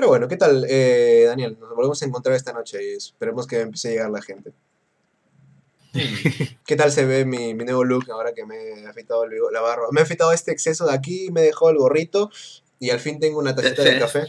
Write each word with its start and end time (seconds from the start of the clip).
Pero 0.00 0.08
bueno, 0.08 0.28
¿qué 0.28 0.38
tal, 0.38 0.64
eh, 0.66 1.24
Daniel? 1.26 1.58
Nos 1.60 1.74
volvemos 1.76 2.00
a 2.00 2.06
encontrar 2.06 2.34
esta 2.34 2.54
noche 2.54 2.78
y 2.82 2.92
esperemos 2.96 3.46
que 3.46 3.60
empiece 3.60 3.88
a 3.88 3.90
llegar 3.90 4.10
la 4.10 4.22
gente. 4.22 4.50
¿Qué 6.64 6.74
tal 6.74 6.90
se 6.90 7.04
ve 7.04 7.26
mi, 7.26 7.52
mi 7.52 7.64
nuevo 7.64 7.84
look 7.84 8.10
ahora 8.10 8.32
que 8.32 8.46
me 8.46 8.56
he 8.80 8.86
afeitado 8.86 9.24
el 9.24 9.32
la 9.52 9.60
barba? 9.60 9.88
Me 9.92 10.00
he 10.00 10.04
afeitado 10.04 10.32
este 10.32 10.52
exceso 10.52 10.86
de 10.86 10.94
aquí, 10.94 11.28
me 11.30 11.42
dejó 11.42 11.68
el 11.68 11.76
gorrito 11.76 12.30
y 12.78 12.88
al 12.88 12.98
fin 12.98 13.20
tengo 13.20 13.40
una 13.40 13.54
tacita 13.54 13.82
de 13.82 13.98
café. 13.98 14.26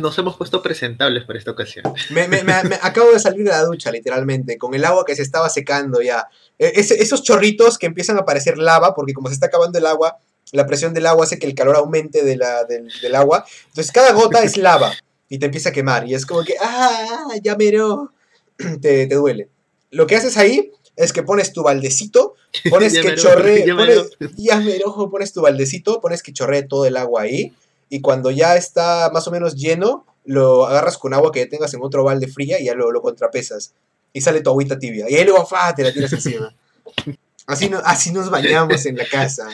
Nos 0.00 0.18
hemos 0.18 0.36
puesto 0.36 0.60
presentables 0.60 1.24
para 1.24 1.38
esta 1.38 1.52
ocasión. 1.52 1.84
Me, 2.10 2.26
me- 2.26 2.42
me- 2.42 2.78
acabo 2.82 3.12
de 3.12 3.20
salir 3.20 3.44
de 3.44 3.50
la 3.52 3.62
ducha, 3.62 3.92
literalmente, 3.92 4.58
con 4.58 4.74
el 4.74 4.84
agua 4.84 5.04
que 5.04 5.14
se 5.14 5.22
estaba 5.22 5.48
secando 5.50 6.02
ya. 6.02 6.26
E- 6.58 6.72
ese- 6.74 7.00
esos 7.00 7.22
chorritos 7.22 7.78
que 7.78 7.86
empiezan 7.86 8.18
a 8.18 8.24
parecer 8.24 8.58
lava, 8.58 8.92
porque 8.96 9.12
como 9.12 9.28
se 9.28 9.34
está 9.34 9.46
acabando 9.46 9.78
el 9.78 9.86
agua, 9.86 10.18
la 10.52 10.66
presión 10.66 10.94
del 10.94 11.06
agua 11.06 11.24
hace 11.24 11.38
que 11.38 11.46
el 11.46 11.54
calor 11.54 11.76
aumente 11.76 12.24
de 12.24 12.36
la, 12.36 12.64
del, 12.64 12.90
del 13.02 13.14
agua. 13.14 13.44
Entonces 13.68 13.92
cada 13.92 14.12
gota 14.12 14.42
es 14.42 14.56
lava 14.56 14.92
y 15.28 15.38
te 15.38 15.46
empieza 15.46 15.70
a 15.70 15.72
quemar. 15.72 16.08
Y 16.08 16.14
es 16.14 16.26
como 16.26 16.42
que, 16.44 16.54
ah, 16.60 17.28
ya 17.42 17.56
mero, 17.56 18.12
te, 18.56 19.06
te 19.06 19.14
duele. 19.14 19.48
Lo 19.90 20.06
que 20.06 20.16
haces 20.16 20.36
ahí 20.36 20.72
es 20.96 21.12
que 21.12 21.22
pones 21.22 21.52
tu 21.52 21.62
baldecito, 21.62 22.34
pones 22.70 22.92
Ya 22.92 23.02
que 23.02 23.14
chorree, 23.14 23.66
ya 23.66 23.76
pones, 23.76 24.10
mero. 24.18 24.32
ya 24.36 24.60
mero, 24.60 25.10
pones 25.10 25.32
tu 25.32 25.40
baldecito, 25.42 26.00
pones 26.00 26.22
que 26.22 26.32
chorree 26.32 26.62
todo 26.62 26.84
el 26.86 26.96
agua 26.96 27.22
ahí. 27.22 27.54
Y 27.88 28.00
cuando 28.00 28.30
ya 28.30 28.56
está 28.56 29.10
más 29.12 29.26
o 29.28 29.30
menos 29.30 29.54
lleno, 29.54 30.04
lo 30.24 30.66
agarras 30.66 30.98
con 30.98 31.14
agua 31.14 31.32
que 31.32 31.46
tengas 31.46 31.72
en 31.72 31.82
otro 31.82 32.04
balde 32.04 32.28
fría 32.28 32.60
y 32.60 32.66
ya 32.66 32.74
lo, 32.74 32.90
lo 32.92 33.00
contrapesas. 33.00 33.72
Y 34.12 34.20
sale 34.20 34.40
tu 34.40 34.50
agüita 34.50 34.78
tibia. 34.78 35.08
Y 35.08 35.14
ahí 35.14 35.24
luego, 35.24 35.46
¡fa! 35.46 35.74
te 35.74 35.82
la 35.82 35.92
tiras 35.92 36.12
encima. 36.12 36.54
Así, 37.46 37.70
no, 37.70 37.80
así 37.82 38.12
nos 38.12 38.28
bañamos 38.28 38.84
en 38.84 38.96
la 38.98 39.06
casa. 39.06 39.48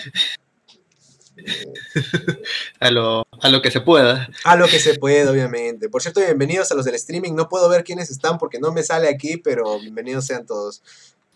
A 2.81 2.91
lo, 2.91 3.27
a 3.41 3.49
lo 3.49 3.63
que 3.63 3.71
se 3.71 3.81
pueda. 3.81 4.29
A 4.45 4.57
lo 4.57 4.67
que 4.67 4.79
se 4.79 4.95
puede, 4.99 5.29
obviamente. 5.29 5.89
Por 5.89 6.03
cierto, 6.03 6.21
bienvenidos 6.21 6.71
a 6.73 6.75
los 6.75 6.85
del 6.85 6.95
streaming. 6.97 7.33
No 7.35 7.49
puedo 7.49 7.69
ver 7.69 7.85
quiénes 7.85 8.11
están 8.11 8.39
porque 8.39 8.59
no 8.59 8.73
me 8.73 8.83
sale 8.83 9.09
aquí, 9.09 9.37
pero 9.37 9.79
bienvenidos 9.81 10.27
sean 10.27 10.47
todos. 10.47 10.83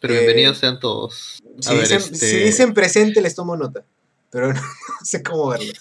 Pero 0.00 0.14
Eh, 0.14 0.18
bienvenidos 0.18 0.58
sean 0.58 0.78
todos. 0.80 1.38
A 1.58 1.62
Si, 1.62 1.74
ver, 1.74 1.82
dicen, 1.82 1.98
este, 1.98 2.16
si 2.26 2.36
dicen 2.38 2.74
presente, 2.74 3.20
les 3.20 3.34
tomo 3.34 3.56
nota. 3.56 3.84
Pero 4.30 4.52
no, 4.54 4.60
sé 5.04 5.22
cómo 5.22 5.48
verlos. 5.48 5.72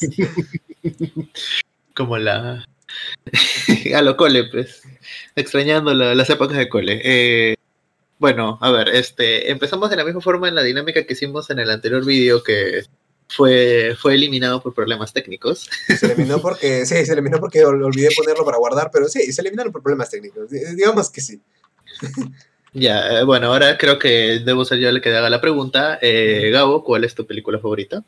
Como 1.96 2.18
la. 2.18 2.66
a 3.96 4.02
lo 4.02 4.18
cole, 4.18 4.46
pues. 4.46 4.82
Extrañando 5.36 5.94
la- 5.94 6.16
las 6.16 6.30
épocas 6.30 6.58
de 6.58 6.70
cole. 6.70 7.02
Eh, 7.04 7.56
bueno, 8.20 8.58
a 8.62 8.72
ver, 8.72 8.90
este. 8.90 9.52
Empezamos 9.52 9.90
de 9.90 9.96
la 9.98 10.06
misma 10.06 10.22
forma 10.22 10.48
en 10.48 10.56
la 10.56 10.64
dinámica 10.64 11.04
que 11.06 11.14
hicimos 11.14 11.50
en 11.50 11.60
el 11.60 11.70
anterior 11.70 12.06
vídeo 12.06 12.44
que 12.44 12.84
fue, 13.30 13.96
fue 14.00 14.14
eliminado 14.16 14.62
por 14.62 14.74
problemas 14.74 15.14
técnicos. 15.14 15.70
Se 15.88 16.06
eliminó 16.06 16.40
porque, 16.42 16.86
sí, 16.86 17.06
se 17.06 17.14
eliminó 17.14 17.40
porque 17.40 17.64
ol- 17.66 17.84
olvidé 17.84 18.10
ponerlo 18.16 18.46
para 18.46 18.58
guardar, 18.58 18.90
pero 18.92 19.08
sí, 19.08 19.32
se 19.32 19.42
eliminaron 19.42 19.72
por 19.72 19.82
problemas 19.84 20.10
técnicos. 20.10 20.50
Di- 20.50 20.76
Digamos 20.76 21.10
que 21.10 21.22
sí. 21.22 21.42
Ya, 22.74 23.22
eh, 23.22 23.24
bueno, 23.24 23.48
ahora 23.48 23.76
creo 23.78 23.98
que 23.98 24.40
debo 24.46 24.64
ser 24.64 24.78
yo 24.78 24.90
el 24.90 25.02
que 25.02 25.10
haga 25.16 25.30
la 25.32 25.42
pregunta. 25.42 25.98
Eh, 26.02 26.50
Gabo, 26.52 26.84
¿cuál 26.84 27.06
es 27.06 27.16
tu 27.16 27.26
película 27.26 27.58
favorita? 27.58 28.04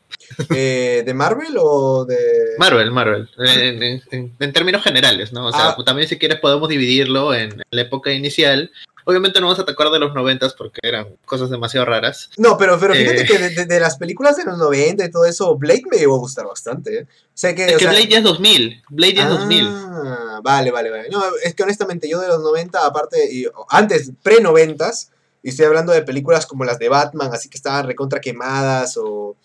Eh, 0.54 1.02
¿De 1.04 1.12
Marvel 1.14 1.54
o 1.58 2.04
de...? 2.04 2.16
Marvel, 2.58 2.92
Marvel. 2.92 3.28
En, 3.38 3.82
en- 3.82 4.02
en- 4.12 4.36
en 4.38 4.52
términos 4.52 4.84
generales, 4.84 5.32
¿no? 5.32 5.46
O 5.48 5.52
sea, 5.52 5.70
Ah. 5.70 5.76
también 5.84 6.06
si 6.08 6.18
quieres 6.18 6.38
podemos 6.38 6.68
dividirlo 6.68 7.34
en 7.34 7.60
la 7.70 7.80
época 7.82 8.12
inicial. 8.12 8.70
Obviamente 9.04 9.40
no 9.40 9.46
vamos 9.46 9.58
a 9.58 9.62
atacar 9.62 9.88
de 9.90 9.98
los 9.98 10.14
noventas 10.14 10.54
porque 10.54 10.80
eran 10.82 11.06
cosas 11.24 11.50
demasiado 11.50 11.86
raras. 11.86 12.30
No, 12.36 12.56
pero, 12.58 12.78
pero 12.78 12.94
fíjate 12.94 13.22
Eh. 13.22 13.26
que 13.26 13.38
de, 13.38 13.50
de- 13.50 13.66
de 13.66 13.80
las 13.80 13.96
películas 13.96 14.36
de 14.36 14.44
los 14.44 14.58
90 14.58 15.04
y 15.04 15.10
todo 15.10 15.24
eso, 15.24 15.56
Blade 15.56 15.82
me 15.90 15.96
llegó 15.98 16.16
a 16.16 16.18
gustar 16.18 16.46
bastante. 16.46 16.98
¿eh? 16.98 17.02
O 17.10 17.32
sea 17.34 17.54
que, 17.54 17.64
Es 17.66 17.74
o 17.74 17.78
que 17.78 17.84
sea- 17.84 17.92
Blade 17.92 18.08
ya 18.08 18.18
es 18.18 18.24
2000. 18.24 18.82
Blade 18.90 19.14
ya 19.14 19.22
es 19.24 19.28
2000. 19.30 19.66
Ah, 19.68 20.40
vale, 20.42 20.70
vale, 20.70 20.90
vale. 20.90 21.08
No, 21.10 21.22
es 21.42 21.54
que 21.54 21.62
honestamente 21.62 22.08
yo 22.08 22.20
de 22.20 22.28
los 22.28 22.40
90, 22.42 22.84
aparte, 22.86 23.32
y 23.32 23.46
antes, 23.68 24.12
pre-noventas, 24.22 25.10
y 25.42 25.48
estoy 25.50 25.64
hablando 25.66 25.92
de 25.92 26.02
películas 26.02 26.44
como 26.46 26.64
las 26.64 26.78
de 26.78 26.88
Batman, 26.90 27.30
así 27.32 27.48
que 27.48 27.56
estaban 27.56 27.86
recontra 27.86 28.20
quemadas, 28.20 28.96
o, 28.98 29.36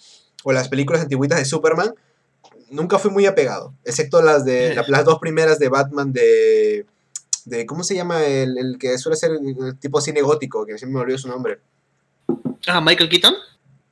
o 0.43 0.51
las 0.51 0.67
películas 0.67 1.01
antiguitas 1.01 1.39
de 1.39 1.45
Superman, 1.45 1.93
nunca 2.69 2.99
fui 2.99 3.11
muy 3.11 3.25
apegado, 3.25 3.73
excepto 3.85 4.21
las 4.21 4.43
de 4.43 4.75
la- 4.75 4.83
las 4.87 5.05
dos 5.05 5.19
primeras 5.19 5.57
de 5.59 5.69
Batman 5.69 6.11
de... 6.11 6.85
de 7.45 7.65
¿Cómo 7.65 7.83
se 7.83 7.95
llama 7.95 8.23
el, 8.25 8.57
el 8.57 8.77
que 8.77 8.97
suele 8.97 9.15
ser 9.15 9.31
el 9.31 9.77
tipo 9.79 10.01
cine 10.01 10.21
gótico? 10.21 10.65
Que 10.65 10.77
siempre 10.77 10.95
me 10.95 11.01
olvidó 11.01 11.17
su 11.17 11.27
nombre. 11.27 11.59
Ah, 12.67 12.81
Michael 12.81 13.09
Keaton. 13.09 13.35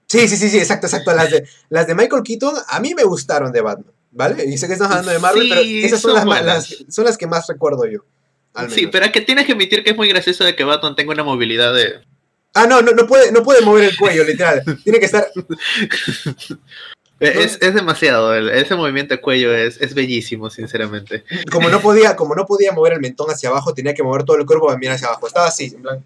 Sí, 0.07 0.27
sí, 0.27 0.37
sí, 0.37 0.49
sí, 0.49 0.57
exacto, 0.57 0.87
exacto. 0.87 1.13
Las 1.13 1.31
de, 1.31 1.47
las 1.69 1.87
de 1.87 1.95
Michael 1.95 2.23
Keaton 2.23 2.53
a 2.67 2.79
mí 2.79 2.93
me 2.93 3.03
gustaron 3.03 3.51
de 3.51 3.61
Batman, 3.61 3.93
¿vale? 4.11 4.45
Y 4.45 4.57
sé 4.57 4.67
que 4.67 4.73
estamos 4.73 4.91
hablando 4.91 5.11
de 5.11 5.19
Marvel, 5.19 5.43
Sí, 5.43 5.49
pero 5.49 5.61
esas 5.61 6.01
son 6.01 6.15
son 6.19 6.29
las, 6.29 6.45
las- 6.45 6.85
son 6.89 7.05
las 7.05 7.17
que 7.17 7.27
más 7.27 7.47
recuerdo 7.47 7.85
yo. 7.85 8.05
Sí, 8.69 8.85
pero 8.87 9.05
es 9.05 9.11
que 9.11 9.21
tienes 9.21 9.45
que 9.47 9.53
admitir 9.53 9.83
que 9.83 9.91
es 9.91 9.95
muy 9.95 10.07
gracioso 10.07 10.43
de 10.43 10.55
que 10.55 10.63
Batman 10.63 10.95
tenga 10.95 11.11
una 11.13 11.23
movilidad 11.23 11.73
de... 11.73 12.01
Ah, 12.53 12.67
no, 12.67 12.83
no, 12.83 12.91
no 12.91 13.07
puede, 13.07 13.31
no 13.31 13.41
puede 13.41 13.61
mover 13.61 13.85
el 13.85 13.97
cuello, 13.97 14.23
literal. 14.23 14.61
Tiene 14.83 14.99
que 14.99 15.05
estar. 15.05 15.27
Es, 17.27 17.57
es 17.61 17.73
demasiado, 17.73 18.33
el- 18.35 18.49
ese 18.49 18.75
movimiento 18.75 19.13
de 19.15 19.21
cuello 19.21 19.53
es, 19.53 19.79
es 19.81 19.93
bellísimo, 19.93 20.49
sinceramente. 20.49 21.23
Como 21.51 21.69
no 21.69 21.79
podía, 21.79 22.15
como 22.15 22.35
no 22.35 22.45
podía 22.45 22.71
mover 22.71 22.93
el 22.93 22.99
mentón 22.99 23.29
hacia 23.29 23.49
abajo, 23.49 23.73
tenía 23.73 23.93
que 23.93 24.03
mover 24.03 24.23
todo 24.23 24.37
el 24.37 24.45
cuerpo 24.45 24.67
para 24.67 24.77
mirar 24.77 24.95
hacia 24.95 25.07
abajo. 25.07 25.27
Estaba 25.27 25.47
así, 25.47 25.73
en 25.75 25.81
plan. 25.81 26.05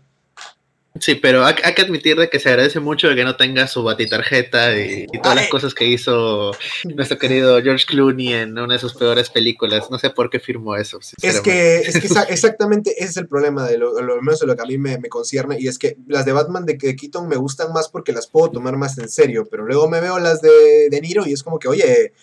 Sí, 1.00 1.16
pero 1.16 1.46
hay, 1.46 1.56
hay 1.63 1.74
que 1.74 1.81
admitir 1.81 2.16
de 2.18 2.30
que 2.30 2.40
se 2.40 2.50
agradece 2.50 2.80
mucho 2.80 3.08
de 3.09 3.16
que 3.16 3.24
no 3.24 3.35
tenga 3.35 3.68
su 3.68 3.84
batitarjeta 3.84 4.75
y, 4.78 5.06
y 5.12 5.22
todas 5.22 5.35
las 5.35 5.47
cosas 5.50 5.74
que 5.74 5.85
hizo 5.85 6.52
nuestro 6.85 7.18
querido 7.18 7.62
George 7.62 7.85
Clooney 7.85 8.34
en 8.34 8.58
una 8.58 8.74
de 8.75 8.80
sus 8.80 8.94
peores 8.94 9.30
películas. 9.30 9.90
No 9.91 10.00
sé 10.00 10.09
por 10.09 10.30
qué 10.30 10.40
firmó 10.40 10.75
eso. 10.75 11.00
Es 11.22 11.41
que, 11.41 11.78
es 11.80 12.00
que 12.00 12.07
exa- 12.07 12.25
exactamente 12.30 12.91
ese 12.97 13.09
es 13.12 13.18
el 13.18 13.28
problema 13.28 13.68
de 13.68 13.78
lo, 13.78 14.02
lo 14.02 14.22
menos 14.22 14.40
de 14.40 14.47
lo 14.47 14.56
que 14.56 14.62
a 14.63 14.66
mí 14.66 14.78
me, 14.78 14.97
me 14.97 15.09
concierne. 15.09 15.57
Y 15.59 15.68
es 15.68 15.78
que 15.78 15.97
las 16.07 16.25
de 16.25 16.31
Batman 16.31 16.66
de, 16.66 16.75
de 16.75 16.96
Keaton 16.96 17.28
me 17.28 17.36
gustan 17.36 17.74
más 17.74 17.90
porque 17.90 18.12
las 18.12 18.28
puedo 18.28 18.52
tomar 18.52 18.78
más 18.78 18.97
en 18.97 19.09
serio. 19.09 19.47
Pero 19.50 19.66
luego 19.66 19.90
me 19.90 20.00
veo 20.02 20.19
las 20.19 20.41
de, 20.41 20.90
de 20.90 21.02
Niro 21.02 21.25
y 21.28 21.34
es 21.34 21.44
como 21.44 21.59
que, 21.59 21.68
oye, 21.68 22.13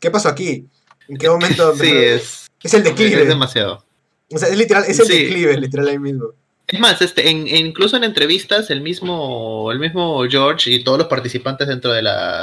¿qué 0.00 0.10
pasó 0.10 0.28
aquí? 0.28 0.66
¿En 1.08 1.16
qué 1.18 1.28
momento? 1.28 1.74
Sí, 1.80 1.90
es, 1.92 2.46
Es 2.62 2.74
el 2.74 2.80
es 2.80 2.84
declive. 2.86 3.24
demasiado. 3.26 3.84
O 4.32 4.38
sea, 4.38 4.48
es 4.48 4.56
literal, 4.56 4.84
es 4.88 4.98
el 4.98 5.06
Sí. 5.06 5.24
declive, 5.26 5.56
literal 5.58 5.88
ahí 5.88 5.98
mismo. 5.98 6.30
Es 6.66 6.80
más, 6.80 7.00
este, 7.02 7.28
en, 7.28 7.46
en- 7.46 7.66
incluso 7.66 7.96
en 7.96 8.04
entrevistas, 8.04 8.70
el 8.70 8.80
mismo, 8.80 9.70
el 9.70 9.78
mismo 9.78 10.24
George 10.28 10.70
y 10.70 10.82
todos 10.84 10.98
los 10.98 11.08
participantes 11.08 11.68
dentro 11.68 11.92
de 11.92 12.02
la 12.02 12.42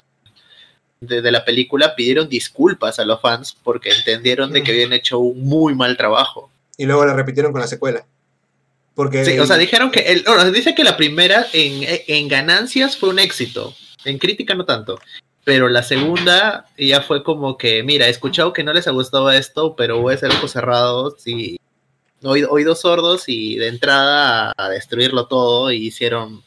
de, 0.99 1.21
de 1.23 1.31
la 1.31 1.43
película 1.43 1.95
pidieron 1.95 2.29
disculpas 2.29 2.99
a 2.99 3.05
los 3.05 3.19
fans 3.21 3.57
porque 3.63 3.89
entendieron 3.89 4.51
de 4.51 4.61
que 4.61 4.71
habían 4.71 4.93
hecho 4.93 5.17
un 5.17 5.43
muy 5.43 5.73
mal 5.73 5.97
trabajo. 5.97 6.51
Y 6.77 6.85
luego 6.85 7.05
la 7.05 7.13
repitieron 7.13 7.51
con 7.51 7.61
la 7.61 7.67
secuela. 7.67 8.05
Porque. 8.93 9.25
Sí, 9.25 9.39
o 9.39 9.47
sea, 9.47 9.57
dijeron 9.57 9.89
que 9.89 10.01
el, 10.01 10.23
no, 10.23 10.51
dice 10.51 10.75
que 10.75 10.83
la 10.83 10.97
primera 10.97 11.47
en, 11.53 11.81
en 12.07 12.27
ganancias 12.27 12.97
fue 12.97 13.09
un 13.09 13.17
éxito, 13.19 13.73
en 14.05 14.19
crítica 14.19 14.53
no 14.53 14.65
tanto. 14.65 14.99
Pero 15.43 15.69
la 15.69 15.81
segunda 15.81 16.65
ya 16.77 17.01
fue 17.01 17.23
como 17.23 17.57
que, 17.57 17.81
mira, 17.81 18.05
he 18.05 18.11
escuchado 18.11 18.53
que 18.53 18.63
no 18.63 18.73
les 18.73 18.87
ha 18.87 18.91
gustado 18.91 19.31
esto, 19.31 19.75
pero 19.75 19.99
voy 19.99 20.13
a 20.13 20.17
hacer 20.17 20.29
ojos 20.29 20.51
cerrados 20.51 21.25
y 21.25 21.57
oído- 22.23 22.49
oídos 22.51 22.81
sordos 22.81 23.23
y 23.27 23.55
de 23.57 23.67
entrada 23.67 24.53
a, 24.57 24.69
destruirlo 24.69 25.27
todo 25.27 25.71
y 25.71 25.87
hicieron 25.87 26.43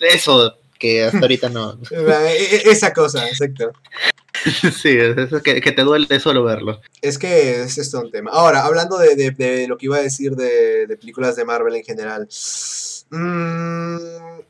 eso 0.00 0.54
que 0.78 1.04
hasta 1.04 1.18
ahorita 1.18 1.48
no. 1.48 1.78
E- 1.90 2.56
e- 2.66 2.70
Esa 2.70 2.92
cosa, 2.92 3.26
exacto. 3.28 3.72
sí, 4.82 4.96
es 4.98 5.42
que, 5.42 5.60
que 5.60 5.72
te 5.72 5.82
duele 5.82 6.18
solo 6.20 6.42
verlo. 6.44 6.80
Es 7.00 7.18
que 7.18 7.62
es 7.62 7.78
esto 7.78 8.00
un 8.00 8.10
tema. 8.10 8.30
Ahora, 8.32 8.64
hablando 8.64 8.98
de, 8.98 9.14
de- 9.16 9.30
de 9.30 9.68
lo 9.68 9.78
que 9.78 9.86
iba 9.86 9.96
a 9.96 10.02
decir 10.02 10.32
de, 10.36 10.86
de 10.86 10.96
películas 10.96 11.36
de 11.36 11.44
Marvel 11.44 11.74
en 11.76 11.84
general. 11.84 12.28
mm, 13.10 14.40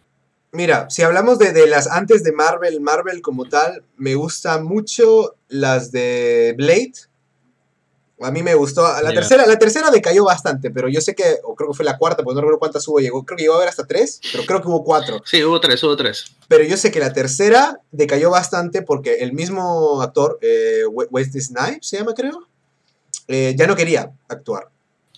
mira, 0.52 0.88
si 0.90 1.02
hablamos 1.02 1.38
de, 1.38 1.52
de 1.52 1.66
las 1.66 1.86
antes 1.86 2.24
de 2.24 2.32
Marvel, 2.32 2.80
Marvel 2.80 3.20
como 3.22 3.44
tal, 3.44 3.82
me 3.96 4.14
gustan 4.14 4.64
mucho 4.64 5.34
las 5.48 5.92
de 5.92 6.54
Blade. 6.56 6.92
A 8.20 8.30
mí 8.30 8.42
me 8.44 8.54
gustó. 8.54 8.82
La 9.02 9.10
tercera, 9.14 9.44
la 9.46 9.58
tercera 9.58 9.90
decayó 9.90 10.24
bastante, 10.24 10.70
pero 10.70 10.88
yo 10.88 11.00
sé 11.00 11.14
que, 11.16 11.38
o 11.42 11.54
creo 11.56 11.70
que 11.70 11.76
fue 11.76 11.84
la 11.84 11.98
cuarta, 11.98 12.22
porque 12.22 12.34
no 12.36 12.40
recuerdo 12.42 12.58
cuántas 12.60 12.86
hubo. 12.86 13.00
Llegó, 13.00 13.24
creo 13.24 13.36
que 13.36 13.42
llegó 13.42 13.54
a 13.54 13.56
haber 13.56 13.68
hasta 13.68 13.86
tres, 13.86 14.20
pero 14.32 14.44
creo 14.46 14.62
que 14.62 14.68
hubo 14.68 14.84
cuatro. 14.84 15.20
Sí, 15.24 15.42
hubo 15.42 15.60
tres, 15.60 15.82
hubo 15.82 15.96
tres. 15.96 16.26
Pero 16.46 16.62
yo 16.64 16.76
sé 16.76 16.92
que 16.92 17.00
la 17.00 17.12
tercera 17.12 17.80
decayó 17.90 18.30
bastante 18.30 18.82
porque 18.82 19.16
el 19.16 19.32
mismo 19.32 20.00
actor, 20.00 20.38
eh, 20.42 20.82
We- 20.88 21.08
Wesley 21.10 21.42
Snipes 21.42 21.88
se 21.88 21.98
llama, 21.98 22.14
creo, 22.14 22.46
eh, 23.26 23.54
ya 23.58 23.66
no 23.66 23.74
quería 23.74 24.12
actuar. 24.28 24.68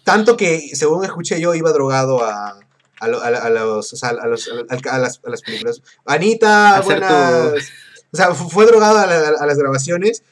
Tanto 0.02 0.36
que, 0.36 0.70
según 0.74 1.04
escuché 1.04 1.38
yo, 1.40 1.54
iba 1.54 1.72
drogado 1.72 2.24
a, 2.24 2.58
a, 3.00 3.08
lo- 3.08 3.20
a 3.22 3.30
la- 3.30 3.38
a 3.40 3.50
los, 3.50 3.92
o 3.92 3.96
sea, 3.96 4.08
a, 4.10 4.26
los- 4.26 4.48
las, 4.48 5.20
a 5.22 5.30
las 5.30 5.42
películas. 5.42 5.82
Anita, 6.06 6.80
buenas. 6.86 7.64
O 8.12 8.16
sea, 8.16 8.34
fu- 8.34 8.48
fue 8.48 8.64
drogado 8.66 8.98
a, 8.98 9.06
la- 9.06 9.28
a 9.38 9.46
las 9.46 9.58
grabaciones. 9.58 10.22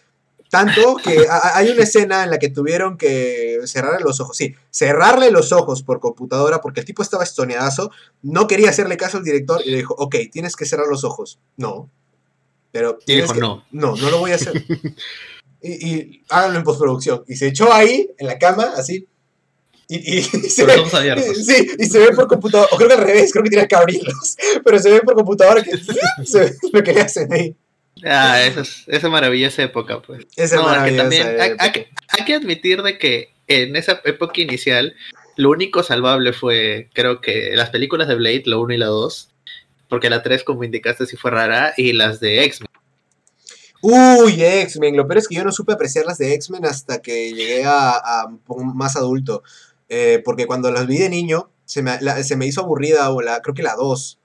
Tanto 0.54 0.94
que 1.02 1.26
hay 1.54 1.68
una 1.68 1.82
escena 1.82 2.22
en 2.22 2.30
la 2.30 2.38
que 2.38 2.48
tuvieron 2.48 2.96
que 2.96 3.58
cerrarle 3.64 4.04
los 4.04 4.20
ojos. 4.20 4.36
Sí, 4.36 4.54
cerrarle 4.70 5.32
los 5.32 5.50
ojos 5.50 5.82
por 5.82 5.98
computadora 5.98 6.60
porque 6.60 6.78
el 6.78 6.86
tipo 6.86 7.02
estaba 7.02 7.24
estoneadazo. 7.24 7.90
No 8.22 8.46
quería 8.46 8.70
hacerle 8.70 8.96
caso 8.96 9.18
al 9.18 9.24
director 9.24 9.60
y 9.64 9.70
le 9.70 9.78
dijo, 9.78 9.94
ok, 9.98 10.14
tienes 10.30 10.54
que 10.54 10.64
cerrar 10.64 10.86
los 10.86 11.02
ojos. 11.02 11.40
No. 11.56 11.90
Pero. 12.70 12.98
Tienes 13.04 13.24
dijo, 13.24 13.34
que- 13.34 13.40
no. 13.40 13.64
No, 13.72 13.96
no 13.96 14.10
lo 14.10 14.18
voy 14.20 14.30
a 14.30 14.36
hacer. 14.36 14.64
y, 15.60 15.88
y 15.90 16.24
háganlo 16.28 16.58
en 16.58 16.64
postproducción. 16.64 17.24
Y 17.26 17.34
se 17.34 17.48
echó 17.48 17.72
ahí, 17.72 18.08
en 18.16 18.28
la 18.28 18.38
cama, 18.38 18.74
así. 18.76 19.08
Y, 19.88 20.18
y 20.18 20.22
se, 20.50 20.64
ve, 20.64 20.74
sí, 21.34 21.68
y 21.78 21.86
se 21.86 21.98
ve 21.98 22.12
por 22.14 22.28
computador, 22.28 22.68
o 22.70 22.76
creo 22.76 22.88
que 22.88 22.94
al 22.94 23.02
revés, 23.04 23.32
creo 23.32 23.42
que 23.42 23.50
tiene 23.50 23.68
que 23.68 23.74
abrirlos, 23.74 24.36
pero 24.64 24.78
se 24.78 24.90
ve 24.90 25.00
por 25.00 25.14
computadora 25.14 25.62
que 25.62 25.76
se 26.24 26.40
ve 26.40 26.56
lo 26.72 26.82
que 26.82 26.92
le 26.94 27.00
hacen 27.02 27.30
ahí. 27.32 27.56
Ah, 28.02 28.42
esa 28.42 28.62
es, 28.62 28.84
esa 28.86 29.08
maravillosa 29.08 29.62
época, 29.62 30.02
pues. 30.02 30.26
Esa 30.36 30.56
no, 30.56 30.64
maravillosa 30.64 31.02
también 31.02 31.28
época. 31.28 31.44
Hay, 31.44 31.70
hay, 31.70 31.86
hay, 32.08 32.24
que 32.24 32.34
admitir 32.34 32.82
de 32.82 32.98
que 32.98 33.30
en 33.46 33.76
esa 33.76 34.00
época 34.04 34.40
inicial, 34.40 34.94
lo 35.36 35.50
único 35.50 35.82
salvable 35.82 36.32
fue, 36.32 36.90
creo 36.92 37.20
que 37.20 37.52
las 37.54 37.70
películas 37.70 38.08
de 38.08 38.16
Blade, 38.16 38.42
la 38.46 38.58
1 38.58 38.74
y 38.74 38.78
la 38.78 38.86
2, 38.86 39.30
porque 39.88 40.10
la 40.10 40.22
3, 40.22 40.44
como 40.44 40.64
indicaste, 40.64 41.06
sí 41.06 41.16
fue 41.16 41.30
rara, 41.30 41.74
y 41.76 41.92
las 41.92 42.20
de 42.20 42.44
X-Men. 42.44 42.68
Uy, 43.80 44.42
X-Men. 44.42 44.96
Lo 44.96 45.06
peor 45.06 45.18
es 45.18 45.28
que 45.28 45.34
yo 45.34 45.44
no 45.44 45.52
supe 45.52 45.74
apreciar 45.74 46.06
las 46.06 46.18
de 46.18 46.34
X-Men 46.34 46.64
hasta 46.64 47.02
que 47.02 47.32
llegué 47.32 47.64
a, 47.64 47.90
a, 47.92 48.28
más 48.74 48.96
adulto. 48.96 49.42
Eh, 49.88 50.22
porque 50.24 50.46
cuando 50.46 50.70
las 50.70 50.86
vi 50.86 50.98
de 50.98 51.10
niño, 51.10 51.50
se 51.66 51.82
me, 51.82 52.00
la, 52.00 52.22
se 52.22 52.36
me 52.36 52.46
hizo 52.46 52.62
aburrida, 52.62 53.10
o 53.10 53.20
la, 53.20 53.42
creo 53.42 53.54
que 53.54 53.62
la 53.62 53.74
2. 53.74 54.18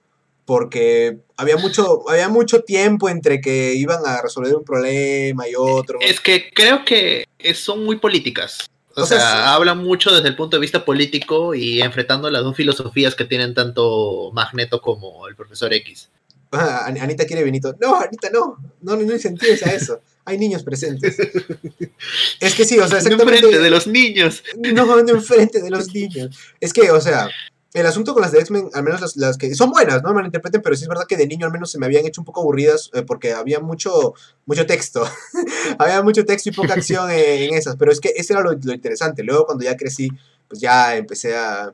Porque 0.50 1.20
había 1.38 1.58
mucho, 1.58 2.10
había 2.10 2.28
mucho 2.28 2.64
tiempo 2.64 3.08
entre 3.08 3.40
que 3.40 3.76
iban 3.76 4.00
a 4.04 4.20
resolver 4.20 4.56
un 4.56 4.64
problema 4.64 5.48
y 5.48 5.54
otro. 5.56 6.00
Es 6.02 6.20
que 6.20 6.50
creo 6.52 6.84
que 6.84 7.24
son 7.54 7.86
muy 7.86 7.98
políticas. 7.98 8.68
O, 8.96 9.04
o 9.04 9.06
sea, 9.06 9.20
sea 9.20 9.32
sí. 9.32 9.38
hablan 9.46 9.78
mucho 9.78 10.12
desde 10.12 10.28
el 10.28 10.36
punto 10.36 10.58
de 10.58 10.62
vista 10.62 10.84
político 10.84 11.54
y 11.54 11.84
enfrentando 11.84 12.32
las 12.32 12.42
dos 12.42 12.56
filosofías 12.56 13.14
que 13.14 13.26
tienen 13.26 13.54
tanto 13.54 14.32
Magneto 14.34 14.82
como 14.82 15.28
el 15.28 15.36
profesor 15.36 15.72
X. 15.72 16.10
Ah, 16.52 16.88
Anita 16.88 17.28
quiere 17.28 17.44
Benito. 17.44 17.76
No, 17.80 18.00
Anita, 18.00 18.32
no. 18.34 18.58
No, 18.82 18.96
no 18.96 19.14
incentives 19.14 19.62
a 19.68 19.72
eso. 19.72 20.02
Hay 20.26 20.40
niños 20.40 20.64
presentes. 20.64 21.16
es 22.40 22.56
que 22.56 22.66
sí, 22.66 22.80
o 22.80 22.88
sea, 22.88 22.98
exactamente. 22.98 23.42
No 23.42 23.48
enfrente 23.50 23.60
de 23.60 23.70
los 23.70 23.86
niños. 23.86 24.44
No, 24.58 25.04
no 25.04 25.10
enfrente 25.10 25.62
de 25.62 25.70
los 25.70 25.94
niños. 25.94 26.36
Es 26.60 26.74
que, 26.74 26.90
o 26.90 27.00
sea, 27.00 27.30
el 27.74 27.86
asunto 27.86 28.14
con 28.14 28.22
las 28.22 28.32
de 28.32 28.40
X-Men, 28.40 28.70
al 28.74 28.84
menos 28.84 29.00
las, 29.02 29.16
las, 29.16 29.38
que 29.38 29.54
son 29.54 29.70
buenas, 29.70 30.02
no 30.02 30.10
me 30.10 30.16
malinterpreten, 30.16 30.62
pero 30.62 30.76
sí 30.76 30.84
es 30.84 30.90
verdad 30.90 31.06
que 31.08 31.18
de 31.18 31.28
niño 31.28 31.46
al 31.46 31.52
menos 31.52 31.72
se 31.72 31.78
me 31.78 31.86
habían 31.86 32.06
hecho 32.06 32.22
un 32.22 32.26
poco 32.26 32.42
aburridas 32.42 32.90
eh, 32.94 33.04
porque 33.04 33.34
había 33.34 33.60
mucho, 33.60 34.14
mucho 34.46 34.66
texto. 34.66 35.06
había 35.78 36.02
mucho 36.02 36.26
texto 36.26 36.50
y 36.50 36.52
poca 36.54 36.74
acción 36.74 37.12
en, 37.12 37.44
en, 37.44 37.54
esas, 37.54 37.76
pero 37.76 37.92
es 37.92 38.00
que 38.00 38.14
ese 38.16 38.34
era 38.34 38.42
lo, 38.42 38.54
lo, 38.54 38.74
interesante. 38.74 39.24
Luego, 39.24 39.46
cuando 39.46 39.64
ya 39.64 39.78
crecí, 39.78 40.10
pues 40.48 40.60
ya 40.60 40.96
empecé 40.96 41.38
a 41.38 41.74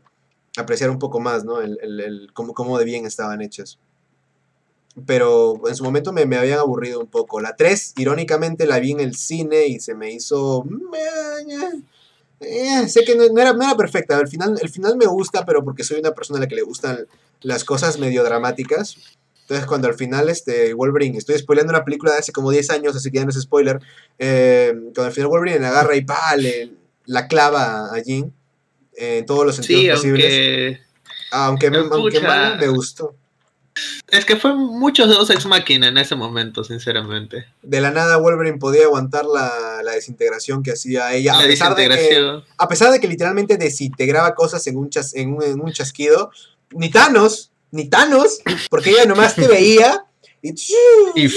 apreciar 0.57 0.89
un 0.89 0.99
poco 0.99 1.19
más, 1.19 1.45
¿no? 1.45 1.61
El, 1.61 1.79
el, 1.81 1.99
el 2.01 2.33
cómo, 2.33 2.53
cómo 2.53 2.77
de 2.77 2.85
bien 2.85 3.05
estaban 3.05 3.41
hechas 3.41 3.79
pero 5.05 5.61
en 5.67 5.75
su 5.75 5.83
momento 5.83 6.13
me, 6.13 6.25
me, 6.25 6.37
habían 6.37 6.59
aburrido 6.59 7.01
un 7.01 7.07
poco. 7.07 7.41
La 7.41 7.55
3, 7.55 7.95
irónicamente, 7.97 8.65
la 8.65 8.79
vi 8.79 8.91
en 8.91 9.01
el 9.01 9.15
cine 9.15 9.67
y 9.67 9.79
se 9.79 9.93
me 9.93 10.11
hizo... 10.11 10.63
Eh, 12.39 12.87
sé 12.87 13.03
que 13.05 13.15
no, 13.15 13.27
no, 13.27 13.41
era, 13.41 13.53
no, 13.53 13.63
era, 13.63 13.75
perfecta, 13.75 14.19
el 14.19 14.27
final, 14.27 14.57
el 14.61 14.69
final 14.69 14.97
me 14.97 15.05
gusta, 15.05 15.45
pero 15.45 15.63
porque 15.63 15.83
soy 15.83 15.99
una 15.99 16.11
persona 16.11 16.37
a 16.37 16.41
la 16.41 16.47
que 16.47 16.55
le 16.55 16.63
gustan 16.63 17.05
las 17.41 17.63
cosas 17.63 17.97
medio 17.99 18.23
dramáticas. 18.23 18.97
Entonces, 19.41 19.67
cuando 19.67 19.87
al 19.87 19.93
final 19.93 20.27
este, 20.29 20.73
Wolverine, 20.73 21.17
estoy 21.17 21.37
spoileando 21.37 21.71
una 21.71 21.85
película 21.85 22.11
de 22.13 22.19
hace 22.19 22.31
como 22.31 22.49
10 22.51 22.71
años, 22.71 22.95
así 22.95 23.11
que 23.11 23.19
ya 23.19 23.23
no 23.23 23.29
es 23.29 23.39
spoiler, 23.39 23.79
eh, 24.17 24.73
cuando 24.73 25.03
al 25.03 25.11
final 25.11 25.29
Wolverine 25.29 25.65
agarra 25.65 25.95
y 25.95 26.01
pa, 26.03 26.35
le, 26.35 26.71
la 27.05 27.27
clava 27.27 27.93
a 27.93 27.99
Jean 28.01 28.33
eh, 28.97 29.19
en 29.19 29.25
todos 29.25 29.45
los 29.45 29.55
sentidos 29.55 30.01
sí, 30.01 30.07
posibles. 30.07 30.79
Aunque, 31.31 31.67
aunque, 31.67 31.95
aunque 31.95 32.19
mal, 32.21 32.57
me 32.59 32.67
gustó. 32.69 33.15
Es 34.07 34.23
que 34.23 34.35
fue 34.37 34.53
muchos 34.53 35.09
dos 35.09 35.29
ex 35.29 35.45
máquina 35.45 35.87
en 35.87 35.97
ese 35.97 36.15
momento, 36.15 36.63
sinceramente. 36.63 37.45
De 37.61 37.81
la 37.81 37.91
nada 37.91 38.17
Wolverine 38.17 38.57
podía 38.57 38.85
aguantar 38.85 39.25
la, 39.25 39.81
la 39.83 39.91
desintegración 39.91 40.63
que 40.63 40.71
hacía 40.71 41.13
ella. 41.13 41.33
La 41.33 41.43
a 41.43 41.47
pesar, 41.47 41.75
de 41.75 41.87
que, 41.89 42.43
a 42.57 42.67
pesar 42.67 42.91
de 42.91 42.99
que 42.99 43.07
literalmente 43.07 43.57
desintegraba 43.57 44.33
cosas 44.35 44.65
en 44.67 44.77
un, 44.77 44.89
chas, 44.89 45.13
en 45.13 45.33
un, 45.33 45.43
en 45.43 45.59
un 45.59 45.71
chasquido. 45.71 46.31
Ni 46.71 46.89
Thanos, 46.89 47.51
ni 47.71 47.87
Thanos, 47.87 48.39
porque 48.69 48.91
ella 48.91 49.05
nomás 49.05 49.35
te 49.35 49.47
veía 49.47 50.05
y... 50.41 50.53
y 51.15 51.29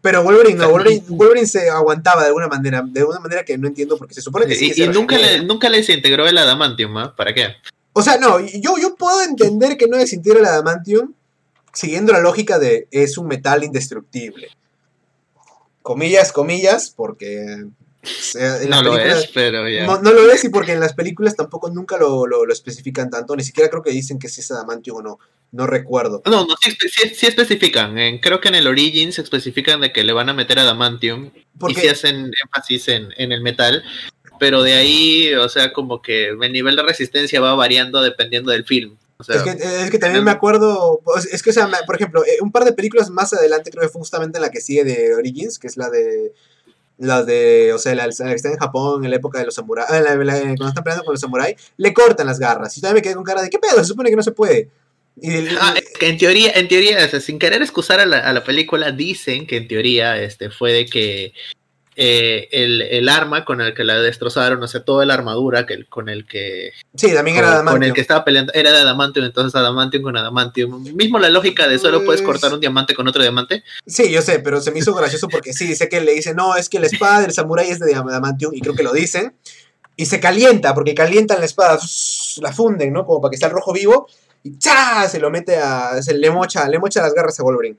pero 0.00 0.22
Wolverine 0.22 0.58
no, 0.58 0.70
Wolverine, 0.70 1.04
Wolverine, 1.08 1.48
se 1.48 1.68
aguantaba 1.68 2.22
de 2.22 2.28
alguna 2.28 2.46
manera, 2.46 2.80
de 2.86 3.02
una 3.02 3.18
manera 3.18 3.44
que 3.44 3.58
no 3.58 3.66
entiendo 3.66 3.96
porque 3.98 4.14
se 4.14 4.20
supone 4.20 4.46
que 4.46 4.54
sí. 4.54 4.72
Y, 4.76 4.84
y 4.84 4.88
nunca, 4.88 5.18
le, 5.18 5.42
nunca 5.42 5.68
le 5.68 5.78
desintegró 5.78 6.28
el 6.28 6.38
adamantium, 6.38 6.96
¿eh? 6.98 7.10
¿para 7.16 7.34
qué? 7.34 7.56
O 7.92 8.02
sea, 8.02 8.16
no, 8.16 8.38
yo, 8.38 8.76
yo 8.80 8.94
puedo 8.94 9.22
entender 9.22 9.76
que 9.76 9.88
no 9.88 9.96
desintegre 9.96 10.38
el 10.40 10.46
adamantium, 10.46 11.12
siguiendo 11.76 12.12
la 12.12 12.20
lógica 12.20 12.58
de 12.58 12.88
es 12.90 13.18
un 13.18 13.28
metal 13.28 13.62
indestructible. 13.62 14.48
Comillas, 15.82 16.32
comillas, 16.32 16.92
porque... 16.96 17.66
no 18.68 18.82
lo 18.82 18.98
es, 18.98 19.28
pero 19.32 19.68
ya. 19.68 19.86
No, 19.86 20.00
no, 20.00 20.12
lo 20.12 20.30
es 20.32 20.44
y 20.44 20.48
porque 20.48 20.72
en 20.72 20.80
las 20.80 20.94
películas 20.94 21.36
tampoco 21.36 21.70
nunca 21.70 21.98
lo, 21.98 22.26
lo, 22.26 22.46
lo, 22.46 22.52
especifican 22.52 23.10
tanto, 23.10 23.36
ni 23.36 23.44
siquiera 23.44 23.70
creo 23.70 23.82
que 23.82 23.90
dicen 23.90 24.18
que 24.18 24.28
si 24.28 24.40
es 24.40 24.50
adamantium 24.50 24.96
o 24.96 25.02
no, 25.02 25.18
no 25.52 25.66
recuerdo. 25.66 26.22
No, 26.24 26.46
no, 26.46 26.54
sí, 26.60 26.72
sí, 26.80 27.14
sí 27.14 27.26
especifican, 27.26 27.98
en, 27.98 28.18
creo 28.18 28.40
que 28.40 28.48
en 28.48 28.56
el 28.56 28.66
Origins 28.66 29.18
especifican 29.18 29.80
de 29.80 29.92
que 29.92 30.02
le 30.02 30.12
van 30.12 30.28
a 30.28 30.34
meter 30.34 30.58
adamantium 30.58 31.30
porque... 31.58 31.80
y 31.80 31.82
sí 31.82 31.88
hacen 31.88 32.32
énfasis 32.42 32.88
en, 32.88 33.08
en 33.16 33.32
el 33.32 33.42
metal, 33.42 33.84
pero 34.40 34.62
de 34.62 34.74
ahí, 34.74 35.34
o 35.34 35.48
sea, 35.48 35.72
como 35.72 36.00
que 36.00 36.28
el 36.28 36.52
nivel 36.52 36.74
de 36.74 36.82
resistencia 36.82 37.40
va 37.40 37.54
variando 37.54 38.02
dependiendo 38.02 38.50
del 38.50 38.64
film. 38.64 38.96
O 39.18 39.24
sea, 39.24 39.36
es, 39.36 39.42
que, 39.42 39.50
es, 39.50 39.90
que, 39.90 39.98
también 39.98 40.24
me 40.24 40.30
acuerdo, 40.30 41.00
es 41.32 41.42
que, 41.42 41.50
o 41.50 41.52
sea, 41.52 41.68
por 41.86 41.96
ejemplo, 41.96 42.24
eh, 42.24 42.38
un 42.42 42.52
par 42.52 42.64
de 42.64 42.72
películas 42.72 43.08
más 43.08 43.32
adelante, 43.32 43.70
creo 43.70 43.82
que 43.82 43.88
fue 43.88 44.00
justamente 44.00 44.36
en 44.36 44.42
la 44.42 44.50
que 44.50 44.60
sigue 44.60 44.84
de 44.84 45.14
Origins, 45.14 45.58
que 45.58 45.68
es 45.68 45.78
la 45.78 45.88
de, 45.88 46.34
la 46.98 47.22
de, 47.22 47.72
o 47.72 47.78
sea, 47.78 47.94
la, 47.94 48.06
la 48.06 48.12
que 48.12 48.34
está 48.34 48.50
en 48.50 48.58
Japón 48.58 49.04
en 49.04 49.10
la 49.10 49.16
época 49.16 49.38
de 49.38 49.46
los 49.46 49.54
samuráis, 49.54 49.90
ah, 49.90 50.02
cuando 50.02 50.68
están 50.68 50.84
peleando 50.84 51.04
con 51.04 51.14
los 51.14 51.20
samuráis, 51.20 51.56
le 51.76 51.92
cortan 51.92 52.26
las 52.26 52.38
garras. 52.38 52.76
Y 52.76 52.80
todavía 52.80 53.00
me 53.00 53.02
quedé 53.02 53.14
con 53.14 53.24
cara 53.24 53.42
de, 53.42 53.50
¿qué 53.50 53.58
pedo? 53.58 53.78
Se 53.78 53.84
supone 53.84 54.10
que 54.10 54.16
no 54.16 54.22
se 54.22 54.32
puede. 54.32 54.68
Y, 55.20 55.48
ah, 55.60 55.74
es 55.76 55.98
que 55.98 56.08
en 56.08 56.18
teoría, 56.18 56.52
en 56.52 56.68
teoría, 56.68 57.04
o 57.04 57.08
sea, 57.08 57.20
sin 57.20 57.38
querer 57.38 57.62
excusar 57.62 58.00
a 58.00 58.06
la, 58.06 58.18
a 58.18 58.32
la, 58.32 58.44
película, 58.44 58.92
dicen 58.92 59.46
que 59.46 59.56
en 59.56 59.68
teoría 59.68 60.20
este, 60.20 60.50
fue 60.50 60.72
de 60.72 60.86
que 60.86 61.32
eh, 61.98 62.48
el, 62.52 62.82
el, 62.82 63.08
arma 63.08 63.46
con 63.46 63.62
el 63.62 63.72
que 63.72 63.82
la 63.82 63.94
destrozaron, 63.94 64.62
o 64.62 64.68
sea, 64.68 64.84
toda 64.84 65.06
la 65.06 65.14
armadura 65.14 65.64
que, 65.64 65.86
con 65.86 66.10
el 66.10 66.26
que... 66.26 66.72
Sí, 66.94 67.14
también 67.14 67.38
era 67.38 67.48
adamantium. 67.48 67.74
Con 67.74 67.82
el 67.84 67.94
que 67.94 68.00
estaba 68.02 68.22
peleando, 68.22 68.52
era 68.52 68.70
de 68.70 68.80
adamantium, 68.80 69.24
entonces 69.24 69.54
adamantium 69.54 70.02
con 70.02 70.14
adamantium. 70.14 70.94
Mismo 70.94 71.18
la 71.18 71.30
lógica 71.30 71.66
de 71.66 71.78
solo 71.78 72.04
puedes 72.04 72.20
cortar 72.20 72.52
un 72.52 72.60
diamante 72.60 72.94
con 72.94 73.08
otro 73.08 73.22
diamante. 73.22 73.64
Sí, 73.86 74.10
yo 74.10 74.20
sé, 74.20 74.40
pero 74.40 74.60
se 74.60 74.72
me 74.72 74.80
hizo 74.80 74.94
gracioso 74.94 75.26
porque 75.28 75.54
sí, 75.54 75.74
sé 75.74 75.88
que 75.88 76.02
le 76.02 76.12
dicen, 76.12 76.36
no, 76.36 76.54
es 76.54 76.68
que 76.68 76.80
la 76.80 76.86
espada 76.86 77.22
del 77.22 77.32
samurái 77.32 77.70
es 77.70 77.78
de 77.78 77.94
adamantium, 77.94 78.52
y 78.54 78.60
creo 78.60 78.74
que 78.74 78.82
lo 78.82 78.92
dicen. 78.92 79.34
Y 79.96 80.04
se 80.04 80.20
calienta, 80.20 80.74
porque 80.74 80.94
calientan 80.94 81.38
la 81.38 81.46
espada, 81.46 81.78
la 82.42 82.52
funden, 82.52 82.92
¿no? 82.92 83.06
Como 83.06 83.22
para 83.22 83.30
que 83.30 83.36
esté 83.36 83.46
el 83.46 83.52
rojo 83.52 83.72
vivo, 83.72 84.06
y 84.42 84.58
¡cha! 84.58 85.08
Se 85.08 85.18
lo 85.18 85.30
mete 85.30 85.56
a... 85.56 86.02
se 86.02 86.12
le 86.12 86.30
mocha, 86.30 86.68
le 86.68 86.78
mocha 86.78 87.00
las 87.00 87.14
garras 87.14 87.40
a 87.40 87.42
Wolverine. 87.42 87.78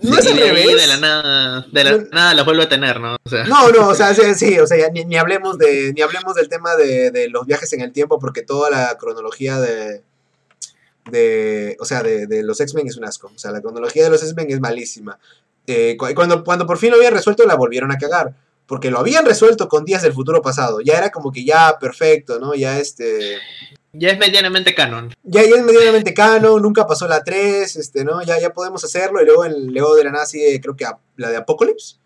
No 0.00 0.14
sí, 0.14 0.18
es 0.18 0.26
al 0.26 0.38
revés. 0.38 0.80
De 0.80 0.86
la 0.86 0.96
nada, 0.96 1.66
de 1.70 1.84
la 1.84 1.90
no, 1.92 2.04
nada 2.12 2.34
lo 2.34 2.44
vuelve 2.44 2.62
a 2.64 2.68
tener, 2.68 3.00
¿no? 3.00 3.16
O 3.22 3.28
sea. 3.28 3.44
No, 3.44 3.70
no, 3.70 3.88
o 3.88 3.94
sea, 3.94 4.14
sí, 4.14 4.34
sí 4.34 4.58
o 4.58 4.66
sea, 4.66 4.88
ni, 4.90 5.04
ni, 5.04 5.16
hablemos 5.16 5.58
de, 5.58 5.92
ni 5.94 6.02
hablemos 6.02 6.34
del 6.34 6.48
tema 6.48 6.76
de, 6.76 7.10
de, 7.10 7.28
los 7.28 7.46
viajes 7.46 7.72
en 7.72 7.80
el 7.80 7.92
tiempo, 7.92 8.18
porque 8.18 8.42
toda 8.42 8.70
la 8.70 8.96
cronología 8.98 9.60
de, 9.60 10.02
de 11.10 11.76
o 11.80 11.84
sea, 11.84 12.02
de, 12.02 12.26
de 12.26 12.42
los 12.42 12.60
X-Men 12.60 12.86
es 12.86 12.96
un 12.96 13.04
asco. 13.04 13.30
O 13.34 13.38
sea, 13.38 13.50
la 13.50 13.60
cronología 13.60 14.04
de 14.04 14.10
los 14.10 14.22
X-Men 14.22 14.50
es 14.50 14.60
malísima. 14.60 15.18
Eh, 15.66 15.96
cuando, 15.96 16.42
cuando 16.44 16.66
por 16.66 16.78
fin 16.78 16.90
lo 16.90 16.96
habían 16.96 17.14
resuelto, 17.14 17.46
la 17.46 17.54
volvieron 17.54 17.92
a 17.92 17.98
cagar. 17.98 18.34
Porque 18.66 18.90
lo 18.90 18.98
habían 18.98 19.26
resuelto 19.26 19.68
con 19.68 19.84
días 19.84 20.02
del 20.02 20.12
futuro 20.12 20.40
pasado. 20.40 20.80
Ya 20.80 20.96
era 20.96 21.10
como 21.10 21.32
que 21.32 21.44
ya 21.44 21.78
perfecto, 21.78 22.38
¿no? 22.38 22.54
Ya 22.54 22.78
este. 22.78 23.38
Ya 23.94 24.08
es 24.08 24.18
medianamente 24.18 24.74
canon. 24.74 25.12
Ya, 25.22 25.42
ya 25.42 25.56
es 25.56 25.64
medianamente 25.64 26.14
canon, 26.14 26.62
nunca 26.62 26.86
pasó 26.86 27.06
la 27.06 27.22
3, 27.22 27.76
este, 27.76 28.04
¿no? 28.04 28.22
Ya, 28.22 28.40
ya 28.40 28.50
podemos 28.52 28.82
hacerlo. 28.82 29.20
Y 29.20 29.26
luego, 29.26 29.44
el, 29.44 29.66
luego 29.66 29.94
de 29.94 30.04
la 30.04 30.24
sigue, 30.24 30.60
creo 30.62 30.74
que 30.74 30.86
a, 30.86 30.96
la 31.16 31.28
de 31.28 31.36
Apocalypse. 31.36 31.96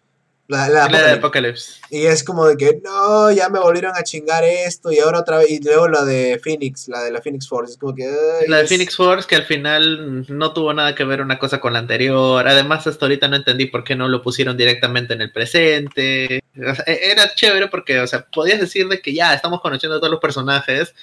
La, 0.49 0.69
la, 0.69 0.89
la, 0.89 1.03
de 1.03 1.13
Apocalypse. 1.13 1.81
Y 1.91 2.07
es 2.07 2.25
como 2.25 2.47
de 2.47 2.57
que, 2.57 2.81
no, 2.83 3.31
ya 3.31 3.49
me 3.51 3.61
volvieron 3.61 3.93
a 3.97 4.03
chingar 4.03 4.43
esto. 4.43 4.91
Y 4.91 4.99
ahora 4.99 5.21
otra 5.21 5.39
vez. 5.39 5.51
Y 5.51 5.61
luego 5.61 5.87
la 5.87 6.05
de 6.05 6.41
Phoenix, 6.43 6.89
la 6.89 7.03
de 7.03 7.13
la 7.13 7.21
Phoenix 7.21 7.49
Force. 7.49 7.73
Es 7.73 7.79
como 7.79 7.95
que. 7.95 8.05
Ay, 8.05 8.49
la 8.49 8.59
de 8.59 8.65
es... 8.65 8.69
Phoenix 8.69 8.97
Force, 8.97 9.29
que 9.29 9.37
al 9.37 9.45
final 9.45 10.27
no 10.29 10.53
tuvo 10.53 10.75
nada 10.75 10.95
que 10.97 11.05
ver 11.05 11.21
una 11.21 11.39
cosa 11.39 11.61
con 11.61 11.73
la 11.73 11.79
anterior. 11.79 12.47
Además, 12.49 12.87
hasta 12.89 13.05
ahorita 13.05 13.29
no 13.29 13.37
entendí 13.37 13.67
por 13.67 13.85
qué 13.85 13.95
no 13.95 14.09
lo 14.09 14.23
pusieron 14.23 14.57
directamente 14.57 15.15
en 15.15 15.21
el 15.21 15.31
presente. 15.31 16.41
O 16.57 16.75
sea, 16.75 16.85
era 16.85 17.33
chévere 17.33 17.69
porque, 17.69 18.01
o 18.01 18.07
sea, 18.09 18.27
podías 18.27 18.59
decir 18.59 18.89
de 18.89 19.01
que 19.01 19.15
ya 19.15 19.35
estamos 19.35 19.61
conociendo 19.61 19.97
a 19.97 20.01
todos 20.01 20.11
los 20.11 20.21
personajes 20.21 20.95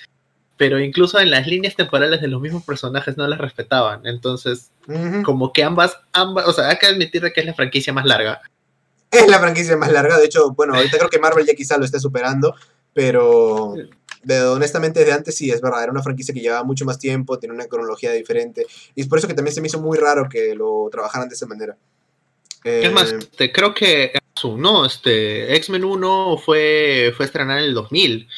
pero 0.63 0.79
incluso 0.79 1.19
en 1.19 1.29
las 1.29 1.45
líneas 1.45 1.75
temporales 1.75 2.21
de 2.21 2.29
los 2.29 2.39
mismos 2.39 2.63
personajes 2.63 3.17
no 3.17 3.27
las 3.27 3.37
respetaban. 3.37 4.07
Entonces, 4.07 4.71
uh 4.87 4.93
-huh. 4.93 5.21
como 5.21 5.51
que 5.51 5.61
ambas, 5.61 5.97
ambas, 6.13 6.47
o 6.47 6.53
sea, 6.53 6.69
hay 6.69 6.77
que 6.77 6.85
admitir 6.85 7.21
que 7.33 7.41
es 7.41 7.45
la 7.45 7.53
franquicia 7.53 7.91
más 7.91 8.05
larga. 8.05 8.39
Es 9.11 9.27
la 9.27 9.39
franquicia 9.39 9.75
más 9.75 9.91
larga, 9.91 10.17
de 10.17 10.23
hecho, 10.23 10.53
bueno, 10.53 10.73
ahorita 10.73 10.97
creo 10.97 11.09
que 11.09 11.19
Marvel 11.19 11.45
ya 11.45 11.53
quizá 11.53 11.77
lo 11.77 11.83
esté 11.83 11.99
superando, 11.99 12.55
pero 12.93 13.73
de, 14.23 14.41
honestamente 14.43 15.01
desde 15.01 15.11
antes 15.11 15.35
sí, 15.35 15.51
es 15.51 15.59
verdad, 15.59 15.83
era 15.83 15.91
una 15.91 16.01
franquicia 16.01 16.33
que 16.33 16.39
llevaba 16.39 16.63
mucho 16.63 16.85
más 16.85 16.97
tiempo, 16.97 17.37
tenía 17.37 17.55
una 17.55 17.67
cronología 17.67 18.13
diferente, 18.13 18.65
y 18.95 19.01
es 19.01 19.07
por 19.09 19.19
eso 19.19 19.27
que 19.27 19.33
también 19.33 19.53
se 19.53 19.59
me 19.59 19.67
hizo 19.67 19.81
muy 19.81 19.97
raro 19.97 20.29
que 20.29 20.55
lo 20.55 20.87
trabajaran 20.89 21.27
de 21.27 21.35
esa 21.35 21.45
manera. 21.45 21.75
Eh, 22.63 22.83
es 22.85 22.91
más, 22.93 23.13
te, 23.35 23.51
creo 23.51 23.73
que 23.73 24.13
no, 24.57 24.85
este, 24.85 25.53
X-Men 25.57 25.83
1 25.83 26.37
fue, 26.37 27.13
fue 27.17 27.25
estrenada 27.25 27.59
en 27.59 27.65
el 27.65 27.73
2000. 27.73 28.29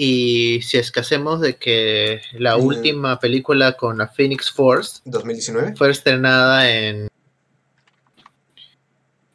Y 0.00 0.62
si 0.62 0.78
es 0.78 0.92
que 0.92 1.00
hacemos 1.00 1.40
de 1.40 1.56
que 1.56 2.20
la 2.34 2.56
Mm. 2.56 2.62
última 2.64 3.18
película 3.18 3.72
con 3.76 3.98
la 3.98 4.06
Phoenix 4.06 4.48
Force 4.48 5.00
2019. 5.04 5.74
fue 5.74 5.90
estrenada 5.90 6.70
en. 6.70 7.08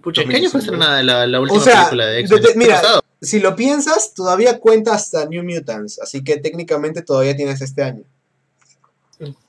Pucha, 0.01 0.21
¿en 0.21 0.29
¿qué 0.29 0.37
año 0.37 0.49
fue 0.49 0.61
2019? 0.61 0.63
estrenada 0.63 1.03
la, 1.03 1.27
la 1.27 1.41
última 1.41 1.61
sea, 1.61 1.79
película 1.79 2.05
de 2.05 2.19
X-Men? 2.21 2.41
mira, 2.55 2.75
Pasado. 2.81 3.01
Si 3.21 3.41
lo 3.41 3.57
piensas, 3.57 4.13
todavía 4.13 4.59
cuenta 4.59 4.93
hasta 4.93 5.25
New 5.25 5.43
Mutants, 5.43 5.99
así 5.99 6.23
que 6.23 6.37
técnicamente 6.37 7.01
todavía 7.01 7.35
tienes 7.35 7.61
este 7.61 7.83
año. 7.83 8.03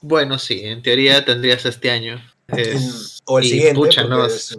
Bueno, 0.00 0.38
sí, 0.40 0.62
en 0.64 0.83
teoría 0.83 1.25
tendrías 1.25 1.64
este 1.64 1.90
año. 1.92 2.21
Es- 2.49 3.21
o 3.25 3.38
el 3.38 3.44
y 3.44 3.50
siguiente. 3.50 3.75
pucha, 3.75 4.02
no, 4.02 4.26
es- 4.26 4.59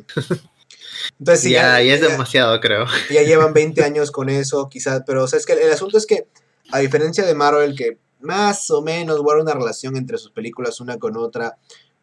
Entonces, 1.19 1.43
sí, 1.43 1.51
ya, 1.51 1.81
ya 1.81 1.93
es 1.95 2.01
demasiado, 2.01 2.59
creo. 2.61 2.85
ya 3.11 3.23
llevan 3.23 3.53
20 3.53 3.83
años 3.83 4.09
con 4.09 4.29
eso, 4.29 4.69
quizás, 4.69 5.03
pero 5.05 5.25
o 5.25 5.27
sea, 5.27 5.37
es 5.37 5.45
que 5.45 5.53
el 5.53 5.71
asunto 5.71 5.97
es 5.97 6.05
que, 6.05 6.27
a 6.71 6.79
diferencia 6.79 7.25
de 7.25 7.35
Marvel, 7.35 7.75
que 7.75 7.97
más 8.21 8.71
o 8.71 8.81
menos 8.81 9.21
guarda 9.21 9.43
una 9.43 9.53
relación 9.53 9.95
entre 9.97 10.17
sus 10.17 10.31
películas 10.31 10.79
una 10.81 10.97
con 10.97 11.15
otra, 11.17 11.57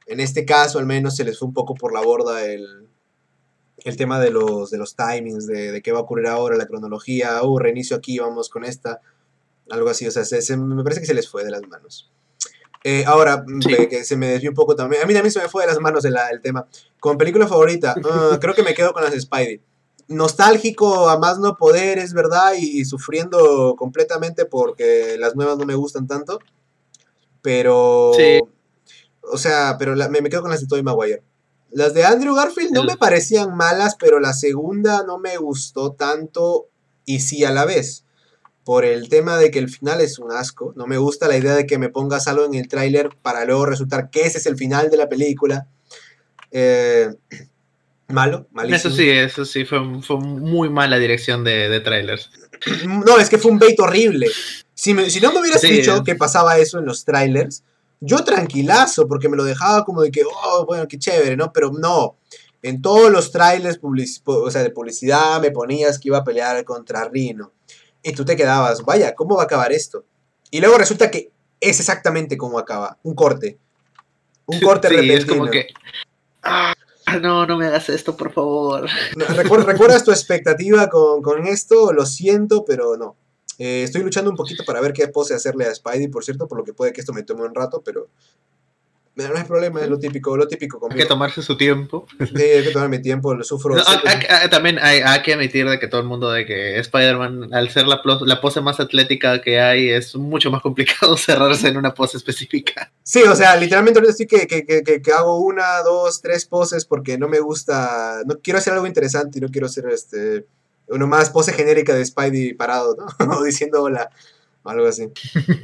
en 0.06 0.20
este 0.20 0.44
caso 0.44 0.78
al 0.78 0.86
menos 0.86 1.16
se 1.16 1.24
les 1.24 1.38
fue 1.38 1.48
un 1.48 1.54
poco 1.54 1.74
por 1.74 1.92
la 1.92 2.00
borda 2.00 2.44
el, 2.44 2.88
el 3.78 3.96
tema 3.96 4.20
de 4.20 4.30
los, 4.30 4.70
de 4.70 4.78
los 4.78 4.94
timings, 4.94 5.46
de, 5.46 5.72
de 5.72 5.82
qué 5.82 5.90
va 5.92 5.98
a 5.98 6.02
ocurrir 6.02 6.26
ahora, 6.28 6.56
la 6.56 6.66
cronología, 6.66 7.42
uh, 7.42 7.58
reinicio 7.58 7.96
aquí, 7.96 8.18
vamos 8.18 8.48
con 8.48 8.64
esta, 8.64 9.00
algo 9.70 9.88
así, 9.88 10.06
o 10.06 10.10
sea, 10.10 10.24
se- 10.24 10.42
se- 10.42 10.56
me 10.56 10.82
parece 10.84 11.00
que 11.00 11.06
se 11.06 11.14
les 11.14 11.28
fue 11.28 11.44
de 11.44 11.50
las 11.50 11.62
manos. 11.66 12.10
Eh, 12.84 13.04
ahora, 13.06 13.44
mm, 13.46 13.62
Sí. 13.62 13.86
que- 13.88 14.04
se 14.04 14.16
me 14.16 14.28
desvió 14.28 14.50
un 14.50 14.56
poco 14.56 14.74
también. 14.74 15.02
A 15.02 15.06
mí 15.06 15.14
también 15.14 15.30
se 15.32 15.40
me 15.40 15.48
fue 15.48 15.62
de 15.62 15.68
las 15.68 15.78
manos 15.80 16.04
el, 16.04 16.16
el 16.32 16.40
tema. 16.40 16.66
Como 17.00 17.16
película 17.16 17.46
favorita, 17.46 17.94
ah, 18.04 18.38
creo 18.40 18.54
que 18.54 18.62
me 18.64 18.74
quedo 18.74 18.92
con 18.92 19.02
las 19.04 19.12
de 19.12 19.20
Spidey 19.20 19.60
nostálgico 20.12 21.08
a 21.08 21.18
más 21.18 21.38
no 21.38 21.56
poder, 21.56 21.98
es 21.98 22.12
verdad, 22.12 22.52
y, 22.58 22.80
y 22.80 22.84
sufriendo 22.84 23.74
completamente 23.76 24.44
porque 24.46 25.16
las 25.18 25.34
nuevas 25.36 25.58
no 25.58 25.64
me 25.64 25.74
gustan 25.74 26.06
tanto. 26.06 26.38
Pero. 27.40 28.12
Sí. 28.16 28.40
O 29.22 29.38
sea, 29.38 29.76
pero 29.78 29.94
la- 29.94 30.08
me, 30.08 30.20
me 30.20 30.28
quedo 30.30 30.42
con 30.42 30.50
las 30.50 30.60
de 30.60 30.66
Tobey 30.66 30.82
Maguire. 30.82 31.22
Las 31.70 31.94
de 31.94 32.04
Andrew 32.04 32.34
Garfield 32.34 32.72
no 32.72 32.82
El- 32.82 32.86
me 32.88 32.96
parecían 32.96 33.56
malas, 33.56 33.96
pero 33.98 34.20
la 34.20 34.32
segunda 34.32 35.04
no 35.06 35.18
me 35.18 35.36
gustó 35.38 35.92
tanto 35.92 36.68
y 37.04 37.20
sí 37.20 37.44
a 37.44 37.50
la 37.50 37.64
vez. 37.64 38.04
Por 38.64 38.84
el 38.84 39.08
tema 39.08 39.38
de 39.38 39.50
que 39.50 39.58
el 39.58 39.68
final 39.68 40.00
es 40.00 40.18
un 40.18 40.30
asco. 40.32 40.72
No 40.76 40.86
me 40.86 40.98
gusta 40.98 41.26
la 41.28 41.36
idea 41.36 41.54
de 41.54 41.66
que 41.66 41.78
me 41.78 41.88
pongas 41.88 42.28
algo 42.28 42.44
en 42.44 42.54
el 42.54 42.68
tráiler 42.68 43.08
para 43.22 43.44
luego 43.44 43.66
resultar 43.66 44.10
que 44.10 44.22
ese 44.26 44.38
es 44.38 44.46
el 44.46 44.56
final 44.56 44.88
de 44.90 44.96
la 44.98 45.08
película. 45.08 45.66
Eh, 46.52 47.08
malo, 48.12 48.46
malísimo. 48.52 48.76
Eso 48.76 48.90
sí, 48.90 49.08
eso 49.10 49.44
sí, 49.44 49.64
fue, 49.64 49.80
fue 50.02 50.18
muy 50.18 50.68
mala 50.70 50.98
dirección 50.98 51.42
de, 51.44 51.68
de 51.68 51.80
trailers. 51.80 52.30
No, 52.86 53.18
es 53.18 53.28
que 53.28 53.38
fue 53.38 53.50
un 53.50 53.58
bait 53.58 53.78
horrible. 53.80 54.28
Si, 54.74 54.94
me- 54.94 55.10
si 55.10 55.20
no 55.20 55.32
me 55.32 55.40
hubieras 55.40 55.60
Sí. 55.60 55.68
dicho 55.68 56.04
que 56.04 56.14
pasaba 56.14 56.58
eso 56.58 56.78
en 56.78 56.84
los 56.84 57.04
trailers, 57.04 57.64
yo 58.00 58.22
tranquilazo, 58.24 59.06
porque 59.08 59.28
me 59.28 59.36
lo 59.36 59.44
dejaba 59.44 59.84
como 59.84 60.02
de 60.02 60.10
que, 60.12 60.22
oh, 60.24 60.64
bueno, 60.66 60.86
qué 60.88 60.98
chévere, 60.98 61.36
¿no? 61.36 61.52
Pero 61.52 61.72
no. 61.72 62.16
En 62.62 62.80
todos 62.80 63.10
los 63.10 63.32
trailers 63.32 63.80
o 64.24 64.50
sea, 64.50 64.62
de 64.62 64.70
publicidad 64.70 65.40
me 65.40 65.50
ponías 65.50 65.98
que 65.98 66.08
iba 66.08 66.18
a 66.18 66.24
pelear 66.24 66.64
contra 66.64 67.08
Rino. 67.08 67.52
Y 68.02 68.12
tú 68.12 68.24
te 68.24 68.36
quedabas, 68.36 68.82
vaya, 68.82 69.14
¿cómo 69.16 69.34
va 69.36 69.42
a 69.42 69.46
acabar 69.46 69.72
esto? 69.72 70.04
Y 70.50 70.60
luego 70.60 70.78
resulta 70.78 71.10
que 71.10 71.30
es 71.60 71.80
exactamente 71.80 72.36
como 72.36 72.58
acaba. 72.58 72.98
Un 73.02 73.14
corte. 73.14 73.58
Un 74.46 74.60
corte 74.60 74.88
Sí, 74.88 74.94
repentino. 74.94 75.18
es 75.18 75.24
como 75.26 75.50
que. 75.50 75.66
Ah, 76.42 76.74
no, 77.22 77.46
no 77.46 77.56
me 77.56 77.66
hagas 77.66 77.88
esto, 77.88 78.16
por 78.16 78.32
favor. 78.32 78.88
¿Recuerdas 79.16 80.04
tu 80.04 80.10
expectativa 80.10 80.88
con, 80.88 81.22
con 81.22 81.46
esto? 81.46 81.92
Lo 81.92 82.06
siento, 82.06 82.64
pero 82.64 82.96
no. 82.96 83.16
Eh, 83.58 83.82
estoy 83.84 84.02
luchando 84.02 84.30
un 84.30 84.36
poquito 84.36 84.64
para 84.64 84.80
ver 84.80 84.92
qué 84.92 85.06
pose 85.08 85.34
hacerle 85.34 85.66
a 85.66 85.74
Spidey, 85.74 86.08
por 86.08 86.24
cierto, 86.24 86.48
por 86.48 86.58
lo 86.58 86.64
que 86.64 86.72
puede 86.72 86.92
que 86.92 87.00
esto 87.00 87.12
me 87.12 87.22
tome 87.22 87.44
un 87.44 87.54
rato, 87.54 87.82
pero 87.84 88.08
no 89.14 89.36
hay 89.36 89.44
problema, 89.44 89.80
es 89.82 89.88
lo 89.90 89.98
típico, 89.98 90.36
lo 90.36 90.48
típico 90.48 90.76
Hay 90.78 90.80
que 90.80 90.88
conmigo. 90.88 91.08
tomarse 91.08 91.42
su 91.42 91.56
tiempo. 91.56 92.06
Sí, 92.18 92.42
hay 92.42 92.64
que 92.64 92.70
tomarme 92.70 92.98
tiempo, 92.98 93.34
lo 93.34 93.44
sufro. 93.44 93.74
No, 93.76 93.82
hay- 93.86 94.48
también 94.48 94.78
hay, 94.80 95.00
hay 95.00 95.20
que 95.22 95.34
admitir 95.34 95.68
de 95.68 95.78
que 95.78 95.86
todo 95.86 96.00
el 96.00 96.06
mundo 96.06 96.30
de 96.30 96.46
que 96.46 96.78
Spider-Man, 96.78 97.52
al 97.52 97.68
ser 97.68 97.86
la, 97.86 98.00
la 98.24 98.40
pose 98.40 98.60
más 98.62 98.80
atlética 98.80 99.42
que 99.42 99.60
hay, 99.60 99.90
es 99.90 100.16
mucho 100.16 100.50
más 100.50 100.62
complicado 100.62 101.16
cerrarse 101.18 101.68
en 101.68 101.76
una 101.76 101.92
pose 101.92 102.16
específica. 102.16 102.90
Sí, 103.02 103.22
o 103.22 103.36
sea, 103.36 103.54
literalmente 103.56 103.98
ahorita 104.00 104.14
sí 104.14 104.26
que, 104.26 104.46
que, 104.46 104.64
que, 104.64 105.12
hago 105.12 105.38
una, 105.40 105.82
dos, 105.82 106.22
tres 106.22 106.46
poses 106.46 106.84
porque 106.86 107.18
no 107.18 107.28
me 107.28 107.40
gusta, 107.40 108.22
no 108.26 108.38
quiero 108.42 108.58
hacer 108.58 108.72
algo 108.72 108.86
interesante 108.86 109.38
y 109.38 109.42
no 109.42 109.48
quiero 109.48 109.66
hacer 109.66 109.86
este, 109.92 110.46
uno 110.88 111.06
más 111.06 111.28
pose 111.28 111.52
genérica 111.52 111.94
de 111.94 112.04
Spidey 112.06 112.54
parado, 112.54 112.96
¿no? 112.96 113.06
o 113.38 113.42
diciendo 113.44 113.82
hola, 113.82 114.08
algo 114.64 114.86
así. 114.86 115.08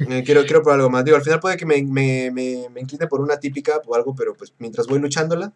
Eh, 0.09 0.23
quiero, 0.25 0.43
quiero 0.43 0.61
por 0.63 0.73
algo 0.73 0.89
más. 0.89 1.05
Digo, 1.05 1.17
al 1.17 1.23
final 1.23 1.39
puede 1.39 1.57
que 1.57 1.65
me, 1.65 1.81
me, 1.83 2.31
me, 2.31 2.67
me 2.69 2.81
incline 2.81 3.07
por 3.07 3.21
una 3.21 3.39
típica 3.39 3.81
o 3.85 3.95
algo, 3.95 4.15
pero 4.15 4.33
pues 4.33 4.53
mientras 4.59 4.87
voy 4.87 4.99
luchándola, 4.99 5.53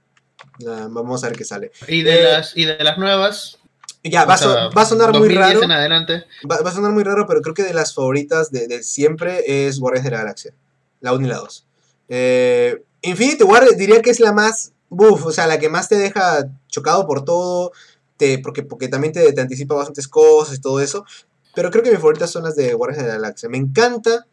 vamos 0.89 1.23
a 1.23 1.27
ver 1.29 1.37
qué 1.37 1.43
sale. 1.45 1.71
Y 1.87 2.03
de, 2.03 2.19
Eh, 2.19 2.23
las, 2.23 2.57
y 2.57 2.65
de 2.65 2.83
las 2.83 2.97
nuevas. 2.97 3.59
Ya, 4.05 4.25
va, 4.25 4.37
sea, 4.37 4.67
va 4.67 4.81
a 4.81 4.85
sonar 4.85 5.09
muy 5.11 5.29
2010 5.29 5.39
raro. 5.53 5.63
en 5.63 5.71
adelante. 5.71 6.23
Va, 6.49 6.61
va 6.61 6.69
a 6.69 6.73
sonar 6.73 6.91
muy 6.91 7.03
raro, 7.03 7.25
pero 7.25 7.41
creo 7.41 7.53
que 7.53 7.63
de 7.63 7.73
las 7.73 7.93
favoritas 7.93 8.51
de, 8.51 8.67
de 8.67 8.83
siempre 8.83 9.43
es 9.67 9.79
Guardianes 9.79 10.03
de 10.05 10.11
la 10.11 10.17
Galaxia. 10.23 10.53
La 10.99 11.13
1 11.13 11.25
y 11.25 11.29
la 11.29 11.37
2. 11.37 11.67
Eh, 12.09 12.83
Infinity 13.01 13.43
War 13.43 13.65
diría 13.77 14.01
que 14.01 14.09
es 14.09 14.19
la 14.19 14.33
más. 14.33 14.73
Buf, 14.89 15.25
o 15.25 15.31
sea, 15.31 15.47
la 15.47 15.57
que 15.57 15.69
más 15.69 15.87
te 15.89 15.97
deja 15.97 16.47
chocado 16.67 17.07
por 17.07 17.23
todo. 17.23 17.71
Te, 18.17 18.39
porque, 18.39 18.63
porque 18.63 18.89
también 18.89 19.13
te, 19.13 19.31
te 19.33 19.41
anticipa 19.41 19.73
bastantes 19.75 20.07
cosas 20.07 20.57
y 20.57 20.61
todo 20.61 20.81
eso. 20.81 21.05
Pero 21.55 21.69
creo 21.71 21.83
que 21.83 21.89
mis 21.91 21.99
favoritas 21.99 22.31
son 22.31 22.43
las 22.43 22.55
de 22.55 22.73
Guardianes 22.73 23.05
de 23.05 23.11
la 23.13 23.19
Galaxia. 23.19 23.49
Me 23.49 23.57
encanta. 23.57 24.25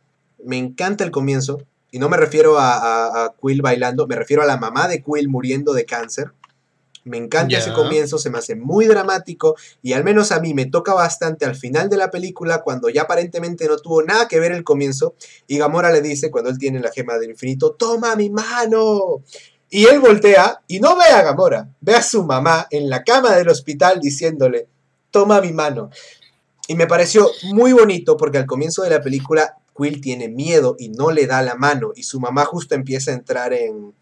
Me 0.44 0.56
encanta 0.56 1.04
el 1.04 1.10
comienzo. 1.10 1.58
Y 1.90 1.98
no 1.98 2.08
me 2.08 2.16
refiero 2.16 2.58
a, 2.58 2.74
a- 2.74 3.24
a 3.24 3.34
Quill 3.40 3.62
bailando, 3.62 4.06
me 4.06 4.14
refiero 4.16 4.42
a 4.42 4.46
la 4.46 4.56
mamá 4.56 4.86
de 4.88 5.02
Quill 5.02 5.28
muriendo 5.28 5.72
de 5.72 5.84
cáncer. 5.84 6.32
Me 7.02 7.16
encanta 7.16 7.48
ese 7.58 7.70
comienzo, 7.74 8.18
se 8.18 8.28
me 8.30 8.38
hace 8.38 8.54
muy 8.56 8.84
dramático 8.86 9.56
y 9.82 9.94
al 9.94 10.04
menos 10.04 10.32
a 10.32 10.38
mí 10.40 10.52
me 10.54 10.66
toca 10.66 10.92
bastante 10.94 11.46
al 11.46 11.56
final 11.56 11.88
de 11.88 11.96
la 11.96 12.10
película 12.10 12.60
cuando 12.62 12.90
ya 12.90 13.02
aparentemente 13.02 13.66
no 13.66 13.78
tuvo 13.78 14.02
nada 14.02 14.28
que 14.28 14.38
ver 14.38 14.52
el 14.52 14.64
comienzo 14.64 15.14
y 15.46 15.56
Gamora 15.56 15.90
le 15.90 16.02
dice 16.02 16.30
cuando 16.30 16.50
él 16.50 16.58
tiene 16.58 16.78
la 16.78 16.92
gema 16.92 17.16
del 17.18 17.30
infinito, 17.30 17.72
toma 17.72 18.14
mi 18.16 18.28
mano. 18.30 19.22
Y 19.70 19.86
él 19.86 19.98
voltea 19.98 20.60
y 20.68 20.78
no 20.78 20.94
ve 20.96 21.04
a 21.06 21.22
Gamora, 21.22 21.70
ve 21.80 21.94
a 21.94 22.02
su 22.02 22.22
mamá 22.22 22.66
en 22.70 22.90
la 22.90 23.02
cama 23.02 23.34
del 23.34 23.48
hospital 23.48 23.98
diciéndole, 24.00 24.68
toma 25.10 25.40
mi 25.40 25.52
mano. 25.52 25.90
Y 26.70 26.76
me 26.76 26.86
pareció 26.86 27.28
muy 27.52 27.72
bonito 27.72 28.16
porque 28.16 28.38
al 28.38 28.46
comienzo 28.46 28.82
de 28.82 28.90
la 28.90 29.02
película 29.02 29.56
Quill 29.76 30.00
tiene 30.00 30.28
miedo 30.28 30.76
y 30.78 30.88
no 30.90 31.10
le 31.10 31.26
da 31.26 31.42
la 31.42 31.56
mano 31.56 31.90
y 31.96 32.04
su 32.04 32.20
mamá 32.20 32.44
justo 32.44 32.76
empieza 32.76 33.10
a 33.10 33.14
entrar 33.14 33.52
en, 33.52 33.92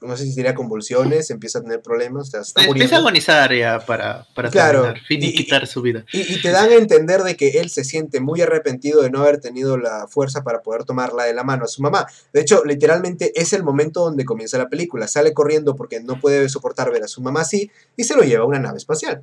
no 0.00 0.16
sé 0.16 0.24
si 0.24 0.34
diría 0.34 0.54
convulsiones, 0.54 1.28
empieza 1.28 1.58
a 1.58 1.62
tener 1.62 1.82
problemas, 1.82 2.28
o 2.28 2.30
sea, 2.30 2.40
está. 2.40 2.64
Empieza 2.64 2.96
a 2.96 2.98
agonizar 3.00 3.52
ya 3.54 3.78
para, 3.84 4.26
para 4.34 4.48
Claro. 4.48 4.84
terminar, 4.84 5.06
finiquitar 5.06 5.66
su 5.66 5.82
vida. 5.82 6.06
Y, 6.14 6.36
y 6.36 6.40
te 6.40 6.48
dan 6.48 6.70
a 6.70 6.76
entender 6.76 7.24
de 7.24 7.36
que 7.36 7.60
él 7.60 7.68
se 7.68 7.84
siente 7.84 8.20
muy 8.20 8.40
arrepentido 8.40 9.02
de 9.02 9.10
no 9.10 9.20
haber 9.20 9.38
tenido 9.38 9.76
la 9.76 10.06
fuerza 10.08 10.42
para 10.42 10.62
poder 10.62 10.84
tomarla 10.84 11.24
de 11.24 11.34
la 11.34 11.44
mano 11.44 11.64
a 11.64 11.68
su 11.68 11.82
mamá. 11.82 12.06
De 12.32 12.40
hecho, 12.40 12.64
literalmente 12.64 13.38
es 13.38 13.52
el 13.52 13.62
momento 13.64 14.00
donde 14.00 14.24
comienza 14.24 14.56
la 14.56 14.70
película. 14.70 15.08
Sale 15.08 15.34
corriendo 15.34 15.76
porque 15.76 16.00
no 16.00 16.18
puede 16.18 16.48
soportar 16.48 16.90
ver 16.90 17.02
a 17.02 17.08
su 17.08 17.20
mamá 17.20 17.42
así 17.42 17.70
y 17.98 18.04
se 18.04 18.16
lo 18.16 18.22
lleva 18.22 18.44
a 18.44 18.46
una 18.46 18.60
nave 18.60 18.78
espacial. 18.78 19.22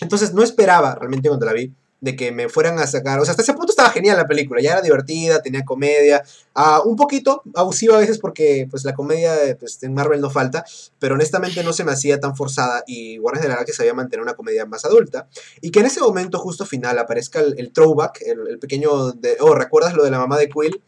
Entonces 0.00 0.34
no 0.34 0.42
esperaba 0.42 0.96
realmente 0.96 1.28
cuando 1.28 1.46
la 1.46 1.52
vi 1.52 1.72
de 2.00 2.14
que 2.14 2.30
me 2.30 2.48
fueran 2.48 2.78
a 2.78 2.86
sacar, 2.86 3.18
o 3.18 3.24
sea, 3.24 3.32
hasta 3.32 3.42
ese 3.42 3.54
punto 3.54 3.72
estaba 3.72 3.90
genial 3.90 4.16
la 4.16 4.26
película, 4.26 4.60
ya 4.60 4.72
era 4.72 4.80
divertida, 4.82 5.42
tenía 5.42 5.64
comedia, 5.64 6.22
ah, 6.54 6.80
un 6.84 6.96
poquito 6.96 7.42
abusiva 7.54 7.96
a 7.96 8.00
veces 8.00 8.18
porque 8.18 8.68
pues 8.70 8.84
la 8.84 8.94
comedia 8.94 9.34
pues, 9.58 9.82
en 9.82 9.94
Marvel 9.94 10.20
no 10.20 10.30
falta, 10.30 10.64
pero 10.98 11.14
honestamente 11.14 11.62
no 11.64 11.72
se 11.72 11.84
me 11.84 11.92
hacía 11.92 12.20
tan 12.20 12.36
forzada 12.36 12.84
y 12.86 13.18
Guardianes 13.18 13.42
de 13.42 13.48
la 13.48 13.54
Galaxia 13.54 13.74
sabía 13.74 13.94
mantener 13.94 14.22
una 14.22 14.34
comedia 14.34 14.64
más 14.64 14.84
adulta 14.84 15.28
y 15.60 15.70
que 15.70 15.80
en 15.80 15.86
ese 15.86 16.00
momento 16.00 16.38
justo 16.38 16.64
final 16.64 16.98
aparezca 16.98 17.40
el, 17.40 17.72
throwback, 17.72 18.22
el, 18.22 18.48
el 18.48 18.58
pequeño 18.58 19.12
de, 19.12 19.36
oh, 19.40 19.54
¿recuerdas 19.54 19.94
lo 19.94 20.04
de 20.04 20.10
la 20.10 20.18
mamá 20.18 20.38
de 20.38 20.48
Quill? 20.48 20.80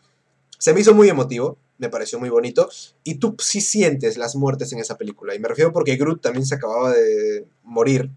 Se 0.58 0.72
me 0.74 0.80
hizo 0.80 0.94
muy 0.94 1.08
emotivo, 1.08 1.58
me 1.80 1.88
pareció 1.88 2.20
muy 2.20 2.28
bonito 2.28 2.68
y 3.02 3.16
tú 3.16 3.34
sí 3.38 3.60
sientes 3.60 4.18
las 4.18 4.36
muertes 4.36 4.72
en 4.72 4.78
esa 4.78 4.98
película 4.98 5.34
y 5.34 5.38
me 5.38 5.48
refiero 5.48 5.72
porque 5.72 5.96
Groot 5.96 6.20
también 6.20 6.44
se 6.46 6.54
acababa 6.54 6.92
de 6.92 7.46
morir. 7.64 8.10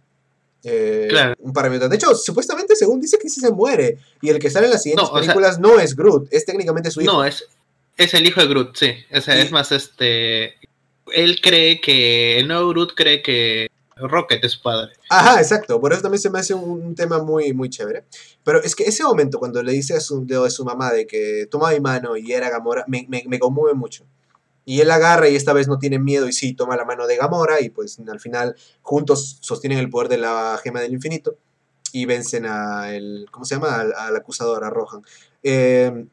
Eh, 0.63 1.07
Claro. 1.09 1.35
un 1.39 1.51
par 1.53 1.69
de 1.69 1.95
hecho, 1.95 2.15
supuestamente, 2.15 2.75
según 2.75 3.01
dice 3.01 3.17
que 3.21 3.29
sí 3.29 3.39
se 3.41 3.51
muere. 3.51 3.97
Y 4.21 4.29
el 4.29 4.39
que 4.39 4.49
sale 4.49 4.65
en 4.67 4.71
las 4.73 4.83
siguientes 4.83 5.03
No, 5.07 5.11
o 5.13 5.17
sea- 5.17 5.21
películas 5.33 5.59
no 5.59 5.79
es 5.79 5.95
Groot, 5.95 6.27
es 6.31 6.45
técnicamente 6.45 6.89
su 6.91 7.01
hijo. 7.01 7.11
No, 7.11 7.25
es, 7.25 7.43
es 7.97 8.13
el 8.13 8.25
hijo 8.25 8.41
de 8.41 8.47
Groot, 8.47 8.75
sí. 8.75 8.91
O 9.13 9.21
sea, 9.21 9.39
es 9.39 9.51
más, 9.51 9.71
este. 9.71 10.55
Él 11.13 11.39
cree 11.41 11.79
que. 11.81 12.39
El 12.39 12.47
nuevo 12.47 12.69
Groot 12.69 12.93
cree 12.95 13.21
que 13.21 13.67
Rocket 13.95 14.43
es 14.43 14.53
su 14.53 14.61
padre. 14.61 14.93
Ajá, 15.09 15.39
exacto. 15.39 15.79
Por 15.79 15.93
eso 15.93 16.01
también 16.01 16.21
se 16.21 16.29
me 16.29 16.39
hace 16.39 16.53
un, 16.53 16.81
un 16.81 16.95
tema 16.95 17.21
muy, 17.21 17.53
muy 17.53 17.69
chévere. 17.69 18.05
Pero 18.43 18.61
es 18.63 18.75
que 18.75 18.83
ese 18.85 19.03
momento, 19.03 19.37
cuando 19.39 19.61
le 19.61 19.71
dice 19.73 19.93
a 19.95 19.99
su, 19.99 20.25
de, 20.25 20.43
a 20.45 20.49
su 20.49 20.65
mamá 20.65 20.91
de 20.91 21.05
que 21.05 21.47
toma 21.51 21.71
mi 21.71 21.79
mano 21.79 22.17
y 22.17 22.31
era 22.31 22.49
Gamora, 22.49 22.83
me, 22.87 23.05
me, 23.09 23.23
me 23.27 23.37
conmueve 23.37 23.73
mucho. 23.75 24.05
Y 24.65 24.79
él 24.81 24.89
agarra 24.91 25.27
y 25.29 25.35
esta 25.35 25.53
vez 25.53 25.67
no 25.67 25.77
tiene 25.79 25.99
miedo 25.99 26.27
y 26.27 26.33
sí 26.33 26.53
toma 26.53 26.75
la 26.77 26.85
mano 26.85 27.05
de 27.07 27.17
Gamora 27.17 27.59
y 27.61 27.69
pues 27.69 27.99
al 28.07 28.19
final 28.19 28.55
juntos 28.81 29.37
sostienen 29.41 29.79
el 29.79 29.89
poder 29.89 30.07
de 30.09 30.17
la 30.17 30.59
gema 30.63 30.79
del 30.81 30.93
infinito 30.93 31.35
y 31.91 32.05
vencen 32.05 32.45
a 32.45 32.93
el, 32.95 33.27
¿cómo 33.29 33.45
se 33.45 33.55
llama? 33.55 33.75
Al, 33.75 33.93
al 33.93 34.15
acusador, 34.15 34.63
a 34.63 34.69
Rohan. 34.69 35.01
Eh, 35.43 36.05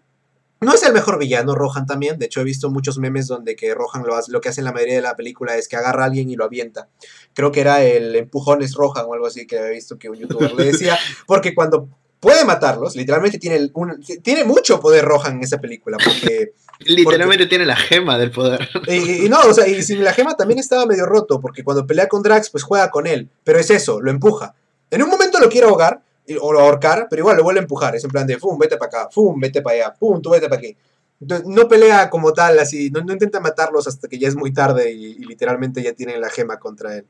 no 0.61 0.75
es 0.75 0.83
el 0.83 0.93
mejor 0.93 1.19
villano, 1.19 1.55
Rohan 1.55 1.87
también. 1.87 2.19
De 2.19 2.27
hecho, 2.27 2.43
he 2.43 2.45
visto 2.45 2.69
muchos 2.71 2.99
memes 2.99 3.29
donde 3.29 3.57
que 3.57 3.73
Rohan 3.75 4.03
lo, 4.05 4.15
hace- 4.15 4.31
lo 4.31 4.43
que 4.43 4.51
hace 4.51 4.61
en 4.61 4.67
la 4.67 4.73
mayoría 4.73 4.97
de 4.97 5.01
la 5.01 5.17
película 5.17 5.57
es 5.57 5.69
que 5.69 5.77
agarra 5.77 6.03
a 6.03 6.07
alguien 6.07 6.29
y 6.29 6.37
lo 6.37 6.45
avienta. 6.45 6.89
Creo 7.33 7.51
que 7.51 7.61
era 7.63 7.83
el 7.83 8.15
empujones 8.15 8.75
Rohan 8.75 9.07
o 9.09 9.15
algo 9.15 9.27
así 9.27 9.47
que 9.47 9.59
había 9.59 9.71
visto 9.71 9.99
que 9.99 10.11
un 10.11 10.17
youtuber 10.19 10.53
le 10.53 10.65
decía. 10.67 10.99
Porque 11.27 11.55
cuando 11.55 11.89
puede 12.21 12.45
matarlos, 12.45 12.95
literalmente 12.95 13.39
tiene, 13.39 13.71
un- 13.73 14.01
tiene 14.23 14.45
mucho 14.45 14.79
poder 14.79 15.05
Rohan 15.05 15.37
en 15.39 15.45
esa 15.45 15.59
película. 15.59 15.97
Porque 16.03 16.53
Literalmente 16.81 17.47
tiene 17.47 17.67
la 17.67 17.77
gema 17.77 18.17
del 18.19 18.31
poder. 18.31 18.69
y, 18.87 19.27
y 19.27 19.29
no, 19.29 19.41
o 19.41 19.53
sea, 19.55 19.67
y 19.67 19.83
sin 19.83 20.05
la 20.05 20.13
gema 20.13 20.37
también 20.37 20.59
estaba 20.61 20.87
medio 20.87 21.07
roto, 21.07 21.41
porque 21.41 21.65
cuando 21.65 21.87
pelea 21.87 22.07
con 22.09 22.23
Drax, 22.23 22.51
pues 22.51 22.63
juega 22.63 22.91
con 22.91 23.07
él. 23.07 23.29
Pero 23.43 23.59
es 23.59 23.71
eso, 23.71 24.01
lo 24.01 24.11
empuja. 24.11 24.55
En 24.91 25.03
un 25.03 25.09
momento 25.11 25.39
lo 25.41 25.49
quiere 25.49 25.67
ahogar, 25.67 26.03
o 26.41 26.53
lo 26.53 26.61
ahorcar, 26.61 27.07
pero 27.11 27.21
igual 27.21 27.37
lo 27.37 27.43
vuelve 27.43 27.61
a 27.61 27.63
empujar. 27.63 27.97
Es 27.97 28.05
en 28.05 28.11
plan 28.11 28.27
de, 28.27 28.39
fum, 28.39 28.57
vete 28.59 28.77
para 28.77 28.89
acá, 29.03 29.09
fum, 29.11 29.39
vete 29.41 29.63
para 29.63 29.77
allá, 29.77 29.95
pum, 29.99 30.21
tú 30.23 30.31
vete 30.31 30.49
para 30.49 30.59
aquí. 30.61 30.77
Entonces, 31.21 31.47
no 31.49 31.69
pelea 31.69 32.09
como 32.09 32.33
tal, 32.33 32.59
así, 32.59 32.89
no, 32.91 33.03
no 33.03 33.13
intenta 33.13 33.41
matarlos 33.41 33.87
hasta 33.89 34.09
que 34.09 34.19
ya 34.19 34.29
es 34.29 34.37
muy 34.37 34.53
tarde 34.53 34.91
y, 34.93 35.05
y 35.07 35.25
literalmente 35.25 35.83
ya 35.83 35.93
tienen 35.93 36.21
la 36.21 36.31
gema 36.31 36.59
contra 36.59 36.97
él. 36.97 37.07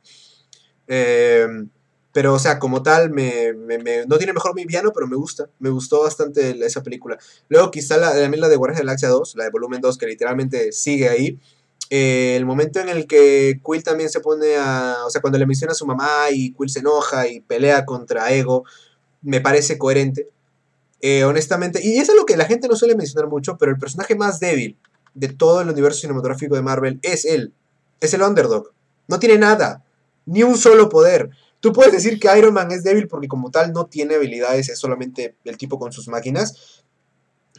Eh, 0.88 1.46
pero, 2.12 2.34
o 2.34 2.38
sea, 2.38 2.58
como 2.58 2.82
tal, 2.82 3.10
me, 3.10 3.52
me- 3.54 4.06
no 4.06 4.18
tiene 4.18 4.32
mejor 4.32 4.54
villano, 4.54 4.92
pero 4.92 5.06
me 5.06 5.16
gusta. 5.16 5.48
Me 5.60 5.70
gustó 5.70 6.02
bastante 6.02 6.50
esa 6.64 6.82
película. 6.82 7.18
Luego, 7.48 7.70
quizá 7.70 7.96
la, 7.98 8.12
también 8.12 8.40
la 8.40 8.48
de 8.48 8.56
Guardianes 8.56 8.80
de 8.80 8.84
la 8.84 8.90
Galaxia 8.92 9.08
2, 9.08 9.36
la 9.36 9.44
de 9.44 9.50
volumen 9.50 9.80
2, 9.80 9.96
que 9.98 10.06
literalmente 10.06 10.72
sigue 10.72 11.08
ahí. 11.08 11.38
Eh, 11.90 12.34
el 12.36 12.46
momento 12.46 12.80
en 12.80 12.88
el 12.88 13.06
que 13.06 13.60
Quill 13.64 13.82
también 13.84 14.10
se 14.10 14.20
pone 14.20 14.56
a. 14.56 14.98
O 15.06 15.10
sea, 15.10 15.20
cuando 15.20 15.38
le 15.38 15.46
menciona 15.46 15.72
a 15.72 15.74
su 15.74 15.86
mamá 15.86 16.30
y 16.32 16.52
Quill 16.52 16.70
se 16.70 16.80
enoja 16.80 17.28
y 17.28 17.40
pelea 17.40 17.84
contra 17.84 18.32
Ego, 18.32 18.64
me 19.22 19.40
parece 19.40 19.78
coherente. 19.78 20.28
Eh, 21.02 21.24
honestamente, 21.24 21.80
y 21.82 21.98
eso 21.98 22.12
es 22.12 22.18
lo 22.18 22.26
que 22.26 22.36
la 22.36 22.44
gente 22.44 22.68
no 22.68 22.76
suele 22.76 22.94
mencionar 22.94 23.28
mucho, 23.30 23.56
pero 23.58 23.72
el 23.72 23.78
personaje 23.78 24.14
más 24.16 24.38
débil 24.40 24.76
de 25.14 25.28
todo 25.28 25.60
el 25.62 25.70
universo 25.70 26.00
cinematográfico 26.00 26.54
de 26.54 26.62
Marvel 26.62 26.98
es 27.02 27.24
él. 27.24 27.54
Es 28.00 28.12
el 28.14 28.22
underdog. 28.22 28.72
No 29.08 29.18
tiene 29.18 29.38
nada. 29.38 29.84
Ni 30.26 30.42
un 30.42 30.58
solo 30.58 30.88
poder. 30.90 31.30
Tú 31.60 31.72
puedes 31.72 31.92
decir 31.92 32.18
que 32.18 32.28
Iron 32.38 32.54
Man 32.54 32.70
es 32.72 32.82
débil 32.84 33.06
porque 33.06 33.28
como 33.28 33.50
tal 33.50 33.72
no 33.72 33.86
tiene 33.86 34.14
habilidades, 34.14 34.68
es 34.68 34.78
solamente 34.78 35.36
el 35.44 35.56
tipo 35.58 35.78
con 35.78 35.92
sus 35.92 36.08
máquinas. 36.08 36.82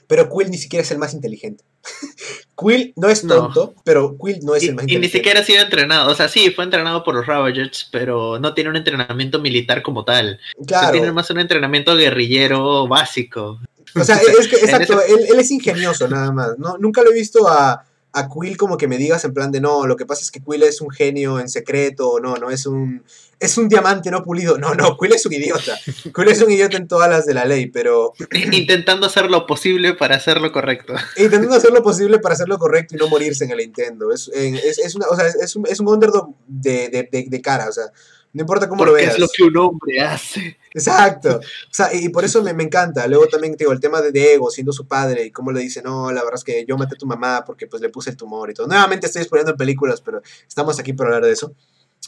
Pero 0.07 0.27
Quill 0.29 0.51
ni 0.51 0.57
siquiera 0.57 0.83
es 0.83 0.91
el 0.91 0.97
más 0.97 1.13
inteligente. 1.13 1.63
Quill 2.57 2.93
no 2.97 3.07
es 3.09 3.23
No. 3.23 3.35
tonto, 3.35 3.75
pero 3.85 4.17
Quill 4.17 4.39
no 4.43 4.55
es 4.55 4.63
Y, 4.63 4.67
el 4.67 4.75
más 4.75 4.83
y 4.83 4.87
ni 4.87 4.93
inteligente. 4.93 5.17
siquiera 5.19 5.39
ha 5.39 5.43
sido 5.43 5.61
entrenado. 5.61 6.11
O 6.11 6.15
sea, 6.15 6.27
sí, 6.27 6.51
fue 6.51 6.63
entrenado 6.65 7.03
por 7.03 7.15
los 7.15 7.25
Ravagers, 7.25 7.87
pero 7.91 8.37
no 8.39 8.53
tiene 8.53 8.69
un 8.71 8.75
entrenamiento 8.75 9.39
militar 9.39 9.81
como 9.81 10.03
tal. 10.03 10.39
O 10.57 10.65
sea, 10.67 10.79
Claro. 10.79 10.91
tiene 10.93 11.11
más 11.11 11.29
un 11.29 11.39
entrenamiento 11.39 11.95
guerrillero 11.95 12.87
básico. 12.87 13.59
O 13.95 14.03
sea, 14.03 14.15
es 14.39 14.47
que, 14.47 14.57
exacto, 14.57 15.01
él, 15.01 15.25
él 15.29 15.39
es 15.39 15.49
ingenioso 15.51 16.07
nada 16.07 16.31
más. 16.31 16.57
No, 16.59 16.77
nunca 16.77 17.03
lo 17.03 17.11
he 17.11 17.13
visto 17.13 17.47
a, 17.47 17.85
a 18.13 18.27
Quill 18.27 18.57
como 18.57 18.77
que 18.77 18.87
me 18.87 18.97
digas 18.97 19.23
en 19.25 19.33
plan 19.33 19.51
de 19.51 19.61
no, 19.61 19.87
lo 19.87 19.95
que 19.95 20.05
pasa 20.05 20.21
es 20.21 20.31
que 20.31 20.41
Quill 20.41 20.63
es 20.63 20.81
un 20.81 20.89
genio 20.89 21.39
en 21.39 21.49
secreto, 21.49 22.19
no, 22.19 22.35
no 22.35 22.49
es 22.49 22.65
un 22.65 23.03
es 23.39 23.57
un 23.57 23.67
diamante 23.67 24.11
no 24.11 24.23
pulido. 24.23 24.57
No, 24.59 24.75
no, 24.75 24.95
Quill 24.97 25.13
es 25.13 25.25
un 25.25 25.33
idiota. 25.33 25.77
Quill 26.15 26.27
es 26.27 26.41
un 26.41 26.51
idiota 26.51 26.77
en 26.77 26.87
todas 26.87 27.09
las 27.09 27.25
de 27.25 27.33
la 27.33 27.45
ley, 27.45 27.67
pero 27.67 28.13
Intentando 28.51 29.07
hacer 29.07 29.29
lo 29.31 29.47
posible 29.47 29.95
para 29.95 30.15
hacer 30.15 30.39
lo 30.39 30.51
correcto. 30.51 30.93
intentando 31.17 31.55
hacer 31.55 31.71
lo 31.71 31.81
posible 31.81 32.19
para 32.19 32.33
hacer 32.33 32.47
lo 32.47 32.59
correcto 32.59 32.95
y 32.95 32.99
no 32.99 33.07
morirse 33.07 33.45
en 33.45 33.51
el 33.51 33.61
intento. 33.61 34.11
Es, 34.11 34.29
es, 34.33 34.77
es 34.77 34.95
una, 34.95 35.07
o 35.07 35.15
sea, 35.15 35.27
es, 35.27 35.35
es 35.35 35.55
un, 35.55 35.65
es 35.67 35.79
un 35.79 35.87
underdog 35.87 36.35
de, 36.47 36.89
de, 36.89 37.09
de, 37.11 37.25
de 37.27 37.41
cara, 37.41 37.67
o 37.67 37.71
sea, 37.71 37.85
no 38.33 38.41
importa 38.41 38.69
cómo 38.69 38.85
lo 38.85 38.93
veas. 38.93 39.13
es 39.13 39.19
lo 39.19 39.27
que 39.27 39.43
un 39.43 39.57
hombre 39.57 40.01
hace. 40.01 40.57
Exacto. 40.73 41.39
O 41.71 41.73
sea, 41.73 41.93
y 41.93 42.09
por 42.09 42.23
eso 42.25 42.41
me, 42.43 42.53
me 42.53 42.63
encanta. 42.63 43.07
Luego 43.07 43.27
también, 43.27 43.55
digo, 43.57 43.71
el 43.71 43.79
tema 43.79 44.01
de 44.01 44.11
Diego 44.11 44.49
siendo 44.49 44.71
su 44.71 44.85
padre 44.87 45.25
y 45.25 45.31
cómo 45.31 45.51
le 45.51 45.61
dice, 45.61 45.81
no, 45.81 46.11
la 46.11 46.21
verdad 46.21 46.37
es 46.37 46.43
que 46.43 46.65
yo 46.65 46.77
maté 46.77 46.95
a 46.95 46.97
tu 46.97 47.05
mamá 47.05 47.43
porque 47.45 47.67
pues 47.67 47.81
le 47.81 47.89
puse 47.89 48.09
el 48.09 48.17
tumor 48.17 48.49
y 48.49 48.53
todo. 48.53 48.67
Nuevamente 48.67 49.07
estoy 49.07 49.21
exponiendo 49.21 49.51
en 49.51 49.57
películas, 49.57 50.01
pero 50.01 50.21
estamos 50.47 50.79
aquí 50.79 50.93
para 50.93 51.09
hablar 51.09 51.25
de 51.25 51.31
eso. 51.31 51.53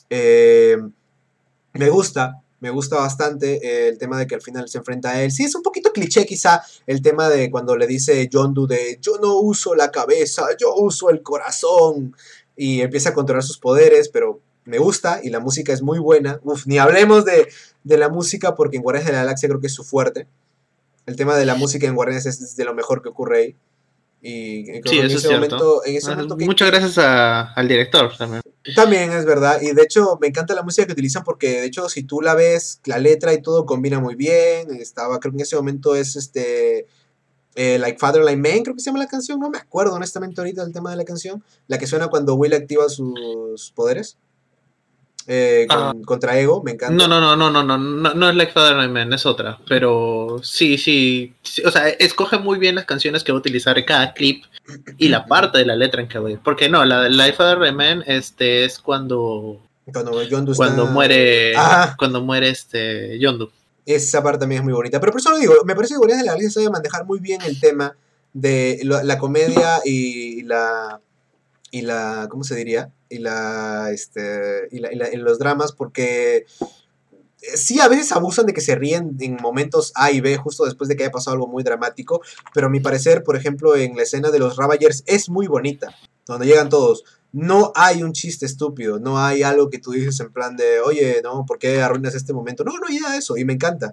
Eh, 0.09 0.77
me 1.73 1.89
gusta, 1.89 2.41
me 2.59 2.69
gusta 2.69 2.97
bastante 2.97 3.55
eh, 3.65 3.89
el 3.89 3.97
tema 3.97 4.17
de 4.17 4.27
que 4.27 4.35
al 4.35 4.41
final 4.41 4.69
se 4.69 4.77
enfrenta 4.77 5.11
a 5.11 5.21
él. 5.21 5.31
Sí, 5.31 5.43
es 5.43 5.55
un 5.55 5.63
poquito 5.63 5.91
cliché 5.91 6.25
quizá 6.25 6.61
el 6.85 7.01
tema 7.01 7.29
de 7.29 7.49
cuando 7.49 7.75
le 7.75 7.87
dice 7.87 8.29
John 8.31 8.53
Doe 8.53 8.67
de 8.67 8.99
yo 9.01 9.17
no 9.21 9.35
uso 9.39 9.75
la 9.75 9.91
cabeza, 9.91 10.45
yo 10.59 10.73
uso 10.75 11.09
el 11.09 11.21
corazón. 11.21 12.15
Y 12.55 12.81
empieza 12.81 13.09
a 13.09 13.13
controlar 13.13 13.43
sus 13.43 13.57
poderes, 13.57 14.09
pero 14.09 14.39
me 14.65 14.77
gusta 14.79 15.19
y 15.23 15.29
la 15.29 15.39
música 15.39 15.73
es 15.73 15.81
muy 15.81 15.99
buena. 15.99 16.39
Uf, 16.43 16.65
ni 16.67 16.77
hablemos 16.77 17.25
de, 17.25 17.47
de 17.83 17.97
la 17.97 18.09
música 18.09 18.55
porque 18.55 18.77
en 18.77 18.83
Guardianes 18.83 19.07
de 19.07 19.13
la 19.13 19.19
Galaxia 19.23 19.49
creo 19.49 19.59
que 19.61 19.67
es 19.67 19.73
su 19.73 19.83
fuerte. 19.83 20.27
El 21.05 21.15
tema 21.17 21.35
de 21.35 21.45
la 21.45 21.55
música 21.55 21.85
en 21.87 21.95
Guardianes 21.95 22.25
es, 22.25 22.55
de 22.55 22.63
lo 22.65 22.73
mejor 22.73 23.01
que 23.01 23.09
ocurre 23.09 23.37
ahí. 23.39 23.55
Y 24.25 24.63
creo 24.65 24.81
Sí, 24.85 24.89
que 24.91 24.99
en 25.01 25.05
ese 25.07 25.15
es 25.27 25.31
momento, 25.33 25.85
en 25.85 25.95
ese 25.97 26.07
Ah, 26.07 26.15
momento 26.15 26.37
que- 26.37 26.45
Muchas 26.45 26.71
gracias 26.71 26.97
a- 26.97 27.51
al 27.53 27.67
director 27.67 28.09
también. 28.17 28.41
también 28.73 29.11
es 29.11 29.25
verdad. 29.25 29.59
Y 29.61 29.73
de 29.73 29.81
hecho 29.81 30.17
me 30.21 30.27
encanta 30.27 30.53
la 30.55 30.63
música 30.63 30.85
que 30.87 30.93
utilizan 30.93 31.25
porque 31.25 31.59
de 31.59 31.65
hecho 31.65 31.89
si 31.89 32.03
tú 32.03 32.21
la 32.21 32.33
ves, 32.33 32.79
la 32.85 32.99
letra 32.99 33.33
y 33.33 33.41
todo 33.41 33.65
combina 33.65 33.99
muy 33.99 34.15
bien. 34.15 34.71
Estaba, 34.79 35.19
creo 35.19 35.33
que 35.33 35.39
en 35.39 35.41
ese 35.41 35.57
momento 35.57 35.93
es 35.95 36.15
este... 36.15 36.87
eh, 37.55 37.77
like 37.79 37.99
Father, 37.99 38.23
Like 38.23 38.41
Man, 38.41 38.63
creo 38.63 38.73
que 38.75 38.79
se 38.81 38.85
llama 38.91 38.99
la 38.99 39.07
canción. 39.07 39.41
No 39.41 39.49
me 39.49 39.57
acuerdo 39.57 39.93
honestamente 39.93 40.39
ahorita 40.39 40.63
del 40.63 40.71
tema 40.73 40.89
de 40.89 40.95
la 40.95 41.03
canción. 41.03 41.43
La 41.67 41.77
que 41.77 41.85
suena 41.85 42.07
cuando 42.07 42.35
Will 42.35 42.53
activa 42.53 42.87
sus 42.87 43.73
poderes. 43.75 44.17
Eh, 45.27 45.65
con- 45.69 46.03
Contra 46.03 46.37
Ego, 46.37 46.61
me 46.63 46.71
encanta. 46.71 46.93
No, 46.95 47.07
no, 47.07 47.19
no, 47.21 47.35
no, 47.35 47.49
no, 47.49 47.63
no, 47.63 47.77
no, 47.77 48.13
no 48.13 48.29
es 48.29 48.35
Like 48.35 48.51
Father 48.51 48.75
Like 48.75 48.91
Man, 48.91 49.13
es 49.13 49.25
otra. 49.25 49.57
Pero 49.67 50.39
sí, 50.43 50.77
sí, 50.77 51.33
sí, 51.43 51.61
o 51.63 51.71
sea, 51.71 51.87
escoge 51.89 52.37
muy 52.39 52.59
bien 52.59 52.75
las 52.75 52.85
canciones 52.85 53.23
que 53.23 53.31
va 53.31 53.37
a 53.37 53.39
utilizar 53.39 53.77
en 53.77 53.85
cada 53.85 54.13
clip 54.13 54.43
y 54.97 55.07
la 55.09 55.25
parte 55.25 55.59
de 55.59 55.65
la 55.65 55.75
letra 55.75 56.01
en 56.01 56.07
que 56.09 56.19
va 56.19 56.27
a 56.29 56.31
ir. 56.33 56.39
Porque 56.43 56.67
no, 56.69 56.83
la 56.83 57.01
de 57.03 57.09
Like 57.09 57.37
Father 57.37 57.57
Like 57.57 57.75
Man 57.75 58.03
este, 58.05 58.65
es 58.65 58.79
cuando, 58.79 59.61
Cuando 59.91 60.11
Doe 60.11 60.29
cuando 60.29 60.51
está- 60.83 60.91
muere, 60.91 61.53
Ah. 61.55 61.95
cuando 61.97 62.21
muere 62.21 62.49
este 62.49 63.17
Yondu. 63.19 63.49
Esa 63.85 64.23
parte 64.23 64.39
también 64.39 64.59
es 64.59 64.63
muy 64.65 64.73
bonita. 64.73 64.99
Pero 64.99 65.11
por 65.11 65.19
eso 65.21 65.29
lo 65.31 65.37
digo, 65.37 65.53
me 65.65 65.75
parece 65.75 65.93
que 65.93 65.97
Guardianes 65.97 66.23
de 66.23 66.27
la 66.27 66.33
Galaxia 66.33 66.61
sabe 66.61 66.69
manejar 66.69 67.05
muy 67.05 67.19
bien 67.19 67.41
el 67.45 67.59
tema 67.59 67.95
de 68.33 68.79
lo- 68.83 69.03
la 69.03 69.17
comedia 69.17 69.79
y 69.85 70.41
la. 70.43 70.99
y 71.71 71.81
la. 71.81 72.27
¿cómo 72.29 72.43
se 72.43 72.55
diría? 72.55 72.89
Y 73.13 73.19
la. 73.19 73.89
este. 73.91 74.67
y, 74.71 74.79
la- 74.79 74.91
y 75.11 75.15
los 75.17 75.39
dramas, 75.39 75.71
porque. 75.71 76.37
eh, 76.37 77.57
Sí, 77.57 77.79
a 77.81 77.89
veces 77.89 78.11
abusan 78.13 78.45
de 78.45 78.53
que 78.53 78.61
se 78.61 78.73
ríen 78.75 79.17
en 79.19 79.35
momentos 79.41 79.91
A 79.95 80.11
y 80.11 80.21
B, 80.21 80.37
justo 80.37 80.63
después 80.63 80.87
de 80.87 80.95
que 80.95 81.03
haya 81.03 81.11
pasado 81.11 81.33
algo 81.35 81.47
muy 81.47 81.61
dramático. 81.63 82.21
Pero 82.53 82.67
a 82.67 82.69
mi 82.69 82.79
parecer, 82.79 83.21
por 83.23 83.35
ejemplo, 83.35 83.75
en 83.75 83.95
la 83.97 84.03
escena 84.03 84.31
de 84.31 84.39
los 84.39 84.55
Ravagers 84.55 85.03
es 85.07 85.29
muy 85.29 85.47
bonita. 85.47 85.93
Donde 86.25 86.45
llegan 86.45 86.69
todos. 86.69 87.03
No 87.33 87.73
hay 87.75 88.01
un 88.01 88.13
chiste 88.13 88.45
estúpido. 88.45 88.97
No 88.99 89.19
hay 89.19 89.43
algo 89.43 89.69
que 89.69 89.79
tú 89.79 89.91
dices 89.91 90.19
en 90.21 90.31
plan 90.31 90.55
de, 90.55 90.79
oye, 90.79 91.19
no, 91.21 91.45
¿por 91.45 91.57
qué 91.59 91.81
arruinas 91.81 92.15
este 92.15 92.31
momento? 92.31 92.63
No, 92.63 92.77
no 92.77 92.87
hay 92.87 92.99
nada 92.99 93.13
de 93.13 93.19
eso. 93.19 93.35
Y 93.35 93.43
me 93.43 93.53
encanta. 93.53 93.91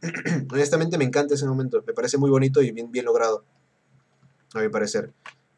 Honestamente 0.52 0.96
me 0.96 1.04
encanta 1.04 1.34
ese 1.34 1.46
momento. 1.46 1.82
Me 1.86 1.92
parece 1.92 2.18
muy 2.18 2.30
bonito 2.30 2.62
y 2.62 2.70
bien, 2.70 2.92
bien 2.92 3.04
logrado. 3.04 3.44
A 4.54 4.60
mi 4.60 4.68
parecer. 4.68 5.12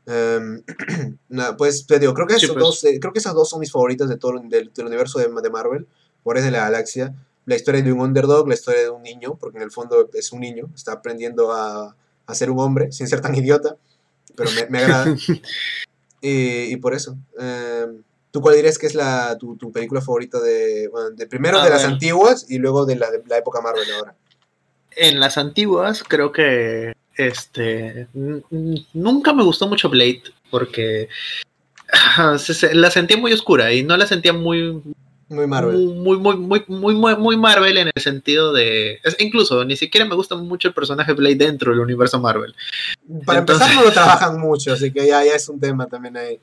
Em, 0.07 0.62
pues 1.59 1.87
te 1.87 1.99
digo, 1.99 2.12
creo 2.15 2.27
que, 2.27 2.35
Sí, 2.38 2.45
esos 2.47 2.55
pues. 2.55 2.65
dos, 2.65 2.85
eh, 2.85 2.99
creo 3.01 3.12
que 3.12 3.19
esas 3.21 3.35
dos 3.35 3.49
son 3.49 3.61
mis 3.61 3.71
favoritas 3.73 4.09
de 4.09 4.17
todo 4.17 4.33
el- 4.41 4.49
del, 4.49 4.73
del 4.73 4.87
universo 4.87 5.19
de, 5.19 5.29
de 5.43 5.51
Marvel. 5.51 5.87
Guardianes 6.25 6.53
de 6.53 6.59
la 6.59 6.65
Galaxia. 6.65 7.15
La 7.47 7.57
historia 7.57 7.83
de 7.83 7.93
un 7.93 8.01
underdog, 8.01 8.47
la 8.49 8.55
historia 8.55 8.83
de 8.83 8.91
un 8.91 9.03
niño, 9.03 9.35
porque 9.37 9.59
en 9.59 9.65
el 9.65 9.73
fondo 9.73 10.09
es 10.15 10.31
un 10.33 10.41
niño, 10.41 10.69
está 10.75 10.93
aprendiendo 10.93 11.53
a, 11.53 11.97
a 12.27 12.35
ser 12.35 12.51
un 12.51 12.61
hombre 12.61 12.93
sin 12.93 13.09
ser 13.09 13.21
tan 13.21 13.35
idiota, 13.35 13.77
pero 14.37 14.49
me, 14.53 14.67
me 14.69 14.79
agrada. 14.79 15.12
y, 16.21 16.73
y 16.73 16.77
por 16.77 16.95
eso. 16.95 17.17
em, 17.38 18.03
¿Tú 18.31 18.41
cuál 18.41 18.55
dirías 18.57 18.79
que 18.79 18.87
es 18.87 18.95
la, 18.95 19.37
tu, 19.38 19.57
tu 19.57 19.71
película 19.73 20.01
favorita 20.01 20.41
de, 20.41 20.88
bueno, 20.88 21.11
de 21.11 21.27
primero 21.27 21.59
A 21.59 21.65
de 21.65 21.71
las 21.71 21.85
antiguas 21.85 22.47
y 22.49 22.59
luego 22.59 22.87
de 22.87 22.97
la, 22.97 23.11
de 23.11 23.23
la 23.27 23.37
época 23.37 23.61
Marvel 23.61 23.91
ahora? 23.93 24.15
En 24.97 25.21
las 25.21 25.37
antiguas 25.37 26.03
creo 26.07 26.33
que 26.33 26.91
este 27.16 28.09
nunca 28.94 29.33
me 29.33 29.42
gustó 29.42 29.68
mucho 29.68 29.88
Blade 29.90 30.22
porque 30.51 31.09
se- 32.38 32.55
se- 32.55 32.75
la 32.75 32.90
sentía 32.90 33.16
muy 33.16 33.33
oscura 33.33 33.72
y 33.72 33.83
no 33.83 33.96
la 33.96 34.07
sentía 34.07 34.33
muy 34.33 34.81
Muy 35.29 35.46
Marvel. 35.46 35.77
muy 35.77 36.18
muy 36.18 36.37
muy 36.37 36.64
muy 36.68 36.94
muy 36.94 37.16
muy 37.16 37.37
Marvel 37.37 37.77
en 37.79 37.90
el 37.94 38.03
sentido 38.03 38.53
de 38.53 39.01
es- 39.05 39.16
incluso 39.18 39.64
ni 39.64 39.77
siquiera 39.77 40.07
me 40.07 40.14
gusta 40.14 40.37
mucho 40.37 40.68
el 40.68 40.75
personaje 40.75 41.12
Blade 41.12 41.37
dentro 41.37 41.70
del 41.72 41.81
universo 41.81 42.18
Marvel. 42.20 42.55
Para 43.25 43.40
entonces- 43.40 43.66
empezar 43.66 43.75
no 43.75 43.88
lo 43.88 43.92
trabajan 44.33 44.40
mucho, 44.40 44.72
así 44.72 44.90
que 44.92 45.07
ya, 45.07 45.25
ya 45.25 45.35
es 45.35 45.48
un 45.48 45.59
tema 45.61 45.87
también 45.87 46.16
ahí. 46.16 46.38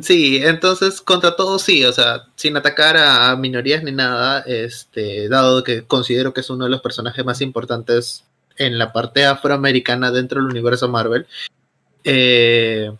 Sí, 0.00 0.38
entonces 0.42 1.02
contra 1.02 1.36
todo 1.36 1.58
sí, 1.58 1.84
o 1.84 1.92
sea, 1.92 2.22
sin 2.36 2.56
atacar 2.56 2.96
a, 2.96 3.30
a 3.30 3.36
minorías 3.36 3.82
ni 3.82 3.92
nada, 3.92 4.40
este, 4.46 5.28
dado 5.28 5.62
que 5.64 5.82
considero 5.82 6.32
que 6.32 6.40
es 6.40 6.48
uno 6.48 6.64
de 6.64 6.70
los 6.70 6.80
personajes 6.80 7.22
más 7.26 7.42
importantes 7.42 8.24
en 8.66 8.78
la 8.78 8.92
parte 8.92 9.24
afroamericana 9.24 10.10
dentro 10.10 10.40
del 10.40 10.50
universo 10.50 10.88
Marvel. 10.88 11.26
eh, 12.04 12.90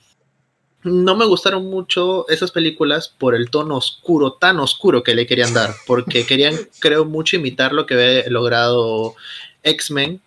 no 0.85 1.15
me 1.15 1.27
gustaron 1.27 1.67
mucho 1.71 2.29
esas 2.29 2.51
películas 2.51 3.09
por 3.09 3.35
el 3.35 3.51
tono 3.51 3.77
oscuro, 3.77 4.33
tan 4.33 4.59
oscuro 4.59 5.03
que 5.05 5.15
le 5.15 5.27
querían 5.27 5.55
dar, 5.55 5.71
porque 5.87 6.27
querían, 6.27 6.57
creo, 6.81 7.05
mucho 7.05 7.37
imitar 7.37 7.73
lo 7.73 7.87
que 7.87 7.95
había 7.95 8.31
logrado 8.31 9.15
X-Men 9.63 10.21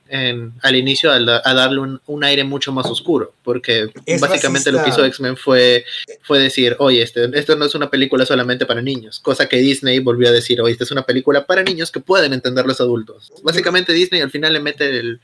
al 0.62 0.76
inicio 0.76 1.12
a, 1.12 1.19
darle 1.19 2.00
un, 2.06 2.24
aire 2.24 2.43
mucho 2.43 2.71
más 2.71 2.86
oscuro, 2.86 3.34
porque 3.43 3.88
básicamente 4.19 4.71
lo 4.71 4.84
que 4.84 4.89
hizo 4.89 5.04
X-Men 5.04 5.36
fue, 5.36 5.86
fue 6.24 6.39
decir, 6.39 6.76
oye, 6.80 7.02
este, 7.02 7.30
esto 7.38 7.56
no 7.56 7.65
es 7.65 7.76
una 7.76 7.89
película 7.89 8.26
solamente 8.26 8.65
para 8.65 8.82
niños, 8.82 9.19
cosa 9.19 9.48
que 9.48 9.58
Disney 9.58 10.00
volvió 10.00 10.30
a 10.30 10.32
decir, 10.32 10.62
oye, 10.62 10.71
esta 10.71 10.86
es 10.86 10.91
una 10.91 11.04
película 11.04 11.45
para 11.45 11.63
niños 11.63 11.91
que 11.91 12.00
pueden 12.00 12.34
entender 12.34 12.65
los 12.65 12.80
adultos. 12.80 13.34
Básicamente 13.43 13.93
Disney 13.93 14.21
al 14.21 14.32
final 14.32 14.54
le 14.54 14.60
mete 14.60 15.00
el, 15.00 15.19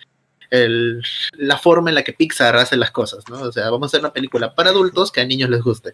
la 0.51 1.57
forma 1.57 1.89
en 1.89 1.95
la 1.95 2.03
que 2.03 2.11
Pixar 2.11 2.57
hace 2.57 2.75
las 2.75 2.91
cosas, 2.91 3.23
¿no? 3.29 3.41
O 3.41 3.51
sea, 3.53 3.69
vamos 3.69 3.85
a 3.85 3.87
hacer 3.87 3.99
una 4.01 4.11
película 4.11 4.53
para 4.53 4.71
adultos 4.71 5.11
que 5.11 5.21
a 5.21 5.25
niños 5.25 5.49
les 5.49 5.61
guste. 5.61 5.93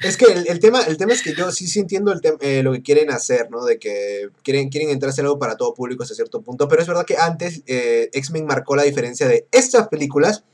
Es 0.00 0.16
que 0.16 0.26
el, 0.26 0.60
tema, 0.60 0.82
el 0.82 0.96
tema 0.96 1.12
es 1.12 1.22
que 1.22 1.34
yo 1.34 1.50
sí, 1.50 1.66
sí 1.66 1.80
entiendo 1.80 2.14
eh, 2.40 2.62
lo 2.62 2.72
que 2.72 2.82
quieren 2.82 3.10
hacer, 3.10 3.50
¿no? 3.50 3.64
De 3.64 3.78
que 3.80 4.28
quieren, 4.44 4.68
quieren 4.68 4.90
entrar 4.90 5.08
a 5.08 5.12
hacer 5.12 5.24
algo 5.24 5.40
para 5.40 5.56
todo 5.56 5.74
público 5.74 6.04
hasta 6.04 6.14
cierto 6.14 6.40
punto, 6.40 6.68
pero 6.68 6.82
es 6.82 6.88
verdad 6.88 7.04
que 7.04 7.16
antes 7.16 7.62
eh, 7.66 8.08
X-Men 8.12 8.46
marcó 8.46 8.76
la 8.76 8.84
diferencia 8.84 9.26
de 9.26 9.46
estas 9.50 9.88
películas 9.88 10.44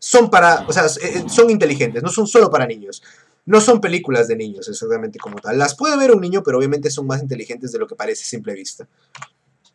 son 0.00 0.28
para, 0.28 0.66
o 0.66 0.72
sea, 0.72 0.86
eh, 0.86 1.24
son 1.28 1.50
inteligentes, 1.50 2.02
no 2.02 2.08
son 2.08 2.26
solo 2.26 2.50
para 2.50 2.66
niños. 2.66 3.02
No 3.44 3.60
son 3.60 3.80
películas 3.80 4.28
de 4.28 4.36
niños, 4.36 4.68
exactamente 4.68 5.18
como 5.18 5.36
tal. 5.38 5.58
Las 5.58 5.74
puede 5.74 5.96
ver 5.96 6.12
un 6.12 6.20
niño, 6.20 6.42
pero 6.44 6.58
obviamente 6.58 6.90
son 6.90 7.08
más 7.08 7.20
inteligentes 7.20 7.72
de 7.72 7.78
lo 7.78 7.88
que 7.88 7.96
parece 7.96 8.22
a 8.22 8.26
simple 8.26 8.54
vista. 8.54 8.88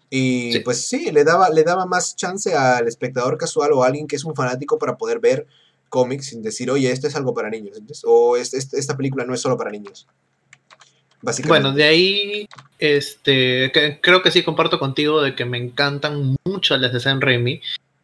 Y 0.10 0.60
pues 0.60 0.88
sí, 0.88 1.12
le 1.12 1.24
daba, 1.24 1.50
le 1.50 1.64
daba 1.64 1.86
más 1.86 2.16
chance 2.16 2.56
al 2.56 2.88
espectador 2.88 3.38
casual 3.38 3.74
o 3.74 3.84
a 3.84 3.88
alguien 3.88 4.08
que 4.08 4.16
es 4.16 4.24
un 4.24 4.36
fanático 4.36 4.80
para 4.80 4.98
poder 4.98 5.20
ver 5.20 5.48
cómics 5.90 6.28
sin 6.28 6.42
decir, 6.42 6.72
oye, 6.72 6.92
esto 6.92 7.08
es 7.08 7.16
algo 7.16 7.34
para 7.34 7.50
niños, 7.50 7.78
o 8.06 8.38
esta 8.38 8.98
película 8.98 9.26
no 9.26 9.34
es 9.34 9.42
solo 9.42 9.58
para 9.58 9.72
niños. 9.72 10.08
Básicamente. 11.22 11.62
Bueno, 11.62 11.76
de 11.76 11.84
ahí, 11.84 12.48
este, 12.78 13.72
creo 14.02 14.22
que 14.22 14.32
sí 14.32 14.44
comparto 14.44 14.80
contigo 14.80 15.22
de 15.22 15.36
que 15.36 15.46
me 15.46 15.58
encantan 15.58 16.36
mucho 16.46 16.78
las 16.78 16.94
de 16.94 17.00
Sam 17.00 17.20
Raimi, 17.20 17.62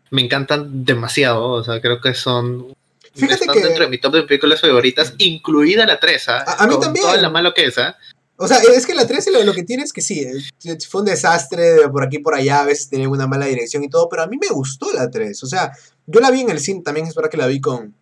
me 0.10 0.22
encantan 0.22 0.84
demasiado, 0.84 1.50
o 1.50 1.64
sea, 1.64 1.80
creo 1.80 2.02
que 2.02 2.14
son 2.14 2.74
Fíjate 3.16 3.46
están 3.46 3.62
dentro 3.62 3.84
de 3.84 3.90
mi 3.90 4.00
top 4.00 4.14
de 4.14 4.24
películas 4.24 4.62
favoritas, 4.62 5.14
incluida 5.20 5.86
la 5.86 6.00
3, 6.00 6.30
¿ah? 6.30 6.46
a, 6.58 6.68
mí 6.68 6.80
también. 6.80 7.06
Toda 7.06 7.18
la 7.18 7.30
malo 7.30 7.54
que 7.54 7.66
esa. 7.66 7.98
O 8.44 8.48
sea, 8.50 8.60
es 8.76 8.86
que 8.86 8.94
la 8.94 9.08
13 9.08 9.46
lo, 9.46 9.54
que 9.54 9.64
tiene 9.64 9.84
es 9.84 9.94
que 9.94 10.02
sí, 10.02 10.20
eh, 10.20 10.78
fue 10.90 11.00
un 11.00 11.06
desastre 11.08 11.88
por 11.88 12.04
aquí 12.04 12.20
por 12.20 12.36
allá, 12.36 12.60
a 12.60 12.66
veces 12.66 12.90
tenía 12.90 13.08
una 13.08 13.26
mala 13.26 13.46
dirección 13.46 13.86
y 13.86 13.90
todo, 13.90 14.10
pero 14.10 14.22
a 14.22 14.28
mí 14.28 14.36
me 14.38 14.50
gustó 14.50 14.92
la 14.92 15.10
3. 15.10 15.42
O 15.44 15.48
sea, 15.48 15.72
yo 16.08 16.20
la 16.20 16.30
vi 16.30 16.42
en 16.42 16.50
el 16.50 16.60
cine, 16.60 16.82
también 16.82 17.08
es 17.08 17.16
verdad 17.16 17.32
que 17.32 17.38
la 17.38 17.48
vi 17.48 17.62
con, 17.62 17.96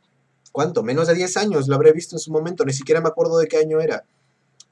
¿cuánto? 0.52 0.82
Menos 0.82 1.08
de 1.08 1.14
10 1.14 1.38
años, 1.38 1.68
la 1.68 1.76
habré 1.76 1.92
visto 1.92 2.16
en 2.16 2.20
su 2.20 2.32
momento, 2.32 2.66
ni 2.66 2.74
siquiera 2.74 3.02
me 3.02 3.10
acuerdo 3.10 3.38
de 3.38 3.48
qué 3.48 3.58
año 3.58 3.82
era. 3.82 4.04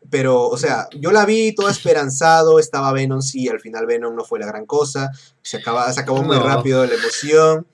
Pero, 0.09 0.47
o 0.47 0.57
sea, 0.57 0.87
yo 0.99 1.11
la 1.11 1.23
vi 1.27 1.53
todo 1.53 1.69
esperanzado, 1.69 2.57
estaba 2.57 2.91
Venom, 2.91 3.21
sí, 3.21 3.47
al 3.47 3.59
final 3.59 3.85
Venom 3.85 4.15
no 4.15 4.25
fue 4.25 4.39
la 4.39 4.47
gran 4.47 4.65
cosa, 4.65 5.11
se, 5.43 5.57
acaba, 5.57 5.93
se 5.93 5.99
acabó 5.99 6.23
muy 6.23 6.37
rápido 6.37 6.83
la 6.83 6.95
emoción. 6.95 7.67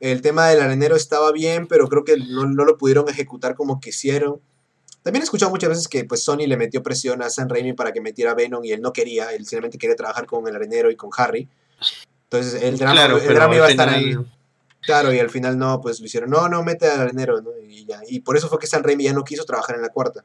El 0.00 0.22
tema 0.22 0.48
del 0.48 0.62
arenero 0.62 0.96
estaba 0.96 1.32
bien, 1.32 1.66
pero 1.66 1.86
creo 1.86 2.02
que 2.02 2.16
no, 2.16 2.46
no 2.46 2.64
lo 2.64 2.78
pudieron 2.78 3.10
ejecutar 3.10 3.54
como 3.56 3.78
quisieron. 3.78 4.40
También 5.02 5.22
he 5.22 5.24
escuchado 5.24 5.50
muchas 5.50 5.70
veces 5.70 5.88
que 5.88 6.04
pues 6.04 6.22
Sony 6.22 6.46
le 6.46 6.56
metió 6.56 6.82
presión 6.82 7.22
a 7.22 7.30
Sam 7.30 7.48
Raimi 7.48 7.72
para 7.72 7.92
que 7.92 8.00
metiera 8.00 8.34
Venom 8.34 8.64
y 8.64 8.72
él 8.72 8.80
no 8.80 8.92
quería, 8.92 9.32
él 9.32 9.44
simplemente 9.46 9.78
quería 9.78 9.96
trabajar 9.96 10.26
con 10.26 10.46
el 10.46 10.54
arenero 10.54 10.90
y 10.90 10.96
con 10.96 11.10
Harry. 11.16 11.48
Entonces 12.24 12.62
el 12.62 12.78
drama, 12.78 13.54
iba 13.54 13.66
a 13.66 13.70
estar 13.70 13.88
ahí. 13.88 14.16
Claro, 14.80 15.12
y 15.12 15.18
al 15.18 15.30
final 15.30 15.58
no, 15.58 15.80
pues 15.80 16.00
lo 16.00 16.06
hicieron, 16.06 16.30
no, 16.30 16.48
no, 16.48 16.62
mete 16.62 16.88
al 16.88 17.00
arenero, 17.00 17.40
¿no? 17.40 17.50
Y, 17.68 17.84
ya. 17.84 18.00
y 18.08 18.20
por 18.20 18.36
eso 18.36 18.48
fue 18.48 18.58
que 18.58 18.66
Sam 18.66 18.82
Raimi 18.82 19.04
ya 19.04 19.12
no 19.12 19.22
quiso 19.22 19.44
trabajar 19.44 19.76
en 19.76 19.82
la 19.82 19.90
cuarta. 19.90 20.24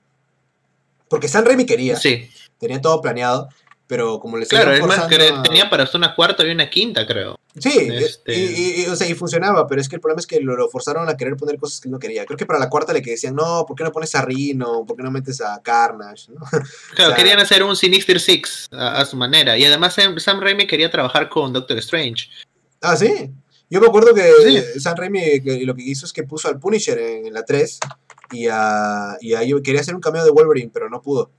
Porque 1.10 1.28
Sam 1.28 1.46
Raimi 1.46 1.66
quería. 1.66 1.96
Sí. 1.96 2.30
Tenía 2.58 2.82
todo 2.82 3.02
planeado, 3.02 3.50
pero 3.88 4.20
como 4.20 4.38
les 4.38 4.50
Claro, 4.50 4.74
es 4.74 4.86
más, 4.86 5.08
tenía 5.08 5.70
para 5.70 5.84
hacer 5.84 5.98
una 5.98 6.14
cuarta 6.14 6.46
y 6.46 6.52
una 6.52 6.70
quinta, 6.70 7.08
creo. 7.08 7.40
Sí, 7.58 7.90
este 7.92 8.36
y, 8.36 8.86
o 8.86 8.96
sea, 8.96 9.08
y 9.08 9.16
funcionaba, 9.16 9.66
pero 9.66 9.82
es 9.82 9.90
que 9.90 9.96
el 9.96 10.02
problema 10.02 10.20
es 10.20 10.28
que 10.28 10.40
lo, 10.42 10.70
forzaron 10.70 11.10
a 11.10 11.18
querer 11.18 11.36
poner 11.38 11.58
cosas 11.58 11.80
que 11.80 11.88
él 11.88 11.94
no 11.94 12.00
quería. 12.00 12.26
Creo 12.26 12.38
que 12.38 12.46
para 12.46 12.60
la 12.60 12.70
cuarta 12.70 12.94
le 12.94 13.02
que 13.02 13.12
decían, 13.12 13.34
no, 13.34 13.66
¿por 13.66 13.76
qué 13.76 13.84
no 13.84 13.92
pones 13.92 14.14
a 14.14 14.22
Rino? 14.22 14.86
¿Por 14.86 14.98
qué 14.98 15.04
no 15.04 15.10
metes 15.10 15.42
a 15.42 15.60
Carnage? 15.64 16.28
Claro, 16.96 17.16
querían 17.16 17.40
hacer 17.40 17.64
un 17.64 17.76
Sinister 17.76 18.20
Six 18.20 18.68
a, 18.72 19.06
su 19.06 19.16
manera. 19.16 19.58
Y 19.58 19.66
además 19.66 19.96
Sam, 19.96 20.40
Raimi 20.40 20.68
quería 20.68 20.92
trabajar 20.92 21.30
con 21.30 21.54
Doctor 21.54 21.78
Strange. 21.78 22.28
Ah, 22.82 22.96
sí. 22.96 23.32
Yo 23.70 23.82
me 23.82 23.88
acuerdo 23.88 24.14
que 24.14 24.80
Sam 24.80 24.96
Raimi 24.98 25.40
lo 25.66 25.76
que 25.76 25.84
hizo 25.84 26.06
es 26.06 26.14
que 26.14 26.24
puso 26.24 26.48
al 26.48 26.60
Punisher 26.60 26.98
en, 26.98 27.34
la 27.34 27.44
3 27.44 27.80
y, 28.32 28.48
a, 28.50 29.18
y 29.22 29.34
ahí 29.34 29.54
quería 29.62 29.82
hacer 29.82 29.96
un 29.96 30.02
cameo 30.02 30.24
de 30.24 30.32
Wolverine, 30.32 30.72
pero 30.74 30.90
no 30.90 31.02
pudo. 31.02 31.32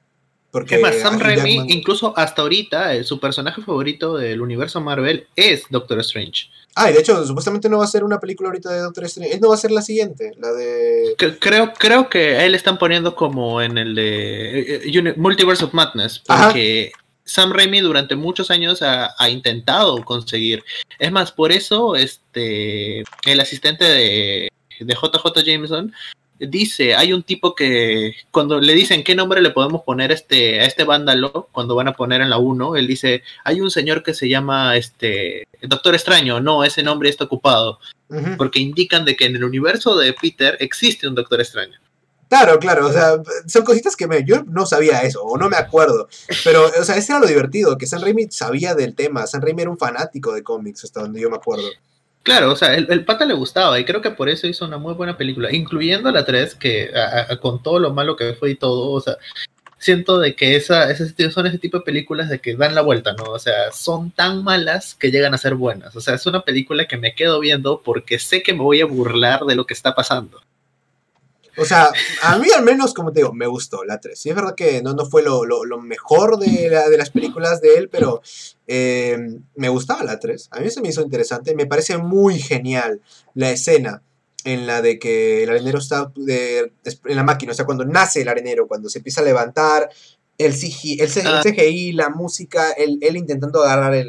Porque 0.59 1.01
Sam 1.01 1.18
Raimi, 1.18 1.73
incluso 1.73 2.12
hasta 2.16 2.42
ahorita, 2.42 2.94
eh, 2.94 3.05
su 3.05 3.21
personaje 3.21 3.62
favorito 3.62 4.16
del 4.16 4.40
universo 4.40 4.81
Marvel 4.81 5.27
es 5.37 5.64
Doctor 5.71 6.01
Strange. 6.01 6.51
Ah, 6.75 6.90
y 6.90 6.94
de 6.94 7.01
hecho, 7.01 7.25
supuestamente 7.25 7.68
no 7.68 7.79
va 7.79 7.85
a 7.85 7.88
ser 7.88 8.05
una 8.05 8.21
película 8.21 8.49
ahorita 8.49 8.71
de 8.71 8.81
Doctor 8.81 9.05
Strange. 9.05 9.35
Él 9.35 9.40
no 9.40 9.49
va 9.49 9.55
a 9.55 9.59
ser 9.59 9.71
la 9.71 9.83
siguiente, 9.83 10.33
la 10.38 10.53
de. 10.53 11.14
creo, 11.40 11.73
creo 11.75 12.09
que 12.09 12.37
a 12.37 12.44
él 12.44 12.55
están 12.55 12.79
poniendo 12.79 13.14
como 13.14 13.62
en 13.62 13.79
el 13.79 13.94
de 13.94 14.61
eh, 14.61 14.81
eh, 14.85 15.14
Multiverse 15.16 15.64
of 15.64 15.75
Madness. 15.75 16.21
Porque 16.21 16.92
Sam 17.25 17.53
Raimi 17.53 17.81
durante 17.81 18.16
muchos 18.16 18.51
años 18.51 18.83
ha, 18.83 19.14
ha, 19.18 19.29
intentado 19.29 20.05
conseguir. 20.05 20.64
Es 20.99 21.12
más, 21.12 21.33
por 21.33 21.53
eso 21.53 21.94
este 21.94 23.05
el 23.25 23.40
asistente 23.40 23.85
de, 23.85 24.49
de 24.81 24.94
JJ 24.94 25.44
Jameson 25.44 25.92
dice, 26.38 26.94
hay 26.94 27.12
un 27.12 27.22
tipo 27.22 27.55
que 27.55 28.14
cuando 28.31 28.61
le 28.61 28.74
dicen 28.74 29.03
qué 29.03 29.14
nombre 29.14 29.40
le 29.40 29.51
podemos 29.51 29.83
poner 29.83 30.12
este, 30.12 30.61
a 30.61 30.64
este 30.64 30.85
vándalo, 30.85 31.48
cuando 31.53 31.74
van 31.74 31.88
a 31.88 31.94
poner 31.94 32.20
en 32.20 32.31
la 32.31 32.38
1, 32.38 32.77
él 32.77 32.87
dice, 32.87 33.22
hay 33.44 33.61
un 33.61 33.70
señor 33.70 34.03
que 34.03 34.14
se 34.14 34.29
llama 34.29 34.77
este 34.77 35.46
Doctor 35.62 35.94
Extraño, 35.94 36.40
no, 36.40 36.64
ese 36.64 36.83
nombre 36.83 37.09
está 37.09 37.24
ocupado, 37.24 37.79
porque 38.37 38.61
indican 38.61 39.05
de 39.05 39.16
que 39.16 39.27
en 39.27 39.37
el 39.37 39.44
universo 39.44 39.96
de 39.96 40.12
Peter 40.12 40.57
existe 40.61 41.09
un 41.09 41.14
Doctor 41.14 41.40
Extraño. 41.40 41.79
Claro, 42.29 42.59
claro, 42.59 42.87
o 42.87 42.92
sea, 42.92 43.22
son 43.46 43.64
cositas 43.64 43.96
que 43.96 44.07
me, 44.07 44.22
yo 44.22 44.44
no 44.44 44.66
sabía 44.66 45.01
eso, 45.01 45.22
o 45.22 45.38
no 45.38 45.48
me 45.48 45.57
acuerdo, 45.57 46.09
pero, 46.44 46.66
o 46.66 46.85
sea, 46.85 46.96
ese 46.96 47.12
era 47.12 47.20
lo 47.20 47.27
divertido, 47.27 47.79
que 47.79 47.87
San 47.87 48.03
Raimi 48.03 48.27
sabía 48.31 48.74
del 48.74 48.94
tema, 48.94 49.27
San 49.27 49.40
Raimi 49.40 49.62
era 49.62 49.70
un 49.70 49.79
fanático 49.79 50.35
de 50.35 50.42
cómics, 50.42 50.85
hasta 50.85 51.01
donde 51.01 51.20
yo 51.20 51.31
me 51.31 51.37
acuerdo. 51.37 51.68
Claro, 52.29 52.53
o 52.53 52.57
sea, 52.57 52.75
el, 52.75 53.05
pata 53.05 53.25
le 53.25 53.33
gustaba 53.33 53.81
y 53.81 53.85
creo 53.85 54.03
que 54.03 54.11
por 54.11 54.29
eso 54.29 54.47
hizo 54.47 54.67
una 54.67 54.77
muy 54.77 54.93
buena 54.95 55.17
película, 55.17 55.51
incluyendo 55.51 56.11
la 56.11 56.25
3, 56.27 56.55
que 56.57 56.91
con 57.41 57.62
todo 57.62 57.79
lo 57.79 57.93
malo 57.95 58.17
que 58.17 58.35
fue 58.35 58.51
y 58.51 58.55
todo, 58.55 58.91
o 58.91 59.01
sea, 59.01 59.17
siento 59.79 60.19
de 60.19 60.35
que 60.35 60.57
esa, 60.57 60.91
ese, 60.91 61.31
son 61.31 61.47
ese 61.47 61.59
tipo 61.59 61.79
de 61.79 61.85
películas 61.85 62.29
de 62.29 62.41
que 62.41 62.55
dan 62.55 62.75
la 62.75 62.83
vuelta, 62.83 63.14
¿no? 63.14 63.25
O 63.25 63.38
sea, 63.38 63.73
son 63.73 64.11
tan 64.11 64.45
malas 64.45 64.95
que 64.95 65.11
llegan 65.11 65.33
a 65.35 65.38
ser 65.38 65.55
buenas. 65.55 65.97
O 65.97 66.01
sea, 66.01 66.14
es 66.14 66.27
una 66.27 66.43
película 66.43 66.87
que 66.87 66.97
me 66.97 67.14
quedo 67.14 67.41
viendo 67.41 67.81
porque 67.83 68.19
sé 68.19 68.43
que 68.43 68.53
me 68.53 68.62
voy 68.62 68.81
a 68.81 68.87
burlar 68.87 69.45
de 69.45 69.55
lo 69.55 69.67
que 69.67 69.75
está 69.75 69.95
pasando. 69.95 70.43
O 71.59 71.64
sea, 71.64 71.92
a 72.23 72.38
mí 72.38 72.49
al 72.57 72.64
menos, 72.64 72.94
como 72.94 73.12
te 73.12 73.21
digo, 73.21 73.33
me 73.33 73.47
gustó 73.47 73.85
la 73.85 74.01
3. 74.01 74.18
Sí, 74.18 74.31
es 74.31 74.35
verdad 74.35 74.55
que 74.55 74.83
no, 74.83 74.94
no 74.94 75.07
fue 75.07 75.23
lo, 75.23 75.44
mejor 75.81 76.38
de, 76.38 76.71
de, 76.71 76.99
las 76.99 77.11
películas 77.11 77.61
de 77.61 77.77
él, 77.77 77.88
pero 77.88 78.23
eh, 78.66 79.18
me 79.55 79.68
gustaba 79.68 80.05
la 80.05 80.18
3. 80.18 80.49
A 80.53 80.61
mí 80.61 80.71
se 80.71 80.81
me 80.81 80.88
hizo 80.88 81.03
interesante. 81.03 81.55
Me 81.55 81.66
parece 81.66 81.99
muy 81.99 82.38
genial 82.38 83.01
la 83.35 83.51
escena 83.51 84.03
en 84.44 84.66
la 84.66 84.83
de 84.83 84.99
que 84.99 85.42
el 85.42 85.51
arenero 85.51 85.79
está 85.79 86.12
en 86.16 87.16
la 87.16 87.25
máquina, 87.25 87.53
o 87.53 87.55
sea, 87.55 87.66
cuando 87.66 87.85
nace 87.85 88.23
el 88.23 88.29
arenero, 88.29 88.66
cuando 88.66 88.88
se 88.88 88.99
empieza 88.99 89.21
a 89.21 89.25
levantar, 89.25 89.90
el 90.38 90.53
CGI, 90.53 91.01
el 91.01 91.09
CGI 91.11 91.92
la 91.92 92.11
música, 92.11 92.71
él, 92.73 93.01
intentando 93.16 93.62
agarrar 93.64 94.05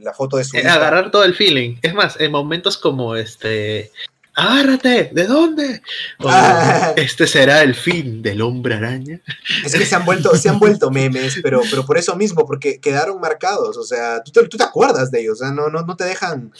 la 0.00 0.12
foto 0.12 0.36
de 0.36 0.44
su... 0.44 0.56
Eh, 0.56 0.66
agarrar 0.66 1.10
todo 1.12 1.24
el 1.24 1.34
feeling. 1.34 1.76
Es 1.82 1.94
más, 1.94 2.20
en 2.20 2.32
momentos 2.32 2.76
como 2.76 3.14
este 3.14 3.92
agárrate, 4.34 5.10
¿de 5.12 5.26
dónde? 5.26 5.82
Ah. 6.20 6.94
este 6.96 7.26
será 7.26 7.62
el 7.62 7.74
fin 7.74 8.22
del 8.22 8.42
hombre 8.42 8.74
araña. 8.74 9.20
Es 9.64 9.74
que 9.74 9.86
se 9.86 9.94
han 9.94 10.04
vuelto, 10.04 10.34
se 10.36 10.48
han 10.48 10.58
vuelto 10.58 10.90
memes, 10.90 11.38
pero, 11.42 11.60
pero 11.70 11.84
por 11.84 11.98
eso 11.98 12.16
mismo, 12.16 12.46
porque 12.46 12.80
quedaron 12.80 13.20
marcados, 13.20 13.76
o 13.76 13.82
sea, 13.82 14.22
tú 14.22 14.32
te, 14.32 14.48
tú 14.48 14.56
te 14.56 14.64
acuerdas 14.64 15.10
de 15.10 15.20
ellos, 15.20 15.40
o 15.40 15.44
sea, 15.44 15.52
no, 15.52 15.68
no, 15.68 15.82
no 15.82 15.96
te 15.96 16.04
dejan... 16.04 16.52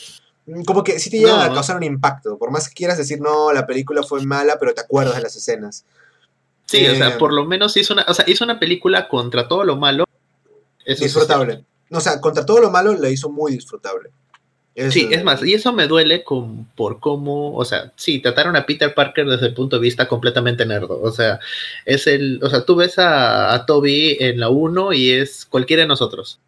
Como 0.66 0.82
que 0.82 0.98
sí 0.98 1.08
te 1.08 1.18
llegan 1.18 1.40
a 1.40 1.54
causar 1.54 1.76
un 1.76 1.84
impacto, 1.84 2.36
por 2.36 2.50
más 2.50 2.68
que 2.68 2.74
quieras 2.74 2.98
decir, 2.98 3.20
no, 3.20 3.52
la 3.52 3.64
película 3.64 4.02
fue 4.02 4.24
mala, 4.24 4.58
pero 4.58 4.74
te 4.74 4.80
acuerdas 4.80 5.14
de 5.14 5.22
las 5.22 5.36
escenas. 5.36 5.84
Sí, 6.66 6.84
o 6.88 6.96
sea, 6.96 7.10
eh, 7.10 7.18
por 7.18 7.32
lo 7.32 7.44
menos 7.44 7.76
hizo 7.76 7.94
una, 7.94 8.04
o 8.08 8.14
sea, 8.14 8.24
hizo 8.28 8.42
una 8.42 8.58
película 8.58 9.08
contra 9.08 9.46
todo 9.46 9.62
lo 9.62 9.76
malo. 9.76 10.04
disfrutable. 10.84 11.64
o 11.92 12.00
sea, 12.00 12.20
contra 12.20 12.44
todo 12.44 12.60
lo 12.60 12.72
malo 12.72 12.92
la 12.94 13.08
hizo 13.08 13.30
muy 13.30 13.52
disfrutable 13.52 14.10
sí, 14.90 15.08
es 15.10 15.22
más, 15.24 15.44
y 15.44 15.54
eso 15.54 15.72
me 15.72 15.86
duele 15.86 16.24
con, 16.24 16.64
por 16.74 16.98
cómo, 17.00 17.54
o 17.54 17.64
sea, 17.64 17.92
sí, 17.96 18.20
trataron 18.20 18.56
a 18.56 18.64
Peter 18.64 18.94
Parker 18.94 19.26
desde 19.26 19.46
el 19.46 19.54
punto 19.54 19.76
de 19.76 19.82
vista 19.82 20.08
completamente 20.08 20.64
nerdo. 20.64 21.00
O 21.02 21.10
sea, 21.10 21.40
es 21.84 22.06
el, 22.06 22.40
o 22.42 22.48
sea, 22.48 22.64
tú 22.64 22.76
ves 22.76 22.94
a, 22.98 23.64
Toby 23.66 24.16
en 24.20 24.40
la 24.40 24.48
1 24.48 24.92
y 24.94 25.10
es 25.10 25.44
cualquiera 25.44 25.82
de 25.82 25.88
nosotros. 25.88 26.38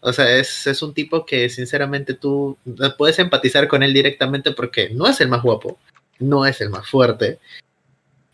O 0.00 0.12
sea, 0.12 0.36
es, 0.36 0.66
es, 0.66 0.82
un 0.82 0.92
tipo 0.94 1.24
que 1.24 1.48
sinceramente 1.48 2.14
tú 2.14 2.58
puedes 2.98 3.18
empatizar 3.18 3.66
con 3.68 3.82
él 3.82 3.94
directamente 3.94 4.52
porque 4.52 4.90
no 4.90 5.08
es 5.08 5.20
el 5.20 5.28
más 5.28 5.42
guapo, 5.42 5.78
no 6.18 6.46
es 6.46 6.60
el 6.60 6.70
más 6.70 6.88
fuerte, 6.88 7.38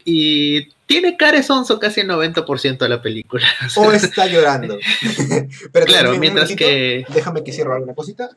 Y 0.05 0.69
tiene 0.87 1.17
Care 1.17 1.43
Sonso 1.45 1.79
casi 1.79 2.01
el 2.01 2.09
90% 2.09 2.79
de 2.79 2.89
la 2.89 3.01
película. 3.01 3.47
O 3.77 3.93
está 3.93 4.27
llorando. 4.27 4.77
Pero 5.73 5.87
claro, 5.87 6.19
mientras 6.19 6.53
que. 6.57 7.05
Déjame 7.15 7.45
que 7.45 7.53
cierro 7.53 7.75
alguna 7.75 7.95
cosita. 7.95 8.31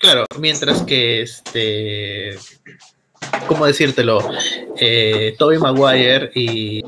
Claro, 0.00 0.24
mientras 0.38 0.82
que 0.82 1.20
este. 1.20 2.38
¿Cómo 3.46 3.66
decírtelo? 3.66 4.18
Eh, 4.78 5.36
Toby 5.38 5.58
Maguire 5.58 6.32
y. 6.34 6.82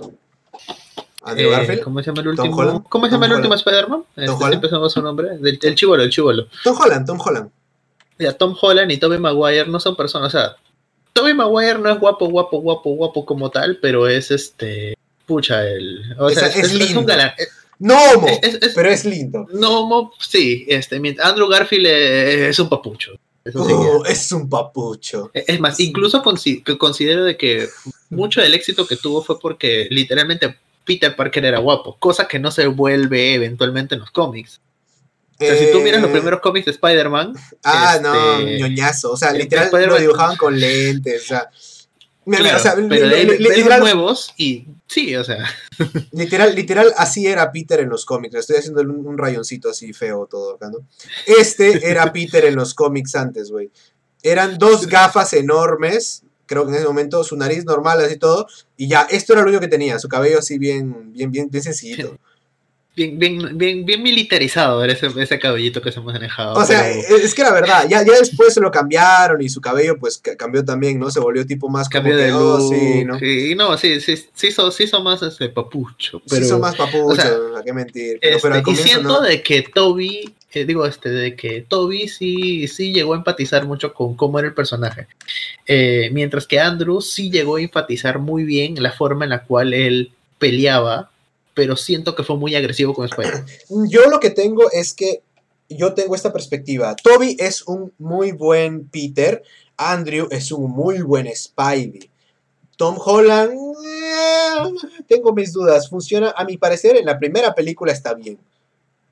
Andrew 1.22 1.48
eh, 1.48 1.52
Garfield. 1.52 1.82
¿Cómo 1.82 2.00
se 2.00 2.06
llama 2.06 2.22
el 2.22 2.28
último? 2.28 2.84
¿Cómo 2.88 3.06
se 3.06 3.12
llama 3.12 3.26
el 3.26 3.32
último 3.34 3.54
Spider-Man? 3.54 4.04
Este, 4.16 4.54
empezamos 4.54 4.92
su 4.94 5.02
nombre. 5.02 5.28
el 5.42 5.74
chivolo, 5.74 6.02
el 6.02 6.08
chivolo. 6.08 6.46
Tom 6.64 6.76
Holland, 6.80 7.06
Tom 7.06 7.20
Holland. 7.20 7.50
Ya, 8.18 8.32
Tom 8.32 8.56
Holland 8.58 8.90
y 8.90 8.96
Toby 8.96 9.18
Maguire 9.18 9.66
no 9.66 9.78
son 9.78 9.94
personas, 9.94 10.34
o 10.34 10.38
sea, 10.38 10.56
Toby 11.12 11.34
Maguire 11.34 11.78
no 11.78 11.90
es 11.90 12.00
guapo, 12.00 12.28
guapo, 12.28 12.60
guapo, 12.60 12.94
guapo 12.94 13.26
como 13.26 13.50
tal, 13.50 13.78
pero 13.82 14.08
es 14.08 14.30
este. 14.30 14.96
Pucha, 15.26 15.66
el. 15.68 16.16
O 16.18 16.30
sea, 16.30 16.48
es, 16.48 16.72
lindo. 16.72 17.00
un 17.00 17.06
galán. 17.06 17.32
No 17.82 17.96
homo, 18.12 18.28
pero 18.74 18.90
es 18.90 19.04
lindo. 19.04 19.46
No 19.52 19.80
homo, 19.80 20.12
sí. 20.18 20.64
Este, 20.68 21.00
Andrew 21.20 21.48
Garfield 21.48 21.86
es 21.86 22.58
un 22.58 22.68
papucho. 22.68 23.12
Oh, 23.54 24.04
es 24.06 24.30
un 24.30 24.48
papucho. 24.48 25.30
Es 25.34 25.58
más, 25.58 25.80
incluso 25.80 26.22
considero 26.22 27.24
de 27.24 27.36
que 27.36 27.68
mucho 28.10 28.40
del 28.40 28.54
éxito 28.54 28.86
que 28.86 28.96
tuvo 28.96 29.22
fue 29.22 29.40
porque 29.40 29.88
literalmente 29.90 30.56
Peter 30.84 31.14
Parker 31.16 31.44
era 31.44 31.58
guapo, 31.58 31.96
cosa 31.98 32.28
que 32.28 32.38
no 32.38 32.50
se 32.50 32.66
vuelve 32.66 33.34
eventualmente 33.34 33.94
en 33.94 34.00
los 34.00 34.10
cómics 34.10 34.60
si 35.38 35.72
tú 35.72 35.80
miras 35.80 36.00
los 36.00 36.10
eh, 36.10 36.14
primeros 36.14 36.40
cómics 36.40 36.66
de 36.66 36.72
Spider-Man. 36.72 37.34
Ah, 37.64 37.98
no, 38.02 38.38
este, 38.38 38.58
ñoñazo. 38.58 39.12
O 39.12 39.16
sea, 39.16 39.32
literal 39.32 39.70
lo 39.72 39.98
dibujaban 39.98 40.36
con 40.36 40.58
lentes. 40.58 41.24
O 41.24 41.26
sea. 41.26 41.50
O 42.24 42.58
sea, 42.58 42.74
pero 42.88 43.06
literal, 43.38 43.80
nuevos 43.80 44.32
y 44.36 44.66
sí, 44.86 45.16
o 45.16 45.24
sea. 45.24 45.44
Literal, 46.12 46.54
literal, 46.54 46.92
así 46.96 47.26
era 47.26 47.50
Peter 47.50 47.80
en 47.80 47.88
los 47.88 48.04
cómics. 48.04 48.34
Estoy 48.34 48.56
haciendo 48.56 48.82
un, 48.82 49.18
rayoncito 49.18 49.70
así 49.70 49.92
feo 49.92 50.26
todo 50.26 50.54
acá, 50.54 50.70
¿no? 50.70 50.86
Este 51.26 51.90
era 51.90 52.12
Peter 52.12 52.44
en 52.44 52.54
los 52.54 52.74
cómics 52.74 53.14
antes, 53.16 53.50
güey. 53.50 53.70
Eran 54.22 54.58
dos 54.58 54.86
gafas 54.86 55.32
enormes, 55.32 56.22
creo 56.46 56.64
que 56.64 56.70
en 56.70 56.76
ese 56.76 56.86
momento 56.86 57.24
su 57.24 57.36
nariz 57.36 57.64
normal 57.64 58.00
así 58.00 58.16
todo, 58.16 58.46
y 58.76 58.86
ya, 58.86 59.02
esto 59.10 59.32
era 59.32 59.42
lo 59.42 59.48
único 59.48 59.60
que 59.60 59.68
tenía, 59.68 59.98
su 59.98 60.08
cabello 60.08 60.38
así 60.38 60.58
bien, 60.58 61.12
bien, 61.12 61.32
bien, 61.32 61.48
bien 61.50 61.62
sencillito 61.64 62.18
bien, 62.94 63.18
bien, 63.18 63.56
bien, 63.56 63.84
bien 63.86 64.02
militarizado 64.02 64.84
ese, 64.84 65.08
ese 65.16 65.38
cabellito 65.38 65.80
que 65.80 65.90
se 65.90 66.00
hemos 66.00 66.12
manejado. 66.12 66.54
O 66.54 66.64
sea, 66.64 66.90
es 66.90 67.34
que 67.34 67.42
la 67.42 67.52
verdad, 67.52 67.86
ya, 67.88 68.04
ya 68.04 68.18
después 68.18 68.52
se 68.52 68.60
lo 68.60 68.70
cambiaron 68.70 69.40
y 69.40 69.48
su 69.48 69.60
cabello 69.60 69.98
pues 69.98 70.18
cambió 70.18 70.64
también, 70.64 70.98
¿no? 70.98 71.10
Se 71.10 71.20
volvió 71.20 71.46
tipo 71.46 71.68
más 71.68 71.88
cambió 71.88 72.16
de 72.16 72.32
oh, 72.32 72.68
sí, 72.68 73.04
¿no? 73.04 73.18
Sí, 73.18 73.54
no, 73.54 73.76
sí, 73.78 74.00
sí, 74.00 74.16
sí, 74.34 74.48
hizo, 74.48 74.70
sí 74.70 74.84
hizo 74.84 75.02
más 75.02 75.22
este 75.22 75.48
papucho. 75.48 76.20
Pero, 76.28 76.40
sí 76.40 76.46
hizo 76.46 76.58
más 76.58 76.76
papucho, 76.76 77.56
a 77.56 77.62
qué 77.64 77.72
mentir. 77.72 78.18
Pero, 78.20 78.36
este, 78.36 78.70
y 78.70 78.76
siento 78.76 79.22
de 79.22 79.42
que 79.42 79.62
Toby, 79.62 80.34
eh, 80.52 80.64
digo, 80.66 80.84
este, 80.84 81.08
de 81.08 81.34
que 81.34 81.64
Toby 81.66 82.08
sí, 82.08 82.68
sí 82.68 82.92
llegó 82.92 83.14
a 83.14 83.16
empatizar 83.16 83.66
mucho 83.66 83.94
con 83.94 84.16
cómo 84.16 84.38
era 84.38 84.48
el 84.48 84.54
personaje. 84.54 85.06
Eh, 85.66 86.10
mientras 86.12 86.46
que 86.46 86.60
Andrew 86.60 87.00
sí 87.00 87.30
llegó 87.30 87.56
a 87.56 87.62
enfatizar 87.62 88.18
muy 88.18 88.44
bien 88.44 88.82
la 88.82 88.92
forma 88.92 89.24
en 89.24 89.30
la 89.30 89.44
cual 89.44 89.72
él 89.72 90.12
peleaba 90.38 91.11
pero 91.54 91.76
siento 91.76 92.14
que 92.14 92.24
fue 92.24 92.36
muy 92.36 92.54
agresivo 92.54 92.94
con 92.94 93.06
Spider. 93.06 93.44
Yo 93.88 94.08
lo 94.08 94.20
que 94.20 94.30
tengo 94.30 94.70
es 94.70 94.94
que 94.94 95.22
yo 95.68 95.94
tengo 95.94 96.14
esta 96.14 96.32
perspectiva. 96.32 96.94
Toby 96.96 97.36
es 97.38 97.62
un 97.62 97.92
muy 97.98 98.32
buen 98.32 98.88
Peter, 98.88 99.42
Andrew 99.76 100.28
es 100.30 100.52
un 100.52 100.70
muy 100.70 101.02
buen 101.02 101.28
Spidey. 101.34 102.10
Tom 102.76 102.96
Holland, 102.98 103.52
eh, 103.52 105.04
tengo 105.06 105.32
mis 105.32 105.52
dudas. 105.52 105.88
Funciona, 105.88 106.32
a 106.36 106.44
mi 106.44 106.56
parecer, 106.56 106.96
en 106.96 107.06
la 107.06 107.18
primera 107.18 107.54
película 107.54 107.92
está 107.92 108.14
bien. 108.14 108.38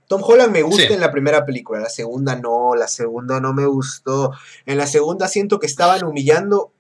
Tom 0.09 0.23
Holland 0.25 0.53
me 0.53 0.63
gusta 0.63 0.93
en 0.93 0.99
la 0.99 1.13
primera 1.13 1.47
película, 1.47 1.79
la 1.79 1.89
segunda 1.89 2.35
no, 2.35 2.75
la 2.75 2.89
segunda 2.89 3.39
no 3.39 3.53
me 3.53 3.67
gustó. 3.67 4.33
En 4.67 4.77
la 4.77 4.89
segunda 4.89 5.29
siento 5.29 5.61
que 5.61 5.67
estaban 5.67 6.03
humillando 6.05 6.73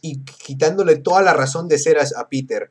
y 0.00 0.20
quitándole 0.20 0.96
toda 0.96 1.20
la 1.20 1.34
razón 1.34 1.68
de 1.68 1.78
ser 1.78 1.98
a 1.98 2.28
Peter 2.30 2.70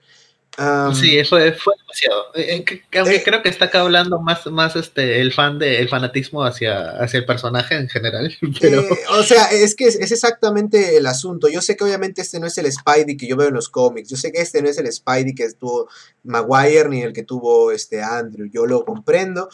sí, 0.94 1.24
fue, 1.24 1.54
fue 1.54 1.74
demasiado. 1.78 2.36
Eh, 2.36 2.64
eh, 2.68 2.82
eh, 2.92 3.22
creo 3.24 3.42
que 3.42 3.50
está 3.50 3.66
acá 3.66 3.82
hablando 3.82 4.20
más, 4.20 4.46
más 4.48 4.76
este, 4.76 5.22
el 5.22 5.32
fan 5.34 5.60
de, 5.60 5.80
el 5.80 5.90
fanatismo 5.90 6.44
hacia, 6.44 6.92
hacia 7.02 7.20
el 7.20 7.26
personaje 7.26 7.76
en 7.76 7.88
general. 7.88 8.36
Pero... 8.62 8.84
o 9.12 9.24
sea, 9.24 9.46
es 9.52 9.76
que 9.76 9.86
es, 9.86 10.12
exactamente 10.12 10.98
el 10.98 11.06
asunto. 11.06 11.48
Yo 11.48 11.62
sé 11.62 11.78
que 11.78 11.84
obviamente 11.84 12.22
este 12.22 12.40
no 12.40 12.48
es 12.48 12.58
el 12.58 12.72
Spidey 12.72 13.18
que 13.18 13.28
yo 13.28 13.38
veo 13.38 13.48
en 13.48 13.54
los 13.54 13.70
cómics. 13.70 14.10
Yo 14.10 14.18
sé 14.18 14.32
que 14.32 14.42
este 14.42 14.62
no 14.62 14.70
es 14.70 14.78
el 14.78 14.92
Spidey 14.92 15.34
que 15.34 15.52
tuvo 15.54 15.88
Maguire 16.24 16.90
ni 16.90 17.02
el 17.02 17.14
que 17.14 17.24
tuvo 17.24 17.72
este 17.72 18.02
Andrew. 18.02 18.50
Yo 18.52 18.66
lo 18.66 18.84
comprendo. 18.86 19.50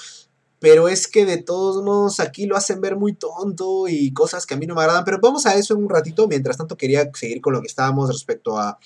Pero 0.59 0.87
es 0.87 1.07
que 1.07 1.25
de 1.25 1.37
todos 1.37 1.83
modos 1.83 2.19
aquí 2.19 2.47
lo 2.47 2.55
hacen 2.55 2.81
ver 2.81 2.95
muy 2.95 3.13
tonto 3.13 3.87
y 3.87 4.11
cosas 4.13 4.45
que 4.47 4.55
a 4.55 4.57
mí 4.57 4.65
no 4.65 4.73
me 4.73 4.81
agradan. 4.81 5.03
Pero 5.03 5.19
vamos 5.21 5.45
a 5.45 5.55
eso 5.55 5.75
en 5.75 5.83
un 5.83 5.89
ratito. 5.89 6.27
Mientras 6.27 6.57
tanto 6.57 6.75
quería 6.75 7.07
seguir 7.13 7.41
con 7.41 7.53
lo 7.53 7.61
que 7.61 7.67
estábamos 7.67 8.09
respecto 8.09 8.57
a 8.57 8.79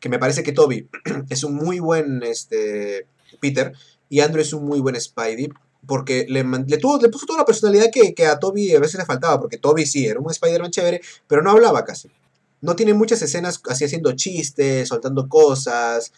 que 0.00 0.08
me 0.08 0.18
parece 0.18 0.42
que 0.42 0.52
Toby 0.52 0.88
es 1.28 1.44
un 1.44 1.54
muy 1.54 1.80
buen 1.80 2.22
este, 2.22 3.06
Peter 3.40 3.72
y 4.08 4.20
Andrew 4.20 4.42
es 4.42 4.52
un 4.52 4.64
muy 4.64 4.80
buen 4.80 5.00
Spidey. 5.00 5.48
Porque 5.86 6.26
le, 6.28 6.42
le, 6.42 6.78
tuvo, 6.78 6.98
le 7.00 7.08
puso 7.08 7.26
toda 7.26 7.38
la 7.38 7.44
personalidad 7.44 7.90
que, 7.92 8.12
que, 8.12 8.26
a 8.26 8.40
Toby 8.40 8.74
a 8.74 8.80
veces 8.80 8.98
le 8.98 9.04
faltaba. 9.06 9.38
Porque 9.38 9.56
Toby 9.56 9.86
sí 9.86 10.04
era 10.04 10.18
un 10.18 10.28
Spider-Man 10.28 10.72
chévere, 10.72 11.00
pero 11.28 11.42
no 11.42 11.52
hablaba 11.52 11.84
casi. 11.84 12.10
No 12.60 12.74
tiene 12.74 12.92
muchas 12.92 13.22
escenas 13.22 13.60
así 13.68 13.84
haciendo 13.84 14.10
chistes, 14.12 14.88
soltando 14.88 15.28
cosas. 15.28 16.12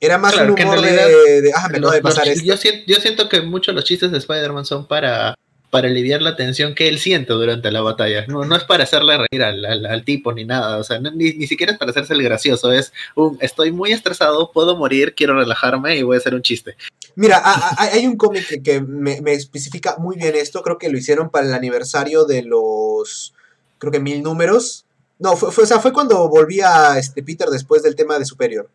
Era 0.00 0.16
más 0.16 0.34
un 0.36 0.50
humor 0.50 0.80
de, 0.80 1.52
Ah, 1.54 1.68
me 1.68 1.80
de 1.80 2.00
pasar 2.00 2.28
esto. 2.28 2.44
Yo, 2.44 2.56
siento, 2.56 2.84
yo 2.86 2.96
siento 2.96 3.28
que 3.28 3.42
muchos 3.42 3.74
de 3.74 3.76
los 3.76 3.84
chistes 3.84 4.10
de 4.10 4.18
Spider-Man 4.18 4.64
son 4.64 4.88
para 4.88 5.34
para 5.74 5.88
aliviar 5.88 6.22
la 6.22 6.36
tensión 6.36 6.72
que 6.72 6.86
él 6.86 7.00
siente 7.00 7.32
durante 7.32 7.72
la 7.72 7.80
batalla. 7.80 8.24
No, 8.28 8.44
no 8.44 8.54
es 8.54 8.62
para 8.62 8.84
hacerle 8.84 9.18
reír 9.18 9.42
al, 9.42 10.04
tipo 10.04 10.32
ni 10.32 10.44
nada, 10.44 10.78
o 10.78 10.84
sea, 10.84 11.00
ni, 11.00 11.48
siquiera 11.48 11.72
es 11.72 11.78
para 11.80 11.90
hacerse 11.90 12.14
el 12.14 12.22
gracioso, 12.22 12.70
es 12.70 12.92
un 13.16 13.38
estoy 13.40 13.72
muy 13.72 13.90
estresado, 13.90 14.52
puedo 14.52 14.76
morir, 14.76 15.16
quiero 15.16 15.34
relajarme 15.34 15.96
y 15.96 16.04
voy 16.04 16.14
a 16.14 16.20
hacer 16.20 16.32
un 16.32 16.42
chiste. 16.42 16.76
Mira, 17.16 17.42
hay 17.76 18.06
un 18.06 18.16
cómic 18.16 18.62
que, 18.62 18.82
me, 18.82 19.18
especifica 19.32 19.96
muy 19.98 20.14
bien 20.14 20.36
esto, 20.36 20.62
creo 20.62 20.78
que 20.78 20.88
lo 20.88 20.96
hicieron 20.96 21.28
para 21.28 21.48
el 21.48 21.54
aniversario 21.54 22.24
de 22.24 22.44
los, 22.44 23.34
creo 23.78 23.90
que 23.90 23.98
mil 23.98 24.22
números. 24.22 24.84
No, 25.18 25.36
fue, 25.36 25.50
fue, 25.50 25.64
o 25.64 25.66
sea, 25.66 25.80
fue 25.80 25.92
cuando 25.92 26.28
volvía 26.28 26.96
este 26.98 27.20
Peter 27.24 27.48
después 27.48 27.82
del 27.82 27.96
tema 27.96 28.16
de 28.16 28.26
Superior. 28.26 28.70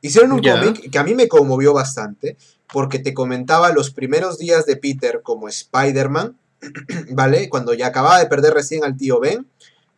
Hicieron 0.00 0.32
un 0.32 0.40
cómic 0.40 0.90
que 0.90 0.98
a 0.98 1.04
mí 1.04 1.14
me 1.14 1.28
conmovió 1.28 1.74
bastante, 1.74 2.38
porque 2.74 2.98
te 2.98 3.14
comentaba 3.14 3.70
los 3.70 3.92
primeros 3.92 4.36
días 4.36 4.66
de 4.66 4.74
Peter 4.74 5.20
como 5.22 5.46
Spider-Man, 5.46 6.36
¿vale? 7.12 7.48
Cuando 7.48 7.72
ya 7.72 7.86
acababa 7.86 8.18
de 8.18 8.26
perder 8.26 8.52
recién 8.52 8.82
al 8.82 8.96
tío 8.96 9.20
Ben, 9.20 9.46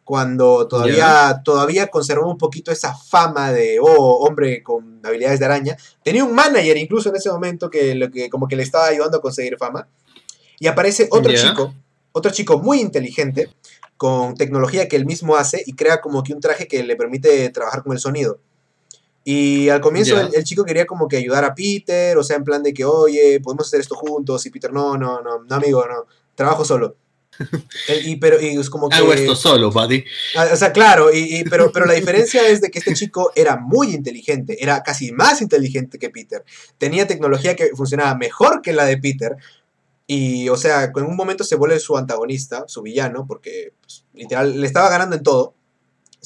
cuando 0.04 0.68
todavía, 0.68 1.40
todavía 1.42 1.86
conservaba 1.86 2.30
un 2.30 2.36
poquito 2.36 2.70
esa 2.70 2.94
fama 2.94 3.50
de, 3.50 3.78
oh, 3.80 4.18
hombre 4.18 4.62
con 4.62 5.00
habilidades 5.02 5.40
de 5.40 5.46
araña. 5.46 5.76
Tenía 6.04 6.22
un 6.22 6.34
manager 6.34 6.76
incluso 6.76 7.08
en 7.08 7.16
ese 7.16 7.30
momento 7.30 7.70
que, 7.70 7.94
lo 7.94 8.10
que 8.10 8.28
como 8.28 8.46
que 8.46 8.56
le 8.56 8.64
estaba 8.64 8.88
ayudando 8.88 9.16
a 9.16 9.22
conseguir 9.22 9.56
fama. 9.56 9.88
Y 10.58 10.66
aparece 10.66 11.08
otro 11.10 11.32
chico, 11.32 11.72
otro 12.12 12.30
chico 12.30 12.58
muy 12.58 12.80
inteligente, 12.80 13.48
con 13.96 14.34
tecnología 14.34 14.86
que 14.86 14.96
él 14.96 15.06
mismo 15.06 15.36
hace 15.36 15.62
y 15.64 15.72
crea 15.72 16.02
como 16.02 16.22
que 16.22 16.34
un 16.34 16.40
traje 16.42 16.68
que 16.68 16.84
le 16.84 16.94
permite 16.94 17.48
trabajar 17.48 17.82
con 17.82 17.94
el 17.94 18.00
sonido. 18.00 18.38
Y 19.28 19.70
al 19.70 19.80
comienzo 19.80 20.20
el, 20.20 20.44
chico 20.44 20.64
quería 20.64 20.86
como 20.86 21.08
que 21.08 21.16
ayudar 21.16 21.42
a 21.42 21.52
Peter, 21.52 22.16
o 22.16 22.22
sea, 22.22 22.36
en 22.36 22.44
plan 22.44 22.62
de 22.62 22.72
que, 22.72 22.84
oye, 22.84 23.40
podemos 23.40 23.66
hacer 23.66 23.80
esto 23.80 23.96
juntos, 23.96 24.46
y 24.46 24.50
Peter, 24.50 24.72
no, 24.72 24.96
no, 24.96 25.20
no, 25.20 25.42
no, 25.42 25.54
amigo, 25.56 25.84
no, 25.84 26.06
trabajo 26.36 26.64
solo. 26.64 26.94
y, 28.04 28.14
pero, 28.16 28.40
y 28.40 28.56
es 28.56 28.70
como 28.70 28.88
que... 28.88 28.94
Hago 28.94 29.12
esto 29.12 29.34
solo, 29.34 29.72
buddy. 29.72 30.04
Ah, 30.36 30.46
o 30.52 30.56
sea, 30.56 30.70
claro, 30.70 31.12
y, 31.12 31.42
pero, 31.50 31.72
pero 31.72 31.86
la 31.86 31.94
diferencia 31.94 32.46
es 32.46 32.60
de 32.60 32.70
que 32.70 32.78
este 32.78 32.94
chico 32.94 33.32
era 33.34 33.56
muy 33.56 33.92
inteligente, 33.92 34.62
era 34.62 34.84
casi 34.84 35.10
más 35.10 35.42
inteligente 35.42 35.98
que 35.98 36.10
Peter. 36.10 36.44
Tenía 36.78 37.08
tecnología 37.08 37.56
que 37.56 37.70
funcionaba 37.74 38.14
mejor 38.14 38.62
que 38.62 38.72
la 38.72 38.84
de 38.84 38.96
Peter. 38.96 39.34
Y, 40.06 40.48
o 40.50 40.56
sea, 40.56 40.84
en 40.84 41.02
un 41.02 41.16
momento 41.16 41.42
se 41.42 41.56
vuelve 41.56 41.80
su 41.80 41.96
antagonista, 41.96 42.62
su 42.68 42.80
villano, 42.80 43.26
porque 43.26 43.72
pues, 43.80 44.04
literal 44.14 44.60
le 44.60 44.68
estaba 44.68 44.88
ganando 44.88 45.16
en 45.16 45.24
todo 45.24 45.55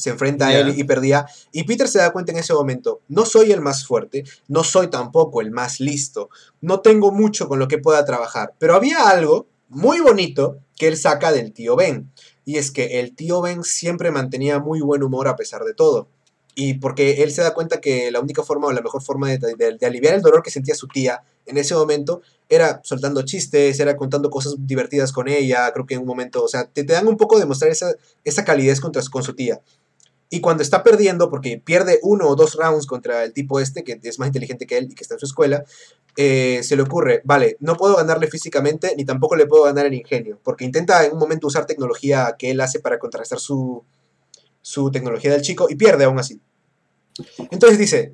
se 0.01 0.11
enfrenta 0.11 0.49
a 0.49 0.59
él 0.59 0.79
y 0.79 0.85
perdía. 0.85 1.27
Y 1.53 1.65
Peter 1.65 1.89
se 1.89 1.99
da 1.99 2.13
cuenta 2.13 2.33
en 2.33 2.39
ese 2.39 2.55
momento, 2.55 3.01
no 3.09 3.25
soy 3.25 3.53
el 3.53 3.61
más 3.61 3.87
fuerte, 3.87 4.25
no 4.49 4.65
soy 4.65 4.89
tampoco 4.89 5.41
el 5.41 5.51
más 5.51 5.81
listo, 5.81 6.31
no 6.61 6.81
tengo 6.81 7.13
mucho 7.13 7.49
con 7.49 7.59
lo 7.59 7.69
que 7.69 7.79
pueda 7.79 8.05
trabajar, 8.05 8.55
pero 8.59 8.75
había 8.75 9.09
algo 9.09 9.47
muy 9.69 10.01
bonito 10.01 10.59
que 10.77 10.89
él 10.89 10.97
saca 10.97 11.33
del 11.33 11.53
tío 11.53 11.77
Ben. 11.77 12.11
Y 12.45 12.57
es 12.57 12.71
que 12.71 13.01
el 13.01 13.15
tío 13.15 13.41
Ben 13.41 13.63
siempre 13.63 14.11
mantenía 14.11 14.59
muy 14.59 14.81
buen 14.81 15.03
humor 15.03 15.29
a 15.29 15.37
pesar 15.37 15.63
de 15.65 15.75
todo. 15.75 16.09
Y 16.55 16.75
porque 16.75 17.23
él 17.23 17.31
se 17.31 17.43
da 17.43 17.55
cuenta 17.55 17.81
que 17.81 18.11
la 18.11 18.21
única 18.21 18.43
forma 18.43 18.67
o 18.67 18.73
la 18.73 18.83
mejor 18.83 19.03
forma 19.03 19.29
de, 19.31 19.79
aliviar 19.87 20.15
el 20.15 20.23
dolor 20.23 20.43
que 20.43 20.51
sentía 20.51 20.75
su 20.75 20.89
tía 20.89 21.23
en 21.47 21.57
ese 21.57 21.75
momento 21.75 22.23
era 22.49 22.81
soltando 22.83 23.23
chistes, 23.23 23.79
era 23.79 23.97
contando 23.97 24.31
cosas 24.31 24.55
divertidas 24.59 25.13
con 25.13 25.29
ella, 25.29 25.71
creo 25.73 25.87
que 25.87 25.95
en 25.95 26.01
un 26.01 26.07
momento, 26.07 26.43
o 26.45 26.49
sea, 26.49 26.65
te, 26.65 26.83
te 26.83 26.93
dan 26.93 27.07
un 27.07 27.17
poco 27.17 27.39
de 27.39 27.47
mostrar 27.47 27.71
esa, 27.71 27.95
esa 28.25 28.45
calidez 28.45 28.81
contra, 28.81 29.03
con 29.11 29.23
su 29.23 29.35
tía. 29.35 29.61
Y 30.31 30.41
cuando 30.41 30.63
está 30.63 30.85
perdiendo, 30.85 31.29
porque 31.29 31.61
pierde 31.63 31.99
uno 32.03 32.29
o 32.29 32.37
dos 32.37 32.55
rounds 32.55 32.87
contra 32.87 33.25
el 33.25 33.33
tipo 33.33 33.59
este, 33.59 33.83
que 33.83 33.99
es 34.01 34.19
más 34.21 34.29
inteligente 34.29 34.67
que 34.67 34.79
él 34.79 34.89
y 34.91 34.95
que 34.95 35.03
está 35.03 35.15
en 35.15 35.21
su 35.21 35.27
escuela, 35.27 35.65
eh, 36.17 36.61
se 36.63 36.77
le 36.77 36.83
ocurre, 36.83 37.21
vale, 37.25 37.57
no 37.61 37.77
puedo 37.77 37.97
ganarle 37.97 38.29
físicamente, 38.29 38.95
ni 38.97 39.05
tampoco 39.05 39.37
le 39.37 39.47
puedo 39.47 39.65
ganar 39.65 39.87
en 39.87 39.95
ingenio, 39.95 40.39
porque 40.43 40.65
intenta 40.65 41.05
en 41.05 41.13
un 41.13 41.19
momento 41.19 41.49
usar 41.49 41.67
tecnología 41.67 42.37
que 42.39 42.51
él 42.51 42.61
hace 42.61 42.79
para 42.81 42.99
contrarrestar 42.99 43.41
su, 43.41 43.85
su 44.63 44.91
tecnología 44.91 45.33
del 45.33 45.43
chico 45.43 45.67
y 45.69 45.75
pierde 45.75 46.05
aún 46.05 46.19
así. 46.19 46.41
Entonces 47.51 47.79
dice, 47.79 48.13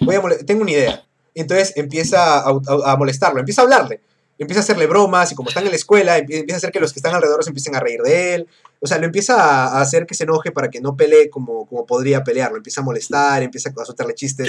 voy 0.00 0.16
a 0.16 0.22
tengo 0.44 0.62
una 0.62 0.70
idea. 0.70 1.04
Entonces 1.34 1.74
empieza 1.76 2.40
a, 2.40 2.96
molestarlo, 2.96 3.40
empieza 3.40 3.60
a 3.60 3.64
hablarle, 3.64 4.00
empieza 4.38 4.60
a 4.60 4.64
hacerle 4.64 4.86
bromas 4.86 5.32
y 5.32 5.34
como 5.34 5.48
está 5.48 5.60
en 5.60 5.70
la 5.70 5.76
escuela, 5.76 6.18
empieza 6.18 6.54
a 6.54 6.56
hacer 6.56 6.72
que 6.72 6.80
los 6.80 6.92
que 6.92 6.98
están 6.98 7.14
alrededor 7.14 7.42
se 7.42 7.50
empiecen 7.50 7.74
a 7.74 7.80
reír 7.80 8.00
de 8.02 8.34
él. 8.34 8.48
O 8.80 8.86
sea, 8.86 8.98
lo 8.98 9.06
empieza 9.06 9.66
a 9.66 9.80
hacer 9.80 10.06
que 10.06 10.14
se 10.14 10.24
enoje 10.24 10.52
para 10.52 10.70
que 10.70 10.80
no 10.80 10.96
pelee 10.96 11.30
como, 11.30 11.66
como 11.66 11.86
podría 11.86 12.22
pelear. 12.24 12.50
Lo 12.50 12.58
empieza 12.58 12.80
a 12.80 12.84
molestar, 12.84 13.42
empieza 13.42 13.70
a 13.70 13.84
soltarle 13.84 14.14
chistes. 14.14 14.48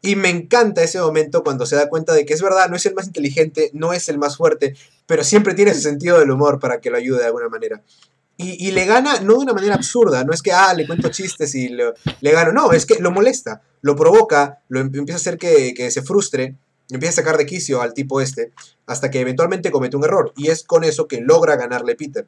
Y 0.00 0.16
me 0.16 0.30
encanta 0.30 0.82
ese 0.82 1.00
momento 1.00 1.42
cuando 1.42 1.66
se 1.66 1.76
da 1.76 1.88
cuenta 1.88 2.14
de 2.14 2.24
que 2.24 2.32
es 2.32 2.40
verdad, 2.40 2.68
no 2.68 2.76
es 2.76 2.86
el 2.86 2.94
más 2.94 3.06
inteligente, 3.06 3.70
no 3.74 3.92
es 3.92 4.08
el 4.08 4.16
más 4.16 4.36
fuerte, 4.36 4.76
pero 5.06 5.24
siempre 5.24 5.54
tiene 5.54 5.74
su 5.74 5.80
sentido 5.80 6.20
del 6.20 6.30
humor 6.30 6.60
para 6.60 6.80
que 6.80 6.90
lo 6.90 6.96
ayude 6.96 7.18
de 7.18 7.26
alguna 7.26 7.48
manera. 7.48 7.82
Y, 8.40 8.70
le 8.70 8.84
gana 8.84 9.18
no 9.18 9.32
de 9.32 9.40
una 9.40 9.52
manera 9.52 9.74
absurda, 9.74 10.22
no 10.22 10.32
es 10.32 10.42
que, 10.42 10.52
ah, 10.52 10.72
le 10.72 10.86
cuento 10.86 11.08
chistes 11.08 11.56
y 11.56 11.70
le 11.70 12.30
gano, 12.30 12.52
no, 12.52 12.70
es 12.70 12.86
que 12.86 13.00
lo 13.00 13.10
molesta, 13.10 13.62
lo 13.80 13.96
provoca, 13.96 14.60
lo 14.68 14.78
em, 14.78 14.86
empieza 14.94 15.14
a 15.14 15.16
hacer 15.16 15.38
que, 15.38 15.74
que 15.74 15.90
se 15.90 16.02
frustre, 16.02 16.54
empieza 16.90 17.20
a 17.20 17.24
sacar 17.24 17.36
de 17.36 17.46
quicio 17.46 17.82
al 17.82 17.94
tipo 17.94 18.20
este, 18.20 18.52
hasta 18.86 19.10
que 19.10 19.20
eventualmente 19.20 19.70
comete 19.70 19.96
un 19.96 20.04
error. 20.04 20.32
Y 20.36 20.48
es 20.48 20.64
con 20.64 20.84
eso 20.84 21.08
que 21.08 21.20
logra 21.20 21.56
ganarle 21.56 21.94
Peter. 21.94 22.26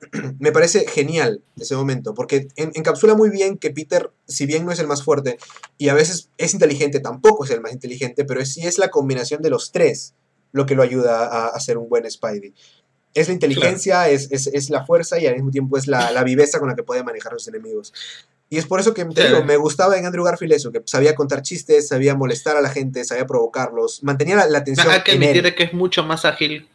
me 0.38 0.52
parece 0.52 0.86
genial 0.86 1.42
ese 1.58 1.74
momento, 1.74 2.14
porque 2.14 2.48
encapsula 2.56 3.14
muy 3.14 3.30
bien 3.30 3.58
que 3.58 3.70
Peter, 3.70 4.10
si 4.26 4.46
bien 4.46 4.64
no 4.64 4.72
es 4.72 4.78
el 4.78 4.86
más 4.86 5.02
fuerte 5.02 5.38
y 5.76 5.88
a 5.88 5.94
veces 5.94 6.30
es 6.38 6.54
inteligente, 6.54 7.00
tampoco 7.00 7.44
es 7.44 7.50
el 7.50 7.60
más 7.60 7.72
inteligente, 7.72 8.24
pero 8.24 8.44
sí 8.44 8.66
es 8.66 8.78
la 8.78 8.90
combinación 8.90 9.42
de 9.42 9.50
los 9.50 9.72
tres 9.72 10.14
lo 10.52 10.66
que 10.66 10.74
lo 10.74 10.82
ayuda 10.82 11.26
a, 11.26 11.46
a 11.48 11.60
ser 11.60 11.78
un 11.78 11.88
buen 11.88 12.08
Spidey. 12.10 12.54
Es 13.14 13.28
la 13.28 13.34
inteligencia, 13.34 14.08
es, 14.08 14.30
es, 14.30 14.70
la 14.70 14.84
fuerza 14.84 15.18
y 15.18 15.26
al 15.26 15.34
mismo 15.34 15.50
tiempo 15.50 15.76
es 15.76 15.86
la, 15.86 16.12
la, 16.12 16.22
viveza 16.22 16.58
con 16.60 16.68
la 16.68 16.76
que 16.76 16.82
puede 16.82 17.02
manejar 17.02 17.34
a 17.34 17.38
sus 17.38 17.48
enemigos. 17.48 17.92
Y 18.50 18.56
es 18.56 18.66
por 18.66 18.80
eso 18.80 18.94
que 18.94 19.04
me 19.04 19.56
gustaba 19.56 19.98
en 19.98 20.06
Andrew 20.06 20.24
Garfield 20.24 20.54
eso, 20.54 20.72
que 20.72 20.80
sabía 20.86 21.14
contar 21.14 21.42
chistes, 21.42 21.88
sabía 21.88 22.14
molestar 22.14 22.56
a 22.56 22.62
la 22.62 22.70
gente, 22.70 23.04
sabía 23.04 23.26
provocarlos, 23.26 24.02
mantenía 24.02 24.36
la, 24.46 24.58
atención. 24.58 24.88
Hay 24.90 25.02
que 25.02 25.12
admitir 25.12 25.54
que 25.54 25.64
es 25.64 25.74
mucho 25.74 26.02
más 26.02 26.24
ágil 26.24 26.66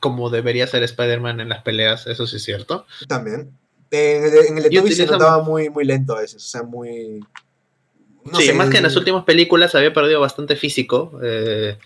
como 0.00 0.30
debería 0.30 0.66
ser 0.66 0.82
Spider-Man 0.82 1.40
en 1.40 1.50
las 1.50 1.62
peleas, 1.62 2.06
eso 2.06 2.26
sí 2.26 2.36
es 2.36 2.42
cierto. 2.42 2.86
También. 3.06 3.52
En, 3.92 4.58
el 4.58 4.62
de 4.62 4.94
se 4.94 5.06
notaba 5.06 5.42
muy, 5.42 5.68
muy 5.68 5.84
lento 5.84 6.16
a 6.16 6.20
veces, 6.20 6.44
o 6.44 6.48
sea, 6.48 6.62
muy... 6.62 7.20
sí, 8.38 8.52
más 8.52 8.70
que 8.70 8.78
en 8.78 8.84
las 8.84 8.96
últimas 8.96 9.24
películas 9.24 9.74
había 9.74 9.92
perdido 9.92 10.20
bastante 10.20 10.56
físico. 10.56 11.20
Eh, 11.22 11.76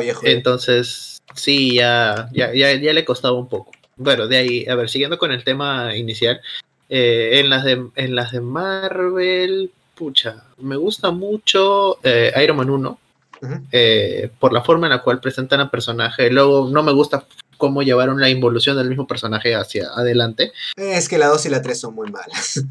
viejo. 0.00 0.20
Entonces, 0.24 1.18
sí, 1.34 1.76
ya, 1.76 2.28
ya, 2.32 2.52
ya, 2.52 2.92
le 2.92 3.04
costaba 3.04 3.38
un 3.38 3.48
poco. 3.48 3.72
Bueno, 3.96 4.26
de 4.26 4.36
ahí, 4.36 4.66
a 4.66 4.74
ver, 4.74 4.90
siguiendo 4.90 5.18
con 5.18 5.32
el 5.32 5.44
tema 5.44 5.96
inicial, 5.96 6.40
eh, 6.88 7.40
en, 7.40 7.50
las 7.50 7.64
de, 7.64 7.86
en 7.94 8.14
las 8.14 8.32
de 8.32 8.40
Marvel, 8.40 9.70
pucha, 9.94 10.44
me 10.58 10.76
gusta 10.76 11.10
mucho 11.10 11.98
eh, 12.02 12.32
Iron 12.42 12.56
Man 12.56 12.70
1. 12.70 12.98
por 14.38 14.52
la 14.52 14.62
forma 14.62 14.86
en 14.86 14.92
la 14.92 15.02
cual 15.02 15.20
presentan 15.20 15.60
al 15.60 15.70
personaje. 15.70 16.30
Luego, 16.30 16.68
no 16.70 16.82
me 16.82 16.92
gusta 16.92 17.26
cómo 17.56 17.82
llevaron 17.82 18.20
la 18.20 18.28
involución 18.28 18.76
del 18.76 18.88
mismo 18.88 19.06
personaje 19.06 19.54
hacia 19.54 19.88
adelante. 19.94 20.52
Es 20.76 21.08
que 21.08 21.18
la 21.18 21.28
2 21.28 21.46
y 21.46 21.48
la 21.48 21.62
3 21.62 21.80
son 21.80 21.94
muy 21.94 22.10
malas. 22.10 22.64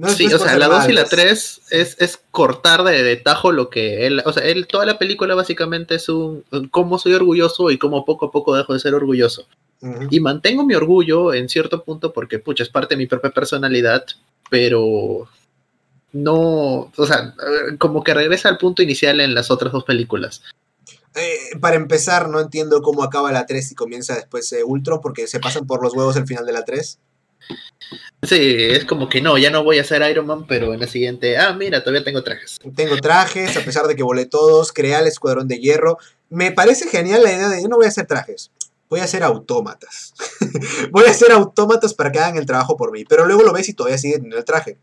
sí, 0.16 0.32
o 0.32 0.38
sea, 0.38 0.58
la 0.58 0.68
2 0.68 0.88
y 0.88 0.92
la 0.92 1.04
3 1.04 1.60
es, 1.70 1.96
es 1.98 2.20
cortar 2.30 2.82
de, 2.84 3.02
de, 3.02 3.16
tajo 3.16 3.52
lo 3.52 3.70
que 3.70 4.06
él, 4.06 4.22
o 4.24 4.32
sea, 4.32 4.44
él, 4.44 4.66
toda 4.66 4.86
la 4.86 4.98
película 4.98 5.34
básicamente 5.34 5.94
es 5.96 6.08
un 6.08 6.44
cómo 6.70 6.98
soy 6.98 7.14
orgulloso 7.14 7.70
y 7.70 7.78
cómo 7.78 8.04
poco 8.04 8.26
a 8.26 8.30
poco 8.30 8.56
dejo 8.56 8.72
de 8.72 8.80
ser 8.80 8.94
orgulloso. 8.94 9.46
Y 10.10 10.20
mantengo 10.20 10.64
mi 10.64 10.74
orgullo 10.74 11.34
en 11.34 11.48
cierto 11.48 11.82
punto 11.82 12.12
porque, 12.12 12.38
pucha, 12.38 12.62
es 12.62 12.68
parte 12.68 12.94
de 12.94 12.98
mi 12.98 13.06
propia 13.06 13.30
personalidad, 13.30 14.04
pero 14.48 15.28
no, 16.12 16.92
o 16.96 17.06
sea, 17.06 17.34
como 17.78 18.04
que 18.04 18.14
regresa 18.14 18.48
al 18.48 18.58
punto 18.58 18.82
inicial 18.82 19.20
en 19.20 19.34
las 19.34 19.50
otras 19.50 19.72
dos 19.72 19.84
películas. 19.84 20.42
Eh, 21.14 21.58
para 21.60 21.76
empezar, 21.76 22.28
no 22.28 22.40
entiendo 22.40 22.80
cómo 22.80 23.02
acaba 23.02 23.32
la 23.32 23.44
3 23.44 23.72
y 23.72 23.74
comienza 23.74 24.14
después 24.14 24.52
eh, 24.52 24.64
Ultron, 24.64 25.00
porque 25.00 25.26
se 25.26 25.40
pasan 25.40 25.66
por 25.66 25.82
los 25.82 25.94
huevos 25.94 26.16
el 26.16 26.26
final 26.26 26.46
de 26.46 26.52
la 26.52 26.64
3. 26.64 26.98
Sí, 28.22 28.56
es 28.58 28.84
como 28.84 29.08
que 29.08 29.20
no, 29.20 29.36
ya 29.36 29.50
no 29.50 29.64
voy 29.64 29.78
a 29.78 29.84
ser 29.84 30.08
Iron 30.08 30.26
Man, 30.26 30.46
pero 30.46 30.72
en 30.72 30.80
la 30.80 30.86
siguiente, 30.86 31.36
ah, 31.36 31.52
mira, 31.52 31.80
todavía 31.80 32.04
tengo 32.04 32.22
trajes. 32.22 32.58
Tengo 32.76 32.96
trajes, 32.98 33.56
a 33.56 33.64
pesar 33.64 33.86
de 33.86 33.96
que 33.96 34.02
volé 34.02 34.26
todos, 34.26 34.72
creé 34.72 34.98
el 34.98 35.06
escuadrón 35.06 35.48
de 35.48 35.58
hierro. 35.58 35.98
Me 36.30 36.52
parece 36.52 36.88
genial 36.88 37.22
la 37.22 37.32
idea 37.32 37.48
de 37.48 37.62
yo 37.62 37.68
no 37.68 37.76
voy 37.76 37.86
a 37.86 37.88
hacer 37.88 38.06
trajes, 38.06 38.50
voy 38.92 39.00
a 39.00 39.04
hacer 39.04 39.22
autómatas. 39.22 40.12
voy 40.90 41.06
a 41.06 41.12
hacer 41.12 41.32
autómatas 41.32 41.94
para 41.94 42.12
que 42.12 42.18
hagan 42.18 42.36
el 42.36 42.44
trabajo 42.44 42.76
por 42.76 42.92
mí. 42.92 43.06
Pero 43.06 43.24
luego 43.24 43.42
lo 43.42 43.50
ves 43.50 43.70
y 43.70 43.72
todavía 43.72 43.96
sigue 43.96 44.16
en 44.16 44.30
el 44.30 44.44
traje. 44.44 44.76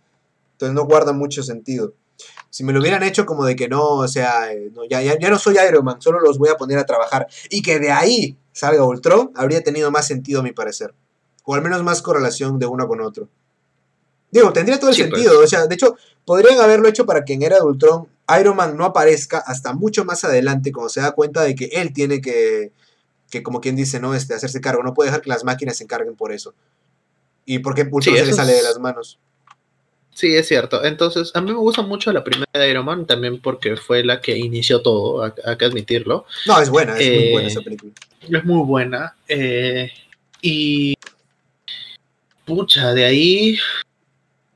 Entonces 0.54 0.74
no 0.74 0.86
guarda 0.86 1.14
mucho 1.14 1.44
sentido. 1.44 1.94
Si 2.50 2.64
me 2.64 2.74
lo 2.74 2.80
hubieran 2.80 3.04
hecho 3.04 3.28
como 3.28 3.46
de 3.46 3.56
que 3.56 3.70
no, 3.70 3.84
o 3.84 4.08
sea, 4.08 4.52
eh, 4.52 4.72
ya, 4.90 5.04
ya, 5.04 5.30
no 5.30 5.38
soy 5.38 5.58
Iron 5.60 5.86
Man, 5.86 6.02
solo 6.02 6.20
los 6.22 6.40
voy 6.40 6.50
a 6.50 6.56
poner 6.56 6.80
a 6.80 6.88
trabajar. 6.88 7.28
Y 7.52 7.62
que 7.62 7.78
de 7.78 7.92
ahí 7.92 8.36
salga 8.52 8.84
Ultron, 8.84 9.32
habría 9.36 9.62
tenido 9.62 9.92
más 9.92 10.08
sentido 10.08 10.40
a 10.40 10.44
mi 10.44 10.54
parecer. 10.54 10.96
O 11.46 11.54
al 11.54 11.62
menos 11.62 11.84
más 11.84 12.02
correlación 12.02 12.58
de 12.58 12.66
uno 12.66 12.88
con 12.88 13.02
otro. 13.02 13.30
Digo, 14.32 14.52
tendría 14.52 14.80
todo 14.80 14.90
el 14.90 14.96
sentido. 14.96 15.36
Pues. 15.36 15.46
O 15.46 15.48
sea, 15.48 15.68
de 15.68 15.76
hecho, 15.76 15.96
podrían 16.26 16.60
haberlo 16.60 16.88
hecho 16.88 17.06
para 17.06 17.24
que 17.24 17.34
en 17.34 17.44
Era 17.44 17.58
de 17.58 17.62
Ultron 17.64 18.08
Iron 18.40 18.56
Man 18.56 18.76
no 18.76 18.86
aparezca 18.86 19.38
hasta 19.38 19.74
mucho 19.74 20.04
más 20.04 20.24
adelante, 20.24 20.72
cuando 20.72 20.90
se 20.90 21.02
da 21.02 21.12
cuenta 21.12 21.44
de 21.44 21.54
que 21.54 21.66
él 21.66 21.94
tiene 21.94 22.22
que, 22.22 22.74
que 23.30 23.44
como 23.44 23.62
quien 23.62 23.76
dice, 23.76 24.00
¿no? 24.00 24.14
Este, 24.14 24.34
hacerse 24.34 24.62
cargo. 24.62 24.84
No 24.84 24.94
puede 24.94 25.10
dejar 25.10 25.22
que 25.22 25.30
las 25.30 25.44
máquinas 25.44 25.78
se 25.78 25.84
encarguen 25.84 26.16
por 26.16 26.32
eso. 26.32 26.54
Y 27.46 27.60
porque 27.60 27.82
Ultron 27.82 28.16
se 28.16 28.26
le 28.26 28.34
sale 28.34 28.54
de 28.54 28.64
las 28.64 28.80
manos. 28.80 29.20
Sí, 30.14 30.36
es 30.36 30.48
cierto. 30.48 30.84
Entonces, 30.84 31.32
a 31.34 31.42
mí 31.42 31.52
me 31.52 31.58
gusta 31.58 31.82
mucho 31.82 32.12
la 32.12 32.24
primera 32.24 32.52
de 32.52 32.70
Iron 32.70 32.86
Man, 32.86 33.06
también 33.06 33.40
porque 33.40 33.78
fue 33.78 34.04
la 34.04 34.20
que 34.20 34.38
inició 34.38 34.82
todo, 34.82 35.24
hay 35.24 35.58
que 35.58 35.66
admitirlo. 35.66 36.26
No, 36.46 36.60
es 36.60 36.70
buena, 36.70 36.98
es 36.98 37.10
muy 37.10 37.32
buena 37.32 37.48
esa 37.48 37.62
película. 37.62 37.94
Es 38.22 38.44
muy 38.44 38.66
buena. 38.66 39.16
Eh, 39.28 39.90
y. 40.42 40.96
Pucha, 42.44 42.94
de 42.94 43.06
ahí. 43.06 43.58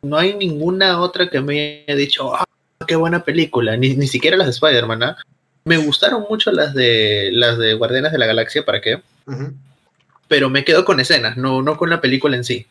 No 0.01 0.17
hay 0.17 0.33
ninguna 0.33 0.99
otra 0.99 1.29
que 1.29 1.39
me 1.39 1.85
haya 1.87 1.95
dicho, 1.95 2.35
ah, 2.35 2.43
qué 2.85 2.97
buena 2.97 3.23
película. 3.23 3.77
Ni, 3.77 3.95
ni 3.95 4.07
siquiera 4.07 4.35
las 4.35 4.47
de 4.47 4.51
Spider-Man, 4.51 5.03
¿ah? 5.03 5.17
Me 5.65 5.77
gustaron 5.77 6.25
mucho 6.29 6.51
las 6.51 6.73
de 6.73 7.29
las 7.33 7.57
de 7.57 7.73
Guardianes 7.73 8.11
de 8.11 8.17
la 8.17 8.25
Galaxia, 8.25 8.65
¿para 8.65 8.81
qué? 8.81 9.01
Pero 10.27 10.49
me 10.49 10.65
quedo 10.65 10.83
con 10.85 10.99
escenas, 10.99 11.37
no, 11.37 11.61
no 11.61 11.77
con 11.77 11.89
la 11.89 12.01
película 12.01 12.35
en 12.35 12.43
sí. 12.43 12.67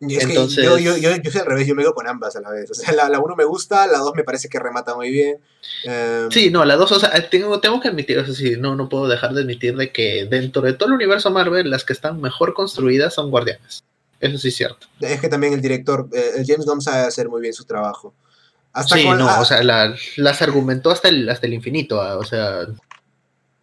Entonces... 0.00 0.64
yo, 0.64 0.78
yo, 0.78 0.96
yo, 0.96 1.16
yo, 1.16 1.30
soy 1.30 1.40
al 1.40 1.46
revés, 1.46 1.66
yo 1.66 1.74
me 1.74 1.82
quedo 1.82 1.94
con 1.94 2.06
ambas 2.06 2.36
a 2.36 2.40
la 2.40 2.50
vez. 2.50 2.70
O 2.70 2.74
sea, 2.74 2.92
la, 2.92 3.08
la 3.08 3.20
uno 3.20 3.36
me 3.36 3.44
gusta, 3.44 3.86
la 3.86 3.98
dos 3.98 4.14
me 4.14 4.24
parece 4.24 4.48
que 4.48 4.58
remata 4.58 4.94
muy 4.94 5.10
bien. 5.10 5.38
Em, 5.84 6.30
sí, 6.30 6.50
no, 6.50 6.64
la 6.64 6.76
dos, 6.76 6.92
o 6.92 6.98
sea, 6.98 7.10
tengo, 7.30 7.60
tengo 7.60 7.80
que 7.80 7.88
admitir, 7.88 8.18
o 8.18 8.24
sea, 8.24 8.34
sí, 8.34 8.56
no, 8.58 8.74
no 8.74 8.88
puedo 8.88 9.08
dejar 9.08 9.32
de 9.32 9.42
admitir 9.42 9.76
de 9.76 9.92
que 9.92 10.26
dentro 10.28 10.62
de 10.62 10.72
todo 10.72 10.88
el 10.88 10.96
universo 10.96 11.30
Marvel, 11.30 11.70
las 11.70 11.84
que 11.84 11.92
están 11.92 12.20
mejor 12.20 12.54
construidas 12.54 13.14
son 13.14 13.30
Guardianes. 13.30 13.84
Eso 14.20 14.38
sí 14.38 14.48
es 14.48 14.56
cierto. 14.56 14.86
Es 15.00 15.20
que 15.20 15.28
también 15.28 15.52
el 15.52 15.60
director, 15.60 16.08
eh, 16.12 16.42
James 16.46 16.66
Gunn 16.66 16.80
sabe 16.80 17.02
hacer 17.06 17.28
muy 17.28 17.40
bien 17.40 17.52
su 17.52 17.64
trabajo. 17.64 18.14
Hasta 18.74 18.96
sí, 18.96 19.08
no, 19.08 19.40
o 19.40 19.44
sea, 19.44 19.62
las 19.62 20.42
argumentó 20.42 20.90
hasta 20.90 21.08
el, 21.08 21.28
hasta 21.28 21.46
el 21.46 21.54
infinito, 21.54 22.02
ah, 22.02 22.18
o 22.18 22.24
sea... 22.24 22.66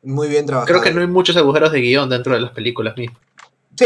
Muy 0.03 0.29
bien 0.29 0.47
trabajado. 0.47 0.67
Creo 0.67 0.81
que 0.81 0.91
no 0.91 1.01
hay 1.01 1.07
muchos 1.07 1.37
agujeros 1.37 1.71
de 1.71 1.81
guion 1.81 2.09
dentro 2.09 2.33
de 2.33 2.41
las 2.41 2.51
películas 2.51 2.97
mismas. 2.97 3.21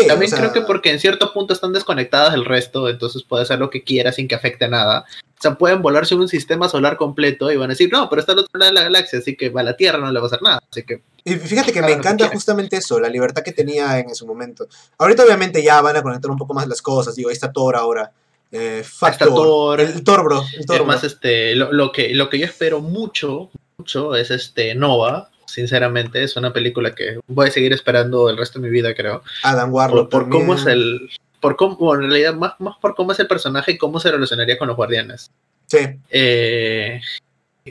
También 0.08 0.32
creo 0.32 0.52
que 0.52 0.62
porque 0.62 0.92
en 0.92 1.00
cierto 1.00 1.32
punto 1.32 1.54
están 1.54 1.74
desconectadas 1.74 2.32
del 2.32 2.46
resto, 2.46 2.90
entonces 2.90 3.24
puede 3.24 3.44
hacer 3.44 3.60
lo 3.60 3.70
que 3.70 3.84
quiera 3.84 4.12
sin 4.12 4.28
que 4.28 4.36
afecte 4.36 4.66
a 4.66 4.68
nada. 4.68 5.06
O 5.38 5.42
sea, 5.42 5.56
pueden 5.56 5.82
volar 5.82 6.06
sobre 6.06 6.24
un 6.24 6.30
sistema 6.30 6.70
solar 6.70 6.98
completo 6.98 7.52
y 7.52 7.58
van 7.58 7.70
a 7.70 7.74
decir, 7.74 7.90
no, 7.92 8.10
pero 8.10 8.20
está 8.20 8.34
al 8.34 8.40
otro 8.40 8.58
lado 8.60 8.72
de 8.72 8.76
la 8.76 8.84
galaxia, 8.84 9.20
así 9.20 9.36
que 9.36 9.52
a 9.56 9.64
la 9.64 9.76
Tierra 9.76 10.00
no 10.00 10.12
le 10.12 10.20
va 10.20 10.26
a 10.26 10.28
hacer 10.28 10.42
nada. 10.42 10.60
Así 10.70 10.84
que. 10.84 11.02
Y 11.24 11.36
fíjate 11.36 11.72
que 11.72 11.82
me 11.82 11.92
encanta 11.92 12.28
justamente 12.30 12.78
eso, 12.78 13.00
la 13.00 13.10
libertad 13.10 13.44
que 13.44 13.52
tenía 13.52 14.00
en 14.00 14.14
su 14.16 14.26
momento. 14.26 14.68
Ahorita, 14.98 15.24
obviamente, 15.24 15.64
ya 15.64 15.82
van 15.82 15.98
a 15.98 16.02
conectar 16.02 16.32
un 16.32 16.38
poco 16.38 16.54
más 16.54 16.68
las 16.68 16.82
cosas. 16.82 17.16
Digo, 17.16 17.30
ahí 17.30 17.34
está 17.34 17.52
Thor 17.52 17.76
ahora. 17.76 18.12
Eh, 18.52 18.84
Thor. 19.20 19.82
El, 19.82 20.04
Thor, 20.04 20.24
bro. 20.24 20.44
El 20.58 20.66
Thor, 20.66 20.86
este, 21.04 21.56
lo, 21.56 21.72
lo, 21.72 21.92
que, 21.92 22.14
lo 22.14 22.30
que 22.30 22.40
yo 22.40 22.46
espero 22.46 22.80
mucho, 22.82 23.50
mucho 23.78 24.16
es 24.16 24.32
este 24.32 24.76
Nova 24.76 25.30
sinceramente. 25.56 26.24
Es 26.24 26.36
una 26.36 26.54
película 26.54 26.94
que 26.94 27.20
voy 27.28 27.48
a 27.48 27.52
seguir 27.52 27.74
esperando 27.74 28.30
el 28.30 28.38
resto 28.38 28.60
de 28.60 28.68
mi 28.68 28.72
vida, 28.72 28.94
creo. 28.94 29.24
Adam 29.44 29.74
Warlock. 29.74 30.12
Por, 30.12 30.30
cómo 30.30 30.56
es 30.56 30.66
el. 30.66 31.10
Por 31.40 31.56
cómo, 31.56 31.94
en 31.96 32.02
realidad, 32.02 32.34
más, 32.36 32.54
más 32.60 32.78
por 32.80 32.96
cómo 32.96 33.12
es 33.12 33.20
el 33.20 33.28
personaje 33.28 33.74
y 33.74 33.78
cómo 33.78 34.00
se 34.00 34.12
relacionaría 34.12 34.58
con 34.58 34.68
los 34.68 34.78
guardianes. 34.78 35.32
Sí. 35.68 35.80
Eh, 36.10 37.02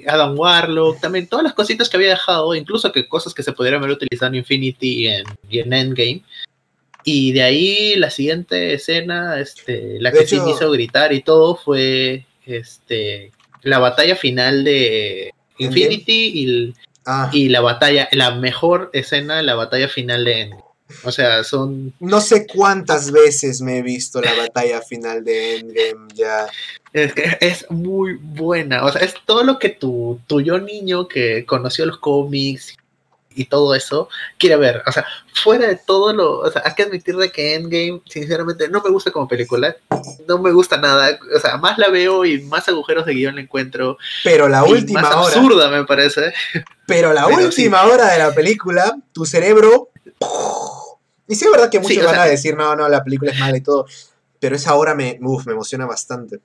Adam 0.06 0.38
Warlock, 0.38 1.00
también 1.00 1.28
todas 1.28 1.44
las 1.44 1.54
cositas 1.54 1.88
que 1.88 1.96
había 1.96 2.10
dejado, 2.10 2.54
incluso 2.54 2.90
que 2.90 3.06
cosas 3.08 3.34
que 3.34 3.42
se 3.42 3.52
pudieran 3.52 3.82
haber 3.82 3.96
utilizado 3.96 4.30
en 4.30 4.36
Infinity 4.36 5.02
y 5.02 5.06
en, 5.08 5.24
en 5.50 5.72
Endgame. 5.72 6.22
Y 7.04 7.32
de 7.32 7.42
ahí 7.42 7.94
la 7.96 8.10
siguiente 8.10 8.74
escena, 8.74 9.38
este, 9.38 10.00
la 10.00 10.10
que 10.10 10.26
sí 10.26 10.40
me 10.40 10.52
hizo 10.52 10.70
gritar 10.70 11.12
y 11.12 11.22
todo 11.22 11.56
fue 11.56 12.24
este, 12.46 13.30
la 13.62 13.78
batalla 13.78 14.16
final 14.16 14.64
de 14.64 15.32
Infinity 15.58 16.32
y, 16.34 16.74
Ah, 17.06 17.28
y 17.32 17.48
la 17.48 17.60
batalla, 17.60 18.08
la 18.12 18.34
mejor 18.34 18.90
escena 18.92 19.36
de 19.36 19.42
la 19.42 19.54
batalla 19.54 19.88
final 19.88 20.24
de 20.24 20.40
Endgame. 20.42 20.64
O 21.02 21.10
sea, 21.10 21.44
son 21.44 21.92
no 21.98 22.20
sé 22.20 22.46
cuántas 22.46 23.10
veces 23.10 23.60
me 23.60 23.78
he 23.78 23.82
visto 23.82 24.20
la 24.20 24.34
batalla 24.34 24.80
final 24.80 25.24
de 25.24 25.56
Endgame 25.56 26.14
ya. 26.14 26.46
Es 26.92 27.12
que 27.12 27.36
es 27.40 27.70
muy 27.70 28.14
buena. 28.14 28.84
O 28.84 28.92
sea, 28.92 29.02
es 29.02 29.14
todo 29.26 29.42
lo 29.44 29.58
que 29.58 29.70
tu, 29.70 30.20
tu 30.26 30.40
yo 30.40 30.58
niño 30.60 31.08
que 31.08 31.44
conoció 31.44 31.84
los 31.84 31.98
cómics 31.98 32.76
y 33.34 33.46
todo 33.46 33.74
eso 33.74 34.08
quiere 34.38 34.56
ver. 34.56 34.82
O 34.86 34.92
sea, 34.92 35.04
fuera 35.34 35.66
de 35.66 35.76
todo 35.76 36.12
lo. 36.12 36.38
O 36.40 36.50
sea, 36.50 36.62
hay 36.64 36.74
que 36.74 36.84
admitir 36.84 37.16
de 37.16 37.30
que 37.30 37.54
Endgame, 37.54 38.00
sinceramente, 38.08 38.68
no 38.68 38.80
me 38.82 38.90
gusta 38.90 39.10
como 39.10 39.26
película. 39.28 39.76
No 40.28 40.38
me 40.38 40.52
gusta 40.52 40.76
nada. 40.76 41.18
O 41.34 41.38
sea, 41.40 41.56
más 41.58 41.78
la 41.78 41.88
veo 41.90 42.24
y 42.24 42.42
más 42.42 42.68
agujeros 42.68 43.06
de 43.06 43.14
guion 43.14 43.34
le 43.36 43.42
encuentro. 43.42 43.98
Pero 44.22 44.48
la 44.48 44.64
última 44.64 45.02
más 45.02 45.14
hora. 45.14 45.26
absurda, 45.36 45.68
me 45.70 45.84
parece. 45.84 46.32
Pero 46.86 47.12
la 47.12 47.26
Pero 47.26 47.38
última 47.46 47.82
hora 47.84 48.10
de 48.12 48.18
la 48.18 48.32
película, 48.34 48.96
tu 49.12 49.24
cerebro. 49.26 49.88
Y 51.26 51.34
sí, 51.34 51.44
es 51.46 51.50
verdad 51.50 51.70
que 51.70 51.78
muchos 51.80 51.96
Sí, 51.96 52.02
van 52.02 52.14
sea- 52.14 52.22
a 52.24 52.26
decir, 52.26 52.56
no, 52.56 52.76
no, 52.76 52.88
la 52.88 53.02
película 53.02 53.32
es 53.32 53.38
mala 53.38 53.56
y 53.56 53.62
todo. 53.62 53.86
Pero 54.38 54.56
esa 54.56 54.74
hora 54.74 54.94
me, 54.94 55.18
uf, 55.22 55.46
me 55.46 55.52
emociona 55.52 55.86
bastante. 55.86 56.40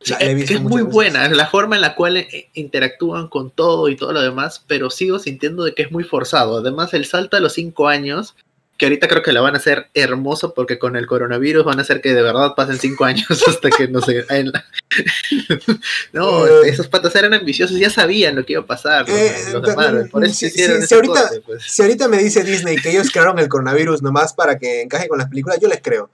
Es, 0.00 0.60
muy 0.60 0.82
veces. 0.82 0.92
buena, 0.94 1.28
la 1.28 1.46
forma 1.48 1.74
en 1.76 1.82
la 1.82 1.94
cual 1.94 2.16
eh, 2.18 2.48
interactúan 2.54 3.28
con 3.28 3.50
todo 3.50 3.88
y 3.88 3.96
todo 3.96 4.12
lo 4.12 4.20
demás, 4.22 4.62
pero 4.66 4.90
sigo 4.90 5.18
sintiendo 5.18 5.64
de 5.64 5.74
que 5.74 5.82
es 5.82 5.90
muy 5.90 6.04
forzado. 6.04 6.58
Además, 6.58 6.94
el 6.94 7.04
salto 7.04 7.36
a 7.36 7.40
los 7.40 7.54
cinco 7.54 7.88
años, 7.88 8.36
que 8.76 8.86
ahorita 8.86 9.08
creo 9.08 9.22
que 9.24 9.32
la 9.32 9.40
van 9.40 9.54
a 9.56 9.58
hacer 9.58 9.88
hermoso 9.94 10.54
porque 10.54 10.78
con 10.78 10.94
el 10.94 11.06
coronavirus 11.08 11.64
van 11.64 11.80
a 11.80 11.82
hacer 11.82 12.00
que 12.00 12.14
de 12.14 12.22
verdad 12.22 12.52
pasen 12.56 12.78
cinco 12.78 13.04
años 13.06 13.26
hasta 13.48 13.70
que 13.70 13.88
no 13.88 13.98
la- 14.08 14.64
no, 16.12 16.46
Eh. 16.46 16.68
esos 16.68 16.86
patas 16.86 17.14
eran 17.16 17.34
ambiciosos, 17.34 17.76
ya 17.78 17.90
sabían 17.90 18.36
lo 18.36 18.44
que 18.46 18.52
iba 18.52 18.62
a 18.62 18.66
pasar. 18.66 19.04
Eh, 19.08 19.34
los 19.52 19.62
de 19.62 19.68
pero, 19.68 19.74
Marvel, 19.76 20.08
por 20.10 20.24
eso 20.24 20.34
si- 20.34 20.46
hicieron 20.46 20.76
si- 20.76 20.84
ese 20.84 20.86
si 20.88 20.94
ahorita- 20.94 21.22
corte, 21.22 21.40
pues. 21.44 21.62
Si 21.64 21.82
ahorita 21.82 22.06
me 22.08 22.18
dice 22.18 22.44
Disney 22.44 22.76
que 22.76 22.90
ellos 22.90 23.10
crearon 23.10 23.38
el 23.40 23.48
coronavirus 23.48 24.00
nomás 24.02 24.32
para 24.32 24.58
que 24.58 24.82
encaje 24.82 25.08
con 25.08 25.18
las 25.18 25.28
películas, 25.28 25.58
yo 25.60 25.68
les 25.68 25.80
creo. 25.82 26.08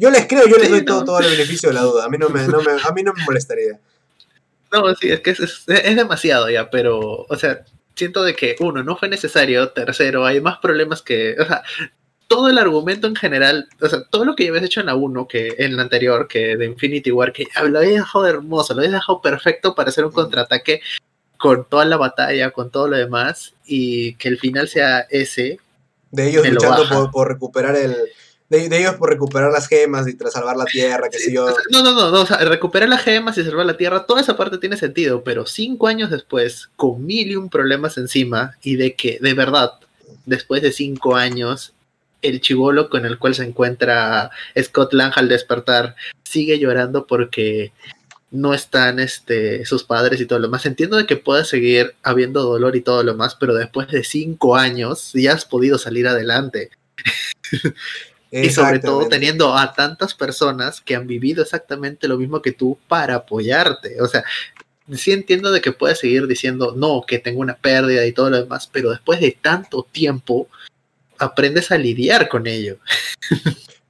Yo 0.00 0.10
les 0.10 0.26
creo, 0.26 0.46
yo 0.48 0.56
les 0.56 0.66
Sí, 0.66 0.72
doy 0.72 0.80
¿no? 0.80 0.86
todo, 0.86 1.04
todo 1.04 1.18
el 1.20 1.30
beneficio 1.30 1.68
de 1.68 1.74
la 1.74 1.82
duda. 1.82 2.06
A 2.06 2.08
mí 2.08 2.16
no 2.16 2.30
me, 2.30 2.46
no 2.48 2.62
me- 2.62 2.72
a 2.82 2.90
mí 2.92 3.02
no 3.02 3.12
me 3.12 3.22
molestaría. 3.24 3.78
No, 4.72 4.94
sí, 4.94 5.10
es 5.10 5.20
que 5.20 5.30
es, 5.30 5.40
es- 5.40 5.64
es 5.68 5.94
demasiado 5.96 6.48
ya, 6.48 6.70
pero, 6.70 7.26
o 7.28 7.36
sea, 7.36 7.64
siento 7.94 8.22
de 8.22 8.34
que, 8.34 8.56
uno, 8.60 8.82
no 8.82 8.96
fue 8.96 9.08
necesario, 9.10 9.68
tercero, 9.70 10.24
hay 10.24 10.40
más 10.40 10.58
problemas 10.58 11.02
que, 11.02 11.36
o 11.38 11.44
sea, 11.44 11.62
todo 12.28 12.48
el 12.48 12.56
argumento 12.56 13.08
en 13.08 13.16
general, 13.16 13.68
o 13.80 13.88
sea, 13.88 14.04
todo 14.08 14.24
lo 14.24 14.34
que 14.36 14.44
ya 14.44 14.50
habías 14.50 14.64
hecho 14.64 14.80
en 14.80 14.86
la 14.86 14.94
1, 14.94 15.28
que 15.28 15.54
en 15.58 15.76
la 15.76 15.82
anterior, 15.82 16.28
que 16.28 16.56
de 16.56 16.64
Infinity 16.64 17.10
War, 17.10 17.32
que 17.32 17.46
lo 17.68 17.78
habías 17.78 17.94
dejado 17.96 18.26
hermoso, 18.26 18.72
lo 18.72 18.80
habías 18.80 18.94
dejado 18.94 19.20
perfecto 19.20 19.74
para 19.74 19.90
hacer 19.90 20.04
un 20.06 20.12
contraataque 20.12 20.80
con 21.36 21.66
toda 21.68 21.84
la 21.84 21.96
batalla, 21.96 22.52
con 22.52 22.70
todo 22.70 22.86
lo 22.88 22.96
demás, 22.96 23.52
y 23.66 24.14
que 24.14 24.28
el 24.28 24.38
final 24.38 24.68
sea 24.68 25.00
ese, 25.10 25.58
De 26.12 26.28
ellos 26.28 26.48
luchando 26.48 27.10
por 27.10 27.28
recuperar 27.28 27.74
el. 27.76 27.96
De, 28.50 28.68
de 28.68 28.78
ellos 28.80 28.96
por 28.96 29.08
recuperar 29.08 29.50
las 29.50 29.68
gemas 29.68 30.06
y 30.06 30.14
tras 30.14 30.34
salvar 30.34 30.56
la 30.56 30.66
tierra, 30.66 31.08
qué 31.08 31.18
sé 31.18 31.32
yo. 31.32 31.46
O 31.46 31.50
sea, 31.50 31.62
no, 31.70 31.82
no, 31.82 31.92
no, 31.92 32.10
no, 32.10 32.20
o 32.20 32.26
sea, 32.26 32.36
recuperar 32.38 32.88
las 32.88 33.02
gemas 33.02 33.38
y 33.38 33.44
salvar 33.44 33.64
la 33.64 33.76
Tierra, 33.76 34.06
toda 34.06 34.20
esa 34.20 34.36
parte 34.36 34.58
tiene 34.58 34.76
sentido, 34.76 35.22
pero 35.24 35.46
cinco 35.46 35.86
años 35.86 36.10
después, 36.10 36.68
con 36.76 37.06
mil 37.06 37.30
y 37.30 37.36
un 37.36 37.48
problemas 37.48 37.96
encima, 37.96 38.56
y 38.62 38.76
de 38.76 38.94
que, 38.94 39.18
de 39.20 39.34
verdad, 39.34 39.74
después 40.26 40.62
de 40.62 40.72
cinco 40.72 41.16
años, 41.16 41.72
el 42.22 42.40
chivolo 42.40 42.90
con 42.90 43.06
el 43.06 43.18
cual 43.18 43.34
se 43.34 43.44
encuentra 43.44 44.30
Scott 44.60 44.92
Lang 44.92 45.12
al 45.16 45.28
despertar 45.28 45.96
sigue 46.24 46.58
llorando 46.58 47.06
porque 47.06 47.72
no 48.30 48.54
están 48.54 49.00
este, 49.00 49.64
sus 49.64 49.84
padres 49.84 50.20
y 50.20 50.26
todo 50.26 50.38
lo 50.38 50.48
más. 50.48 50.66
Entiendo 50.66 50.96
de 50.96 51.06
que 51.06 51.16
pueda 51.16 51.44
seguir 51.44 51.94
habiendo 52.02 52.42
dolor 52.42 52.76
y 52.76 52.80
todo 52.80 53.02
lo 53.02 53.16
más, 53.16 53.34
pero 53.34 53.54
después 53.54 53.88
de 53.88 54.04
cinco 54.04 54.56
años 54.56 55.10
ya 55.14 55.32
has 55.32 55.44
podido 55.44 55.78
salir 55.78 56.06
adelante. 56.06 56.70
Y 58.32 58.50
sobre 58.50 58.78
todo 58.78 59.08
teniendo 59.08 59.56
a 59.56 59.72
tantas 59.72 60.14
personas 60.14 60.80
que 60.80 60.94
han 60.94 61.06
vivido 61.06 61.42
exactamente 61.42 62.06
lo 62.06 62.16
mismo 62.16 62.40
que 62.40 62.52
tú 62.52 62.78
para 62.86 63.16
apoyarte. 63.16 64.00
O 64.00 64.06
sea, 64.06 64.22
sí 64.96 65.12
entiendo 65.12 65.50
de 65.50 65.60
que 65.60 65.72
puedes 65.72 65.98
seguir 65.98 66.26
diciendo, 66.26 66.74
no, 66.76 67.02
que 67.06 67.18
tengo 67.18 67.40
una 67.40 67.56
pérdida 67.56 68.06
y 68.06 68.12
todo 68.12 68.30
lo 68.30 68.40
demás, 68.42 68.68
pero 68.70 68.90
después 68.90 69.20
de 69.20 69.36
tanto 69.40 69.86
tiempo, 69.90 70.48
aprendes 71.18 71.70
a 71.70 71.78
lidiar 71.78 72.28
con 72.28 72.46
ello. 72.46 72.78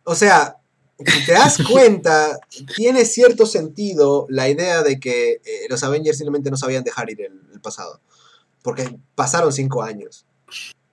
O 0.05 0.15
sea, 0.15 0.57
si 0.99 1.27
te 1.27 1.33
das 1.33 1.59
cuenta, 1.71 2.39
tiene 2.75 3.05
cierto 3.05 3.47
sentido 3.47 4.27
la 4.29 4.49
idea 4.49 4.83
de 4.83 4.99
que 4.99 5.33
eh, 5.33 5.67
los 5.69 5.83
Avengers 5.83 6.19
simplemente 6.19 6.51
no 6.51 6.57
sabían 6.57 6.85
dejar 6.85 7.11
ir 7.11 7.23
el, 7.23 7.41
el 7.53 7.61
pasado. 7.61 8.01
Porque 8.63 8.99
pasaron 9.15 9.53
cinco 9.53 9.83
años. 9.83 10.27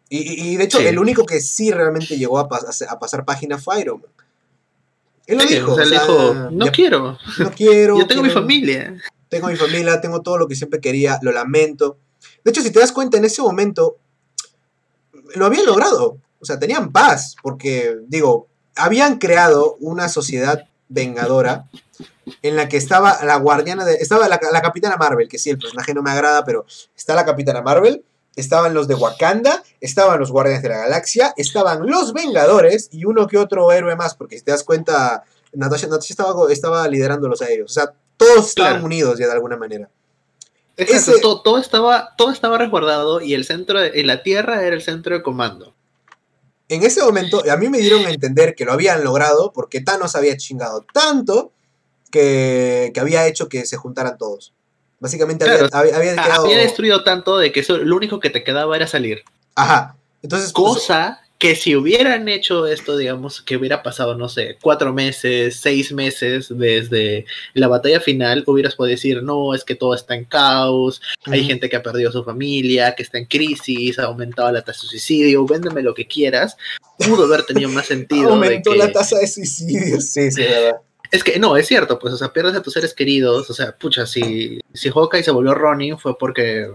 Y, 0.10 0.52
y- 0.54 0.56
de 0.58 0.64
hecho, 0.64 0.78
Sí. 0.80 0.86
el 0.88 1.00
único 1.00 1.26
que 1.26 1.42
sí 1.42 1.72
realmente 1.72 2.18
llegó 2.18 2.40
a, 2.40 2.48
pas- 2.48 2.86
a 2.88 3.00
pasar 3.00 3.26
página 3.26 3.58
fue 3.58 3.82
Iron 3.82 4.02
Man. 4.02 4.12
Él 5.26 5.38
lo 5.38 5.44
Sí, 5.44 5.56
dijo. 5.56 5.74
o 5.74 5.76
sea, 5.76 5.84
o 5.84 5.88
él 5.88 5.90
sea, 5.90 6.02
dijo, 6.02 6.34
no 6.52 6.66
ya- 6.66 6.72
quiero, 6.72 7.18
no 7.40 7.52
quiero. 7.52 7.98
yo 8.00 8.08
tengo 8.08 8.24
mi 8.24 8.30
familia. 8.30 8.96
tengo 9.30 9.48
mi 9.48 9.56
familia, 9.58 10.00
tengo 10.00 10.22
todo 10.22 10.38
lo 10.38 10.48
que 10.48 10.56
siempre 10.56 10.80
quería, 10.80 11.20
lo 11.22 11.32
lamento. 11.34 11.98
De 12.46 12.52
hecho, 12.52 12.62
si 12.62 12.72
te 12.72 12.80
das 12.80 12.94
cuenta, 12.94 13.18
en 13.18 13.26
ese 13.26 13.42
momento 13.42 13.98
lo 15.36 15.46
habían 15.46 15.66
logrado. 15.66 16.18
O 16.40 16.46
sea, 16.46 16.60
tenían 16.60 16.92
paz, 16.92 17.36
porque, 17.42 17.98
digo, 18.08 18.48
habían 18.76 19.18
creado 19.18 19.76
una 19.80 20.08
sociedad 20.08 20.66
vengadora 20.88 21.66
en 22.42 22.56
la 22.56 22.70
que 22.70 22.78
estaba 22.78 23.24
la 23.26 23.36
guardiana 23.38 23.84
de... 23.84 23.96
Estaba 23.96 24.28
la, 24.30 24.40
la 24.52 24.62
capitana 24.62 24.96
Marvel, 24.98 25.28
que 25.28 25.40
sí, 25.40 25.50
el 25.50 25.58
personaje 25.58 25.94
no 25.94 26.04
me 26.04 26.12
agrada, 26.12 26.46
pero 26.46 26.66
está 26.96 27.16
la 27.16 27.26
capitana 27.26 27.62
Marvel, 27.62 28.04
estaban 28.38 28.74
los 28.74 28.88
de 28.88 28.96
Wakanda, 28.96 29.62
estaban 29.82 30.20
los 30.20 30.32
guardianes 30.32 30.64
de 30.64 30.70
la 30.70 30.78
galaxia, 30.78 31.34
estaban 31.36 31.86
los 31.86 32.14
vengadores 32.14 32.88
y 32.92 33.04
uno 33.04 33.28
que 33.28 33.38
otro 33.38 33.70
héroe 33.74 33.96
más, 33.98 34.16
porque 34.16 34.38
si 34.38 34.44
te 34.46 34.52
das 34.52 34.64
cuenta, 34.64 35.24
Natasha, 35.52 35.88
Natasha 35.88 36.14
estaba, 36.14 36.52
estaba 36.54 36.88
liderándolos 36.88 37.42
a 37.42 37.50
ellos. 37.50 37.72
O 37.72 37.74
sea, 37.74 37.92
todos 38.16 38.48
estaban 38.50 38.74
Claro. 38.74 38.86
unidos 38.86 39.20
ya 39.20 39.26
de 39.28 39.34
alguna 39.34 39.58
manera. 39.58 39.90
Exacto, 40.78 41.12
Ese- 41.14 41.22
todo, 41.22 41.42
todo 41.42 41.58
estaba, 41.58 42.14
todo 42.18 42.32
estaba 42.32 42.58
resguardado 42.58 43.20
y 43.22 43.34
el 43.34 43.44
centro 43.46 43.80
de, 43.82 44.04
la 44.04 44.22
Tierra 44.24 44.64
era 44.64 44.76
el 44.76 44.82
centro 44.84 45.16
de 45.16 45.24
comando. 45.24 45.74
En 46.70 46.84
ese 46.84 47.02
momento, 47.02 47.44
a 47.50 47.58
mí 47.58 47.70
me 47.70 47.80
dieron 47.80 48.06
a 48.06 48.12
entender 48.12 48.54
que 48.54 48.66
lo 48.66 48.74
habían 48.74 49.04
logrado 49.04 49.52
porque 49.54 49.82
Thanos 49.82 50.16
había 50.16 50.38
chingado 50.38 50.86
tanto 50.94 51.52
que, 52.12 52.92
que 52.94 53.00
había 53.00 53.26
hecho 53.26 53.50
que 53.50 53.66
se 53.66 53.78
juntaran 53.78 54.18
todos. 54.18 54.54
Básicamente 55.00 55.46
había- 55.46 55.68
Claro. 55.68 55.76
había, 55.78 55.96
había 55.98 56.24
quedado... 56.24 56.46
Había 56.46 56.58
destruido 56.58 57.04
tanto 57.04 57.38
de 57.38 57.52
que 57.52 57.60
eso, 57.62 57.78
lo 57.78 57.96
único 57.96 58.20
que 58.20 58.30
te 58.30 58.44
quedaba 58.44 58.76
era 58.76 58.88
salir. 58.88 59.24
Ajá. 59.56 59.96
Entonces, 60.24 60.52
pues, 60.54 60.74
Cosa 60.74 61.22
que 61.40 61.56
si 61.56 61.76
hubieran 61.76 62.28
hecho 62.30 62.66
esto, 62.66 62.98
digamos, 62.98 63.44
que 63.44 63.58
hubiera 63.58 63.84
pasado, 63.84 64.16
no 64.16 64.28
sé, 64.28 64.58
cuatro 64.60 64.92
meses, 64.92 65.60
seis 65.60 65.92
meses 65.94 66.48
desde 66.50 67.26
la 67.54 67.68
batalla 67.68 68.00
final, 68.00 68.44
hubieras 68.48 68.74
podido 68.74 68.96
decir, 68.96 69.22
no, 69.22 69.54
es 69.54 69.64
que 69.64 69.76
todo 69.76 69.94
está 69.94 70.16
en 70.16 70.26
caos, 70.26 71.00
hay 71.28 71.44
gente 71.46 71.70
que 71.70 71.76
ha 71.76 71.84
perdido 71.84 72.12
su 72.12 72.24
familia, 72.24 72.96
que 72.96 73.04
está 73.04 73.20
en 73.20 73.26
crisis, 73.26 74.00
ha 74.00 74.06
aumentado 74.06 74.52
la 74.52 74.64
tasa 74.64 74.82
de 74.82 74.88
suicidio, 74.90 75.46
véndeme 75.46 75.84
lo 75.84 75.94
que 75.94 76.08
quieras, 76.08 76.58
pudo 76.98 77.26
haber 77.26 77.44
tenido 77.44 77.70
más 77.70 77.86
sentido. 77.86 78.30
de 78.30 78.34
Aumentó 78.34 78.72
que- 78.72 78.78
la 78.80 78.92
tasa 78.92 79.20
de 79.20 79.28
suicidios. 79.28 80.06
Sí, 80.06 80.32
sí, 80.32 80.42
verdad. 80.42 80.78
Es 81.12 81.24
que 81.24 81.40
no, 81.40 81.56
es 81.58 81.68
cierto, 81.68 81.98
pues, 82.00 82.14
o 82.14 82.18
sea, 82.18 82.34
pierdes 82.34 82.56
a 82.56 82.62
tus 82.62 82.74
seres 82.74 82.94
queridos, 82.94 83.50
o 83.50 83.54
sea, 83.54 83.76
pucha, 83.78 84.06
si, 84.06 84.60
si 84.74 84.90
Hawkeye 84.90 85.24
se 85.24 85.32
volvió 85.32 85.54
Ronin 85.54 85.98
fue 85.98 86.18
porque... 86.18 86.72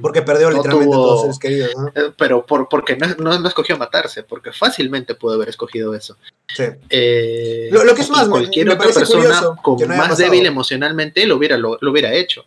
Porque 0.00 0.22
perdió 0.22 0.48
No 0.48 0.56
literalmente 0.56 0.94
a 0.94 0.96
tuvo- 0.96 1.02
todos 1.04 1.20
sus 1.20 1.36
seres 1.36 1.38
queridos, 1.38 1.70
¿no? 1.76 1.88
eh, 1.94 2.12
Pero 2.16 2.46
por, 2.46 2.68
porque 2.70 2.96
no, 2.96 3.06
no, 3.18 3.38
no 3.38 3.48
escogió 3.48 3.76
matarse, 3.76 4.22
porque 4.22 4.50
fácilmente 4.52 5.14
pudo 5.14 5.34
haber 5.34 5.50
escogido 5.50 5.94
eso. 5.94 6.16
Sí. 6.56 6.64
Eh, 6.88 7.68
Lo- 7.70 7.84
lo 7.84 7.94
que 7.94 8.00
es 8.02 8.08
más, 8.10 8.26
cualquier 8.28 8.66
me- 8.66 8.74
me 8.76 8.80
otra 8.80 8.94
persona 8.94 9.56
con 9.62 9.76
más 9.88 9.98
pasado. 10.08 10.16
débil 10.16 10.46
emocionalmente 10.46 11.26
lo 11.26 11.36
hubiera, 11.36 11.58
lo, 11.58 11.76
lo 11.80 11.90
hubiera 11.90 12.14
hecho. 12.14 12.44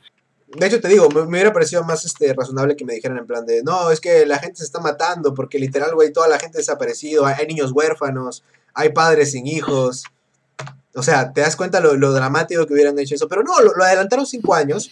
De 0.47 0.65
hecho, 0.65 0.79
te 0.81 0.87
digo, 0.87 1.09
me, 1.09 1.21
me 1.23 1.27
hubiera 1.27 1.53
parecido 1.53 1.83
más 1.83 2.05
este, 2.05 2.33
razonable 2.33 2.75
que 2.75 2.85
me 2.85 2.93
dijeran 2.93 3.17
en 3.19 3.27
plan 3.27 3.45
de, 3.45 3.61
no, 3.63 3.91
es 3.91 3.99
que 3.99 4.25
la 4.25 4.39
gente 4.39 4.57
se 4.57 4.63
está 4.63 4.79
matando 4.79 5.33
porque 5.35 5.59
literal, 5.59 5.93
güey, 5.93 6.11
toda 6.11 6.27
la 6.27 6.39
gente 6.39 6.57
ha 6.57 6.61
desaparecido, 6.61 7.25
hay, 7.27 7.35
hay 7.37 7.45
niños 7.47 7.71
huérfanos, 7.71 8.43
hay 8.73 8.89
padres 8.89 9.33
sin 9.33 9.45
hijos. 9.45 10.05
O 10.97 11.03
sea, 11.03 11.31
te 11.31 11.41
das 11.41 11.55
cuenta 11.55 11.79
lo, 11.79 11.95
lo 11.95 12.11
dramático 12.11 12.65
que 12.65 12.73
hubieran 12.73 12.97
hecho 12.97 13.15
eso. 13.15 13.27
Pero 13.27 13.43
no, 13.43 13.61
lo, 13.61 13.73
lo 13.75 13.83
adelantaron 13.83 14.25
cinco 14.25 14.55
años. 14.55 14.91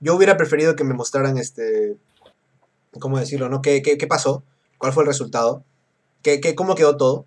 Yo 0.00 0.14
hubiera 0.14 0.36
preferido 0.36 0.76
que 0.76 0.84
me 0.84 0.94
mostraran 0.94 1.36
este, 1.36 1.96
¿cómo 3.00 3.18
decirlo? 3.18 3.48
¿No? 3.48 3.60
¿Qué, 3.62 3.82
qué, 3.82 3.98
qué 3.98 4.06
pasó? 4.06 4.42
¿Cuál 4.78 4.92
fue 4.92 5.02
el 5.02 5.08
resultado? 5.08 5.64
¿Qué, 6.22 6.40
qué, 6.40 6.54
¿Cómo 6.54 6.74
quedó 6.74 6.96
todo? 6.96 7.26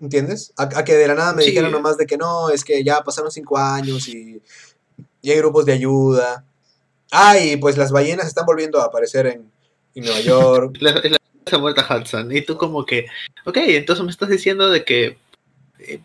¿Entiendes? 0.00 0.52
A, 0.56 0.64
a 0.64 0.84
que 0.84 0.94
de 0.96 1.06
la 1.08 1.14
nada 1.14 1.32
me 1.32 1.42
Sí. 1.42 1.50
dijeran 1.50 1.70
nomás 1.72 1.96
de 1.96 2.06
que 2.06 2.16
no, 2.16 2.50
es 2.50 2.64
que 2.64 2.82
ya 2.84 3.00
pasaron 3.02 3.30
cinco 3.30 3.56
años 3.58 4.08
y, 4.08 4.42
y 5.22 5.30
hay 5.30 5.38
grupos 5.38 5.64
de 5.66 5.72
ayuda. 5.72 6.44
Ah, 7.10 7.38
y 7.38 7.56
pues 7.56 7.76
las 7.76 7.92
ballenas 7.92 8.26
están 8.26 8.44
volviendo 8.44 8.80
a 8.80 8.86
aparecer 8.86 9.26
en, 9.26 9.50
en 9.94 10.04
Nueva 10.04 10.20
York. 10.20 10.76
La, 10.80 10.92
la, 10.94 11.16
esa 11.46 11.58
muerta 11.58 11.86
Hudson. 11.88 12.34
Y 12.34 12.40
tú 12.42 12.56
como 12.56 12.84
que, 12.86 13.06
ok, 13.44 13.56
entonces 13.58 14.04
me 14.04 14.10
estás 14.10 14.28
diciendo 14.30 14.68
de 14.70 14.84
que 14.84 15.18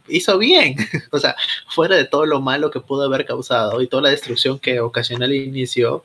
hizo 0.08 0.38
bien. 0.38 0.76
o 1.12 1.20
sea, 1.20 1.36
fuera 1.70 1.96
de 1.96 2.06
todo 2.06 2.26
lo 2.26 2.42
malo 2.42 2.72
que 2.72 2.80
pudo 2.80 3.04
haber 3.04 3.26
causado 3.26 3.82
y 3.82 3.88
toda 3.88 4.04
la 4.04 4.10
destrucción 4.10 4.60
que 4.60 4.80
ocasionó 4.80 5.26
al 5.26 5.34
inicio, 5.34 6.04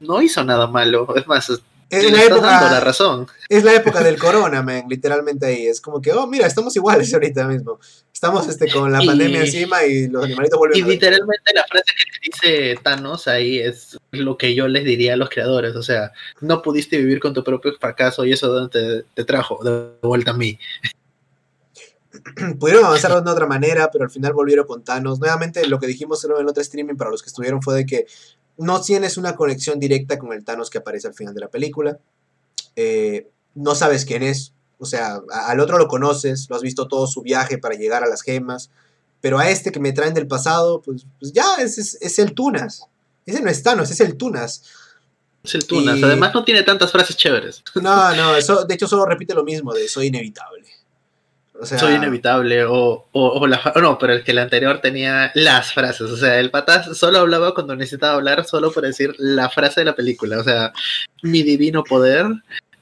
no 0.00 0.22
hizo 0.22 0.44
nada 0.44 0.66
malo. 0.66 1.06
Es 1.16 1.26
más, 1.26 1.50
es 1.90 2.10
la, 2.10 2.24
época, 2.24 2.70
la 2.70 2.80
razón. 2.80 3.26
Es 3.48 3.62
la 3.62 3.74
época 3.74 4.02
del 4.02 4.18
corona, 4.18 4.62
man, 4.62 4.84
literalmente 4.88 5.46
ahí. 5.46 5.66
Es 5.66 5.80
como 5.80 6.00
que, 6.00 6.12
oh, 6.12 6.26
mira, 6.26 6.46
estamos 6.46 6.74
iguales 6.76 7.12
ahorita 7.14 7.46
mismo. 7.46 7.78
Estamos 8.12 8.48
este, 8.48 8.70
con 8.70 8.90
la 8.90 9.00
pandemia 9.00 9.40
encima 9.40 9.84
y 9.84 10.08
los 10.08 10.24
animalitos 10.24 10.58
vuelven 10.58 10.78
Y 10.78 10.82
literalmente 10.82 11.52
la 11.52 11.64
frase 11.64 11.84
que 11.84 12.30
dice 12.30 12.80
Thanos 12.82 13.28
ahí 13.28 13.58
es 13.58 13.98
lo 14.12 14.38
que 14.38 14.54
yo 14.54 14.66
les 14.66 14.84
diría 14.84 15.14
a 15.14 15.16
los 15.16 15.28
creadores. 15.28 15.76
O 15.76 15.82
sea, 15.82 16.12
no 16.40 16.62
pudiste 16.62 16.96
vivir 16.96 17.20
con 17.20 17.34
tu 17.34 17.44
propio 17.44 17.72
fracaso 17.78 18.24
y 18.24 18.32
eso 18.32 18.68
te, 18.68 19.04
te 19.14 19.24
trajo 19.24 19.62
de 19.62 19.90
vuelta 20.00 20.30
a 20.30 20.34
mí. 20.34 20.58
Pudieron 22.58 22.84
avanzar 22.84 23.22
de 23.22 23.30
otra 23.30 23.46
manera, 23.46 23.90
pero 23.90 24.04
al 24.04 24.10
final 24.10 24.32
volvieron 24.32 24.66
con 24.66 24.84
Thanos. 24.84 25.18
Nuevamente, 25.18 25.66
lo 25.66 25.78
que 25.78 25.86
dijimos 25.86 26.24
en 26.24 26.32
el 26.32 26.48
otro 26.48 26.62
streaming 26.62 26.96
para 26.96 27.10
los 27.10 27.22
que 27.22 27.28
estuvieron 27.28 27.62
fue 27.62 27.74
de 27.74 27.86
que 27.86 28.06
no 28.56 28.80
tienes 28.80 29.16
una 29.16 29.34
conexión 29.34 29.80
directa 29.80 30.18
con 30.18 30.32
el 30.32 30.44
Thanos 30.44 30.70
que 30.70 30.78
aparece 30.78 31.08
al 31.08 31.14
final 31.14 31.34
de 31.34 31.40
la 31.40 31.48
película. 31.48 31.98
Eh, 32.76 33.28
no 33.54 33.74
sabes 33.74 34.04
quién 34.04 34.22
es. 34.22 34.52
O 34.78 34.86
sea, 34.86 35.20
al 35.30 35.60
otro 35.60 35.78
lo 35.78 35.88
conoces, 35.88 36.46
lo 36.50 36.56
has 36.56 36.62
visto 36.62 36.88
todo 36.88 37.06
su 37.06 37.22
viaje 37.22 37.58
para 37.58 37.74
llegar 37.74 38.02
a 38.04 38.08
las 38.08 38.22
gemas. 38.22 38.70
Pero 39.20 39.38
a 39.38 39.48
este 39.48 39.72
que 39.72 39.80
me 39.80 39.92
traen 39.92 40.12
del 40.12 40.26
pasado, 40.26 40.82
pues, 40.82 41.06
pues 41.18 41.32
ya 41.32 41.56
es, 41.58 42.18
el 42.18 42.34
Tunas. 42.34 42.86
Ese 43.24 43.40
no 43.40 43.50
es 43.50 43.62
Thanos, 43.62 43.90
es 43.90 44.00
el 44.00 44.16
Tunas. 44.16 44.62
Es 45.42 45.54
el 45.54 45.66
Tunas. 45.66 46.02
Además 46.02 46.34
no 46.34 46.44
tiene 46.44 46.62
tantas 46.62 46.92
frases 46.92 47.16
chéveres. 47.16 47.62
No, 47.76 48.14
no, 48.14 48.36
eso, 48.36 48.64
de 48.64 48.74
hecho 48.74 48.86
solo 48.86 49.06
repite 49.06 49.34
lo 49.34 49.44
mismo 49.44 49.72
de 49.72 49.88
soy 49.88 50.08
inevitable. 50.08 50.73
Soy 51.62 51.94
inevitable, 51.94 52.64
o, 52.64 53.06
o, 53.12 53.46
la, 53.46 53.72
no, 53.80 53.96
pero 53.96 54.12
el 54.12 54.24
que 54.24 54.32
el 54.32 54.38
anterior 54.38 54.80
tenía 54.80 55.30
las 55.34 55.72
frases, 55.72 56.10
o 56.10 56.16
sea, 56.16 56.40
el 56.40 56.50
patas 56.50 56.96
solo 56.98 57.20
hablaba 57.20 57.54
cuando 57.54 57.76
necesitaba 57.76 58.14
hablar, 58.14 58.44
solo 58.44 58.72
para 58.72 58.88
decir 58.88 59.14
la 59.18 59.48
frase 59.48 59.80
de 59.80 59.84
la 59.84 59.94
película, 59.94 60.40
o 60.40 60.44
sea, 60.44 60.72
mi 61.22 61.44
divino 61.44 61.84
poder, 61.84 62.26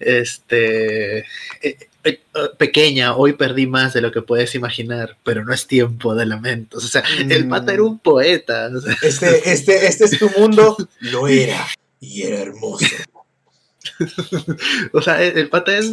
este, 0.01 1.19
eh, 1.61 1.77
eh, 2.05 2.21
pequeña, 2.57 3.15
hoy 3.15 3.35
perdí 3.35 3.67
más 3.67 3.93
de 3.93 4.01
lo 4.01 4.11
que 4.11 4.23
puedes 4.23 4.55
imaginar, 4.55 5.19
pero 5.23 5.45
no 5.45 5.53
es 5.53 5.67
tiempo 5.67 6.15
de 6.15 6.25
lamentos, 6.25 6.83
o 6.83 6.89
sea, 6.89 7.05
el 7.19 7.47
pata 7.49 7.75
era 7.75 7.83
un 7.83 7.99
poeta. 7.99 8.71
este, 9.03 9.53
este, 9.53 9.87
este 9.87 10.05
es 10.07 10.19
tu 10.19 10.31
mundo, 10.39 10.79
lo 11.01 11.29
era, 11.29 11.69
y 12.01 12.23
era 12.23 12.39
hermoso. 12.41 12.87
o 14.93 15.03
sea, 15.03 15.23
el, 15.23 15.51
pata 15.51 15.77
es 15.77 15.93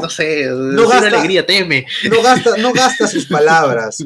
no 0.00 0.08
sé, 0.08 0.46
no 0.46 0.88
gasta, 0.88 1.08
alegría 1.08 1.44
teme. 1.46 1.86
No 2.10 2.22
gasta, 2.22 2.56
no 2.56 2.72
gasta 2.72 3.06
sus 3.06 3.26
palabras. 3.26 4.04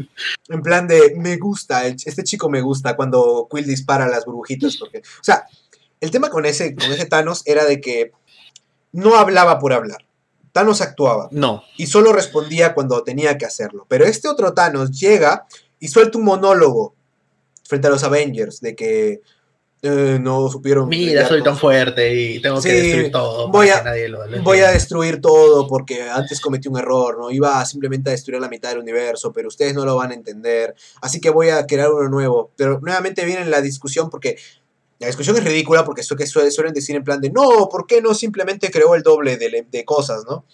En 0.48 0.62
plan 0.62 0.86
de, 0.88 1.14
me 1.16 1.36
gusta, 1.36 1.86
este 1.86 2.24
chico 2.24 2.48
me 2.48 2.60
gusta 2.60 2.96
cuando 2.96 3.48
Quill 3.50 3.66
dispara 3.66 4.04
a 4.04 4.08
las 4.08 4.24
burbujitas. 4.24 4.76
Porque, 4.76 4.98
o 4.98 5.24
sea, 5.24 5.46
el 6.00 6.10
tema 6.10 6.30
con 6.30 6.46
ese, 6.46 6.74
con 6.74 6.90
ese 6.92 7.06
Thanos 7.06 7.42
era 7.46 7.64
de 7.64 7.80
que 7.80 8.12
no 8.92 9.16
hablaba 9.16 9.58
por 9.58 9.72
hablar. 9.72 10.04
Thanos 10.52 10.80
actuaba. 10.80 11.28
No. 11.30 11.62
Y 11.76 11.86
solo 11.86 12.12
respondía 12.12 12.74
cuando 12.74 13.02
tenía 13.04 13.38
que 13.38 13.46
hacerlo. 13.46 13.86
Pero 13.88 14.04
este 14.06 14.28
otro 14.28 14.54
Thanos 14.54 14.98
llega 14.98 15.46
y 15.78 15.88
suelta 15.88 16.18
un 16.18 16.24
monólogo 16.24 16.94
frente 17.64 17.88
a 17.88 17.90
los 17.90 18.02
Avengers 18.02 18.60
de 18.60 18.74
que 18.74 19.20
eh, 19.80 20.18
no 20.20 20.48
supieron. 20.48 20.88
Mira, 20.88 21.26
soy 21.28 21.42
tan 21.42 21.56
fuerte 21.56 22.12
y 22.12 22.42
tengo 22.42 22.60
que 22.60 22.72
destruir 22.72 23.12
todo. 23.12 23.48
Voy 23.48 23.68
a, 23.68 23.84
voy 24.42 24.58
a 24.58 24.72
destruir 24.72 25.20
todo 25.20 25.68
porque 25.68 26.02
antes 26.02 26.40
cometí 26.40 26.68
un 26.68 26.78
error, 26.78 27.16
¿no? 27.18 27.30
Iba 27.30 27.64
simplemente 27.64 28.10
a 28.10 28.12
destruir 28.12 28.40
la 28.40 28.48
mitad 28.48 28.70
del 28.70 28.78
universo, 28.78 29.32
pero 29.32 29.48
ustedes 29.48 29.74
no 29.74 29.84
lo 29.84 29.94
van 29.94 30.10
a 30.10 30.14
entender. 30.14 30.74
Así 31.00 31.20
que 31.20 31.30
voy 31.30 31.50
a 31.50 31.66
crear 31.66 31.92
uno 31.92 32.08
nuevo. 32.08 32.50
Pero 32.56 32.80
nuevamente 32.80 33.24
viene 33.24 33.44
la 33.44 33.60
discusión 33.60 34.10
porque 34.10 34.36
la 34.98 35.06
discusión 35.06 35.36
es 35.36 35.44
ridícula 35.44 35.84
porque 35.84 36.00
eso 36.00 36.16
que 36.16 36.26
suelen 36.26 36.74
decir 36.74 36.96
en 36.96 37.04
plan 37.04 37.20
de 37.20 37.30
no, 37.30 37.68
¿por 37.70 37.86
qué 37.86 38.02
no 38.02 38.14
simplemente 38.14 38.72
creó 38.72 38.96
el 38.96 39.04
doble 39.04 39.36
de, 39.36 39.64
de 39.70 39.84
cosas, 39.84 40.24
¿no? 40.28 40.44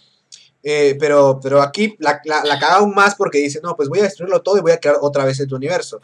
Eh, 0.66 0.96
pero, 0.98 1.38
pero 1.42 1.60
aquí 1.60 1.94
la, 1.98 2.20
la, 2.24 2.42
la 2.42 2.58
caga 2.58 2.76
aún 2.76 2.94
más 2.94 3.14
porque 3.14 3.38
dice, 3.38 3.60
no, 3.62 3.76
pues 3.76 3.90
voy 3.90 4.00
a 4.00 4.04
destruirlo 4.04 4.40
todo 4.42 4.56
y 4.56 4.62
voy 4.62 4.72
a 4.72 4.80
crear 4.80 4.96
otra 5.00 5.24
vez 5.24 5.46
tu 5.46 5.56
universo. 5.56 6.00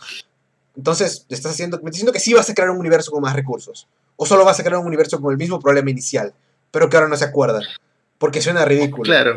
Entonces, 0.77 1.27
estás 1.29 1.53
haciendo, 1.53 1.77
me 1.79 1.91
estás 1.91 1.93
diciendo 1.93 2.13
que 2.13 2.21
sí 2.21 2.33
vas 2.33 2.49
a 2.49 2.55
crear 2.55 2.71
un 2.71 2.79
universo 2.79 3.11
con 3.11 3.23
más 3.23 3.35
recursos. 3.35 3.87
O 4.17 4.27
solo 4.27 4.45
vas 4.45 4.61
a 4.61 4.63
crear 4.63 4.79
un 4.79 4.87
universo 4.87 5.21
con 5.21 5.33
el 5.33 5.39
mismo 5.39 5.61
problema 5.61 5.91
inicial, 5.91 6.33
pero 6.71 6.89
que 6.89 6.97
ahora 6.97 7.09
no 7.09 7.17
se 7.17 7.25
acuerdan. 7.25 7.63
Porque 8.19 8.41
suena 8.41 8.65
ridículo. 8.65 9.05
Claro. 9.05 9.37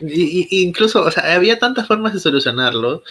Y, 0.00 0.62
incluso, 0.62 1.02
o 1.02 1.10
sea, 1.10 1.34
había 1.34 1.58
tantas 1.58 1.86
formas 1.86 2.12
de 2.12 2.20
solucionarlo. 2.20 3.02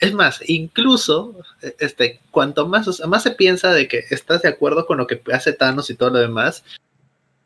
Es 0.00 0.12
más, 0.14 0.40
incluso, 0.46 1.36
este, 1.78 2.20
cuanto 2.30 2.66
más, 2.66 3.00
más 3.06 3.22
se 3.22 3.30
piensa 3.30 3.72
de 3.72 3.86
que 3.86 4.04
estás 4.10 4.42
de 4.42 4.48
acuerdo 4.48 4.86
con 4.86 4.98
lo 4.98 5.06
que 5.06 5.22
hace 5.32 5.52
Thanos 5.52 5.90
y 5.90 5.94
todo 5.94 6.10
lo 6.10 6.18
demás, 6.18 6.64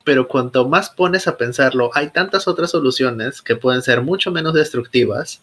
pero 0.04 0.28
cuanto 0.28 0.66
más 0.68 0.88
pones 0.88 1.26
a 1.26 1.36
pensarlo, 1.36 1.90
hay 1.92 2.10
tantas 2.10 2.48
otras 2.48 2.70
soluciones 2.70 3.42
que 3.42 3.56
pueden 3.56 3.82
ser 3.82 4.02
mucho 4.02 4.30
menos 4.30 4.54
destructivas. 4.54 5.40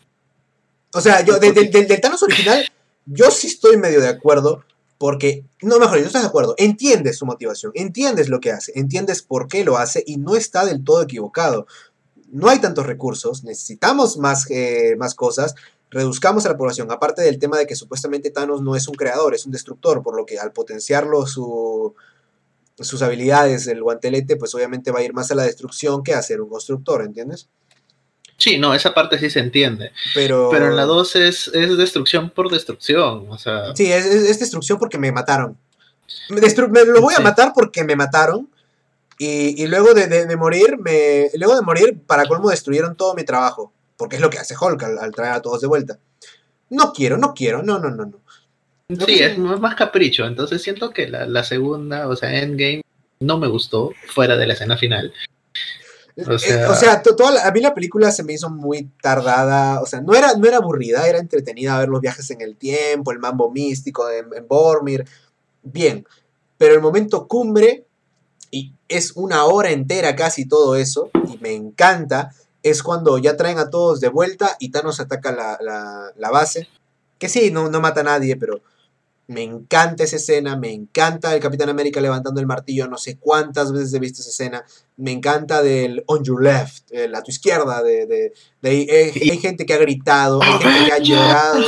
O 0.93 1.01
sea, 1.01 1.23
yo, 1.23 1.37
del 1.37 2.01
Thanos 2.01 2.23
original, 2.23 2.65
yo 3.05 3.31
sí 3.31 3.47
estoy 3.47 3.77
medio 3.77 4.01
de 4.01 4.09
acuerdo 4.09 4.63
porque, 4.97 5.45
no, 5.61 5.79
mejor, 5.79 5.99
yo 5.99 6.05
estoy 6.05 6.21
de 6.21 6.27
acuerdo, 6.27 6.55
entiendes 6.57 7.17
su 7.17 7.25
motivación, 7.25 7.71
entiendes 7.75 8.29
lo 8.29 8.39
que 8.39 8.51
hace, 8.51 8.71
entiendes 8.75 9.21
por 9.21 9.47
qué 9.47 9.65
lo 9.65 9.77
hace 9.77 10.03
y 10.05 10.17
no 10.17 10.35
está 10.35 10.65
del 10.65 10.83
todo 10.83 11.01
equivocado. 11.01 11.67
No 12.31 12.47
hay 12.47 12.59
tantos 12.59 12.85
recursos, 12.85 13.43
necesitamos 13.43 14.17
más, 14.17 14.49
eh, 14.49 14.95
más 14.97 15.13
cosas, 15.13 15.55
reduzcamos 15.89 16.45
a 16.45 16.49
la 16.49 16.57
población, 16.57 16.91
aparte 16.91 17.21
del 17.21 17.37
tema 17.37 17.57
de 17.57 17.67
que 17.67 17.75
supuestamente 17.75 18.31
Thanos 18.31 18.61
no 18.61 18.75
es 18.75 18.87
un 18.87 18.95
creador, 18.95 19.35
es 19.35 19.45
un 19.45 19.51
destructor, 19.51 20.01
por 20.01 20.15
lo 20.15 20.25
que 20.25 20.39
al 20.39 20.53
potenciarlo 20.53 21.27
su, 21.27 21.93
sus 22.79 23.01
habilidades, 23.01 23.67
el 23.67 23.83
guantelete, 23.83 24.35
pues 24.35 24.55
obviamente 24.55 24.91
va 24.91 24.99
a 24.99 25.03
ir 25.03 25.13
más 25.13 25.29
a 25.31 25.35
la 25.35 25.43
destrucción 25.43 26.03
que 26.03 26.13
a 26.13 26.21
ser 26.21 26.41
un 26.41 26.49
constructor, 26.49 27.03
¿entiendes? 27.03 27.49
Sí, 28.43 28.57
no, 28.57 28.73
esa 28.73 28.93
parte 28.93 29.17
sí 29.19 29.29
se 29.29 29.39
entiende. 29.39 29.93
Pero, 30.13 30.49
pero 30.51 30.67
en 30.67 30.75
la 30.75 30.83
2 30.83 31.15
es, 31.15 31.47
es, 31.53 31.77
destrucción 31.77 32.29
por 32.29 32.51
destrucción. 32.51 33.27
O 33.29 33.37
sea... 33.37 33.73
Sí, 33.73 33.89
es, 33.89 34.37
destrucción 34.37 34.77
porque 34.77 34.97
me 34.97 35.13
mataron. 35.13 35.57
Me, 36.27 36.41
lo 36.83 36.99
voy 36.99 37.13
a 37.17 37.21
matar 37.21 37.53
porque 37.55 37.85
me 37.85 37.95
mataron. 37.95 38.49
Y, 39.17 39.63
y 39.63 39.67
luego 39.67 39.93
de, 39.93 40.07
de, 40.07 40.35
morir, 40.35 40.77
me, 40.77 41.29
luego 41.35 41.55
de 41.55 41.61
morir, 41.61 42.01
para 42.05 42.25
colmo, 42.25 42.49
destruyeron 42.49 42.97
todo 42.97 43.15
mi 43.15 43.23
trabajo. 43.23 43.71
Porque 43.95 44.17
es 44.17 44.21
lo 44.21 44.29
que 44.29 44.39
hace 44.39 44.55
Hulk 44.59 44.83
al, 44.83 45.11
traer 45.13 45.35
a 45.35 45.41
todos 45.41 45.61
de 45.61 45.67
vuelta. 45.67 45.97
No 46.69 46.91
quiero, 46.91 47.17
no 47.17 47.33
quiero, 47.33 47.63
no, 47.63 47.79
no, 47.79 47.91
no, 47.91 48.07
no. 48.07 49.05
sí, 49.05 49.19
es 49.21 49.37
más 49.37 49.75
capricho. 49.75 50.25
Entonces 50.25 50.61
siento 50.61 50.89
que 50.89 51.07
la, 51.07 51.25
la 51.27 51.45
segunda, 51.45 52.09
o 52.09 52.17
sea, 52.17 52.37
Endgame, 52.41 52.81
no 53.21 53.37
me 53.37 53.47
gustó, 53.47 53.93
fuera 54.07 54.35
de 54.35 54.47
la 54.47 54.53
escena 54.53 54.75
final. 54.75 55.13
O 56.15 56.33
eh, 56.33 56.39
sea, 56.39 57.01
toda 57.01 57.47
a 57.47 57.51
mí 57.51 57.59
la 57.59 57.73
película 57.73 58.11
se 58.11 58.23
me 58.23 58.33
hizo 58.33 58.49
muy 58.49 58.89
tardada, 59.01 59.81
o 59.81 59.85
sea, 59.87 59.99
no 60.01 60.13
era, 60.13 60.35
no 60.35 60.47
era 60.47 60.57
aburrida, 60.57 61.07
era 61.07 61.17
entretenida 61.17 61.79
ver 61.79 61.89
los 61.89 62.01
viajes 62.01 62.29
en 62.29 62.41
el 62.41 62.55
tiempo, 62.55 63.11
el 63.11 63.19
mambo 63.19 63.49
místico 63.49 64.09
en, 64.09 64.27
en 64.35 64.47
Bormir, 64.47 65.05
bien, 65.63 66.05
pero 66.57 66.75
el 66.75 66.81
momento 66.81 67.27
cumbre, 67.27 67.87
y 68.51 68.73
es 68.87 69.13
una 69.15 69.45
hora 69.45 69.71
entera 69.71 70.15
casi 70.15 70.47
todo 70.47 70.75
eso, 70.75 71.09
y 71.27 71.39
me 71.39 71.53
encanta, 71.53 72.31
es 72.61 72.83
cuando 72.83 73.17
ya 73.17 73.35
traen 73.35 73.57
a 73.57 73.71
todos 73.71 73.99
de 73.99 74.09
vuelta 74.09 74.55
y 74.59 74.69
Thanos 74.69 74.99
ataca 74.99 75.31
la, 75.31 75.57
la, 75.61 76.11
la 76.15 76.29
base, 76.29 76.67
que 77.17 77.27
sí, 77.27 77.49
no, 77.49 77.69
no 77.69 77.81
mata 77.81 78.01
a 78.01 78.03
nadie, 78.03 78.35
pero 78.35 78.61
me 79.27 79.41
encanta 79.41 80.03
esa 80.03 80.17
escena, 80.17 80.57
me 80.57 80.71
encanta 80.71 81.33
el 81.33 81.41
Capitán 81.41 81.69
América 81.69 82.01
levantando 82.01 82.41
el 82.41 82.47
martillo, 82.47 82.87
no 82.87 82.97
sé 82.97 83.17
cuántas 83.17 83.71
veces 83.71 83.93
he 83.93 83.99
visto 83.99 84.21
esa 84.21 84.31
escena, 84.31 84.65
me 84.97 85.11
encanta 85.11 85.61
del 85.61 86.03
on 86.07 86.23
your 86.23 86.43
left, 86.43 86.91
a 86.93 87.21
tu 87.23 87.31
izquierda, 87.31 87.81
de, 87.81 88.05
de, 88.05 88.33
eh, 88.63 89.11
hay, 89.15 89.37
gente 89.37 89.65
que 89.65 89.73
ha 89.73 89.77
gritado, 89.77 90.41
hay 90.41 90.51
gente 90.59 90.85
que 90.85 90.93
ha 90.93 90.97
llorado. 91.01 91.65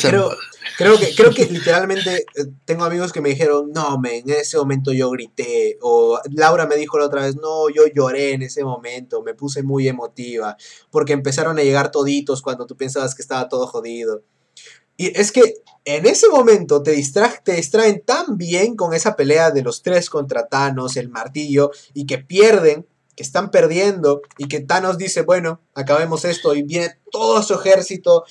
Creo, 0.00 0.30
creo, 0.76 0.98
que, 0.98 1.14
creo 1.14 1.30
que 1.32 1.46
literalmente 1.46 2.24
eh, 2.34 2.44
tengo 2.64 2.84
amigos 2.84 3.12
que 3.12 3.20
me 3.20 3.30
dijeron, 3.30 3.70
no, 3.72 3.98
men, 3.98 4.28
en 4.28 4.40
ese 4.40 4.56
momento 4.56 4.92
yo 4.92 5.10
grité. 5.10 5.78
O 5.82 6.20
Laura 6.32 6.66
me 6.66 6.76
dijo 6.76 6.98
la 6.98 7.06
otra 7.06 7.22
vez, 7.22 7.36
no, 7.36 7.68
yo 7.68 7.84
lloré 7.94 8.32
en 8.32 8.42
ese 8.42 8.64
momento, 8.64 9.22
me 9.22 9.34
puse 9.34 9.62
muy 9.62 9.88
emotiva. 9.88 10.56
Porque 10.90 11.12
empezaron 11.12 11.58
a 11.58 11.62
llegar 11.62 11.90
toditos 11.90 12.42
cuando 12.42 12.66
tú 12.66 12.76
pensabas 12.76 13.14
que 13.14 13.22
estaba 13.22 13.48
todo 13.48 13.66
jodido. 13.66 14.22
Y 14.98 15.18
es 15.18 15.32
que 15.32 15.54
en 15.84 16.04
ese 16.04 16.28
momento 16.28 16.82
te, 16.82 17.00
te 17.44 17.52
distraen 17.52 18.02
tan 18.04 18.36
bien 18.36 18.76
con 18.76 18.92
esa 18.92 19.16
pelea 19.16 19.50
de 19.50 19.62
los 19.62 19.82
tres 19.82 20.10
contra 20.10 20.48
Thanos, 20.48 20.98
el 20.98 21.08
martillo, 21.08 21.70
y 21.94 22.04
que 22.04 22.18
pierden, 22.18 22.84
que 23.16 23.22
están 23.22 23.50
perdiendo, 23.50 24.20
y 24.36 24.48
que 24.48 24.60
Thanos 24.60 24.98
dice, 24.98 25.22
bueno, 25.22 25.60
acabemos 25.74 26.26
esto, 26.26 26.54
y 26.54 26.62
viene 26.62 26.98
todo 27.10 27.42
su 27.42 27.54
ejército, 27.54 28.24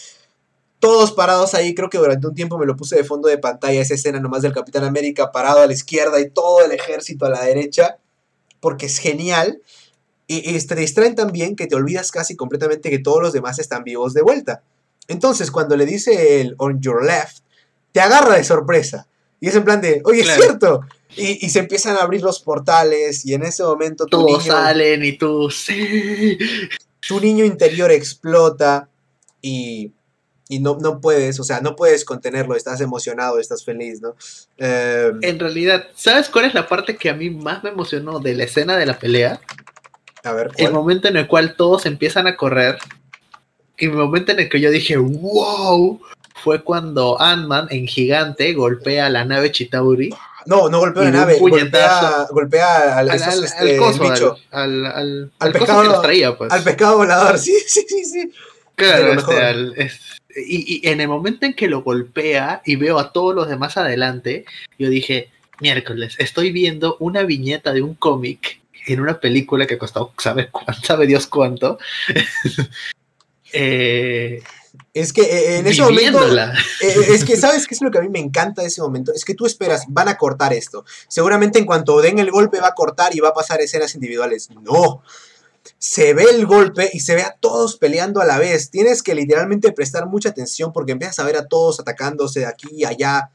todos 0.79 1.13
parados 1.13 1.53
ahí, 1.53 1.73
creo 1.73 1.89
que 1.89 1.97
durante 1.97 2.27
un 2.27 2.35
tiempo 2.35 2.57
me 2.57 2.65
lo 2.65 2.75
puse 2.75 2.97
de 2.97 3.05
fondo 3.05 3.29
de 3.29 3.37
pantalla, 3.37 3.81
esa 3.81 3.95
escena 3.95 4.19
nomás 4.19 4.41
del 4.41 4.53
Capitán 4.53 4.83
América 4.83 5.31
parado 5.31 5.61
a 5.61 5.67
la 5.67 5.73
izquierda 5.73 6.19
y 6.19 6.29
todo 6.29 6.63
el 6.63 6.73
ejército 6.73 7.25
a 7.25 7.29
la 7.29 7.43
derecha, 7.43 7.97
porque 8.59 8.87
es 8.87 8.99
genial. 8.99 9.61
Y, 10.27 10.55
y 10.55 10.59
te 10.59 10.75
distraen 10.75 11.15
tan 11.15 11.31
bien 11.31 11.55
que 11.55 11.67
te 11.67 11.75
olvidas 11.75 12.11
casi 12.11 12.35
completamente 12.35 12.89
que 12.89 12.99
todos 12.99 13.21
los 13.21 13.33
demás 13.33 13.57
están 13.57 13.85
vivos 13.85 14.13
de 14.13 14.21
vuelta. 14.21 14.61
Entonces, 15.07 15.51
cuando 15.51 15.75
le 15.77 15.85
dice 15.85 16.41
el 16.41 16.55
on 16.57 16.81
your 16.81 17.03
left, 17.05 17.39
te 17.91 18.01
agarra 18.01 18.35
de 18.35 18.43
sorpresa. 18.43 19.07
Y 19.39 19.47
es 19.49 19.55
en 19.55 19.63
plan 19.63 19.79
de, 19.81 20.01
oye, 20.05 20.23
Claro. 20.23 20.39
es 20.41 20.45
cierto. 20.47 20.81
Y, 21.15 21.45
y 21.45 21.49
se 21.49 21.59
empiezan 21.59 21.95
a 21.95 22.01
abrir 22.01 22.21
los 22.21 22.39
portales 22.41 23.25
y 23.25 23.33
en 23.33 23.43
ese 23.43 23.63
momento 23.63 24.05
tu, 24.05 24.17
Todos 24.17 24.43
niño, 24.43 24.53
salen 24.53 25.03
y 25.05 25.13
tú, 25.17 25.49
sí. 25.49 26.37
tu 27.07 27.19
niño 27.19 27.45
interior 27.45 27.91
explota 27.91 28.89
y, 29.41 29.91
y 30.49 30.59
no, 30.59 30.77
no 30.79 30.99
puedes, 30.99 31.39
o 31.39 31.43
sea, 31.43 31.61
no 31.61 31.75
puedes 31.75 32.03
contenerlo, 32.05 32.55
estás 32.55 32.81
emocionado, 32.81 33.39
estás 33.39 33.63
feliz, 33.63 34.01
¿no? 34.01 34.15
Eh, 34.57 35.11
En 35.21 35.39
realidad, 35.39 35.85
¿sabes 35.95 36.29
cuál 36.29 36.45
es 36.45 36.53
la 36.53 36.67
parte 36.67 36.97
que 36.97 37.09
a 37.09 37.13
mí 37.15 37.29
más 37.29 37.63
me 37.63 37.69
emocionó 37.69 38.19
de 38.19 38.35
la 38.35 38.43
escena 38.43 38.77
de 38.77 38.85
la 38.85 38.99
pelea? 38.99 39.39
a 40.23 40.33
ver, 40.33 40.47
El 40.57 40.65
¿cuál? 40.65 40.73
momento 40.73 41.07
en 41.07 41.15
el 41.17 41.27
cual 41.27 41.55
todos 41.55 41.85
empiezan 41.85 42.27
a 42.27 42.35
correr. 42.35 42.77
Y 43.77 43.85
el 43.85 43.91
momento 43.93 44.31
en 44.31 44.39
el 44.39 44.49
que 44.49 44.59
yo 44.59 44.71
dije, 44.71 44.97
wow, 44.97 46.01
fue 46.43 46.63
cuando 46.63 47.19
Ant-Man 47.21 47.67
en 47.69 47.87
gigante 47.87 48.53
golpea 48.53 49.07
a 49.07 49.09
la 49.09 49.25
nave 49.25 49.51
Chitauri. 49.51 50.09
No, 50.45 50.69
no 50.69 50.79
golpea 50.79 51.03
la 51.03 51.11
nave, 51.11 51.37
golpea, 51.39 52.27
golpea 52.31 52.97
al, 52.99 53.09
Al, 53.09 53.15
esos, 53.17 53.33
al- 53.33 53.43
este, 53.43 53.71
al 53.73 53.77
coso, 53.77 54.03
bicho, 54.03 54.37
al, 54.51 55.31
pescado- 55.51 55.81
que 55.83 55.87
los 55.89 56.01
traía, 56.01 56.37
pues. 56.37 56.51
al 56.53 56.63
pescado 56.63 56.97
volador, 56.97 57.37
sí, 57.39 57.53
sí, 57.67 57.85
sí, 57.87 58.05
sí. 58.05 58.31
Claro, 58.75 59.13
este, 59.13 59.83
es- 59.83 59.99
y, 60.47 60.79
y 60.85 60.89
en 60.89 61.01
el 61.01 61.07
momento 61.09 61.45
en 61.45 61.53
que 61.53 61.67
lo 61.67 61.81
golpea 61.81 62.61
y 62.63 62.75
veo 62.77 62.97
a 62.99 63.11
todos 63.11 63.35
los 63.35 63.49
demás 63.49 63.75
adelante, 63.75 64.45
yo 64.79 64.87
dije, 64.89 65.29
miércoles, 65.59 66.15
estoy 66.19 66.51
viendo 66.51 66.95
una 66.99 67.23
viñeta 67.23 67.73
de 67.73 67.81
un 67.81 67.95
cómic 67.95 68.61
en 68.85 69.01
una 69.01 69.19
película 69.19 69.65
que 69.67 69.77
costó, 69.77 70.13
sabe, 70.17 70.47
cuánto, 70.49 70.73
sabe 70.85 71.07
Dios 71.07 71.27
cuánto. 71.27 71.77
Eh, 73.53 74.41
Es 74.93 75.13
que 75.13 75.21
eh, 75.21 75.57
en 75.57 75.67
ese 75.67 75.81
momento, 75.81 76.19
viviéndola. 76.19 76.53
eh, 76.81 76.95
es 77.09 77.23
que, 77.23 77.37
¿sabes 77.37 77.67
qué 77.67 77.75
es 77.75 77.81
lo 77.81 77.91
que 77.91 77.99
a 77.99 78.01
mí 78.01 78.09
me 78.09 78.19
encanta 78.19 78.61
de 78.61 78.67
ese 78.67 78.81
momento? 78.81 79.13
Es 79.13 79.25
que 79.25 79.35
tú 79.35 79.45
esperas, 79.45 79.85
van 79.87 80.07
a 80.07 80.17
cortar 80.17 80.53
esto. 80.53 80.85
Seguramente 81.07 81.59
en 81.59 81.65
cuanto 81.65 82.01
den 82.01 82.19
el 82.19 82.31
golpe 82.31 82.59
va 82.59 82.69
a 82.69 82.75
cortar 82.75 83.15
y 83.15 83.19
va 83.19 83.29
a 83.29 83.33
pasar 83.33 83.61
escenas 83.61 83.93
individuales. 83.95 84.49
No. 84.61 85.03
Se 85.79 86.13
ve 86.13 86.23
el 86.31 86.45
golpe 86.45 86.89
y 86.93 87.01
se 87.01 87.13
ve 87.15 87.21
a 87.23 87.35
todos 87.39 87.77
peleando 87.77 88.21
a 88.21 88.25
la 88.25 88.39
vez. 88.39 88.71
Tienes 88.71 89.03
que 89.03 89.13
literalmente 89.13 89.71
prestar 89.71 90.07
mucha 90.07 90.29
atención 90.29 90.71
porque 90.73 90.93
empiezas 90.93 91.19
a 91.19 91.23
ver 91.25 91.37
a 91.37 91.47
todos 91.47 91.79
atacándose 91.79 92.41
de 92.41 92.45
aquí 92.47 92.67
y 92.71 92.85
allá. 92.85 93.31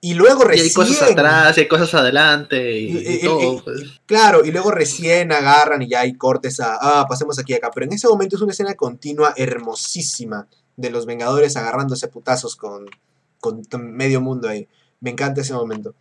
Y 0.00 0.14
luego 0.14 0.42
Y 0.44 0.48
recién... 0.48 0.66
hay 0.66 0.72
cosas 0.72 1.02
atrás, 1.10 1.56
y 1.56 1.60
hay 1.60 1.68
cosas 1.68 1.92
adelante, 1.94 2.78
y, 2.78 2.86
Y- 2.86 2.98
y- 2.98 3.14
y 3.16 3.20
todo. 3.22 3.54
y- 3.54 3.60
pues. 3.62 3.82
Claro, 4.06 4.44
y 4.44 4.52
luego 4.52 4.70
recién 4.70 5.32
agarran 5.32 5.82
y 5.82 5.88
ya 5.88 6.00
hay 6.00 6.14
cortes 6.14 6.60
a, 6.60 6.76
ah, 6.80 7.06
pasemos 7.08 7.38
aquí 7.38 7.52
y 7.52 7.56
acá. 7.56 7.70
Pero 7.74 7.86
en 7.86 7.92
ese 7.94 8.06
momento 8.06 8.36
es 8.36 8.42
una 8.42 8.52
escena 8.52 8.74
continua 8.74 9.32
hermosísima 9.36 10.46
de 10.76 10.90
los 10.90 11.06
Vengadores 11.06 11.56
agarrándose 11.56 12.06
a 12.06 12.10
putazos 12.10 12.56
con, 12.56 12.86
con 13.40 13.62
medio 13.92 14.20
mundo 14.20 14.48
ahí. 14.48 14.68
Me 15.00 15.10
encanta 15.10 15.40
ese 15.40 15.54
momento. 15.54 15.94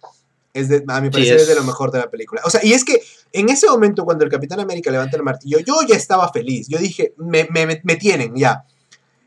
Es 0.54 0.70
de, 0.70 0.84
a 0.88 1.02
mi 1.02 1.08
Sí, 1.08 1.12
parecer 1.12 1.36
es... 1.38 1.42
es- 1.44 1.48
de 1.50 1.56
lo 1.56 1.64
mejor 1.64 1.92
de 1.92 2.00
la 2.00 2.10
película. 2.10 2.42
O 2.46 2.50
sea, 2.50 2.64
y 2.64 2.74
es 2.74 2.84
que 2.86 3.02
en 3.34 3.50
ese 3.50 3.68
momento 3.68 4.06
cuando 4.06 4.24
el 4.24 4.32
Capitán 4.32 4.60
América 4.60 4.92
levanta 4.92 5.18
el 5.18 5.24
martillo, 5.24 5.60
yo 5.60 5.80
ya 5.88 5.96
estaba 5.96 6.32
feliz. 6.32 6.68
Yo 6.70 6.78
dije, 6.78 7.14
me, 7.18 7.48
me, 7.52 7.66
me- 7.84 7.96
tienen 7.96 8.36
ya. 8.36 8.66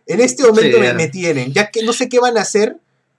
En 0.06 0.20
este 0.20 0.42
momento 0.44 0.76
Sí, 0.76 0.80
me, 0.80 0.86
ya. 0.86 0.94
me 0.94 1.08
tienen. 1.08 1.52
Ya 1.52 1.70
que 1.70 1.82
no 1.82 1.92
sé 1.92 2.08
qué 2.08 2.18
van 2.18 2.38
a 2.38 2.42
hacer 2.42 2.76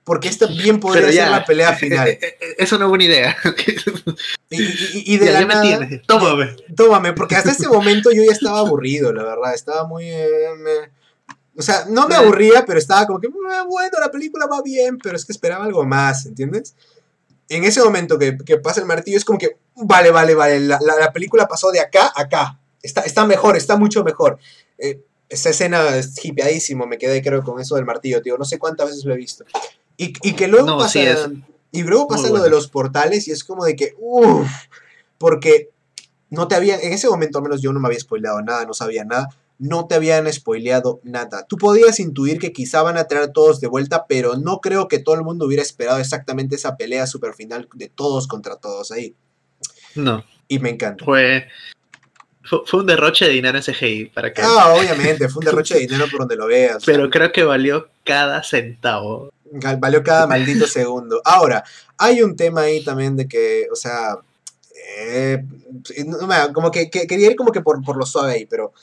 porque 0.09 0.27
esta 0.27 0.47
bien 0.47 0.79
podría 0.79 1.03
Pero 1.03 1.13
ser 1.13 1.29
la 1.29 1.45
pelea 1.45 1.73
final. 1.75 2.17
Es 2.57 2.71
una 2.71 2.87
buena 2.87 3.03
idea. 3.03 3.37
Y, 4.49 4.63
y- 4.63 5.03
y 5.13 5.17
de 5.19 5.27
ya, 5.27 5.31
la 5.33 5.39
ya 5.41 5.45
me 5.45 5.53
nada- 5.53 5.61
tienes. 5.61 6.01
Tómame. 6.07 6.55
Tómame, 6.75 7.13
porque 7.13 7.35
hasta 7.35 7.51
ese 7.51 7.67
momento 7.67 8.09
yo 8.11 8.23
ya 8.23 8.31
estaba 8.31 8.57
aburrido, 8.59 9.13
la 9.13 9.23
verdad. 9.23 9.53
Estaba 9.53 9.85
muy. 9.85 10.05
eh, 10.09 10.27
me- 10.57 10.89
O 11.55 11.61
sea, 11.61 11.85
no 11.87 12.07
me 12.07 12.15
aburría, 12.15 12.65
pero 12.65 12.79
estaba 12.79 13.05
como 13.05 13.19
que, 13.19 13.27
"Ah, 13.51 13.65
bueno, 13.69 13.99
la 13.99 14.09
película 14.09 14.47
va 14.47 14.63
bien, 14.63 14.97
pero 14.97 15.15
es 15.15 15.23
que 15.25 15.33
esperaba 15.33 15.65
algo 15.65 15.85
más, 15.85 16.25
¿entiendes? 16.25 16.73
En 17.47 17.63
ese 17.63 17.83
momento 17.83 18.17
que, 18.17 18.35
que 18.43 18.57
pasa 18.57 18.79
el 18.79 18.87
martillo 18.87 19.17
es 19.17 19.25
como 19.25 19.37
que, 19.37 19.57
vale, 19.75 20.09
vale, 20.09 20.33
vale, 20.33 20.59
la, 20.61 20.79
la- 20.81 20.95
la 20.95 21.13
película 21.13 21.47
pasó 21.47 21.69
de 21.71 21.81
acá 21.81 22.11
a 22.15 22.21
acá. 22.23 22.59
Está, 22.81 23.01
está 23.01 23.25
mejor, 23.27 23.55
está 23.55 23.77
mucho 23.77 24.03
mejor. 24.03 24.39
Eh, 24.79 24.99
esa 25.29 25.51
escena 25.51 25.95
es 25.95 26.25
hipeadísimo, 26.25 26.87
me 26.87 26.97
quedé 26.97 27.21
creo 27.21 27.43
con 27.43 27.59
eso 27.61 27.75
del 27.75 27.85
martillo, 27.85 28.19
tío. 28.23 28.35
No 28.39 28.45
sé 28.45 28.57
cuántas 28.57 28.87
veces 28.87 29.05
lo 29.05 29.13
he 29.13 29.17
visto. 29.17 29.45
Y, 29.99 30.13
y 30.23 30.33
que 30.33 30.47
luego 30.47 30.65
No, 30.65 30.77
pasa, 30.77 30.89
sí, 30.93 30.99
es 30.99 31.29
y 31.71 31.83
luego 31.83 32.07
pasa 32.07 32.29
muy 32.29 32.37
lo 32.37 32.43
de 32.43 32.49
los 32.49 32.69
portales 32.69 33.27
y 33.27 33.31
es 33.31 33.43
como 33.43 33.65
de 33.65 33.75
que, 33.75 33.93
uff, 33.99 34.49
porque 35.17 35.69
no 36.29 36.47
te 36.47 36.55
habían, 36.55 36.79
en 36.81 36.93
ese 36.93 37.09
momento 37.09 37.37
al 37.37 37.43
menos 37.43 37.61
yo 37.61 37.73
no 37.73 37.81
me 37.81 37.87
había 37.87 37.99
spoileado 37.99 38.41
nada, 38.41 38.65
no 38.65 38.73
sabía 38.73 39.03
nada, 39.03 39.27
no 39.59 39.87
te 39.87 39.95
habían 39.95 40.31
spoileado 40.31 41.01
nada. 41.03 41.45
Tú 41.45 41.57
podías 41.57 41.99
intuir 41.99 42.39
que 42.39 42.53
quizá 42.53 42.81
van 42.81 42.97
a 42.97 43.03
traer 43.03 43.25
a 43.25 43.33
todos 43.33 43.59
de 43.59 43.67
vuelta, 43.67 44.05
pero 44.07 44.37
no 44.37 44.61
creo 44.61 44.87
que 44.87 44.99
todo 44.99 45.15
el 45.15 45.23
mundo 45.23 45.45
hubiera 45.45 45.61
esperado 45.61 45.99
exactamente 45.99 46.55
esa 46.55 46.77
pelea 46.77 47.05
super 47.05 47.33
final 47.33 47.67
de 47.75 47.89
todos 47.89 48.27
contra 48.27 48.55
todos 48.55 48.91
ahí. 48.91 49.15
No, 49.95 50.23
Y 50.47 50.59
me 50.59 50.69
encanta. 50.69 51.03
fue, 51.03 51.47
fue, 52.43 52.79
un 52.79 52.85
derroche 52.85 53.25
de 53.25 53.31
dinero 53.31 53.57
en 53.57 53.63
CGI 53.63 54.05
para 54.05 54.33
que. 54.33 54.41
Ah, 54.41 54.73
obviamente, 54.73 55.27
fue 55.27 55.41
un 55.41 55.45
derroche 55.45 55.73
de 55.73 55.81
dinero 55.81 56.05
por 56.09 56.21
donde 56.21 56.37
lo 56.37 56.47
veas. 56.47 56.85
pero 56.85 57.09
creo 57.09 57.31
que 57.33 57.43
valió 57.43 57.89
cada 58.05 58.41
centavo. 58.43 59.29
Valió 59.79 60.03
cada 60.03 60.27
maldito 60.27 60.67
segundo. 60.67 61.21
Ahora, 61.25 61.63
hay 61.97 62.21
un 62.21 62.35
tema 62.35 62.61
ahí 62.61 62.83
también 62.83 63.15
de 63.15 63.27
que, 63.27 63.67
o 63.71 63.75
sea, 63.75 64.17
eh, 64.97 65.43
como 66.53 66.71
que, 66.71 66.89
que- 66.89 67.07
quería 67.07 67.29
ir 67.31 67.35
como 67.35 67.51
que 67.51 67.61
por, 67.61 67.83
por 67.83 67.97
lo 67.97 68.05
suave 68.05 68.33
ahí, 68.33 68.45
pero 68.45 68.73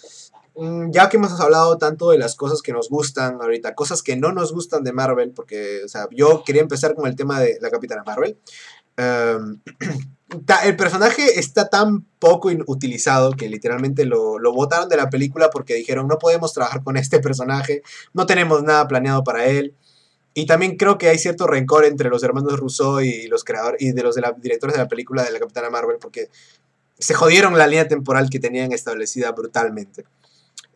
mm, 0.57 0.91
ya 0.91 1.09
que 1.09 1.17
hemos 1.17 1.39
hablado 1.41 1.79
tanto 1.79 2.11
de 2.11 2.19
las 2.19 2.35
cosas 2.35 2.63
que 2.63 2.73
nos 2.73 2.89
gustan 2.89 3.41
ahorita, 3.41 3.75
cosas 3.75 4.03
que 4.03 4.17
no 4.17 4.33
nos 4.33 4.53
gustan 4.53 4.85
de 4.85 4.93
Marvel, 4.93 5.33
porque, 5.33 5.83
o 5.85 5.89
sea, 5.89 6.09
yo 6.11 6.43
quería 6.45 6.63
empezar 6.63 6.95
con 6.95 7.07
el 7.07 7.17
tema 7.17 7.41
de 7.41 7.59
la 7.61 7.71
Capitana 7.71 8.03
Marvel. 8.05 8.39
Em, 8.97 9.61
el 10.65 10.77
personaje 10.77 11.39
está 11.39 11.69
tan 11.69 12.03
poco 12.19 12.51
utilizado 12.67 13.33
que 13.33 13.49
literalmente 13.49 14.05
lo, 14.05 14.39
lo 14.39 14.53
botaron 14.53 14.89
de 14.89 14.97
la 14.97 15.09
película 15.11 15.51
porque 15.51 15.75
dijeron 15.75 16.09
no 16.09 16.19
podemos 16.19 16.53
trabajar 16.53 16.83
con 16.83 16.97
este 16.97 17.21
personaje, 17.21 17.83
no 18.13 18.27
tenemos 18.27 18.63
nada 18.63 18.89
planeado 18.89 19.23
para 19.23 19.47
él. 19.47 19.75
Y 20.39 20.45
también 20.45 20.77
creo 20.77 20.99
que 20.99 21.09
hay 21.09 21.19
cierto 21.19 21.47
rencor 21.47 21.87
entre 21.87 22.11
los 22.11 22.23
hermanos 22.23 22.61
Rousseau 22.61 23.01
y 23.01 23.27
los 23.27 23.43
creadores 23.43 23.81
y 23.81 23.93
de 23.93 24.03
los 24.03 24.15
de 24.15 24.21
la- 24.21 24.33
directores 24.37 24.75
de 24.77 24.83
la 24.83 24.87
película 24.89 25.25
de 25.25 25.31
la 25.31 25.39
Capitana 25.39 25.71
Marvel 25.71 25.97
porque 25.99 26.29
se 26.99 27.15
jodieron 27.15 27.57
la 27.57 27.67
línea 27.67 27.89
temporal 27.89 28.29
que 28.29 28.39
tenían 28.39 28.71
establecida 28.73 29.33
brutalmente. 29.33 30.05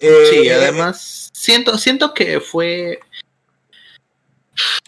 Eh, 0.01 0.29
Sí, 0.31 0.49
eh, 0.49 0.55
además, 0.55 1.29
siento, 1.35 1.77
siento 1.77 2.15
que 2.15 2.41
fue. 2.41 3.01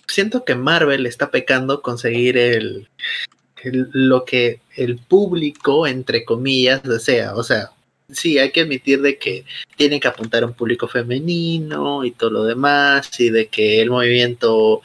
Siento 0.08 0.44
que 0.44 0.54
Marvel 0.54 1.06
está 1.06 1.30
pecando 1.30 1.82
conseguir 1.82 2.38
el, 2.38 2.88
el- 3.62 3.88
lo 3.92 4.24
que 4.24 4.60
el 4.76 4.98
público, 4.98 5.86
entre 5.86 6.24
comillas, 6.24 6.82
desea. 6.82 7.34
O 7.34 7.42
sea, 7.42 7.72
sí, 8.12 8.38
hay 8.38 8.50
que 8.52 8.62
admitir 8.62 9.00
de 9.02 9.18
que 9.18 9.44
tiene 9.76 10.00
que 10.00 10.08
apuntar 10.08 10.42
a 10.42 10.46
un 10.46 10.54
público 10.54 10.88
femenino 10.88 12.04
y 12.04 12.12
todo 12.12 12.30
lo 12.30 12.44
demás, 12.44 13.08
y 13.18 13.30
de 13.30 13.48
que 13.48 13.80
el 13.80 13.90
movimiento 13.90 14.82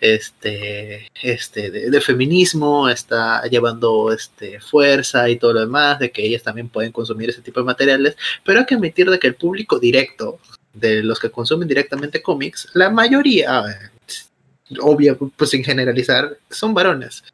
este, 0.00 1.08
este, 1.22 1.70
de, 1.70 2.00
feminismo 2.00 2.88
está 2.88 3.42
llevando 3.46 4.12
este, 4.12 4.60
fuerza 4.60 5.28
y 5.28 5.36
todo 5.36 5.52
lo 5.52 5.60
demás, 5.60 5.98
de 5.98 6.10
que 6.10 6.24
ellas 6.24 6.42
también 6.42 6.68
pueden 6.68 6.92
consumir 6.92 7.30
ese 7.30 7.42
tipo 7.42 7.60
de 7.60 7.66
materiales, 7.66 8.16
pero 8.44 8.60
hay 8.60 8.66
que 8.66 8.74
admitir 8.74 9.10
de 9.10 9.18
que 9.18 9.26
el 9.26 9.34
público 9.34 9.78
directo, 9.78 10.38
de 10.72 11.02
los 11.02 11.18
que 11.18 11.30
consumen 11.30 11.68
directamente 11.68 12.22
cómics, 12.22 12.68
la 12.74 12.90
mayoría, 12.90 13.64
obvio, 14.80 15.18
pues 15.36 15.50
sin 15.50 15.64
generalizar, 15.64 16.38
son 16.48 16.72
varones. 16.72 17.24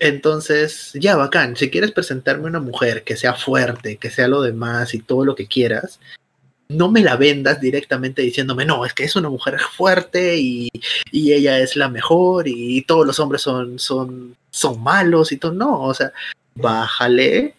Entonces, 0.00 0.92
ya 0.94 1.14
bacán, 1.14 1.56
si 1.56 1.70
quieres 1.70 1.92
presentarme 1.92 2.46
una 2.46 2.60
mujer 2.60 3.04
que 3.04 3.16
sea 3.16 3.34
fuerte, 3.34 3.98
que 3.98 4.10
sea 4.10 4.28
lo 4.28 4.40
demás 4.40 4.94
y 4.94 5.00
todo 5.00 5.26
lo 5.26 5.34
que 5.34 5.46
quieras, 5.46 6.00
no 6.68 6.90
me 6.90 7.02
la 7.02 7.16
vendas 7.16 7.60
directamente 7.60 8.22
diciéndome, 8.22 8.64
no, 8.64 8.86
es 8.86 8.94
que 8.94 9.04
es 9.04 9.14
una 9.16 9.28
mujer 9.28 9.58
fuerte 9.60 10.38
y, 10.38 10.70
y 11.12 11.32
ella 11.34 11.58
es 11.58 11.76
la 11.76 11.88
mejor 11.90 12.48
y 12.48 12.82
todos 12.82 13.06
los 13.06 13.20
hombres 13.20 13.42
son, 13.42 13.78
son, 13.78 14.36
son 14.50 14.82
malos 14.82 15.32
y 15.32 15.36
todo. 15.36 15.52
No, 15.52 15.82
o 15.82 15.92
sea, 15.92 16.12
bájale 16.54 17.54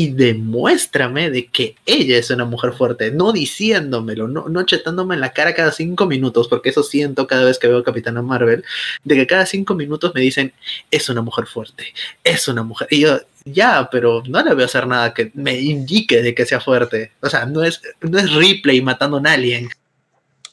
y 0.00 0.12
demuéstrame 0.12 1.28
de 1.28 1.48
que 1.48 1.76
ella 1.84 2.16
es 2.16 2.30
una 2.30 2.46
mujer 2.46 2.72
fuerte, 2.72 3.10
no 3.10 3.32
diciéndomelo, 3.32 4.28
no, 4.28 4.48
no 4.48 4.62
chetándome 4.64 5.14
en 5.14 5.20
la 5.20 5.34
cara 5.34 5.54
cada 5.54 5.72
cinco 5.72 6.06
minutos, 6.06 6.48
porque 6.48 6.70
eso 6.70 6.82
siento 6.82 7.26
cada 7.26 7.44
vez 7.44 7.58
que 7.58 7.68
veo 7.68 7.84
Capitana 7.84 8.22
Marvel, 8.22 8.64
de 9.04 9.14
que 9.14 9.26
cada 9.26 9.44
cinco 9.44 9.74
minutos 9.74 10.12
me 10.14 10.22
dicen, 10.22 10.54
es 10.90 11.10
una 11.10 11.20
mujer 11.20 11.46
fuerte, 11.46 11.84
es 12.24 12.48
una 12.48 12.62
mujer. 12.62 12.88
Y 12.90 13.00
yo, 13.00 13.20
ya, 13.44 13.90
pero 13.92 14.22
no 14.26 14.42
le 14.42 14.54
voy 14.54 14.62
a 14.62 14.66
hacer 14.66 14.86
nada 14.86 15.12
que 15.12 15.32
me 15.34 15.60
indique 15.60 16.22
de 16.22 16.34
que 16.34 16.46
sea 16.46 16.60
fuerte. 16.60 17.12
O 17.20 17.28
sea, 17.28 17.44
no 17.44 17.62
es, 17.62 17.82
no 18.00 18.18
es 18.18 18.32
Ripley 18.32 18.80
matando 18.80 19.18
a 19.18 19.20
un 19.20 19.26
alien. 19.26 19.68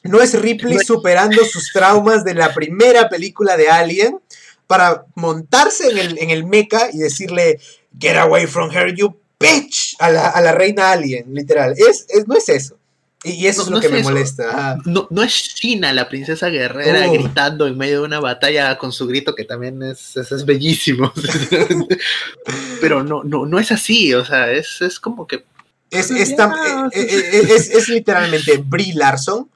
No 0.02 0.20
es 0.20 0.38
Ripley 0.38 0.74
No 0.74 0.80
es- 0.82 0.86
superando 0.86 1.42
sus 1.46 1.72
traumas 1.72 2.22
de 2.22 2.34
la 2.34 2.52
primera 2.52 3.08
película 3.08 3.56
de 3.56 3.70
Alien 3.70 4.18
para 4.66 5.06
montarse 5.14 5.88
en 5.90 5.96
el, 5.96 6.18
en 6.18 6.28
el 6.28 6.44
mecha 6.44 6.90
y 6.92 6.98
decirle, 6.98 7.58
get 7.98 8.16
away 8.18 8.46
from 8.46 8.70
her, 8.70 8.94
you 8.94 9.16
bitch 9.40 9.96
a 9.98 10.10
la, 10.10 10.28
a 10.28 10.40
la 10.40 10.52
reina 10.52 10.90
alien, 10.92 11.32
literal. 11.34 11.74
Es, 11.76 12.06
es- 12.08 12.26
no 12.26 12.34
es 12.36 12.48
eso. 12.48 12.76
Y, 13.24 13.46
eso 13.48 13.62
No- 13.62 13.64
es 13.64 13.70
lo 13.70 13.76
no 13.76 13.80
que 13.80 13.86
es 13.88 13.92
me 13.92 13.98
eso. 14.00 14.08
molesta. 14.10 14.48
ajá. 14.50 14.78
No, 14.84 15.08
no 15.10 15.22
es 15.24 15.32
China, 15.54 15.92
la 15.92 16.08
princesa 16.08 16.48
guerrera, 16.50 17.08
Oh. 17.08 17.12
gritando 17.12 17.66
en 17.66 17.76
medio 17.76 17.98
de 18.00 18.06
una 18.06 18.20
batalla 18.20 18.78
con 18.78 18.92
su 18.92 19.06
grito, 19.08 19.34
que 19.34 19.44
también 19.44 19.82
es, 19.82 20.16
es, 20.16 20.30
es 20.30 20.44
bellísimo. 20.46 21.12
Pero 22.80 23.02
no, 23.02 23.24
no, 23.24 23.46
no 23.46 23.58
es 23.58 23.72
así, 23.72 24.14
o 24.14 24.24
sea, 24.24 24.50
es, 24.52 24.80
es 24.82 25.00
como 25.00 25.26
que. 25.26 25.44
Es, 25.90 26.08
Ya, 26.10 26.16
es, 26.18 26.36
tan- 26.36 26.52
eh, 26.52 26.90
eh, 26.92 27.30
eh, 27.32 27.42
es- 27.56 27.70
es 27.70 27.88
literalmente 27.88 28.58
Brie 28.58 28.94
Larson 28.94 29.48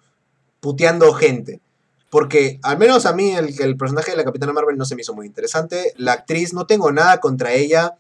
puteando 0.61 1.13
gente. 1.13 1.61
Porque 2.11 2.59
al 2.63 2.79
menos 2.79 3.07
a 3.07 3.13
mí 3.15 3.31
el, 3.31 3.55
el 3.61 3.77
personaje 3.77 4.11
de 4.11 4.17
la 4.19 4.25
Capitana 4.25 4.53
Marvel 4.53 4.77
no 4.77 4.85
se 4.85 4.95
me 4.95 5.01
hizo 5.03 5.15
muy 5.15 5.27
interesante. 5.27 5.95
La 5.97 6.13
actriz, 6.13 6.53
no 6.53 6.67
tengo 6.67 6.91
nada 6.93 7.21
contra 7.21 7.53
ella, 7.55 7.95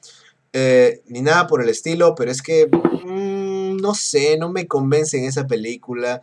eh, 0.53 1.03
ni 1.07 1.23
nada 1.23 1.47
por 1.47 1.63
el 1.63 1.69
estilo, 1.69 2.15
pero 2.15 2.31
es 2.31 2.43
que, 2.43 2.67
mm, 2.69 3.77
no 3.79 3.95
sé, 3.95 4.37
no 4.39 4.51
me 4.51 4.67
convence 4.67 5.17
en 5.19 5.25
esa 5.25 5.47
película. 5.47 6.21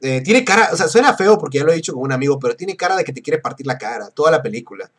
Eh, 0.00 0.20
tiene 0.22 0.44
cara, 0.44 0.70
o 0.72 0.76
sea, 0.76 0.88
suena 0.88 1.14
feo 1.16 1.38
porque 1.38 1.58
ya 1.58 1.64
lo 1.64 1.72
he 1.72 1.76
dicho 1.76 1.92
con 1.94 2.02
un 2.02 2.12
amigo, 2.12 2.38
pero 2.38 2.54
tiene 2.56 2.76
cara 2.76 2.96
de 2.96 3.04
que 3.04 3.12
te 3.12 3.22
quiere 3.22 3.38
partir 3.40 3.66
la 3.66 3.78
cara, 3.78 4.10
toda 4.10 4.30
la 4.30 4.42
película. 4.42 4.90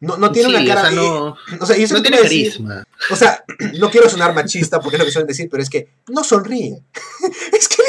No, 0.00 0.16
no 0.16 0.30
tiene 0.30 0.48
Sí, 0.50 0.54
una 0.54 0.64
cara... 0.64 0.82
o 0.82 0.92
sea, 0.92 0.94
no, 0.94 1.36
o 1.60 1.66
sea, 1.66 1.76
yo 1.76 1.88
no 1.92 2.02
tiene 2.02 2.18
decir- 2.22 2.50
carisma. 2.52 2.84
o 3.10 3.16
sea, 3.16 3.44
no 3.80 3.90
quiero 3.90 4.08
sonar 4.08 4.32
machista 4.32 4.78
porque 4.80 4.94
es 4.96 5.00
lo 5.00 5.04
que 5.06 5.10
suelen 5.12 5.26
decir, 5.26 5.48
pero 5.50 5.60
es 5.62 5.68
que 5.68 5.88
no 6.08 6.22
sonríe. 6.22 6.80
es 7.52 7.68
que 7.68 7.82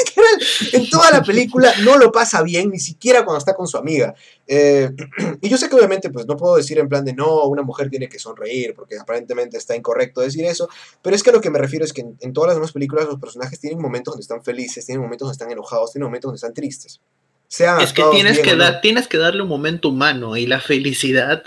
en 0.72 0.88
toda 0.90 1.10
la 1.10 1.22
película 1.22 1.72
no 1.82 1.98
lo 1.98 2.10
pasa 2.12 2.42
bien, 2.42 2.70
ni 2.70 2.78
siquiera 2.78 3.24
cuando 3.24 3.38
está 3.38 3.54
con 3.54 3.66
su 3.66 3.76
amiga. 3.76 4.14
Eh, 4.46 4.90
y 5.40 5.48
yo 5.48 5.56
sé 5.56 5.68
que 5.68 5.76
obviamente 5.76 6.10
pues 6.10 6.26
no 6.26 6.36
puedo 6.36 6.56
decir 6.56 6.78
en 6.78 6.88
plan 6.88 7.04
de 7.04 7.12
no, 7.12 7.44
una 7.44 7.62
mujer 7.62 7.90
tiene 7.90 8.08
que 8.08 8.18
sonreír, 8.18 8.74
porque 8.74 8.98
aparentemente 8.98 9.56
está 9.56 9.76
incorrecto 9.76 10.20
decir 10.20 10.44
eso, 10.44 10.68
pero 11.02 11.14
es 11.14 11.22
que 11.22 11.30
a 11.30 11.32
lo 11.32 11.40
que 11.40 11.50
me 11.50 11.58
refiero 11.58 11.84
es 11.84 11.92
que 11.92 12.02
en, 12.02 12.16
en 12.20 12.32
todas 12.32 12.48
las 12.48 12.56
demás 12.56 12.72
películas 12.72 13.06
los 13.06 13.20
personajes 13.20 13.60
tienen 13.60 13.80
momentos 13.80 14.12
donde 14.12 14.22
están 14.22 14.42
felices, 14.42 14.84
tienen 14.86 15.02
momentos 15.02 15.26
donde 15.26 15.34
están 15.34 15.50
enojados, 15.50 15.92
tienen 15.92 16.06
momentos 16.06 16.28
donde 16.28 16.36
están 16.36 16.54
tristes. 16.54 17.00
Sean 17.48 17.80
Es 17.80 17.92
que 17.92 18.04
tienes 18.12 18.34
bien 18.34 18.44
que, 18.44 18.52
o 18.52 18.56
no. 18.56 18.62
dar, 18.62 18.80
tienes 18.80 19.08
que 19.08 19.18
darle 19.18 19.42
un 19.42 19.48
momento 19.48 19.88
humano 19.88 20.36
y 20.36 20.46
la 20.46 20.60
felicidad, 20.60 21.42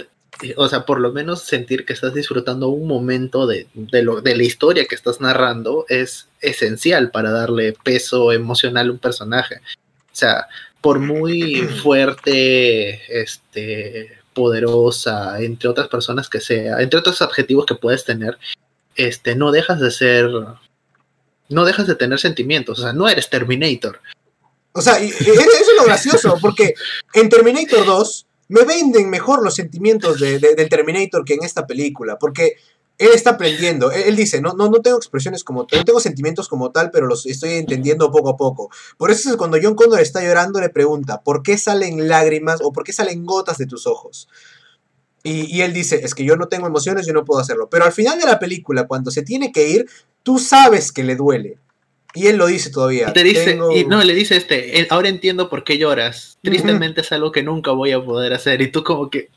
o 0.57 0.67
sea, 0.67 0.85
por 0.85 0.99
lo 0.99 1.11
menos 1.11 1.43
sentir 1.43 1.85
que 1.85 1.93
estás 1.93 2.13
disfrutando 2.13 2.67
un 2.69 2.87
momento 2.87 3.47
de, 3.47 3.67
de, 3.73 4.01
lo, 4.03 4.21
de 4.21 4.35
la 4.35 4.43
historia 4.43 4.85
que 4.85 4.95
estás 4.95 5.21
narrando 5.21 5.85
es 5.89 6.27
esencial 6.41 7.11
para 7.11 7.31
darle 7.31 7.73
peso 7.83 8.31
emocional 8.31 8.89
a 8.89 8.91
un 8.91 8.99
personaje. 8.99 9.57
O 9.57 10.15
sea, 10.15 10.47
por 10.81 10.99
muy 10.99 11.55
fuerte, 11.83 13.21
este, 13.21 14.17
poderosa, 14.33 15.39
entre 15.41 15.69
otras 15.69 15.87
personas 15.87 16.27
que 16.29 16.41
sea, 16.41 16.81
entre 16.81 16.99
otros 16.99 17.21
adjetivos 17.21 17.65
que 17.65 17.75
puedes 17.75 18.03
tener, 18.03 18.37
este, 18.95 19.35
no 19.35 19.51
dejas 19.51 19.79
de 19.79 19.91
ser, 19.91 20.29
no 21.49 21.65
dejas 21.65 21.87
de 21.87 21.95
tener 21.95 22.19
sentimientos, 22.19 22.79
o 22.79 22.81
sea, 22.81 22.93
no 22.93 23.07
eres 23.07 23.29
Terminator. 23.29 23.99
O 24.73 24.81
sea, 24.81 24.99
y- 24.99 25.05
y 25.05 25.09
eso 25.09 25.41
es 25.41 25.67
lo 25.77 25.85
gracioso, 25.85 26.37
porque 26.41 26.73
en 27.13 27.29
Terminator 27.29 27.85
2 27.85 28.25
me 28.49 28.63
venden 28.63 29.09
mejor 29.09 29.43
los 29.43 29.55
sentimientos 29.55 30.19
de- 30.19 30.39
de- 30.39 30.55
del 30.55 30.69
Terminator 30.69 31.23
que 31.25 31.33
en 31.35 31.43
esta 31.43 31.65
película, 31.67 32.17
porque 32.19 32.55
él 32.99 33.09
está 33.13 33.31
aprendiendo. 33.31 33.91
Él, 33.91 34.15
dice, 34.15 34.39
no, 34.39 34.53
no, 34.53 34.69
no 34.69 34.79
tengo 34.81 34.97
expresiones 34.97 35.43
como 35.43 35.65
tal, 35.65 35.79
no 35.79 35.85
tengo 35.85 35.99
sentimientos 35.99 36.47
como 36.47 36.71
tal, 36.71 36.91
pero 36.91 37.07
los 37.07 37.25
estoy 37.25 37.53
entendiendo 37.53 38.11
poco 38.11 38.29
a 38.29 38.37
poco. 38.37 38.69
Por 38.97 39.09
eso 39.09 39.31
es 39.31 39.35
cuando 39.35 39.57
John 39.61 39.73
Connor 39.75 39.99
está 39.99 40.21
llorando, 40.21 40.61
le 40.61 40.69
pregunta, 40.69 41.21
¿por 41.21 41.41
qué 41.41 41.57
salen 41.57 42.07
lágrimas 42.07 42.59
o 42.63 42.71
por 42.71 42.83
qué 42.83 42.93
salen 42.93 43.25
gotas 43.25 43.57
de 43.57 43.65
tus 43.65 43.87
ojos? 43.87 44.27
Y 45.25 45.61
él 45.61 45.71
dice, 45.71 46.01
es 46.03 46.13
que 46.13 46.25
yo 46.25 46.35
no 46.35 46.49
tengo 46.49 46.67
emociones, 46.67 47.07
yo 47.07 47.13
no 47.13 47.23
puedo 47.23 47.39
hacerlo. 47.39 47.69
Pero 47.69 47.85
al 47.85 47.93
final 47.93 48.19
de 48.19 48.25
la 48.25 48.39
película, 48.39 48.87
cuando 48.87 49.09
se 49.09 49.21
tiene 49.21 49.53
que 49.53 49.69
ir, 49.69 49.89
tú 50.21 50.37
sabes 50.37 50.91
que 50.91 51.03
le 51.03 51.15
duele. 51.15 51.57
Y 52.15 52.27
él 52.27 52.37
lo 52.37 52.45
dice 52.47 52.69
todavía. 52.69 53.09
Y 53.09 53.13
te 53.13 53.23
dice, 53.23 53.45
"Tengo- 53.45 53.71
y 53.75 53.85
no, 53.85 54.03
le 54.03 54.13
dice 54.13 54.35
este, 54.37 54.79
"Eh, 54.79 54.87
ahora 54.89 55.09
entiendo 55.09 55.49
por 55.49 55.63
qué 55.63 55.77
lloras. 55.77 56.37
Tristemente 56.43 57.01
es 57.01 57.11
algo 57.11 57.31
que 57.31 57.41
nunca 57.43 57.71
voy 57.71 57.91
a 57.91 58.03
poder 58.03 58.33
hacer. 58.33 58.61
Y 58.61 58.71
tú 58.71 58.83
como 58.83 59.09
que, 59.09 59.29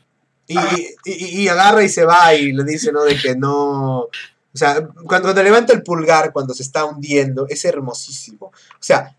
Y, 0.49 0.57
y- 1.05 1.47
agarra 1.49 1.83
y 1.83 1.89
se 1.89 2.05
va 2.05 2.33
y 2.33 2.53
le 2.53 2.63
dice, 2.63 2.91
¿no? 2.93 3.03
De 3.03 3.17
que 3.17 3.35
no... 3.35 4.03
O 4.03 4.09
sea, 4.53 4.75
cuando, 5.05 5.23
cuando 5.23 5.43
levanta 5.43 5.73
el 5.73 5.83
pulgar, 5.83 6.31
cuando 6.31 6.53
se 6.53 6.63
está 6.63 6.85
hundiendo, 6.85 7.45
es 7.49 7.65
hermosísimo. 7.65 8.45
O 8.47 8.53
sea, 8.79 9.13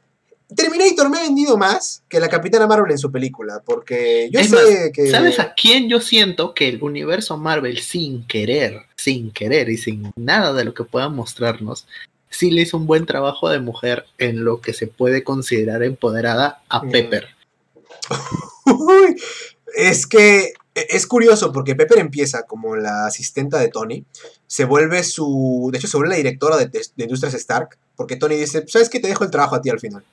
Terminator 0.56 1.10
me 1.10 1.18
ha 1.18 1.22
vendido 1.22 1.58
más 1.58 2.02
que 2.08 2.18
la 2.18 2.28
Capitana 2.30 2.66
Marvel 2.66 2.90
en 2.92 2.98
su 2.98 3.12
película, 3.12 3.60
porque 3.64 4.30
yo 4.32 4.40
Es 4.40 4.48
sé 4.48 4.90
que... 4.94 5.10
¿sabes 5.10 5.38
a 5.38 5.52
quién 5.52 5.90
yo 5.90 6.00
siento 6.00 6.54
que 6.54 6.68
el 6.68 6.82
universo 6.82 7.36
Marvel 7.36 7.78
sin 7.80 8.26
querer, 8.26 8.80
sin 8.96 9.30
querer 9.30 9.68
y 9.68 9.76
sin 9.76 10.10
nada 10.16 10.54
de 10.54 10.64
lo 10.64 10.72
que 10.72 10.84
pueda 10.84 11.10
mostrarnos, 11.10 11.86
sí 12.30 12.50
le 12.50 12.62
hizo 12.62 12.76
un 12.76 12.86
buen 12.86 13.06
trabajo 13.06 13.48
de 13.48 13.60
mujer 13.60 14.06
en 14.18 14.44
lo 14.44 14.60
que 14.60 14.72
se 14.72 14.86
puede 14.86 15.24
considerar 15.24 15.82
empoderada 15.82 16.62
a 16.68 16.82
Mm. 16.82 16.90
Pepper? 16.90 17.28
Uy, 18.66 19.16
es 19.76 20.06
que 20.06 20.52
es 20.74 21.06
curioso 21.06 21.52
porque 21.52 21.74
Pepper 21.74 21.98
empieza 21.98 22.44
como 22.44 22.76
la 22.76 23.06
asistenta 23.06 23.58
de 23.58 23.68
Tony, 23.68 24.04
se 24.46 24.64
vuelve 24.64 25.02
su, 25.02 25.68
de 25.72 25.78
hecho 25.78 25.88
se 25.88 25.96
vuelve 25.96 26.10
la 26.10 26.16
directora 26.18 26.56
de, 26.56 26.66
de 26.66 27.04
Industrias 27.04 27.34
Stark, 27.34 27.76
porque 27.96 28.16
Tony 28.16 28.36
dice, 28.36 28.64
¿sabes 28.68 28.88
qué? 28.88 29.00
Te 29.00 29.08
dejo 29.08 29.24
el 29.24 29.30
trabajo 29.30 29.56
a 29.56 29.60
ti 29.62 29.70
al 29.70 29.80
final. 29.80 30.04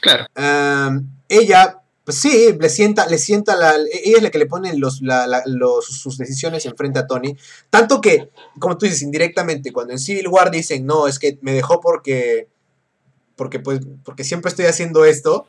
Claro. 0.00 0.26
Um, 0.36 1.08
ella, 1.28 1.78
pues 2.04 2.18
sí, 2.18 2.54
le 2.60 2.68
sienta, 2.68 3.06
le 3.06 3.16
sienta 3.18 3.56
la, 3.56 3.76
ella 3.76 4.16
es 4.18 4.22
la 4.22 4.30
que 4.30 4.38
le 4.38 4.46
pone 4.46 4.76
los, 4.76 5.00
la- 5.00 5.26
la- 5.26 5.42
los- 5.46 5.86
sus 5.86 6.18
decisiones 6.18 6.66
enfrente 6.66 6.98
a 6.98 7.06
Tony. 7.06 7.34
Tanto 7.70 8.00
que, 8.00 8.28
como 8.58 8.76
tú 8.76 8.84
dices, 8.86 9.02
indirectamente, 9.02 9.72
cuando 9.72 9.92
en 9.94 9.98
Civil 9.98 10.28
War 10.28 10.50
dicen, 10.50 10.84
no, 10.86 11.08
es 11.08 11.18
que 11.18 11.38
me 11.40 11.52
dejó 11.52 11.80
porque, 11.80 12.48
porque 13.36 13.58
pues, 13.58 13.80
porque 14.04 14.22
siempre 14.24 14.50
estoy 14.50 14.66
haciendo 14.66 15.04
esto, 15.04 15.46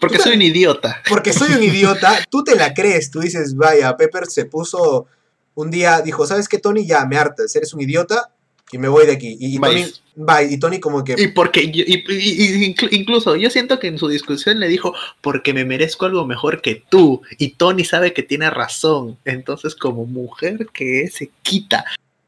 Porque 0.00 0.18
soy 0.18 0.34
un 0.36 0.42
idiota. 0.42 1.02
porque 1.08 1.32
soy 1.32 1.52
un 1.54 1.62
idiota, 1.62 2.14
tú 2.30 2.44
te 2.44 2.54
la 2.56 2.74
crees, 2.74 3.10
tú 3.10 3.20
dices, 3.20 3.56
vaya, 3.56 3.96
Pepper 3.96 4.26
se 4.26 4.44
puso 4.44 5.06
un 5.54 5.70
día, 5.70 6.02
dijo, 6.02 6.26
¿sabes 6.26 6.48
qué, 6.48 6.58
Tony? 6.58 6.86
Ya, 6.86 7.06
me 7.06 7.16
hartas, 7.16 7.56
eres 7.56 7.72
un 7.72 7.80
idiota 7.80 8.30
y 8.72 8.78
me 8.78 8.88
voy 8.88 9.06
de 9.06 9.12
aquí. 9.12 9.36
Y. 9.38 9.58
Tony, 9.58 9.84
bye, 10.16 10.52
y 10.52 10.58
Tony 10.58 10.80
como 10.80 11.04
que... 11.04 11.14
Y 11.18 11.28
porque 11.28 11.70
yo- 11.70 11.84
y- 11.86 12.04
y- 12.08 12.64
y 12.64 12.74
inclu- 12.74 12.88
incluso 12.90 13.36
yo 13.36 13.48
siento 13.50 13.78
que 13.78 13.86
en 13.88 13.98
su 13.98 14.08
discusión 14.08 14.58
le 14.60 14.68
dijo 14.68 14.94
porque 15.20 15.52
me 15.54 15.64
merezco 15.64 16.06
algo 16.06 16.26
mejor 16.26 16.60
que 16.62 16.82
tú 16.88 17.22
y 17.38 17.50
Tony 17.50 17.84
sabe 17.84 18.12
que 18.12 18.22
tiene 18.22 18.50
razón 18.50 19.18
entonces 19.24 19.74
como 19.76 20.04
mujer 20.06 20.66
que 20.72 21.08
se 21.08 21.30
quita 21.42 21.84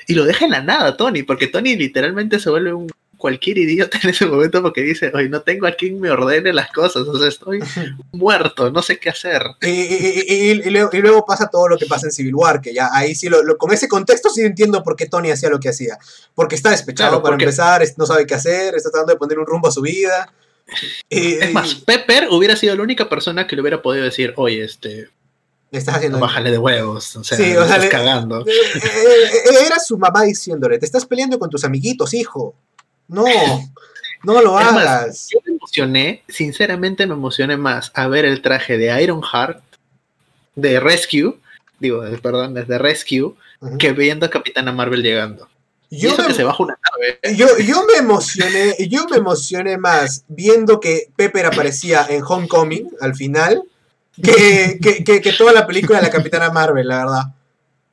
y 0.07 0.15
lo 0.15 0.25
deja 0.25 0.45
en 0.45 0.53
la 0.53 0.63
nada 0.63 0.97
Tony 0.97 1.23
porque 1.23 1.47
Tony 1.49 1.77
literalmente 1.77 2.39
se 2.39 2.51
vuelve 2.51 2.73
un 2.73 2.89
cualquier 3.19 3.59
idiota 3.59 3.99
en 4.03 4.09
ese 4.11 4.25
momento 4.27 4.63
porque 4.63 4.81
dice 4.81 5.11
hoy 5.15 5.29
no 5.29 5.43
tengo 5.43 5.67
a 5.67 5.73
quien 5.73 6.01
me 6.01 6.11
ordene 6.11 6.53
las 6.53 6.71
cosas 6.73 7.03
o 7.07 7.19
sea 7.19 7.29
estoy 7.29 7.59
muerto 8.13 8.71
no 8.71 8.81
sé 8.81 8.99
qué 8.99 9.11
hacer 9.11 9.43
Y, 9.61 9.69
y- 9.69 10.25
y- 10.29 10.53
y- 10.53 10.63
y 10.69 10.71
luego, 11.01 11.27
pasa 11.27 11.49
todo 11.49 11.69
lo 11.69 11.77
que 11.77 11.87
pasa 11.87 12.07
en 12.07 12.13
Civil 12.13 12.35
War, 12.37 12.61
que 12.61 12.73
ya 12.73 12.89
ahí 12.93 13.15
sí, 13.15 13.29
lo, 13.29 13.43
lo- 13.43 13.59
con 13.59 13.73
ese 13.73 13.89
contexto 13.89 14.31
sí 14.31 14.41
entiendo 14.43 14.83
por 14.83 14.97
qué 14.97 15.07
Tony 15.07 15.31
hacía 15.31 15.51
lo 15.51 15.59
que 15.61 15.69
hacía. 15.69 15.99
Porque 16.35 16.55
está 16.55 16.71
despechado 16.71 17.11
Claro, 17.11 17.23
para 17.23 17.33
porque- 17.35 17.45
empezar, 17.45 17.83
no 17.97 18.07
sabe 18.07 18.25
qué 18.27 18.35
hacer, 18.35 18.75
está 18.77 18.91
tratando 18.91 19.13
de 19.13 19.19
poner 19.19 19.39
un 19.39 19.47
rumbo 19.47 19.69
a 19.69 19.73
su 19.73 19.83
vida. 19.83 20.33
Es 21.11 21.53
más 21.53 21.75
Pepper 21.75 22.29
hubiera 22.31 22.55
sido 22.57 22.77
la 22.77 22.83
única 22.83 23.09
persona 23.09 23.47
que 23.47 23.57
le 23.57 23.63
hubiera 23.63 23.81
podido 23.83 24.05
decir 24.05 24.35
oye 24.37 24.65
este 24.65 25.09
estás 25.73 25.97
haciendo... 25.97 26.19
bájale 26.19 26.51
de 26.51 26.59
huevos 26.59 27.17
o 27.17 27.25
sea, 27.25 27.37
Sí, 27.37 27.43
me 27.45 27.59
o 27.59 27.65
sea, 27.67 27.77
estás 27.77 27.83
le- 27.85 27.89
cagando 27.89 28.41
Eh, 28.47 28.51
eh, 28.51 28.81
eh, 28.83 29.67
Era 29.67 29.79
su 29.79 29.99
mamá 29.99 30.23
diciéndole, 30.25 30.79
te 30.79 30.87
estás 30.87 31.05
peleando 31.07 31.39
con 31.39 31.51
tus 31.51 31.65
amiguitos, 31.65 32.15
hijo. 32.15 32.55
No, 33.09 33.25
no 34.25 34.43
lo 34.43 34.59
hagas. 34.59 35.29
Yo 35.33 35.39
me 35.47 35.53
emocioné, 35.55 36.23
sinceramente 36.29 37.07
me 37.07 37.15
emocioné 37.15 37.57
más 37.57 37.91
a 37.95 38.07
ver 38.09 38.25
el 38.25 38.43
traje 38.43 38.77
de 38.79 39.03
Ironheart 39.03 39.63
de 40.55 40.81
Rescue, 40.81 41.39
digo, 41.79 42.03
perdón, 42.23 42.55
desde 42.55 42.79
Rescue, 42.79 43.35
que 43.79 43.93
viendo 43.93 44.27
a 44.27 44.31
Capitana 44.31 44.73
Marvel 44.73 45.03
llegando. 45.03 45.49
Yo 45.91 46.15
me- 46.19 46.27
que 46.27 46.35
se 46.35 46.45
baja 46.45 46.63
una 46.63 46.79
nave. 46.93 47.37
Yo, 47.37 47.47
yo 47.59 47.85
me 47.87 47.95
emocioné, 47.95 48.75
yo 48.89 49.07
me 49.09 49.17
emocioné 49.17 49.79
más 49.79 50.25
viendo 50.29 50.81
que 50.81 51.09
Pepper 51.17 51.47
aparecía 51.47 52.07
en 52.11 52.23
Homecoming 52.27 52.91
al 53.01 53.15
final 53.15 53.63
que, 54.23 54.79
que, 54.83 55.03
que- 55.03 55.21
que 55.23 55.33
toda 55.33 55.53
la 55.53 55.67
película 55.67 55.99
de 56.01 56.05
la 56.07 56.11
Capitana 56.13 56.51
Marvel, 56.51 56.87
la 56.89 56.99
verdad. 56.99 57.23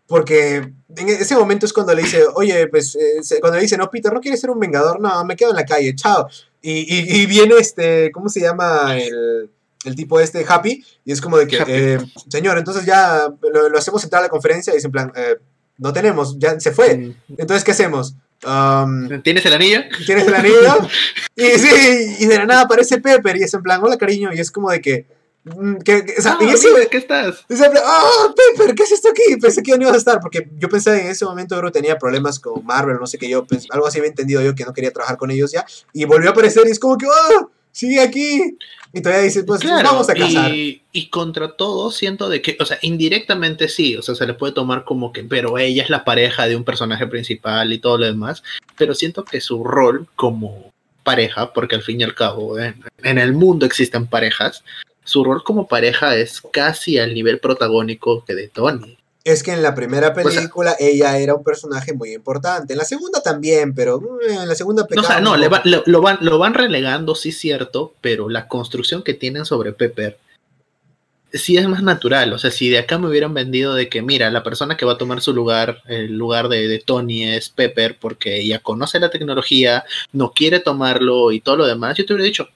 Porque 0.07 0.57
en 0.57 1.09
ese 1.09 1.35
momento 1.35 1.65
es 1.65 1.73
cuando 1.73 1.93
le 1.95 2.03
dice, 2.03 2.23
oye, 2.35 2.67
pues, 2.67 2.95
eh, 2.95 3.39
cuando 3.39 3.57
le 3.57 3.63
dice, 3.63 3.77
no, 3.77 3.89
Peter, 3.89 4.13
¿no 4.13 4.21
quieres 4.21 4.39
ser 4.39 4.51
un 4.51 4.59
vengador? 4.59 4.99
No, 4.99 5.25
me 5.25 5.35
quedo 5.35 5.49
en 5.49 5.55
la 5.55 5.65
calle, 5.65 5.95
chao. 5.95 6.27
Y, 6.61 6.71
y- 6.71 7.21
y 7.21 7.25
viene 7.25 7.55
este, 7.59 8.11
¿cómo 8.11 8.29
se 8.29 8.39
llama 8.41 8.95
el, 8.97 9.49
el 9.85 9.95
tipo 9.95 10.19
este, 10.19 10.45
Happy? 10.47 10.83
Y 11.03 11.11
es 11.11 11.21
como 11.21 11.37
de 11.37 11.47
que, 11.47 11.57
eh, 11.67 11.97
señor, 12.29 12.57
entonces 12.57 12.85
ya 12.85 13.27
lo, 13.51 13.69
lo 13.69 13.77
hacemos 13.77 14.03
entrar 14.03 14.19
a 14.21 14.25
la 14.25 14.29
conferencia 14.29 14.71
y 14.73 14.75
dice 14.77 14.87
en 14.87 14.91
plan, 14.91 15.11
eh, 15.15 15.37
no 15.77 15.91
tenemos, 15.91 16.37
ya 16.39 16.59
se 16.59 16.71
fue. 16.71 17.13
Entonces, 17.37 17.63
¿qué 17.63 17.71
hacemos? 17.71 18.15
Um, 18.45 19.05
Mm. 19.07 19.21
¿Tienes 19.23 19.45
el 19.45 19.53
anillo? 19.53 19.79
¿Tienes 20.05 20.27
el 20.27 20.33
anillo? 20.35 20.77
Y 21.35 21.43
sí, 21.57 22.15
y 22.19 22.25
de 22.27 22.37
la 22.37 22.45
nada 22.45 22.61
aparece 22.61 22.99
Pepper 22.99 23.35
y 23.37 23.43
es 23.43 23.53
en 23.53 23.61
plan, 23.63 23.81
hola 23.83 23.97
cariño, 23.97 24.29
y 24.33 24.39
es 24.39 24.51
como 24.51 24.69
de 24.69 24.81
que, 24.81 25.05
Mm, 25.05 25.24
que- 25.83 26.05
que- 26.05 26.15
o 26.17 26.21
sea, 26.21 26.37
Ah, 26.39 26.45
ese- 26.51 26.73
¿de 26.73 26.87
qué 26.87 26.97
estás? 26.97 27.45
Dice, 27.47 27.69
¡Ah, 27.83 28.33
Pepper! 28.55 28.75
¿Qué 28.75 28.83
es 28.83 28.91
esto 28.91 29.09
aquí? 29.09 29.37
Pensé 29.39 29.61
que 29.61 29.71
ya 29.71 29.77
no 29.77 29.83
ibas 29.83 29.95
a 29.95 29.99
estar, 29.99 30.19
porque 30.19 30.47
yo 30.57 30.67
pensé 30.69 30.99
en 31.01 31.07
ese 31.07 31.25
momento, 31.25 31.55
bro, 31.57 31.71
tenía 31.71 31.97
problemas 31.97 32.39
con 32.39 32.65
Marvel, 32.65 32.97
no 32.99 33.05
sé 33.07 33.17
qué, 33.17 33.29
yo, 33.29 33.45
pens- 33.45 33.67
algo 33.69 33.85
así 33.87 33.99
había 33.99 34.09
entendido 34.09 34.41
yo 34.41 34.55
que 34.55 34.65
no 34.65 34.73
quería 34.73 34.91
trabajar 34.91 35.17
con 35.17 35.29
ellos 35.31 35.51
ya, 35.51 35.65
y 35.93 36.05
volvió 36.05 36.29
a 36.29 36.31
aparecer 36.31 36.63
y 36.67 36.71
es 36.71 36.79
como 36.79 36.97
que, 36.97 37.05
¡ah! 37.07 37.47
Sigue 37.71 37.99
aquí. 37.99 38.57
Y 38.93 39.01
todavía 39.01 39.25
dice, 39.25 39.43
pues 39.43 39.59
Claro, 39.59 39.89
vamos 39.89 40.09
a 40.09 40.13
casar. 40.13 40.55
y, 40.55 40.81
y 40.93 41.09
contra 41.09 41.51
todo 41.57 41.91
siento 41.91 42.29
de 42.29 42.41
que, 42.41 42.55
o 42.61 42.65
sea, 42.65 42.77
indirectamente 42.81 43.67
sí, 43.67 43.97
o 43.97 44.01
sea, 44.01 44.15
se 44.15 44.25
le 44.25 44.33
puede 44.33 44.53
tomar 44.53 44.85
como 44.85 45.11
que, 45.11 45.25
pero 45.25 45.57
ella 45.57 45.83
es 45.83 45.89
la 45.89 46.05
pareja 46.05 46.47
de 46.47 46.55
un 46.55 46.63
personaje 46.63 47.05
principal 47.05 47.73
y 47.73 47.79
todo 47.79 47.97
lo 47.97 48.05
demás, 48.05 48.41
pero 48.77 48.95
siento 48.95 49.25
que 49.25 49.41
su 49.41 49.61
rol 49.65 50.07
como 50.15 50.71
pareja, 51.03 51.51
porque 51.51 51.75
al 51.75 51.81
fin 51.83 51.99
y 51.99 52.05
al 52.05 52.15
cabo 52.15 52.57
en 52.57 53.17
el 53.17 53.33
mundo 53.33 53.65
existen 53.65 54.07
parejas, 54.07 54.63
su 55.05 55.23
rol 55.23 55.43
como 55.43 55.67
pareja 55.67 56.15
es 56.17 56.41
casi 56.51 56.99
al 56.99 57.13
nivel 57.13 57.39
protagónico 57.39 58.25
que 58.25 58.35
de 58.35 58.49
Tony. 58.49 58.97
Es 59.23 59.41
que 59.41 59.51
en 59.53 59.63
la 59.63 59.73
primera 59.73 60.13
sea- 60.13 60.23
película 60.23 60.75
ella 60.79 61.17
era 61.17 61.33
un 61.33 61.43
personaje 61.43 61.93
muy 61.93 62.13
importante. 62.13 62.73
En 62.73 62.77
la 62.79 62.85
segunda 62.85 63.21
también, 63.23 63.73
pero 63.73 63.99
mm, 63.99 64.29
en 64.41 64.47
la 64.49 64.53
segunda 64.55 64.85
No, 64.93 65.01
o 65.01 65.05
sea, 65.05 65.19
no, 65.21 65.37
le 65.37 65.47
va- 65.47 65.63
lo 65.63 66.01
van, 66.01 66.17
lo 66.21 66.37
van 66.37 66.53
relegando, 66.53 67.15
sí 67.15 67.31
cierto, 67.31 67.93
pero 68.01 68.29
la 68.29 68.47
construcción 68.47 69.01
que 69.01 69.13
tienen 69.15 69.45
sobre 69.45 69.71
Pepper 69.73 70.17
sí 71.33 71.57
es 71.57 71.67
más 71.67 71.83
natural. 71.83 72.31
O 72.33 72.37
sea, 72.37 72.51
si 72.51 72.69
de 72.69 72.77
acá 72.77 72.97
me 72.97 73.07
hubieran 73.09 73.33
vendido 73.33 73.73
de 73.75 73.89
que, 73.89 74.01
mira, 74.01 74.29
la 74.31 74.43
persona 74.43 74.77
que 74.77 74.85
va 74.85 74.93
a 74.93 74.97
tomar 74.97 75.21
su 75.21 75.33
lugar, 75.33 75.81
el 75.87 76.13
lugar 76.15 76.47
de, 76.47 76.67
de 76.67 76.79
Tony 76.79 77.23
es 77.23 77.49
Pepper, 77.49 77.97
porque 77.99 78.39
ella 78.39 78.59
conoce 78.59 78.99
la 78.99 79.09
tecnología, 79.09 79.83
no 80.13 80.31
quiere 80.31 80.59
tomarlo 80.59 81.31
y 81.31 81.41
todo 81.41 81.57
lo 81.57 81.65
demás, 81.65 81.97
yo 81.97 82.05
te 82.05 82.13
hubiera 82.13 82.25
dicho, 82.27 82.47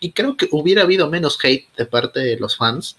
y 0.00 0.12
creo 0.12 0.36
que 0.36 0.48
hubiera 0.50 0.82
habido 0.82 1.08
menos 1.08 1.38
hate 1.42 1.66
de 1.76 1.86
parte 1.86 2.20
de 2.20 2.36
los 2.38 2.56
fans 2.56 2.96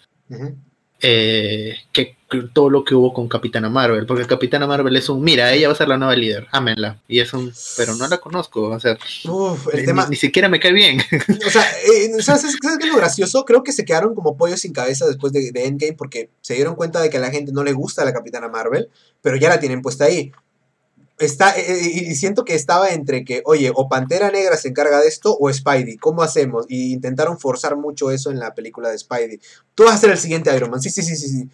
eh, 1.01 1.75
que 1.91 2.15
que 2.31 2.43
todo 2.53 2.69
lo 2.69 2.83
que 2.83 2.95
hubo 2.95 3.13
con 3.13 3.27
Capitana 3.27 3.69
Marvel, 3.69 4.05
porque 4.05 4.25
Capitana 4.25 4.65
Marvel 4.65 4.95
es 4.95 5.09
un, 5.09 5.21
mira, 5.21 5.51
ella 5.51 5.67
va 5.67 5.73
a 5.73 5.77
ser 5.77 5.89
la 5.89 5.97
nueva 5.97 6.15
líder, 6.15 6.47
ámenla, 6.51 7.01
y 7.07 7.19
es 7.19 7.33
un, 7.33 7.53
pero 7.75 7.93
no 7.95 8.07
la 8.07 8.19
conozco, 8.19 8.69
o 8.69 8.79
sea, 8.79 8.97
Uf, 9.25 9.67
el 9.73 9.81
ni, 9.81 9.85
tema, 9.85 10.07
ni 10.07 10.15
siquiera 10.15 10.47
me 10.47 10.59
cae 10.59 10.71
bien. 10.71 11.01
O 11.45 11.49
sea, 11.49 11.63
eh, 11.63 12.21
¿sabes, 12.21 12.41
¿sabes 12.41 12.57
qué 12.79 12.85
es 12.85 12.89
lo 12.89 12.95
gracioso? 12.95 13.43
Creo 13.43 13.63
que 13.63 13.73
se 13.73 13.83
quedaron 13.83 14.15
como 14.15 14.37
pollos 14.37 14.61
sin 14.61 14.71
cabeza 14.71 15.05
después 15.05 15.33
de, 15.33 15.51
de 15.51 15.65
Endgame 15.65 15.93
porque 15.93 16.29
se 16.39 16.53
dieron 16.53 16.75
cuenta 16.75 17.01
de 17.01 17.09
que 17.09 17.17
a 17.17 17.19
la 17.19 17.31
gente 17.31 17.51
no 17.51 17.63
le 17.63 17.73
gusta 17.73 18.05
la 18.05 18.13
Capitana 18.13 18.47
Marvel, 18.47 18.89
pero 19.21 19.35
ya 19.35 19.49
la 19.49 19.59
tienen 19.59 19.81
puesta 19.81 20.05
ahí. 20.05 20.31
Está, 21.21 21.51
eh, 21.55 21.63
eh, 21.67 22.03
y 22.09 22.15
siento 22.15 22.43
que 22.43 22.55
estaba 22.55 22.89
entre 22.89 23.23
que, 23.23 23.43
oye, 23.45 23.71
o 23.75 23.87
Pantera 23.87 24.31
Negra 24.31 24.57
se 24.57 24.69
encarga 24.69 24.99
de 24.99 25.07
esto 25.07 25.37
o 25.39 25.53
Spidey, 25.53 25.97
¿cómo 25.97 26.23
hacemos? 26.23 26.65
Y 26.67 26.93
intentaron 26.93 27.39
forzar 27.39 27.77
mucho 27.77 28.09
eso 28.09 28.31
en 28.31 28.39
la 28.39 28.55
película 28.55 28.89
de 28.89 28.97
Spidey. 28.97 29.39
Tú 29.75 29.83
vas 29.83 29.95
a 29.95 29.97
ser 29.99 30.09
el 30.09 30.17
siguiente 30.17 30.55
Iron 30.55 30.71
Man, 30.71 30.81
sí, 30.81 30.89
sí, 30.89 31.03
sí, 31.03 31.15
sí, 31.15 31.29
sí. 31.29 31.49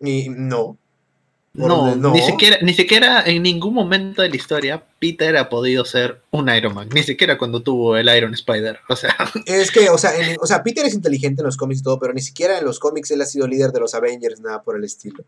Y 0.00 0.28
no. 0.28 0.78
¿Por 1.58 1.66
No? 1.68 1.96
No. 1.96 2.12
ni 2.12 2.22
siquiera, 2.22 2.58
ni 2.62 2.72
siquiera 2.74 3.24
en 3.26 3.42
ningún 3.42 3.74
momento 3.74 4.22
de 4.22 4.28
la 4.28 4.36
historia 4.36 4.84
Peter 5.00 5.36
ha 5.36 5.48
podido 5.48 5.84
ser 5.84 6.22
un 6.30 6.48
Iron 6.48 6.74
Man, 6.74 6.88
ni 6.94 7.02
siquiera 7.02 7.36
cuando 7.38 7.60
tuvo 7.60 7.96
el 7.96 8.08
Iron 8.16 8.32
Spider. 8.34 8.78
O 8.88 8.94
sea, 8.94 9.16
Es 9.46 9.72
que, 9.72 9.90
o 9.90 9.98
sea, 9.98 10.16
en- 10.16 10.36
o 10.40 10.46
sea, 10.46 10.62
Peter 10.62 10.86
es 10.86 10.94
inteligente 10.94 11.42
en 11.42 11.46
los 11.46 11.56
cómics 11.56 11.80
y 11.80 11.82
todo, 11.82 11.98
pero 11.98 12.12
ni 12.12 12.20
siquiera 12.20 12.56
en 12.58 12.64
los 12.64 12.78
cómics 12.78 13.10
él 13.10 13.20
ha 13.22 13.26
sido 13.26 13.48
líder 13.48 13.72
de 13.72 13.80
los 13.80 13.94
Avengers, 13.96 14.40
nada 14.40 14.62
por 14.62 14.76
el 14.76 14.84
estilo. 14.84 15.24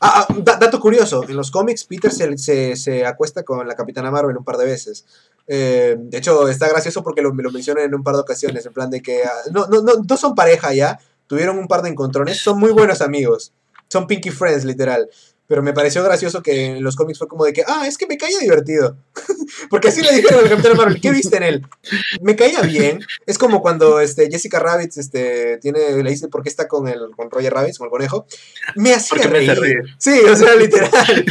Ah, 0.00 0.26
ah, 0.28 0.34
da- 0.44 0.56
dato 0.58 0.78
curioso, 0.78 1.24
en 1.26 1.36
los 1.36 1.50
cómics 1.50 1.84
Peter 1.84 2.10
se, 2.12 2.36
se, 2.36 2.76
se 2.76 3.06
acuesta 3.06 3.42
con 3.42 3.66
la 3.66 3.74
Capitana 3.74 4.10
Marvel 4.10 4.36
un 4.36 4.44
par 4.44 4.58
de 4.58 4.66
veces. 4.66 5.06
Eh, 5.46 5.96
de 5.98 6.18
hecho, 6.18 6.48
está 6.50 6.68
gracioso 6.68 7.02
porque 7.02 7.22
lo, 7.22 7.32
me 7.32 7.42
lo 7.42 7.50
mencionan 7.50 7.84
en 7.84 7.94
un 7.94 8.02
par 8.04 8.14
de 8.16 8.20
ocasiones, 8.20 8.66
en 8.66 8.74
plan 8.74 8.90
de 8.90 9.00
que 9.00 9.22
ah, 9.24 9.30
no, 9.50 9.66
no, 9.68 9.80
no, 9.80 9.92
no 10.06 10.16
son 10.18 10.34
pareja 10.34 10.74
ya, 10.74 10.98
tuvieron 11.26 11.58
un 11.58 11.66
par 11.66 11.80
de 11.80 11.88
encontrones, 11.88 12.36
son 12.38 12.60
muy 12.60 12.72
buenos 12.72 13.00
amigos, 13.00 13.52
son 13.88 14.06
Pinky 14.06 14.28
Friends, 14.30 14.66
literal. 14.66 15.08
Pero 15.48 15.62
me 15.62 15.72
pareció 15.72 16.02
gracioso 16.04 16.42
que 16.42 16.66
en 16.66 16.84
los 16.84 16.96
cómics 16.96 17.18
fue 17.18 17.28
como 17.28 17.44
de 17.44 17.52
que, 17.52 17.64
ah, 17.66 17.86
es 17.86 17.98
que 17.98 18.06
me 18.06 18.16
caía 18.16 18.38
divertido. 18.38 18.96
Porque 19.70 19.88
así 19.88 20.00
le 20.00 20.14
dijeron 20.14 20.44
al 20.44 20.48
Capitán 20.48 20.76
Marvel, 20.76 21.00
¿qué 21.00 21.10
viste 21.10 21.36
en 21.36 21.42
él? 21.42 21.66
Me 22.20 22.36
caía 22.36 22.60
bien. 22.62 23.00
Es 23.26 23.38
como 23.38 23.60
cuando 23.60 24.00
este, 24.00 24.30
Jessica 24.30 24.60
Rabbit 24.60 24.96
este, 24.96 25.58
tiene, 25.58 26.02
le 26.02 26.10
dice 26.10 26.28
por 26.28 26.42
qué 26.42 26.48
está 26.48 26.68
con, 26.68 26.88
el, 26.88 27.10
con 27.16 27.30
Roger 27.30 27.52
Rabbit, 27.52 27.76
con 27.76 27.86
el 27.86 27.90
conejo. 27.90 28.26
Me 28.76 28.94
hacía 28.94 29.26
reír. 29.26 29.82
Sí, 29.98 30.20
o 30.20 30.36
sea, 30.36 30.54
literal. 30.54 31.24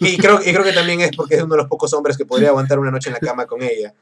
Y 0.00 0.16
creo, 0.18 0.40
y 0.40 0.52
creo 0.52 0.62
que 0.62 0.72
también 0.72 1.00
es 1.00 1.16
porque 1.16 1.36
es 1.36 1.42
uno 1.42 1.54
de 1.54 1.62
los 1.62 1.68
pocos 1.68 1.92
hombres 1.94 2.16
que 2.16 2.26
podría 2.26 2.50
aguantar 2.50 2.78
una 2.78 2.90
noche 2.90 3.08
en 3.08 3.14
la 3.14 3.20
cama 3.20 3.46
con 3.46 3.62
ella. 3.62 3.94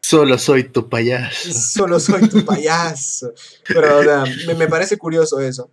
solo 0.00 0.38
soy 0.38 0.64
tu 0.64 0.88
payaso. 0.88 1.52
Solo 1.52 1.98
soy 1.98 2.28
tu 2.28 2.44
payaso. 2.44 3.32
Pero, 3.66 3.98
o 3.98 4.02
sea, 4.02 4.24
me, 4.46 4.54
me 4.54 4.68
parece 4.68 4.96
curioso 4.96 5.40
eso. 5.40 5.68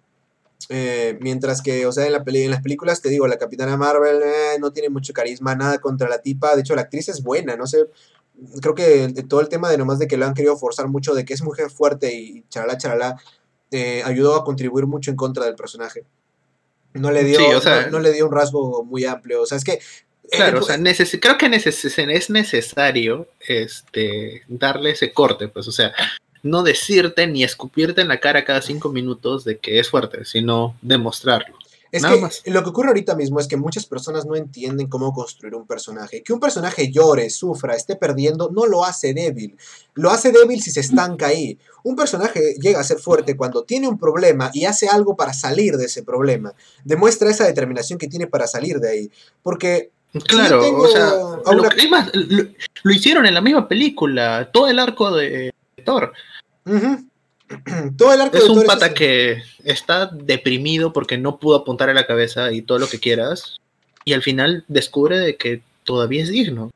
Eh, 0.70 1.18
mientras 1.22 1.62
que, 1.62 1.86
o 1.86 1.91
sea, 1.91 2.05
en, 2.05 2.12
la 2.14 2.24
peli- 2.24 2.43
en 2.43 2.51
las 2.51 2.62
películas, 2.62 3.01
te 3.01 3.09
digo, 3.09 3.28
la 3.28 3.38
Capitana 3.38 3.78
Marvel 3.78 4.22
eh, 4.24 4.57
no 4.59 4.72
tiene 4.72 4.89
mucho 4.89 5.14
carisma, 5.14 5.55
nada 5.55 5.80
contra 5.80 6.07
la 6.09 6.22
tipa. 6.22 6.55
De 6.55 6.62
hecho, 6.62 6.76
la 6.76 6.82
actriz 6.84 7.09
es 7.09 7.24
buena, 7.24 7.55
no 7.55 7.68
sé. 7.68 7.86
Creo 8.62 8.76
que 8.76 9.03
el- 9.05 9.28
todo 9.28 9.41
el 9.41 9.49
tema 9.49 9.70
de 9.70 9.78
nomás 9.78 9.99
de 9.99 10.07
que 10.07 10.18
lo 10.18 10.26
han 10.26 10.34
querido 10.34 10.57
forzar 10.57 10.88
mucho, 10.88 11.14
de 11.14 11.26
que 11.26 11.34
es 11.34 11.41
mujer 11.43 11.70
fuerte 11.70 12.14
y 12.14 12.43
charalá, 12.49 12.78
charalá, 12.78 13.16
eh, 13.72 14.01
ayudó 14.03 14.36
a 14.36 14.43
contribuir 14.43 14.86
mucho 14.88 15.12
en 15.12 15.18
contra 15.18 15.45
del 15.45 15.55
personaje. 15.55 16.03
No 16.93 17.12
le 17.12 17.24
dio, 17.24 17.39
Sí, 17.39 17.45
o 17.55 17.62
sea- 17.62 17.86
no, 17.86 17.91
no 17.93 17.99
le 17.99 18.12
dio 18.12 18.26
un 18.28 18.34
rasgo 18.34 18.84
muy 18.84 19.05
amplio. 19.05 19.41
O 19.41 19.45
sea, 19.45 19.57
es 19.57 19.64
que. 19.64 19.80
Claro, 20.30 20.59
o 20.59 20.62
sea, 20.62 20.78
neces- 20.78 21.20
creo 21.22 21.38
que 21.38 21.47
neces- 21.47 22.09
es 22.09 22.30
necesario 22.30 23.28
este, 23.39 24.43
darle 24.47 24.91
ese 24.91 25.12
corte, 25.14 25.47
pues, 25.49 25.68
o 25.68 25.72
sea, 25.72 25.91
no 26.43 26.63
decirte 26.63 27.27
ni 27.27 27.43
escupirte 27.43 28.01
en 28.01 28.07
la 28.07 28.19
cara 28.19 28.45
cada 28.45 28.61
cinco 28.61 28.89
minutos 28.89 29.43
de 29.43 29.59
que 29.59 29.79
es 29.79 29.89
fuerte, 29.89 30.25
sino 30.25 30.75
demostrarlo. 30.81 31.55
Es 31.91 32.03
Nada 32.03 32.15
que 32.15 32.21
más. 32.21 32.41
lo 32.45 32.63
que 32.63 32.69
ocurre 32.69 32.87
ahorita 32.87 33.15
mismo 33.15 33.39
es 33.39 33.47
que 33.47 33.57
muchas 33.57 33.85
personas 33.85 34.25
no 34.25 34.35
entienden 34.35 34.87
cómo 34.87 35.13
construir 35.13 35.55
un 35.55 35.67
personaje. 35.67 36.23
Que 36.23 36.31
un 36.31 36.39
personaje 36.39 36.89
llore, 36.89 37.29
sufra, 37.29 37.75
esté 37.75 37.97
perdiendo, 37.97 38.49
no 38.49 38.65
lo 38.65 38.85
hace 38.85 39.13
débil. 39.13 39.57
Lo 39.93 40.09
hace 40.09 40.31
débil 40.31 40.61
si 40.61 40.71
se 40.71 40.79
estanca 40.79 41.27
ahí. 41.27 41.59
Un 41.83 41.97
personaje 41.97 42.55
llega 42.61 42.79
a 42.79 42.85
ser 42.85 42.99
fuerte 42.99 43.35
cuando 43.35 43.63
tiene 43.63 43.89
un 43.89 43.99
problema 43.99 44.51
y 44.53 44.65
hace 44.65 44.87
algo 44.87 45.17
para 45.17 45.33
salir 45.33 45.75
de 45.75 45.85
ese 45.85 46.01
problema. 46.01 46.53
Demuestra 46.85 47.29
esa 47.29 47.45
determinación 47.45 47.99
que 47.99 48.07
tiene 48.07 48.27
para 48.27 48.47
salir 48.47 48.79
de 48.79 48.89
ahí. 48.89 49.11
Porque 49.43 49.91
Claro, 50.27 50.77
o 50.77 50.87
sea, 50.87 51.13
lo 52.83 52.91
hicieron 52.91 53.25
en 53.25 53.33
la 53.33 53.39
misma 53.39 53.69
película, 53.69 54.49
todo 54.51 54.67
el 54.67 54.77
arco 54.77 55.15
de 55.15 55.53
Thor. 55.82 56.13
todo 57.97 58.13
el 58.13 58.21
arco 58.21 58.38
Es 58.38 58.43
de 58.45 58.49
un 58.49 58.55
Thor 58.57 58.65
pata 58.65 58.93
que 58.93 59.41
está 59.63 60.05
deprimido 60.07 60.93
porque 60.93 61.17
no 61.17 61.38
pudo 61.39 61.57
apuntar 61.57 61.89
a 61.89 61.93
la 61.93 62.07
cabeza 62.07 62.51
y 62.51 62.61
todo 62.61 62.79
lo 62.79 62.88
que 62.88 62.99
quieras, 62.99 63.57
y 64.05 64.13
al 64.13 64.21
final 64.23 64.63
descubre 64.67 65.19
de 65.19 65.36
que 65.36 65.61
todavía 65.84 66.23
es 66.23 66.29
digno. 66.29 66.71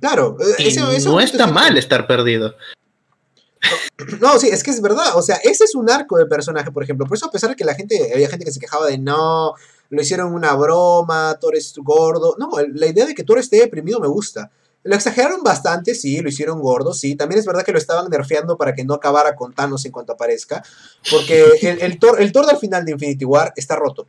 Claro, 0.00 0.36
Y 0.58 0.68
ese- 0.68 0.96
ese 0.96 1.08
no 1.08 1.20
está 1.20 1.46
mal 1.46 1.76
estar 1.78 2.06
perdido. 2.06 2.54
No, 4.20 4.36
sí, 4.40 4.48
es 4.48 4.64
que 4.64 4.70
es 4.72 4.82
verdad. 4.82 5.16
O 5.16 5.22
sea, 5.22 5.36
ese 5.36 5.62
es 5.64 5.76
un 5.76 5.88
arco 5.88 6.18
de 6.18 6.26
personaje, 6.26 6.72
por 6.72 6.82
ejemplo. 6.82 7.06
Por 7.06 7.16
eso, 7.16 7.26
a 7.26 7.30
pesar 7.30 7.50
de 7.50 7.56
que 7.56 7.64
la 7.64 7.74
gente, 7.74 8.10
había 8.12 8.28
gente 8.28 8.44
que 8.44 8.50
se 8.50 8.58
quejaba 8.58 8.88
de 8.88 8.98
no, 8.98 9.54
lo 9.90 10.02
hicieron 10.02 10.34
una 10.34 10.52
broma, 10.54 11.38
Thor 11.40 11.54
es 11.54 11.72
gordo. 11.76 12.34
No, 12.38 12.50
la 12.74 12.86
idea 12.88 13.06
de 13.06 13.14
que 13.14 13.22
Thor 13.22 13.38
esté 13.38 13.58
deprimido 13.58 14.00
me 14.00 14.08
gusta. 14.08 14.50
Lo 14.84 14.96
exageraron 14.96 15.42
bastante, 15.42 15.94
sí, 15.94 16.20
lo 16.20 16.28
hicieron 16.28 16.60
gordo, 16.60 16.92
sí. 16.92 17.14
También 17.14 17.38
es 17.38 17.46
verdad 17.46 17.64
que 17.64 17.72
lo 17.72 17.78
estaban 17.78 18.10
nerfeando 18.10 18.56
para 18.56 18.74
que 18.74 18.84
no 18.84 18.94
acabara 18.94 19.36
con 19.36 19.52
Thanos 19.52 19.84
en 19.84 19.92
cuanto 19.92 20.12
aparezca. 20.12 20.62
Porque 21.10 21.44
el, 21.62 21.80
el 21.80 21.98
Thor, 21.98 22.20
el 22.20 22.32
Thor 22.32 22.46
del 22.46 22.56
final 22.56 22.84
de 22.84 22.92
Infinity 22.92 23.24
War 23.24 23.52
está 23.56 23.76
roto. 23.76 24.06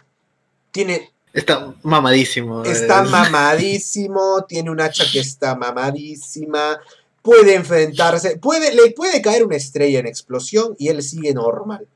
Tiene, 0.72 1.12
Está 1.32 1.74
mamadísimo. 1.84 2.64
Está 2.64 3.04
es- 3.04 3.10
mamadísimo, 3.10 4.46
tiene 4.48 4.70
un 4.72 4.82
hacha 4.82 5.04
que 5.12 5.20
está 5.20 5.56
mamadísima, 5.56 6.80
puede 7.22 7.56
enfrentarse, 7.56 8.38
puede, 8.38 8.74
le 8.74 8.92
puede 8.92 9.22
caer 9.22 9.44
una 9.46 9.56
estrella 9.56 10.00
en 10.00 10.08
explosión 10.08 10.76
y 10.78 10.90
él 10.90 11.02
sigue 11.02 11.34
normal. 11.34 11.88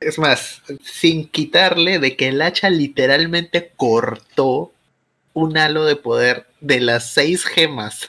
Es 0.00 0.18
más, 0.18 0.62
sin 0.82 1.28
quitarle 1.28 1.98
de 1.98 2.16
que 2.16 2.28
el 2.28 2.40
hacha 2.42 2.70
literalmente 2.70 3.72
cortó 3.76 4.70
un 5.38 5.56
halo 5.56 5.84
de 5.84 5.96
poder 5.96 6.46
de 6.60 6.80
las 6.80 7.10
seis 7.10 7.44
gemas. 7.44 8.08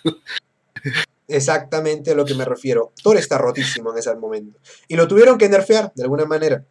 Exactamente 1.28 2.12
a 2.12 2.16
lo 2.16 2.26
que 2.26 2.34
me 2.34 2.46
refiero. 2.46 2.92
Thor 3.04 3.18
está 3.18 3.38
rotísimo 3.38 3.92
en 3.92 4.00
ese 4.00 4.16
momento. 4.16 4.60
Y 4.88 4.96
lo 4.96 5.08
tuvieron 5.08 5.38
que 5.38 5.48
nerfear 5.48 5.92
de 5.96 6.04
alguna 6.04 6.26
manera. 6.26 6.64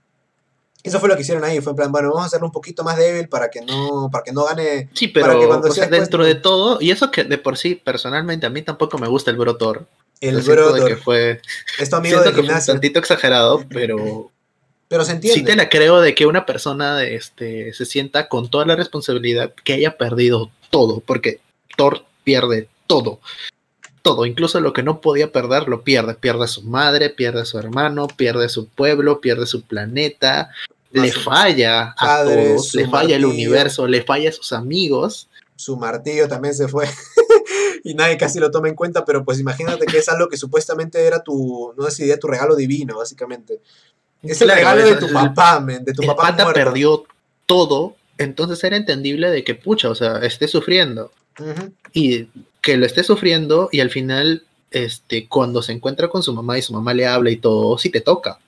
Eso 0.83 1.01
fue 1.01 1.09
lo 1.09 1.17
que 1.17 1.23
hicieron 1.23 1.45
ahí. 1.45 1.61
Fue 1.61 1.73
en 1.73 1.77
plan, 1.77 1.93
bueno, 1.93 2.09
vamos 2.09 2.25
a 2.25 2.27
hacerlo 2.27 2.47
un 2.47 2.53
poquito 2.53 2.83
más 2.83 2.97
débil 2.97 3.29
para 3.29 3.51
que 3.51 3.61
no, 3.61 4.09
para 4.11 4.25
que 4.25 4.33
no 4.33 4.45
gane. 4.45 4.89
Sí, 4.95 5.09
Para 5.09 5.27
pero 5.29 5.41
que 5.41 5.47
cuando 5.47 5.69
o 5.69 5.71
sea, 5.71 5.85
sea 5.85 5.91
después 5.91 6.01
dentro 6.01 6.25
de 6.25 6.35
todo, 6.35 6.79
y 6.81 6.91
eso 6.91 7.11
que 7.11 7.25
de 7.25 7.39
por 7.39 7.57
sí, 7.57 7.75
personalmente, 7.75 8.47
a 8.47 8.51
mí 8.51 8.63
tampoco 8.63 8.99
me 8.99 9.09
gusta 9.09 9.31
el 9.31 9.37
Brotor. 9.37 9.87
El 10.21 10.41
Brotor. 10.41 10.89
que 10.89 10.97
fue, 10.97 11.41
Es 11.79 11.91
tu 11.91 11.97
amigo 11.97 12.19
de 12.19 12.25
que 12.27 12.31
fue 12.31 12.41
un 12.41 12.47
gimnasio. 12.47 12.75
tantito 12.75 12.99
exagerado, 12.99 13.65
pero 13.69 14.31
Pero 14.89 15.05
se 15.05 15.13
entiende. 15.13 15.39
sí 15.39 15.45
te 15.45 15.55
la 15.55 15.69
creo 15.69 16.01
de 16.01 16.15
que 16.15 16.27
una 16.27 16.47
persona 16.47 17.05
este, 17.05 17.75
se 17.75 17.85
sienta 17.85 18.29
con 18.29 18.51
toda 18.51 18.65
la 18.65 18.75
responsabilidad 18.75 19.53
que 19.65 19.75
haya 19.75 19.99
perdido 19.99 20.51
todo, 20.71 21.01
porque 21.01 21.41
Thor 21.77 22.05
pierde 22.25 22.69
todo. 22.87 23.21
todo, 24.03 24.25
incluso 24.25 24.61
lo 24.61 24.73
que 24.73 24.83
no 24.83 25.03
podía 25.03 25.31
perder, 25.31 25.69
lo 25.69 25.83
pierde. 25.83 26.15
Pierde 26.15 26.45
a 26.45 26.49
su 26.49 26.63
madre, 26.63 27.11
pierde 27.11 27.43
a 27.43 27.45
su 27.45 27.59
hermano, 27.59 28.09
pierde 28.09 28.49
su 28.49 28.67
pueblo, 28.69 29.21
pierde 29.21 29.45
su 29.45 29.63
planeta, 29.63 30.51
le 30.91 31.13
falla 31.13 31.95
a 31.99 32.25
todos, 32.25 32.75
le 32.75 32.89
falla 32.89 33.17
el 33.17 33.27
universo, 33.27 33.87
le 33.87 34.03
falla 34.03 34.31
a 34.31 34.33
sus 34.33 34.53
amigos. 34.53 35.29
Su 35.57 35.77
martillo 35.77 36.29
también 36.29 36.55
se 36.55 36.69
fue. 36.69 36.89
y 37.85 37.95
nadie 37.95 38.17
casi 38.17 38.39
lo 38.39 38.51
toma 38.51 38.69
en 38.69 38.75
cuenta, 38.75 39.05
pero 39.05 39.25
pues 39.25 39.39
imagínate 39.39 39.87
que 39.87 39.99
es 39.99 40.09
algo 40.09 40.29
que 40.29 40.37
supuestamente 40.37 41.05
era 41.05 41.23
tu, 41.23 41.75
no 41.77 41.91
sé 41.91 42.17
tu 42.17 42.27
regalo 42.27 42.57
divino, 42.57 42.99
básicamente. 42.99 43.61
Es 44.23 44.41
el 44.43 44.51
regalo 44.51 44.85
de 44.85 44.97
tu 44.97 45.13
papá, 45.13 45.65
de 45.65 45.93
tu 45.93 46.03
papá. 46.03 46.29
Pata 46.29 46.53
perdió 46.53 47.05
todo, 47.47 47.97
entonces 48.19 48.63
era 48.65 48.77
entendible 48.77 49.31
de 49.31 49.45
que, 49.45 49.55
pucha, 49.55 49.89
o 49.91 49.95
sea, 49.95 50.19
esté 50.19 50.49
sufriendo. 50.49 51.13
Y 51.93 52.29
que 52.61 52.77
lo 52.77 52.85
esté 52.85 53.05
sufriendo 53.05 53.69
y 53.71 53.81
al 53.81 53.91
final, 53.91 54.45
este, 54.73 55.29
cuando 55.29 55.63
se 55.63 55.73
encuentra 55.73 56.09
con 56.09 56.23
su 56.23 56.33
mamá 56.33 56.59
y 56.59 56.63
su 56.63 56.73
mamá 56.73 56.93
le 56.95 57.07
habla 57.07 57.31
y 57.31 57.37
todo, 57.37 57.79
sí 57.79 57.91
te 57.91 58.01
toca. 58.01 58.41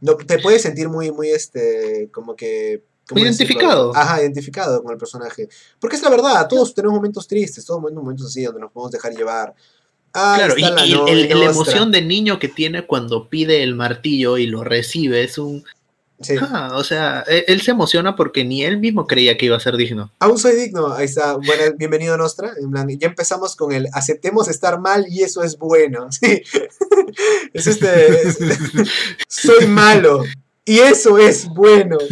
No, 0.00 0.16
te 0.16 0.38
puedes 0.38 0.62
sentir 0.62 0.88
muy, 0.88 1.12
muy, 1.12 1.28
este, 1.28 2.08
como 2.12 2.34
que... 2.34 2.82
identificado. 3.14 3.94
Ajá, 3.94 4.22
identificado 4.22 4.82
con 4.82 4.92
el 4.92 4.98
personaje. 4.98 5.48
Porque 5.78 5.96
es 5.96 6.02
la 6.02 6.08
verdad, 6.08 6.48
todos 6.48 6.72
tenemos 6.72 6.96
momentos 6.96 7.28
tristes, 7.28 7.64
todos 7.66 7.82
tenemos 7.84 8.02
momentos 8.04 8.28
así 8.28 8.42
donde 8.44 8.60
nos 8.60 8.72
podemos 8.72 8.92
dejar 8.92 9.12
llevar. 9.12 9.54
Claro, 10.36 10.54
y, 10.56 11.28
la 11.34 11.44
emoción 11.44 11.92
de 11.92 12.02
niño 12.02 12.38
que 12.38 12.48
tiene 12.48 12.82
cuando 12.86 13.28
pide 13.28 13.62
el 13.62 13.74
martillo 13.74 14.38
y 14.38 14.46
lo 14.46 14.64
recibe 14.64 15.24
es 15.24 15.38
un 15.38 15.64
Ah, 16.40 16.72
o 16.74 16.82
sea, 16.82 17.24
e, 17.28 17.44
él, 17.46 17.60
se 17.60 17.70
emociona 17.70 18.16
porque 18.16 18.44
ni 18.44 18.64
él 18.64 18.78
mismo 18.78 19.06
creía 19.06 19.36
que 19.38 19.46
iba 19.46 19.56
a 19.56 19.60
ser 19.60 19.76
digno. 19.76 20.10
Aún 20.18 20.36
soy 20.36 20.56
digno, 20.56 20.92
ahí 20.92 21.04
está. 21.04 21.34
Bueno, 21.36 21.74
bienvenido 21.76 22.14
a 22.14 22.16
Nostra. 22.16 22.52
ya 22.98 23.06
empezamos 23.06 23.54
con 23.54 23.72
el 23.72 23.86
aceptemos 23.92 24.48
estar 24.48 24.80
mal 24.80 25.06
y 25.08 25.22
eso 25.22 25.42
es 25.42 25.56
bueno. 25.58 26.08
Sí. 26.18 26.42
es 27.52 27.66
este. 27.66 28.32
soy 29.28 29.66
malo. 29.66 30.24
Y 30.68 30.80
eso 30.80 31.16
es 31.18 31.48
bueno. 31.48 31.96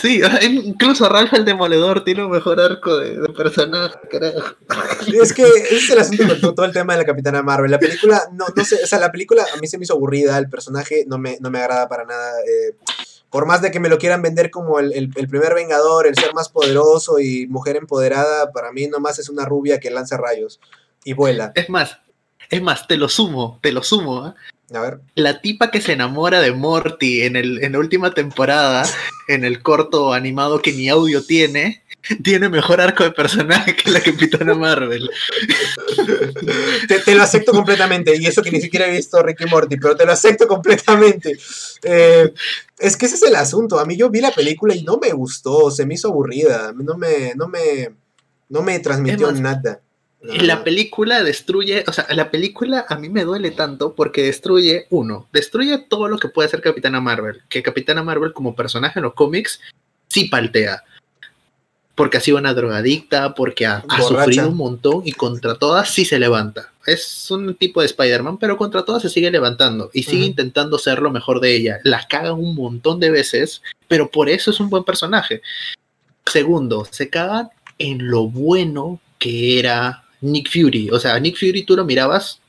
Sí, 0.00 0.22
incluso 0.42 1.08
Ralph 1.08 1.34
el 1.34 1.44
Demoledor 1.44 2.02
tiene 2.02 2.24
un 2.24 2.30
mejor 2.30 2.58
arco 2.58 2.96
de, 2.96 3.28
personaje, 3.34 3.98
Es 5.22 5.32
que 5.34 5.42
ese 5.42 5.76
es 5.76 5.90
el 5.90 5.98
asunto 5.98 6.40
con 6.40 6.54
todo 6.54 6.66
el 6.66 6.72
tema 6.72 6.94
de 6.94 7.00
la 7.00 7.04
Capitana 7.04 7.42
Marvel. 7.42 7.70
La 7.70 7.78
película, 7.78 8.22
no, 8.32 8.46
no 8.54 8.64
sé, 8.64 8.78
o 8.82 8.86
sea, 8.86 8.98
la 8.98 9.12
película 9.12 9.44
a 9.54 9.56
mí 9.58 9.66
se 9.66 9.76
me 9.76 9.84
hizo 9.84 9.92
aburrida, 9.92 10.38
el 10.38 10.48
personaje 10.48 11.04
no 11.06 11.18
me, 11.18 11.36
no 11.40 11.50
me 11.50 11.58
agrada 11.58 11.88
para 11.88 12.04
nada. 12.04 12.32
Eh, 12.40 12.74
por 13.28 13.46
más 13.46 13.60
de 13.60 13.70
que 13.70 13.80
me 13.80 13.90
lo 13.90 13.98
quieran 13.98 14.22
vender 14.22 14.50
como 14.50 14.80
el, 14.80 14.92
el, 14.92 15.28
primer 15.28 15.54
Vengador, 15.54 16.06
el 16.06 16.14
ser 16.14 16.32
más 16.32 16.48
poderoso 16.48 17.18
y 17.18 17.46
mujer 17.46 17.76
empoderada, 17.76 18.50
para 18.52 18.72
mí 18.72 18.86
nomás 18.88 19.18
es 19.18 19.28
una 19.28 19.44
rubia 19.44 19.78
que 19.78 19.90
lanza 19.90 20.16
rayos 20.16 20.58
y 21.04 21.12
vuela. 21.12 21.52
Es 21.54 21.68
más, 21.68 21.98
es 22.50 22.62
más, 22.62 22.86
te 22.86 22.96
lo 22.96 23.08
sumo, 23.08 23.58
te 23.62 23.72
lo 23.72 23.82
sumo. 23.82 24.28
¿eh? 24.28 24.32
A 24.72 24.80
ver. 24.80 25.00
La 25.14 25.40
tipa 25.40 25.70
que 25.70 25.80
se 25.80 25.92
enamora 25.92 26.40
de 26.40 26.52
Morty 26.52 27.22
en, 27.22 27.36
el, 27.36 27.62
en 27.62 27.72
la 27.72 27.78
última 27.78 28.14
temporada, 28.14 28.84
en 29.28 29.44
el 29.44 29.62
corto 29.62 30.12
animado 30.12 30.60
que 30.60 30.72
ni 30.72 30.88
audio 30.88 31.24
tiene, 31.24 31.84
tiene 32.22 32.48
mejor 32.48 32.80
arco 32.80 33.04
de 33.04 33.12
personaje 33.12 33.76
que 33.76 33.90
la 33.90 34.00
Capitana 34.00 34.54
Marvel. 34.54 35.08
te, 37.04 37.14
lo 37.14 37.22
acepto 37.22 37.52
completamente, 37.52 38.16
y 38.16 38.26
eso 38.26 38.42
que 38.42 38.50
ni 38.50 38.60
siquiera 38.60 38.86
he 38.86 38.90
visto 38.90 39.22
Ricky 39.22 39.46
Morty, 39.46 39.76
pero 39.76 39.96
te 39.96 40.04
lo 40.04 40.12
acepto 40.12 40.48
completamente. 40.48 41.38
Eh, 41.82 42.32
es 42.78 42.96
que 42.96 43.06
ese 43.06 43.16
es 43.16 43.22
el 43.22 43.36
asunto. 43.36 43.78
A 43.78 43.84
mí 43.84 43.96
yo 43.96 44.10
vi 44.10 44.20
la 44.20 44.32
película 44.32 44.74
y 44.74 44.82
no 44.82 44.98
me 44.98 45.12
gustó, 45.12 45.70
se 45.70 45.86
me 45.86 45.94
hizo 45.94 46.08
aburrida, 46.08 46.72
no 46.74 46.96
me, 46.96 47.34
no 47.36 47.48
me, 47.48 47.94
no 48.48 48.62
me 48.62 48.78
transmitió 48.80 49.30
nada. 49.32 49.80
La 50.40 50.64
película 50.64 51.22
destruye, 51.22 51.84
o 51.86 51.92
sea, 51.92 52.06
la 52.10 52.30
película 52.30 52.86
a 52.88 52.96
mí 52.96 53.08
me 53.08 53.24
duele 53.24 53.50
tanto 53.50 53.94
porque 53.94 54.22
destruye, 54.22 54.86
uno, 54.90 55.28
destruye 55.32 55.78
todo 55.78 56.08
lo 56.08 56.18
que 56.18 56.28
puede 56.28 56.46
hacer 56.46 56.60
Capitana 56.60 57.00
Marvel, 57.00 57.42
que 57.48 57.62
Capitana 57.62 58.02
Marvel 58.02 58.32
como 58.32 58.56
personaje 58.56 58.98
en 58.98 59.04
los 59.04 59.14
cómics 59.14 59.60
sí 60.08 60.24
paltea. 60.24 60.84
Porque 61.94 62.18
ha 62.18 62.20
sido 62.20 62.36
una 62.36 62.52
drogadicta, 62.52 63.34
porque 63.34 63.64
ha, 63.64 63.82
sufrido 64.06 64.50
un 64.50 64.56
montón 64.56 65.00
y 65.04 65.12
contra 65.12 65.54
todas 65.54 65.90
sí 65.90 66.04
se 66.04 66.18
levanta. 66.18 66.72
Es 66.84 67.30
un 67.30 67.54
tipo 67.54 67.80
de 67.80 67.86
Spider-Man, 67.86 68.36
pero 68.38 68.58
contra 68.58 68.84
todas 68.84 69.00
se 69.02 69.08
sigue 69.08 69.30
levantando 69.30 69.90
y 69.94 70.02
sigue 70.02 70.26
intentando 70.26 70.78
ser 70.78 71.00
lo 71.00 71.10
mejor 71.10 71.40
de 71.40 71.56
ella. 71.56 71.78
La 71.84 72.06
caga 72.06 72.34
un 72.34 72.54
montón 72.54 73.00
de 73.00 73.10
veces, 73.10 73.62
pero 73.88 74.10
por 74.10 74.28
eso 74.28 74.50
es 74.50 74.60
un 74.60 74.68
buen 74.68 74.84
personaje. 74.84 75.40
Segundo, 76.26 76.86
se 76.90 77.08
cagan 77.08 77.48
en 77.78 78.08
lo 78.08 78.28
bueno 78.28 79.00
que 79.18 79.58
era 79.58 80.04
Nick 80.20 80.50
Fury. 80.50 80.90
O 80.90 80.98
sea, 80.98 81.18
Nick 81.20 81.36
Fury 81.38 81.64
tú 81.64 81.76
lo 81.76 81.84
mirabas 81.84 82.40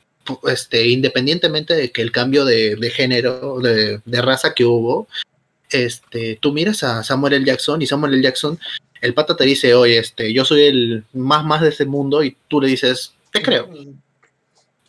este, 0.47 0.87
independientemente 0.87 1.73
de 1.73 1.91
que 1.91 2.01
el 2.01 2.11
cambio 2.11 2.45
de, 2.45 2.91
género, 2.93 3.59
de, 3.59 4.01
raza 4.21 4.53
que 4.53 4.65
hubo, 4.65 5.07
este, 5.69 6.37
tú 6.41 6.53
miras 6.53 6.83
a 6.83 7.03
Samuel 7.03 7.33
L. 7.33 7.45
Jackson 7.45 7.81
y 7.81 7.87
Samuel 7.87 8.15
L. 8.15 8.23
Jackson, 8.23 8.59
el 9.01 9.13
pata 9.13 9.35
te 9.35 9.43
dice, 9.45 9.73
oye, 9.75 9.97
este, 9.97 10.33
yo 10.33 10.43
soy 10.45 10.63
el 10.63 11.03
más 11.13 11.45
más 11.45 11.61
de 11.61 11.69
este 11.69 11.85
mundo 11.85 12.23
y 12.23 12.35
tú 12.47 12.61
le 12.61 12.67
dices, 12.67 13.13
te 13.31 13.41
creo. 13.41 13.69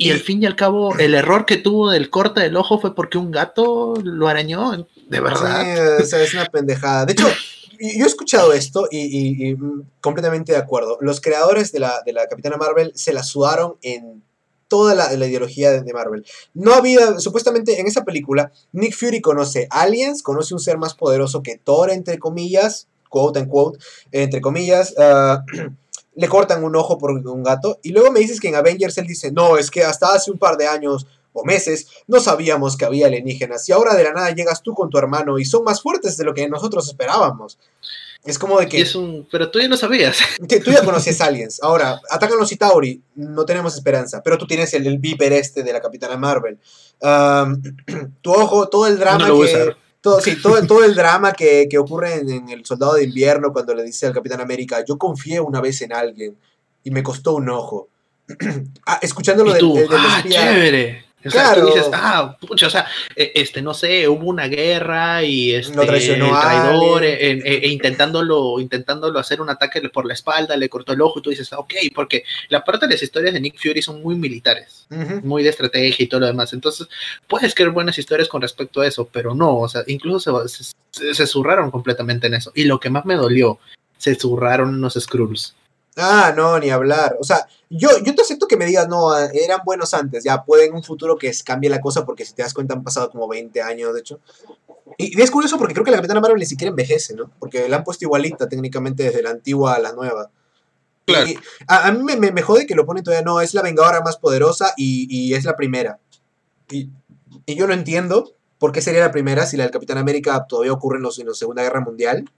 Y 0.01 0.12
al 0.12 0.20
fin 0.20 0.41
y 0.43 0.47
al 0.47 0.55
cabo, 0.55 0.97
el 0.97 1.14
error 1.14 1.45
que 1.45 1.57
tuvo 1.57 1.91
del 1.91 2.09
corte 2.09 2.41
del 2.41 2.57
ojo 2.57 2.81
fue 2.81 2.95
porque 2.95 3.18
un 3.18 3.33
gato 3.33 3.95
lo 4.03 4.29
arañó, 4.29 4.87
de 5.09 5.20
verdad. 5.20 6.01
o 6.01 6.05
sea, 6.05 6.22
es 6.22 6.35
una 6.35 6.47
pendejada. 6.47 7.05
De 7.05 7.14
hecho, 7.14 7.29
yo 7.79 8.05
he 8.05 8.09
escuchado 8.09 8.53
esto 8.53 8.89
y, 8.91 9.55
mm, 9.55 9.83
completamente 10.01 10.53
de 10.53 10.59
acuerdo. 10.59 10.99
Los 11.01 11.20
creadores 11.20 11.72
de 11.72 11.81
la, 11.81 12.03
de 12.05 12.12
la 12.12 12.26
Capitana 12.26 12.57
Marvel 12.57 12.93
se 12.95 13.12
la 13.12 13.22
sudaron 13.22 13.76
en 13.83 14.22
toda 14.68 14.95
la, 14.95 15.12
ideología 15.14 15.72
de, 15.72 15.93
Marvel. 15.93 16.24
No 16.55 16.74
había, 16.74 17.18
supuestamente 17.18 17.81
en 17.81 17.87
esa 17.87 18.05
película, 18.05 18.53
Nick 18.72 18.95
Fury 18.95 19.20
conoce 19.20 19.66
aliens, 19.70 20.22
conoce 20.22 20.55
un 20.55 20.61
ser 20.61 20.79
más 20.79 20.95
poderoso 20.95 21.43
que 21.43 21.57
Thor, 21.57 21.91
entre 21.91 22.18
comillas, 22.18 22.87
quote 23.09 23.41
and 23.41 23.49
quote, 23.49 23.79
entre 24.12 24.41
comillas. 24.41 24.95
Ah, 24.99 25.43
le 26.14 26.29
cortan 26.29 26.64
un 26.64 26.74
ojo 26.74 26.99
por 26.99 27.12
un 27.12 27.43
gato. 27.45 27.79
Y 27.83 27.91
luego 27.91 28.11
me 28.11 28.20
dices 28.20 28.41
que 28.41 28.49
en 28.49 28.57
Avengers 28.57 28.99
él 28.99 29.07
dice, 29.07 29.31
no, 29.31 29.57
es 29.57 29.70
que 29.70 29.85
hasta 29.85 30.12
hace 30.12 30.33
un 30.33 30.39
par 30.39 30.57
de 30.57 30.66
años 30.66 31.07
o 31.41 31.45
meses, 31.45 31.89
no 32.07 32.20
sabíamos 32.20 32.76
que 32.76 32.84
había 32.84 33.07
alienígenas 33.07 33.68
y 33.68 33.72
ahora 33.72 33.95
de 33.95 34.05
la 34.05 34.12
nada 34.12 34.30
llegas 34.30 34.62
tú 34.62 34.74
con 34.74 34.91
tu 34.91 34.99
hermano 34.99 35.39
y 35.39 35.45
son 35.45 35.64
más 35.64 35.82
fuertes 35.82 36.16
de 36.16 36.24
lo 36.24 36.34
que 36.34 36.49
nosotros 36.49 36.89
esperábamos. 36.89 37.59
Es 38.24 38.39
como 38.39 38.59
de 38.59 38.68
que... 38.68 38.80
Es 38.80 38.95
un... 38.95 39.26
Pero 39.30 39.51
tú 39.51 39.61
ya 39.61 39.68
no 39.68 39.76
sabías. 39.76 40.18
Que 40.49 40.61
tú 40.61 40.70
ya 40.70 40.84
conocías 40.84 41.20
aliens. 41.20 41.61
Ahora, 41.62 42.01
atacan 42.11 42.39
los 42.39 42.53
Itauri, 42.53 43.01
no 43.14 43.45
tenemos 43.45 43.74
esperanza, 43.74 44.22
pero 44.22 44.36
tú 44.36 44.47
tienes 44.47 44.74
el, 44.74 44.86
el 44.86 44.99
Viper 44.99 45.32
este 45.32 45.62
de 45.62 45.72
la 45.72 45.80
Capitana 45.80 46.16
Marvel. 46.16 46.59
tu 48.20 48.32
ojo, 48.32 48.68
todo 48.68 48.86
el 48.86 48.99
drama 48.99 49.26
que... 49.26 49.76
Todo, 50.01 50.20
sí, 50.20 50.41
todo, 50.41 50.64
todo 50.64 50.84
el 50.84 50.95
drama 50.95 51.32
que, 51.32 51.68
ocurre 51.76 52.14
en, 52.20 52.49
El 52.49 52.64
Soldado 52.64 52.95
de 52.95 53.05
Invierno 53.05 53.53
cuando 53.53 53.74
le 53.74 53.82
dice 53.82 54.07
al 54.07 54.14
Capitán 54.14 54.41
América, 54.41 54.84
yo 54.86 54.97
confié 54.97 55.41
una 55.41 55.61
vez 55.61 55.82
en 55.82 55.93
alguien 55.93 56.36
y 56.84 56.91
me 56.93 57.03
costó 57.03 57.34
un 57.34 57.49
ojo. 57.49 57.89
ah, 58.86 59.01
escuchándolo 59.03 59.53
del, 59.53 59.72
del, 59.72 59.89
ah, 59.91 60.22
chévere. 60.26 61.07
O 61.25 61.31
sea, 61.31 61.55
tú 61.55 61.66
dices, 61.66 61.91
ah, 61.93 62.37
pucha, 62.41 62.69
o 62.69 62.71
sea, 62.71 62.87
e, 63.16 63.33
este, 63.35 63.61
no 63.61 63.75
sé, 63.75 64.07
hubo 64.07 64.29
una 64.29 64.47
guerra 64.47 65.25
y 65.25 65.53
este, 65.53 65.81
el 65.81 66.31
traidor, 66.31 67.03
e, 67.03 67.33
e, 67.33 67.69
intentándolo, 67.69 68.61
intentándolo 68.61 69.19
hacer 69.19 69.41
un 69.41 69.51
ataque 69.51 69.81
por 69.89 70.07
la 70.07 70.14
espalda, 70.14 70.57
le 70.57 70.69
cortó 70.69 70.93
el 70.93 71.01
ojo 71.01 71.19
y 71.19 71.23
tú 71.23 71.31
dices, 71.31 71.53
ok, 71.53 71.75
porque 71.93 72.23
la 72.51 72.64
parte 72.64 72.87
de 72.87 72.95
las 72.95 73.03
historias 73.03 73.35
de 73.35 73.41
Nick 73.41 73.61
Fury 73.61 73.83
son 73.83 74.01
muy 74.01 74.14
militares, 74.14 74.87
muy 75.25 75.43
de 75.43 75.51
estrategia 75.51 76.05
y 76.05 76.09
todo 76.09 76.21
lo 76.21 76.27
demás. 76.27 76.53
Entonces, 76.53 76.87
puedes 77.27 77.53
crear 77.55 77.71
buenas 77.71 77.99
historias 77.99 78.29
con 78.29 78.41
respecto 78.41 78.81
a 78.81 78.87
eso, 78.87 79.09
pero 79.11 79.35
no, 79.35 79.59
o 79.59 79.69
sea, 79.69 79.83
incluso 79.89 80.47
se, 80.47 81.14
se, 81.14 81.27
zurraron 81.27 81.73
completamente 81.73 82.29
en 82.29 82.35
eso. 82.35 82.53
Y 82.55 82.64
lo 82.64 82.79
que 82.79 82.91
más 82.91 83.05
me 83.05 83.16
dolió, 83.16 83.59
se 83.97 84.14
zurraron 84.14 84.75
unos 84.75 84.95
Skrulls. 84.95 85.57
Ah, 85.99 86.32
no, 86.36 86.59
ni 86.59 86.70
hablar. 86.70 87.16
O 87.20 87.24
sea, 87.24 87.46
yo, 87.68 87.88
yo 88.05 88.14
te 88.14 88.22
acepto 88.22 88.46
que 88.46 88.57
me 88.57 88.66
digas, 88.66 88.88
no, 88.88 89.16
eran 89.16 89.61
buenos 89.64 89.92
antes, 89.94 90.24
ya 90.24 90.44
puede 90.44 90.66
en 90.66 90.74
un 90.74 90.82
futuro 90.82 91.16
que 91.16 91.32
cambie 91.44 91.68
la 91.68 91.80
cosa, 91.80 92.07
porque 92.07 92.24
si 92.24 92.34
te 92.34 92.42
das 92.42 92.55
cuenta 92.55 92.74
han 92.74 92.84
pasado 92.84 93.11
como 93.11 93.26
20 93.28 93.61
años, 93.62 93.92
de 93.92 94.01
hecho. 94.01 94.20
Y, 94.96 95.20
es 95.20 95.30
curioso 95.30 95.59
porque 95.59 95.74
creo 95.74 95.84
que 95.84 95.90
la 95.90 95.99
Capitana 95.99 96.20
Marvel 96.20 96.38
ni 96.38 96.46
siquiera 96.46 96.70
envejece, 96.70 97.14
¿no? 97.14 97.30
Porque 97.38 97.68
la 97.68 97.78
han 97.78 97.84
puesto 97.84 98.05
igualita 98.05 98.49
técnicamente 98.49 99.03
desde 99.03 99.22
la 99.22 99.30
antigua 99.30 99.74
a 99.74 99.78
la 99.80 99.92
nueva. 99.92 100.30
Claro. 101.05 101.26
a, 101.66 101.90
mí 101.90 102.16
me, 102.16 102.30
me, 102.30 102.42
jode 102.42 102.66
que 102.66 102.74
lo 102.74 102.84
ponen 102.84 103.03
todavía, 103.03 103.24
no, 103.24 103.40
es 103.40 103.55
la 103.55 103.62
Vengadora 103.62 104.03
más 104.03 104.18
poderosa 104.18 104.74
y, 104.76 105.07
y 105.11 105.34
es 105.34 105.44
la 105.44 105.57
primera. 105.57 105.99
Y, 106.70 106.90
y, 107.46 107.55
yo 107.55 107.66
no 107.66 107.72
entiendo 107.72 108.34
por 108.59 108.72
qué 108.72 108.82
sería 108.82 109.01
la 109.01 109.11
primera 109.11 109.46
si 109.46 109.57
la 109.57 109.64
del 109.64 109.72
Capitán 109.72 109.96
América 109.96 110.44
todavía 110.46 110.72
ocurre 110.72 110.99
en, 110.99 111.05
los, 111.05 111.18
en 111.18 111.28
la 111.28 111.34
Segunda 111.34 111.62
Guerra 111.62 111.80
Mundial. 111.80 112.30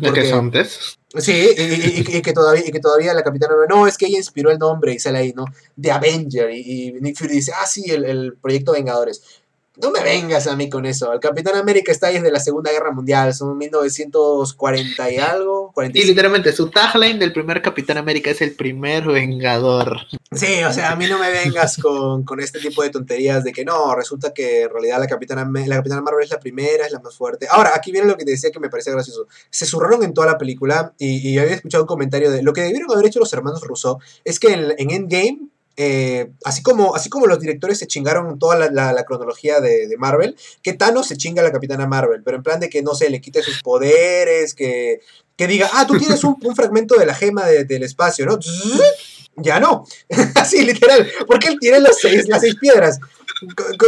Porque, 0.00 0.22
que 0.22 0.32
antes? 0.32 0.98
Sí, 1.18 1.50
y, 1.56 2.20
que 2.20 2.32
todavía, 2.32 2.66
y 2.66 2.72
que 2.72 2.80
todavía 2.80 3.14
la 3.14 3.22
capitana 3.22 3.54
no, 3.68 3.86
es 3.86 3.96
que 3.96 4.06
ella 4.06 4.18
inspiró 4.18 4.50
el 4.50 4.58
nombre 4.58 4.92
y 4.92 4.98
sale 4.98 5.18
ahí, 5.18 5.32
¿no? 5.32 5.44
De 5.76 5.92
Avenger. 5.92 6.50
Y, 6.50 6.94
Nick 7.00 7.16
Fury 7.16 7.34
dice, 7.34 7.52
ah, 7.54 7.66
sí, 7.66 7.84
el, 7.88 8.36
proyecto 8.42 8.72
Vengadores. 8.72 9.22
No 9.76 9.90
me 9.90 10.02
vengas 10.02 10.46
a 10.46 10.54
mí 10.54 10.70
con 10.70 10.86
eso. 10.86 11.12
El 11.12 11.18
Capitán 11.18 11.56
América 11.56 11.90
está 11.90 12.06
ahí 12.06 12.14
desde 12.14 12.30
la 12.30 12.38
Segunda 12.38 12.70
Guerra 12.70 12.92
Mundial. 12.92 13.34
Son 13.34 13.58
1940 13.58 15.10
y 15.10 15.16
algo. 15.18 15.72
Y 15.92 16.04
literalmente, 16.04 16.52
su 16.52 16.70
tagline 16.70 17.18
del 17.18 17.32
primer 17.32 17.60
Capitán 17.60 17.98
América 17.98 18.30
es 18.30 18.40
el 18.40 18.54
primer 18.54 19.04
Vengador. 19.04 19.98
Sí, 20.30 20.62
o 20.62 20.72
sea, 20.72 20.92
a 20.92 20.96
mí 20.96 21.06
no 21.06 21.18
me 21.18 21.30
vengas 21.30 21.76
con, 21.76 22.24
este 22.38 22.60
tipo 22.60 22.82
de 22.82 22.90
tonterías 22.90 23.42
de 23.42 23.52
que 23.52 23.64
no, 23.64 23.94
resulta 23.94 24.32
que 24.32 24.62
en 24.62 24.70
realidad 24.70 25.00
la 25.00 25.06
Capitana, 25.06 25.48
la 25.66 25.76
Capitana 25.76 26.02
Marvel 26.02 26.24
es 26.24 26.30
la 26.30 26.40
primera, 26.40 26.86
es 26.86 26.92
la 26.92 27.00
más 27.00 27.16
fuerte. 27.16 27.46
Ahora, 27.50 27.72
aquí 27.74 27.90
viene 27.90 28.06
lo 28.06 28.16
que 28.16 28.24
te 28.24 28.30
decía 28.30 28.50
que 28.52 28.60
me 28.60 28.70
parece 28.70 28.92
gracioso. 28.92 29.26
Se 29.50 29.66
zurraron 29.66 30.04
en 30.04 30.14
toda 30.14 30.28
la 30.28 30.38
película 30.38 30.94
y, 30.98 31.28
y 31.28 31.38
había 31.38 31.54
escuchado 31.54 31.82
un 31.82 31.88
comentario 31.88 32.30
de 32.30 32.42
lo 32.42 32.52
que 32.52 32.62
debieron 32.62 32.90
haber 32.92 33.06
hecho 33.06 33.18
los 33.18 33.32
hermanos 33.32 33.62
Russo 33.62 33.98
es 34.24 34.38
que 34.38 34.52
en, 34.52 34.74
en 34.78 34.90
Endgame 34.90 35.48
eh, 35.76 36.30
así, 36.44 36.62
como, 36.62 36.94
así 36.94 37.08
como 37.10 37.26
los 37.26 37.40
directores 37.40 37.78
se 37.78 37.86
chingaron 37.86 38.38
toda 38.38 38.70
la, 38.70 39.04
cronología 39.04 39.60
de, 39.60 39.94
Marvel, 39.98 40.36
que 40.62 40.72
Thanos 40.72 41.08
se 41.08 41.16
chinga 41.16 41.42
a 41.42 41.44
la 41.44 41.52
Capitana 41.52 41.86
Marvel, 41.86 42.22
pero 42.22 42.36
en 42.36 42.42
plan 42.42 42.60
de 42.60 42.68
que, 42.68 42.82
no 42.82 42.94
sé, 42.94 43.10
le 43.10 43.20
quite 43.20 43.42
sus 43.42 43.62
poderes, 43.62 44.54
que, 44.54 45.00
que 45.36 45.46
diga, 45.46 45.68
ah, 45.72 45.86
tú 45.86 45.98
tienes 45.98 46.22
un, 46.24 46.36
fragmento 46.54 46.96
de 46.96 47.06
la 47.06 47.14
gema 47.14 47.46
del 47.46 47.82
espacio, 47.82 48.26
¿no? 48.26 48.38
Ya 49.36 49.58
no, 49.58 49.84
así 50.36 50.64
literal, 50.64 51.10
porque 51.26 51.48
él 51.48 51.58
tiene 51.58 51.80
las 51.80 51.98
seis, 51.98 52.28
las 52.28 52.40
seis 52.40 52.54
piedras. 52.54 53.00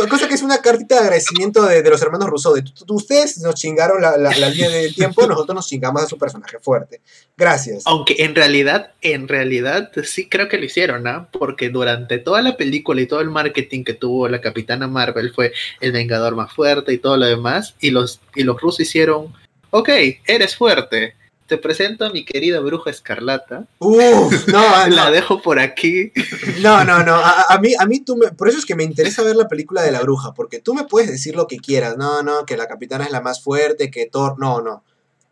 Cosa 0.09 0.28
que 0.28 0.34
es 0.34 0.42
una 0.42 0.59
cartita 0.59 0.97
de 0.97 1.01
agradecimiento 1.03 1.64
de, 1.64 1.82
los 1.82 2.03
hermanos 2.03 2.28
Rousseau. 2.28 2.55
De, 2.55 2.64
ustedes 2.88 3.38
nos 3.38 3.55
chingaron 3.55 4.01
la, 4.01 4.16
la, 4.16 4.30
línea 4.49 4.68
del 4.68 4.94
tiempo, 4.94 5.26
nosotros 5.26 5.55
nos 5.55 5.68
chingamos 5.68 6.03
a 6.03 6.07
su 6.07 6.18
personaje 6.18 6.59
fuerte. 6.61 7.01
Gracias. 7.36 7.82
Aunque 7.86 8.16
en 8.18 8.34
realidad, 8.34 8.92
en 9.03 9.28
realidad 9.28 9.90
sí 10.05 10.28
creo 10.28 10.49
que 10.49 10.59
lo 10.59 10.64
hicieron, 10.64 11.03
¿no? 11.03 11.28
Porque 11.30 11.68
durante 11.68 12.18
toda 12.18 12.42
la 12.42 12.57
película 12.57 13.01
y 13.01 13.07
todo 13.07 13.20
el 13.20 13.30
marketing 13.30 13.84
que 13.84 13.94
tuvo 13.94 14.28
la 14.28 14.40
Capitana 14.40 14.88
Marvel 14.88 15.32
fue 15.34 15.53
el 15.80 15.92
Vengador 15.92 16.34
más 16.34 16.53
fuerte 16.53 16.92
y 16.92 16.99
todo 16.99 17.16
lo 17.16 17.26
demás. 17.26 17.74
Y 17.80 17.90
los, 17.90 18.20
y 18.34 18.42
los 18.42 18.61
rusos 18.61 18.80
hicieron, 18.80 19.32
ok, 19.70 19.88
eres 20.26 20.57
fuerte 20.57 21.14
te 21.47 21.59
presento 21.59 22.05
a 22.05 22.11
mi 22.11 22.24
querida 22.24 22.61
bruja 22.61 22.90
escarlata. 22.90 23.66
Uf, 23.78 24.49
no, 24.49 24.88
La 24.88 25.11
dejo 25.11 25.40
por 25.40 25.59
aquí. 25.59 26.12
No, 26.61 26.84
no, 26.84 27.03
no. 27.03 27.14
A, 27.16 27.59
mí, 27.61 27.72
a 27.78 27.86
mí 27.86 28.01
tú 28.01 28.16
me. 28.16 28.28
Por 28.32 28.49
eso 28.49 28.59
es 28.59 28.66
que 28.66 28.74
me 28.74 28.84
interesa 28.84 29.22
ver 29.22 29.36
la 29.36 29.49
película 29.49 29.82
de 29.82 29.92
la 29.92 30.01
bruja, 30.01 30.34
porque 30.34 30.61
tú 30.61 30.74
me 30.74 30.84
puedes 30.84 31.11
decir 31.11 31.36
lo 31.36 31.47
que 31.47 31.59
quieras. 31.59 31.97
No, 31.97 32.22
no, 32.22 32.44
que 32.44 32.57
la 32.57 32.66
capitana 32.66 33.05
es 33.05 33.11
la 33.11 33.20
más 33.20 33.42
fuerte, 33.42 33.90
que 33.90 34.07
Thor. 34.07 34.38
No, 34.38 34.61
no. 34.61 34.84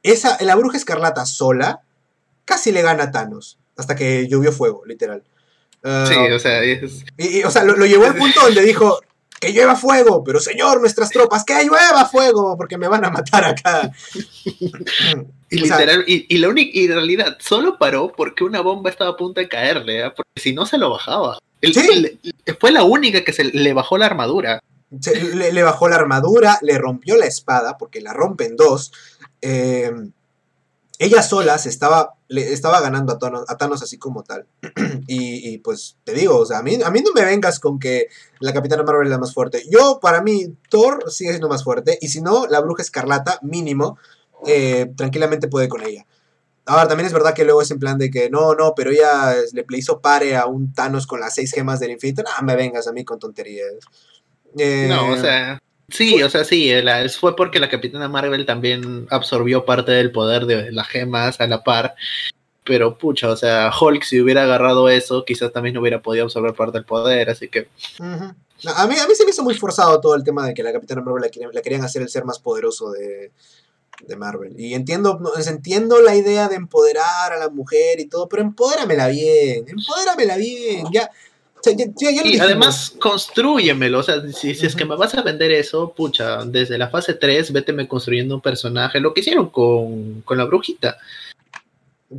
Esa, 0.03 0.37
la 0.41 0.55
bruja 0.55 0.77
escarlata 0.77 1.27
sola 1.27 1.83
casi 2.45 2.73
le 2.73 2.83
gana 2.83 3.05
a 3.05 3.11
Thanos. 3.11 3.59
Hasta 3.77 3.97
que 3.97 4.29
llovió 4.29 4.53
fuego, 4.53 4.85
literal. 4.87 5.25
sí, 5.83 6.15
o 6.15 6.39
sea, 6.39 6.65
y, 6.65 7.43
o 7.43 7.51
sea 7.51 7.65
lo, 7.65 7.77
lo, 7.77 7.87
llevó 7.87 8.05
al 8.05 8.15
punto 8.15 8.41
donde 8.41 8.62
dijo, 8.62 9.01
que 9.45 9.53
llueva 9.53 9.76
fuego, 9.76 10.24
pero 10.24 10.40
señor, 10.40 10.80
nuestras 10.80 11.11
tropas, 11.11 11.45
que 11.45 11.53
llueva 11.64 12.07
fuego, 12.07 12.57
porque 12.57 12.78
me 12.78 12.88
van 12.88 13.05
a 13.05 13.11
matar 13.11 13.45
acá. 13.45 13.90
y 15.51 15.57
literal, 15.61 16.05
y, 16.07 16.38
la 16.38 16.49
única, 16.49 16.70
y 16.72 16.84
en 16.86 16.92
realidad 16.92 17.36
solo 17.40 17.76
paró 17.78 18.11
porque 18.16 18.45
una 18.45 18.62
bomba 18.62 18.90
estaba 18.90 19.11
a 19.11 19.16
punto 19.16 19.40
de 19.40 19.49
caerle, 19.49 20.07
¿eh? 20.07 20.11
porque 20.16 20.40
si 20.40 20.55
no 20.55 20.64
se 20.64 20.78
lo 20.78 20.90
bajaba. 20.90 21.38
fue 22.59 22.72
la 22.72 22.84
única 22.84 23.22
que 23.22 23.32
se 23.32 23.45
le 23.45 23.72
bajó 23.74 23.99
la 23.99 24.07
armadura. 24.07 24.62
le, 25.34 25.53
le, 25.53 25.62
bajó 25.62 25.88
la 25.88 25.97
armadura, 25.97 26.59
le 26.62 26.78
rompió 26.78 27.16
la 27.16 27.26
espada, 27.26 27.76
porque 27.76 28.01
la 28.01 28.14
rompen 28.14 28.57
dos. 28.57 28.92
Eh, 29.42 29.92
ella 31.05 31.23
sola 31.23 31.59
se 31.59 31.69
estaba, 31.69 32.15
le 32.29 32.53
estaba 32.53 32.81
ganando 32.81 33.13
a 33.13 33.19
Thanos, 33.19 33.45
a 33.49 33.57
Thanos 33.57 33.83
así 33.83 33.99
como 33.99 34.23
tal. 34.23 34.47
y, 35.07 35.59
pues 35.59 35.97
te 36.05 36.13
digo, 36.13 36.39
o 36.39 36.47
sea, 36.47 36.59
a 36.59 36.63
mí, 36.63 36.79
a 36.85 36.91
mí 36.91 37.01
no 37.01 37.13
me 37.15 37.25
vengas 37.25 37.61
con 37.61 37.79
que 37.79 38.09
la 38.41 38.53
Capitana 38.53 38.83
Marvel 38.83 39.07
es 39.07 39.11
la 39.11 39.19
más 39.19 39.35
fuerte. 39.35 39.63
Yo, 39.71 40.01
para 40.01 40.23
mí, 40.23 40.57
Thor 40.69 41.11
sigue 41.11 41.31
siendo 41.31 41.49
más 41.49 41.65
fuerte. 41.65 41.99
Y 42.01 42.09
si 42.09 42.21
no, 42.21 42.47
la 42.47 42.61
Bruja 42.61 42.83
Escarlata, 42.83 43.39
mínimo, 43.43 43.99
eh, 44.47 44.91
tranquilamente 44.97 45.49
puede 45.49 45.69
con 45.69 45.83
ella. 45.83 46.07
Ahora, 46.67 46.89
también 46.89 47.07
es 47.07 47.13
verdad 47.13 47.35
que 47.35 47.45
luego 47.45 47.61
es 47.61 47.71
en 47.71 47.79
plan 47.79 47.99
de 47.99 48.11
que 48.11 48.31
no, 48.31 48.55
no, 48.55 48.75
pero 48.75 48.91
ella 48.91 49.35
le, 49.53 49.65
hizo 49.77 50.01
pare 50.01 50.37
a 50.37 50.47
un 50.47 50.73
Thanos 50.73 51.07
con 51.07 51.21
las 51.21 51.35
seis 51.35 51.53
gemas 51.53 51.79
del 51.81 51.91
infinito. 51.91 52.23
No, 52.23 52.47
me 52.47 52.57
vengas 52.57 52.89
a 52.89 52.93
mí 52.93 53.05
con 53.05 53.19
tonterías. 53.19 53.75
no, 54.55 55.13
o 55.13 55.17
sea, 55.19 55.61
Sí, 55.89 56.22
o 56.22 56.30
sea, 56.30 56.45
sí, 56.45 56.72
fue 57.18 57.37
porque 57.37 57.61
la 57.61 57.68
Capitana 57.68 58.09
Marvel 58.09 58.47
también 58.47 59.07
absorbió 59.11 59.64
parte 59.64 59.93
del 59.93 60.12
poder 60.12 60.47
de 60.47 60.72
las 60.72 60.89
gemas 60.89 61.41
a 61.41 61.47
la 61.47 61.62
par. 61.62 61.95
Pero 62.64 62.97
pucha, 62.97 63.28
o 63.28 63.37
sea, 63.37 63.70
Hulk 63.78 64.03
si 64.05 64.20
hubiera 64.20 64.45
agarrado 64.45 64.89
eso, 64.89 65.24
quizás 65.26 65.53
también 65.53 65.74
no 65.74 65.82
hubiera 65.82 66.01
podido 66.01 66.24
absorber 66.24 66.55
parte 66.55 66.78
del 66.78 66.87
poder, 66.87 67.28
así 67.28 67.49
que... 67.49 67.68
a, 68.01 68.87
mí, 68.87 68.95
a 68.99 69.07
mí 69.07 69.14
se 69.14 69.24
me 69.24 69.30
hizo 69.30 69.43
muy 69.43 69.55
forzado 69.55 70.01
todo 70.01 70.14
el 70.14 70.24
tema 70.24 70.47
de 70.47 70.55
que 70.55 70.62
la 70.62 70.72
Capitana 70.72 71.03
Marvel 71.03 71.30
la, 71.53 71.61
querían, 71.61 71.85
hacer 71.85 72.01
el 72.01 72.09
ser 72.09 72.24
más 72.24 72.39
poderoso 72.39 72.91
de, 72.91 73.32
de 74.07 74.16
Marvel. 74.16 74.59
Y 74.59 74.72
entiendo, 74.72 75.20
entiendo 75.47 76.01
la 76.01 76.16
idea 76.16 76.49
de 76.49 76.57
empoderar 76.57 77.35
a 77.35 77.37
la 77.37 77.51
mujer 77.51 78.01
y 78.01 78.07
todo, 78.07 78.30
pero 78.30 78.41
empodéramela 78.41 79.09
bien, 79.09 79.66
empodéramela 79.68 80.39
bien, 80.39 80.87
ya 80.91 81.11
y 82.25 82.39
además, 82.39 82.95
construyemelo. 83.01 84.01
O 84.01 84.03
sea, 84.03 84.21
si, 84.33 84.51
es 84.51 84.75
que 84.75 84.85
me 84.85 84.97
vas 84.97 85.15
a 85.15 85.23
vender 85.23 85.53
eso, 85.53 85.93
pucha, 85.93 86.45
desde 86.45 86.79
la 86.79 86.89
fase 86.89 87.15
3, 87.15 87.53
véteme 87.53 87.89
construyendo 87.89 88.35
un 88.35 88.41
personaje. 88.41 89.01
Lo 89.01 89.15
que 89.15 89.21
hicieron 89.21 89.51
con, 89.51 90.25
la 90.29 90.45
brujita. 90.45 90.99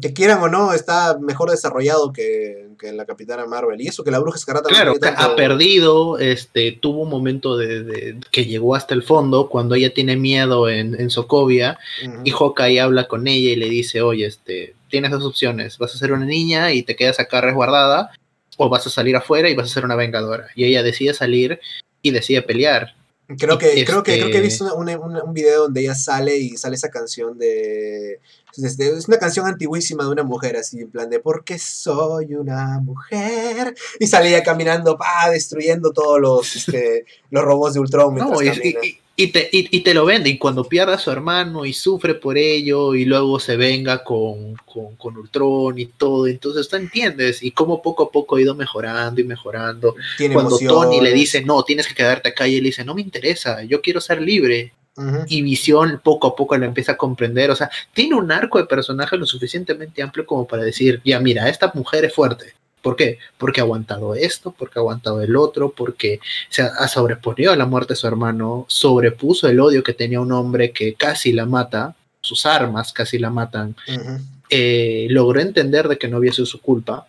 Que 0.01 0.13
quieran 0.13 0.41
o 0.41 0.49
no, 0.49 0.73
está 0.73 1.17
mejor 1.19 1.51
desarrollado 1.51 2.11
que, 2.11 2.65
la 2.93 3.05
Capitana 3.05 3.45
Marvel. 3.45 3.81
Y 3.81 3.87
eso 3.87 4.03
que 4.03 4.11
la 4.11 4.19
bruja 4.19 4.37
escarlata. 4.37 4.69
Claro, 4.69 4.95
ha 5.01 5.35
perdido. 5.35 6.19
Este, 6.19 6.71
tuvo 6.71 7.01
un 7.01 7.09
momento 7.09 7.57
de, 7.57 8.19
que 8.31 8.45
llegó 8.45 8.75
hasta 8.75 8.93
el 8.93 9.01
fondo 9.01 9.49
cuando 9.49 9.75
ella 9.75 9.93
tiene 9.93 10.17
miedo 10.17 10.69
en, 10.69 10.99
en 10.99 11.09
Sokovia. 11.09 11.79
Y 12.23 12.31
Hawkeye 12.31 12.79
habla 12.79 13.07
con 13.07 13.27
ella 13.27 13.49
y 13.49 13.55
le 13.55 13.69
dice: 13.69 14.01
Oye, 14.01 14.25
este, 14.25 14.75
tienes 14.89 15.11
dos 15.11 15.25
opciones. 15.25 15.77
Vas 15.77 15.95
a 15.95 15.97
ser 15.97 16.11
una 16.11 16.25
niña 16.25 16.73
y 16.73 16.83
te 16.83 16.95
quedas 16.95 17.19
acá 17.19 17.41
resguardada 17.41 18.11
o 18.57 18.69
vas 18.69 18.87
a 18.87 18.89
salir 18.89 19.15
afuera 19.15 19.49
y 19.49 19.55
vas 19.55 19.69
a 19.69 19.73
ser 19.73 19.85
una 19.85 19.95
vengadora. 19.95 20.47
Y 20.55 20.65
ella 20.65 20.83
decide 20.83 21.13
salir 21.13 21.59
y 22.01 22.11
decide 22.11 22.41
pelear. 22.41 22.95
Creo 23.27 23.57
que, 23.57 23.83
creo 23.85 24.03
que, 24.03 24.19
creo 24.19 24.29
que 24.29 24.37
he 24.37 24.45
este 24.45 24.63
visto 24.63 24.75
un 24.75 25.33
video 25.33 25.63
donde 25.63 25.81
ella 25.81 25.95
sale 25.95 26.37
y 26.37 26.57
sale 26.57 26.75
esa 26.75 26.91
canción 26.91 27.39
de, 27.39 28.19
Es 28.55 29.07
una 29.07 29.17
canción 29.17 29.47
antiguísima 29.47 30.03
de 30.03 30.11
una 30.11 30.23
mujer, 30.23 30.57
así, 30.57 30.81
en 30.81 30.91
plan 30.91 31.09
de 31.09 31.19
porque 31.19 31.57
soy 31.57 32.35
una 32.35 32.79
mujer. 32.81 33.73
Y 33.99 34.05
salía 34.05 34.43
caminando, 34.43 34.95
pa, 34.95 35.31
destruyendo 35.31 35.91
todos 35.91 36.21
los, 36.21 36.55
este, 36.67 37.05
los 37.31 37.43
robots 37.43 37.73
de 37.73 37.79
Ultron. 37.79 38.13
No, 38.13 38.41
y 38.43 38.99
te, 39.31 39.49
y, 39.51 39.79
te, 39.79 39.93
lo 39.93 40.03
vende, 40.03 40.29
y 40.29 40.37
cuando 40.37 40.65
pierde 40.65 40.93
a 40.93 40.97
su 40.97 41.09
hermano 41.09 41.65
y 41.65 41.71
sufre 41.71 42.15
por 42.15 42.37
ello, 42.37 42.95
y 42.95 43.05
luego 43.05 43.39
se 43.39 43.55
venga 43.55 44.03
con, 44.03 44.55
con, 44.65 45.17
Ultron 45.17 45.79
y 45.79 45.85
todo, 45.85 46.27
entonces 46.27 46.67
tú 46.67 46.75
entiendes, 46.75 47.41
y 47.41 47.51
cómo 47.51 47.81
poco 47.81 48.03
a 48.03 48.11
poco 48.11 48.35
ha 48.35 48.41
ido 48.41 48.55
mejorando 48.55 49.21
y 49.21 49.23
mejorando. 49.23 49.95
cuando 50.33 50.57
Tony 50.59 50.99
le 50.99 51.13
dice, 51.13 51.41
no, 51.45 51.63
tienes 51.63 51.87
que 51.87 51.95
quedarte 51.95 52.29
acá, 52.29 52.45
y 52.45 52.57
él 52.57 52.65
dice, 52.65 52.83
no 52.83 52.93
me 52.93 53.01
interesa, 53.01 53.63
yo 53.63 53.81
quiero 53.81 54.01
ser 54.01 54.21
libre. 54.21 54.73
Y 55.27 55.41
Visión 55.41 55.99
poco 56.01 56.27
a 56.27 56.35
poco 56.37 56.57
lo 56.57 56.65
empieza 56.65 56.93
a 56.93 56.97
comprender, 56.97 57.51
o 57.51 57.55
sea, 57.55 57.69
tiene 57.93 58.15
un 58.15 58.31
arco 58.31 58.57
de 58.59 58.65
personaje 58.65 59.17
lo 59.17 59.25
suficientemente 59.25 60.01
amplio 60.01 60.25
como 60.25 60.47
para 60.47 60.63
decir, 60.63 61.01
ya 61.03 61.19
mira, 61.19 61.49
esta 61.49 61.71
mujer 61.73 62.05
es 62.05 62.13
fuerte, 62.13 62.53
¿Por 62.85 62.95
qué? 62.95 63.17
Porque 63.39 63.61
ha 63.61 63.63
aguantado 63.63 64.13
esto, 64.13 64.53
porque 64.55 64.77
ha 64.77 64.81
aguantado 64.81 65.19
el 65.23 65.35
otro, 65.35 65.71
porque 65.71 66.19
se 66.49 66.61
ha 66.61 66.87
sobreponido 66.87 67.51
a 67.51 67.55
la 67.55 67.65
muerte 67.65 67.93
de 67.93 67.95
su 67.95 68.05
hermano, 68.05 68.67
sobrepuso 68.69 69.49
el 69.49 69.59
odio 69.59 69.81
que 69.81 69.93
tenía 69.93 70.21
un 70.21 70.31
hombre 70.31 70.69
que 70.69 70.93
casi 70.93 71.31
la 71.31 71.47
mata, 71.47 71.95
sus 72.21 72.45
armas 72.45 72.93
casi 72.93 73.17
la 73.17 73.31
matan, 73.31 73.75
eh, 74.51 75.07
logró 75.09 75.39
entender 75.39 75.87
de 75.87 75.97
que 75.97 76.07
no 76.07 76.17
había 76.17 76.31
sido 76.31 76.45
su 76.45 76.61
culpa, 76.61 77.07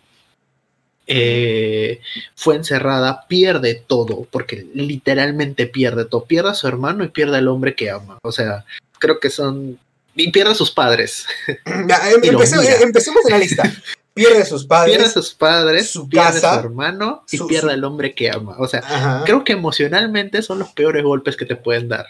eh, 1.05 2.01
fue 2.33 2.55
encerrada, 2.55 3.27
pierde 3.27 3.75
todo, 3.75 4.27
porque 4.31 4.65
literalmente 4.73 5.67
pierde 5.67 6.05
todo, 6.05 6.25
pierde 6.25 6.49
a 6.49 6.55
su 6.55 6.67
hermano 6.67 7.03
y 7.03 7.09
pierde 7.09 7.37
al 7.37 7.49
hombre 7.49 7.75
que 7.75 7.91
ama. 7.91 8.17
O 8.23 8.31
sea, 8.31 8.65
creo 8.97 9.19
que 9.19 9.29
son... 9.29 9.77
Y 10.15 10.31
pierde 10.31 10.53
a 10.53 10.55
sus 10.55 10.71
padres. 10.71 11.27
Em, 11.65 12.23
empecemos 12.23 13.25
en 13.25 13.31
la 13.31 13.37
lista. 13.37 13.71
pierde 14.17 14.41
a 14.41 14.45
sus 14.45 14.65
padres, 14.65 14.95
pierde 14.95 15.09
a 15.09 15.13
sus 15.13 15.33
padres, 15.33 15.89
su 15.89 16.09
pierde 16.09 16.45
a 16.45 16.53
su 16.53 16.59
hermano 16.59 17.23
y 17.31 17.39
pierde 17.43 17.71
al 17.71 17.83
hombre 17.83 18.13
que 18.13 18.29
ama. 18.29 18.55
O 18.59 18.67
sea, 18.67 19.23
creo 19.25 19.43
que 19.43 19.53
emocionalmente 19.53 20.41
son 20.41 20.59
los 20.59 20.69
peores 20.69 21.03
golpes 21.03 21.37
que 21.37 21.45
te 21.45 21.55
pueden 21.55 21.87
dar. 21.87 22.07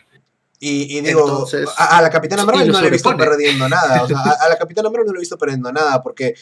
Y, 0.60 1.02
digo, 1.02 1.48
a, 1.78 2.02
la 2.02 2.10
Capitana 2.10 2.44
Marvel 2.44 2.72
no 2.72 2.82
le 2.82 2.88
he 2.88 2.92
visto 2.92 3.16
perdiendo 3.16 3.70
nada. 3.70 4.02
O 4.02 4.08
sea, 4.08 4.18
a, 4.20 4.50
la 4.50 4.56
Capitana 4.60 4.90
Marvel 4.90 5.06
no 5.06 5.14
le 5.14 5.20
he 5.20 5.22
visto 5.22 5.38
perdiendo 5.38 5.72
nada 5.72 6.02
porque 6.02 6.34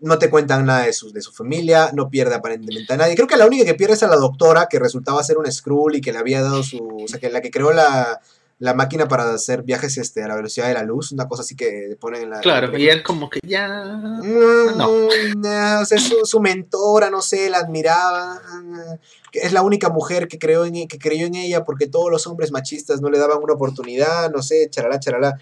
no 0.00 0.18
te 0.18 0.30
cuentan 0.30 0.64
nada 0.64 0.86
de 0.86 0.92
su, 0.92 1.12
de 1.12 1.20
su 1.20 1.32
familia, 1.32 1.90
no 1.92 2.08
pierde 2.08 2.34
aparentemente 2.34 2.94
a 2.94 2.96
nadie. 2.96 3.14
Creo 3.14 3.26
que 3.26 3.36
la 3.36 3.46
única 3.46 3.66
que 3.66 3.74
pierde 3.74 3.94
es 3.94 4.02
a 4.02 4.08
la 4.08 4.16
doctora 4.16 4.68
que 4.70 4.78
resultaba 4.78 5.22
ser 5.22 5.36
un 5.36 5.50
Skrull 5.50 5.96
y 5.96 6.00
que 6.00 6.12
le 6.12 6.18
había 6.18 6.40
dado 6.40 6.62
su. 6.62 6.78
O 7.04 7.08
sea, 7.08 7.18
que 7.18 7.28
la 7.28 7.42
que 7.42 7.50
creó 7.50 7.72
la, 7.72 8.20
la 8.60 8.74
máquina 8.74 9.06
para 9.06 9.32
hacer 9.32 9.62
viajes 9.62 9.96
este, 9.98 10.22
a 10.24 10.28
la 10.28 10.34
velocidad 10.34 10.66
de 10.66 10.74
la 10.74 10.82
luz, 10.82 11.12
una 11.12 11.28
cosa 11.28 11.42
así 11.42 11.54
que 11.54 11.96
ponen 12.00 12.22
en 12.22 12.30
la... 12.30 12.40
Claro, 12.40 12.76
y 12.76 12.88
él 12.88 13.04
como 13.04 13.30
que 13.30 13.38
ya... 13.46 13.68
Mm, 13.68 14.76
No. 14.76 14.88
o 15.80 15.84
sea, 15.84 15.98
su, 15.98 16.24
su 16.24 16.40
mentora, 16.40 17.08
no 17.08 17.22
sé, 17.22 17.48
la 17.50 17.58
admiraba. 17.58 18.40
Es 19.32 19.52
la 19.52 19.62
única 19.62 19.90
mujer 19.90 20.26
que, 20.26 20.38
creó 20.38 20.64
en, 20.64 20.88
que 20.88 20.98
creyó 20.98 21.26
en 21.26 21.36
ella 21.36 21.64
porque 21.64 21.86
todos 21.86 22.10
los 22.10 22.26
hombres 22.26 22.50
machistas 22.50 23.00
no 23.00 23.10
le 23.10 23.18
daban 23.18 23.38
una 23.42 23.54
oportunidad, 23.54 24.30
no 24.32 24.42
sé, 24.42 24.68
charalá, 24.70 24.98
charalá. 24.98 25.38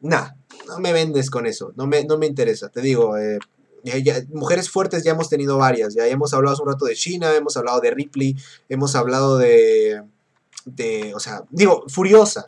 Nah, 0.00 0.30
no 0.66 0.78
me 0.80 0.92
vendes 0.92 1.30
con 1.30 1.46
eso, 1.46 1.72
no 1.76 1.86
me, 1.86 2.04
no 2.04 2.18
me 2.18 2.26
interesa, 2.26 2.68
te 2.68 2.80
digo. 2.80 3.16
eh, 3.16 3.38
ya- 3.84 3.98
ya- 3.98 4.22
mujeres 4.32 4.68
fuertes 4.70 5.04
ya 5.04 5.12
hemos 5.12 5.28
tenido 5.28 5.56
varias, 5.56 5.94
ya 5.94 6.06
hemos 6.06 6.34
hablado 6.34 6.54
hace 6.54 6.62
un 6.62 6.68
rato 6.72 6.84
de 6.84 6.94
China, 6.96 7.32
hemos 7.36 7.56
hablado 7.56 7.80
de 7.80 7.90
Ripley, 7.90 8.36
hemos 8.68 8.94
hablado 8.96 9.38
de, 9.38 10.02
de 10.74 11.12
o 11.14 11.20
sea, 11.20 11.42
digo, 11.50 11.84
Furiosa. 11.88 12.46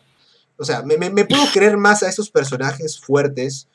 O 0.56 0.64
sea, 0.64 0.82
me, 0.82 0.96
me, 0.96 1.10
me 1.10 1.24
puedo 1.24 1.44
creer 1.52 1.76
más 1.76 2.02
a 2.02 2.08
esos 2.08 2.30
personajes 2.30 3.00
fuertes 3.00 3.66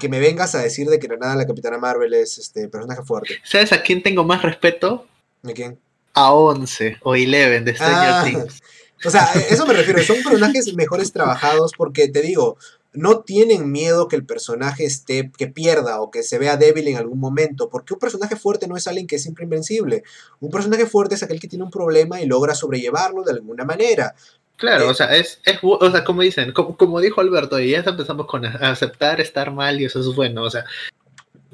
que 0.00 0.08
me 0.08 0.18
vengas 0.18 0.54
a 0.54 0.62
decir 0.62 0.88
de 0.88 0.98
que 0.98 1.08
nada 1.08 1.36
la 1.36 1.46
Capitana 1.46 1.78
Marvel 1.78 2.12
es 2.14 2.38
este 2.38 2.68
personaje 2.68 3.02
fuerte. 3.02 3.36
¿Sabes 3.44 3.72
a 3.72 3.82
quién 3.82 4.02
tengo 4.02 4.24
más 4.24 4.42
respeto? 4.42 5.06
¿De 5.42 5.52
quién? 5.52 5.78
A 6.14 6.32
11 6.32 6.98
o 7.02 7.10
11 7.10 7.60
de 7.60 7.74
Stranger 7.74 8.10
Ah, 8.10 8.22
Things. 8.24 8.62
O 9.04 9.10
sea, 9.10 9.30
eso 9.50 9.66
me 9.66 9.74
refiero. 9.74 10.02
Son 10.02 10.16
personajes 10.22 10.74
mejores 10.74 11.12
trabajados 11.12 11.72
porque 11.76 12.08
te 12.08 12.22
digo, 12.22 12.56
no 12.96 13.20
tienen 13.20 13.70
miedo 13.70 14.08
que 14.08 14.16
el 14.16 14.24
personaje 14.26 14.84
esté, 14.84 15.30
que 15.36 15.46
pierda 15.46 16.00
o 16.00 16.10
que 16.10 16.22
se 16.22 16.38
vea 16.38 16.56
débil 16.56 16.88
en 16.88 16.96
algún 16.96 17.20
momento. 17.20 17.68
Porque 17.68 17.94
un 17.94 18.00
personaje 18.00 18.34
fuerte 18.36 18.66
no 18.66 18.76
es 18.76 18.86
alguien 18.88 19.06
que 19.06 19.16
es 19.16 19.22
siempre 19.22 19.44
invencible. 19.44 20.02
Un 20.40 20.50
personaje 20.50 20.86
fuerte 20.86 21.14
es 21.14 21.22
aquel 21.22 21.38
que 21.40 21.48
tiene 21.48 21.64
un 21.64 21.70
problema 21.70 22.20
y 22.20 22.26
logra 22.26 22.54
sobrellevarlo 22.54 23.22
de 23.22 23.32
alguna 23.32 23.64
manera. 23.64 24.14
Claro, 24.56 24.86
Eh, 24.86 24.88
o 24.88 24.94
sea, 24.94 25.14
es, 25.14 25.38
es, 25.44 25.58
o 25.62 25.90
sea, 25.90 26.02
como 26.02 26.22
dicen, 26.22 26.52
como, 26.52 26.76
como 26.76 27.00
dijo 27.00 27.20
Alberto, 27.20 27.60
y 27.60 27.70
ya 27.72 27.80
empezamos 27.80 28.26
con 28.26 28.44
aceptar 28.46 29.20
estar 29.20 29.52
mal 29.52 29.78
y 29.80 29.84
eso 29.84 30.00
es 30.00 30.06
bueno, 30.16 30.42
o 30.44 30.50
sea, 30.50 30.64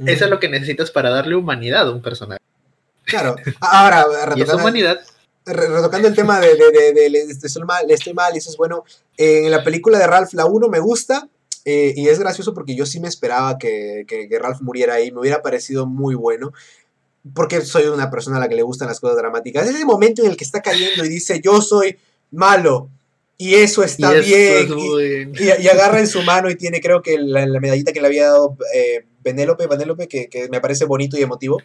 eso 0.06 0.24
es 0.24 0.30
lo 0.30 0.38
que 0.38 0.48
necesitas 0.48 0.90
para 0.92 1.10
darle 1.10 1.34
humanidad 1.34 1.88
a 1.88 1.90
un 1.90 2.00
personaje. 2.00 2.40
Claro. 3.04 3.34
Ahora, 3.60 4.04
Y 4.12 4.12
esa 4.14 4.26
retocando, 4.34 4.62
humanidad, 4.62 5.00
re- 5.44 5.66
retocando 5.68 6.06
el 6.06 6.14
tema 6.14 6.38
de, 6.40 6.54
de, 6.54 6.70
de- 6.70 6.92
de- 6.92 7.10
de- 7.10 7.26
de 7.26 7.32
estoy 7.46 7.62
mal, 7.64 7.90
estoy 7.90 8.14
mal, 8.14 8.32
y 8.34 8.38
eso 8.38 8.50
es 8.50 8.56
bueno. 8.56 8.84
En 9.16 9.50
la 9.50 9.64
película 9.64 9.98
de 9.98 10.06
Ralph, 10.06 10.32
la 10.34 10.46
1 10.46 10.68
me 10.68 10.78
gusta. 10.78 11.28
Eh, 11.64 11.92
y 11.96 12.08
es 12.08 12.18
gracioso 12.18 12.54
porque 12.54 12.74
yo 12.74 12.86
sí 12.86 12.98
me 13.00 13.08
esperaba 13.08 13.58
que, 13.58 14.04
que- 14.08 14.28
que 14.28 14.38
Ralph 14.38 14.60
muriera 14.62 14.94
ahí. 14.94 15.12
Me 15.12 15.20
hubiera 15.20 15.42
parecido 15.42 15.86
muy 15.86 16.14
bueno. 16.14 16.52
Porque 17.34 17.60
soy 17.60 17.84
una 17.84 18.10
persona 18.10 18.38
a 18.38 18.40
la 18.40 18.48
que 18.48 18.56
le 18.56 18.62
gustan 18.62 18.88
las 18.88 18.98
cosas 18.98 19.16
dramáticas. 19.16 19.68
Es 19.68 19.76
ese 19.76 19.84
momento 19.84 20.22
en 20.24 20.30
el 20.30 20.36
que 20.36 20.44
está 20.44 20.60
cayendo 20.60 21.04
y 21.04 21.08
dice, 21.08 21.40
yo 21.42 21.60
soy 21.62 21.96
malo. 22.32 22.88
Y 23.38 23.54
eso 23.54 23.82
está 23.84 24.12
y 24.16 24.18
eso 24.18 24.26
bien. 24.28 24.54
es 24.64 24.68
y- 24.70 24.72
muy- 24.74 25.32
y, 25.60 25.62
y 25.64 25.68
agarra 25.68 26.00
en 26.00 26.08
su 26.08 26.22
mano 26.22 26.50
y 26.50 26.56
tiene 26.56 26.80
creo 26.80 27.00
que 27.02 27.18
la, 27.18 27.46
la 27.46 27.60
medallita 27.60 27.92
que 27.92 28.00
le 28.00 28.06
había 28.08 28.26
dado 28.26 28.56
eh, 28.74 29.04
Penélope, 29.22 29.68
Penélope, 29.68 30.08
que, 30.08 30.28
que 30.28 30.48
me 30.48 30.60
parece 30.60 30.84
bonito 30.84 31.16
y 31.16 31.22
emotivo. 31.22 31.58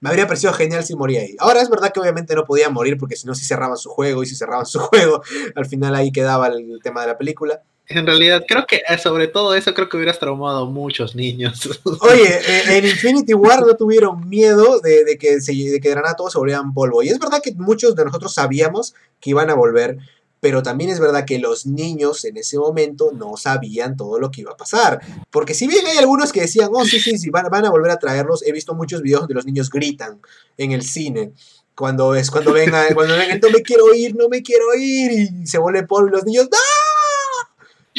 Me 0.00 0.10
habría 0.10 0.26
parecido 0.28 0.52
genial 0.52 0.84
si 0.84 0.94
moría 0.94 1.22
ahí. 1.22 1.34
Ahora 1.38 1.60
es 1.62 1.70
verdad 1.70 1.90
que 1.92 2.00
obviamente 2.00 2.34
no 2.34 2.44
podía 2.44 2.68
morir 2.70 2.96
porque 2.98 3.16
si 3.16 3.26
no 3.26 3.34
si 3.34 3.44
cerraban 3.46 3.76
su 3.78 3.88
juego 3.90 4.22
y 4.22 4.26
si 4.26 4.36
cerraban 4.36 4.64
su 4.66 4.78
juego, 4.78 5.22
al 5.54 5.66
final 5.66 5.94
ahí 5.94 6.12
quedaba 6.12 6.48
el 6.48 6.78
tema 6.82 7.00
de 7.00 7.06
la 7.08 7.18
película. 7.18 7.62
En 7.90 8.06
realidad, 8.06 8.44
creo 8.46 8.66
que 8.66 8.82
eh, 8.86 8.98
sobre 8.98 9.28
todo 9.28 9.54
eso 9.54 9.72
creo 9.72 9.88
que 9.88 9.96
hubieras 9.96 10.18
traumado 10.18 10.64
a 10.64 10.70
muchos 10.70 11.14
niños. 11.14 11.68
Oye, 12.02 12.28
eh, 12.28 12.76
en 12.76 12.84
Infinity 12.84 13.32
War 13.32 13.62
no 13.62 13.74
tuvieron 13.76 14.28
miedo 14.28 14.80
de, 14.80 15.16
que, 15.18 15.40
se, 15.40 15.52
de 15.52 15.80
que 15.80 15.96
todos 16.16 16.32
se 16.32 16.38
volvieran 16.38 16.74
polvo. 16.74 17.02
Y 17.02 17.08
es 17.08 17.18
verdad 17.18 17.40
que 17.42 17.54
muchos 17.54 17.96
de 17.96 18.04
nosotros 18.04 18.34
sabíamos 18.34 18.94
que 19.20 19.30
iban 19.30 19.48
a 19.48 19.54
volver, 19.54 19.96
pero 20.38 20.62
también 20.62 20.90
es 20.90 21.00
verdad 21.00 21.24
que 21.24 21.38
los 21.38 21.64
niños 21.64 22.26
en 22.26 22.36
ese 22.36 22.58
momento 22.58 23.10
no 23.14 23.38
sabían 23.38 23.96
todo 23.96 24.18
lo 24.18 24.30
que 24.30 24.42
iba 24.42 24.52
a 24.52 24.56
pasar. 24.56 25.00
Porque 25.30 25.54
si 25.54 25.66
bien 25.66 25.86
hay 25.86 25.96
algunos 25.96 26.30
que 26.30 26.42
decían, 26.42 26.68
oh, 26.72 26.84
sí, 26.84 27.00
sí, 27.00 27.16
sí, 27.16 27.30
van, 27.30 27.48
van 27.50 27.64
a 27.64 27.70
volver 27.70 27.90
a 27.90 27.98
traerlos, 27.98 28.46
he 28.46 28.52
visto 28.52 28.74
muchos 28.74 29.00
videos 29.00 29.22
donde 29.22 29.34
los 29.34 29.46
niños 29.46 29.70
gritan 29.70 30.20
en 30.58 30.72
el 30.72 30.82
cine. 30.82 31.32
Cuando 31.74 32.14
es 32.14 32.30
cuando 32.30 32.52
venga, 32.52 32.92
cuando 32.92 33.16
vengan, 33.16 33.40
no 33.40 33.50
me 33.50 33.62
quiero 33.62 33.94
ir, 33.94 34.14
no 34.14 34.28
me 34.28 34.42
quiero 34.42 34.74
ir, 34.76 35.12
y 35.12 35.46
se 35.46 35.58
vuelve 35.58 35.84
polvo 35.84 36.08
y 36.08 36.10
los 36.10 36.24
niños, 36.24 36.48
¡no! 36.50 36.87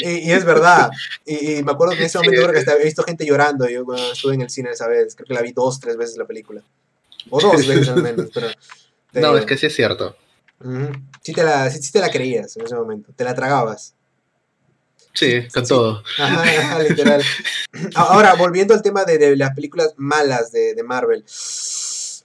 Y, 0.00 0.28
y 0.28 0.32
es 0.32 0.44
verdad. 0.44 0.90
Y, 1.24 1.56
y 1.58 1.62
me 1.62 1.72
acuerdo 1.72 1.94
que 1.94 2.00
en 2.00 2.06
ese 2.06 2.18
Sí. 2.18 2.24
momento 2.24 2.48
creo 2.48 2.64
que 2.64 2.70
he 2.70 2.84
visto 2.84 3.02
gente 3.02 3.24
llorando. 3.26 3.68
Yo 3.68 3.84
cuando 3.84 4.12
estuve 4.12 4.34
en 4.34 4.42
el 4.42 4.50
cine 4.50 4.70
esa 4.70 4.88
vez, 4.88 5.14
creo 5.14 5.26
que 5.26 5.34
la 5.34 5.42
vi 5.42 5.52
dos, 5.52 5.78
tres 5.80 5.96
veces 5.96 6.16
la 6.16 6.26
película. 6.26 6.62
O 7.30 7.40
dos 7.40 7.52
veces 7.66 7.88
al 7.88 8.02
menos, 8.02 8.30
pero. 8.32 8.48
te 9.12 9.20
no, 9.20 9.36
es 9.36 9.44
que 9.46 9.56
sí 9.56 9.66
es 9.66 9.74
cierto. 9.74 10.16
Ujú. 10.62 10.90
sí, 11.22 11.32
te 11.32 11.42
la, 11.42 11.70
sí, 11.70 11.82
sí 11.82 11.90
te 11.92 12.00
la 12.00 12.10
creías 12.10 12.56
en 12.56 12.64
ese 12.64 12.74
momento. 12.74 13.12
Te 13.16 13.24
la 13.24 13.34
tragabas. 13.34 13.94
Sí, 15.12 15.48
con 15.52 15.64
Sí. 15.64 15.68
todo. 15.70 16.02
Ajá, 16.18 16.42
ajá, 16.42 16.78
literal. 16.82 17.22
Ahora, 17.94 18.34
volviendo 18.34 18.74
al 18.74 18.82
tema 18.82 19.04
de, 19.04 19.18
de 19.18 19.36
las 19.36 19.54
películas 19.54 19.94
malas 19.96 20.52
de, 20.52 20.74
de 20.74 20.82
Marvel. 20.82 21.24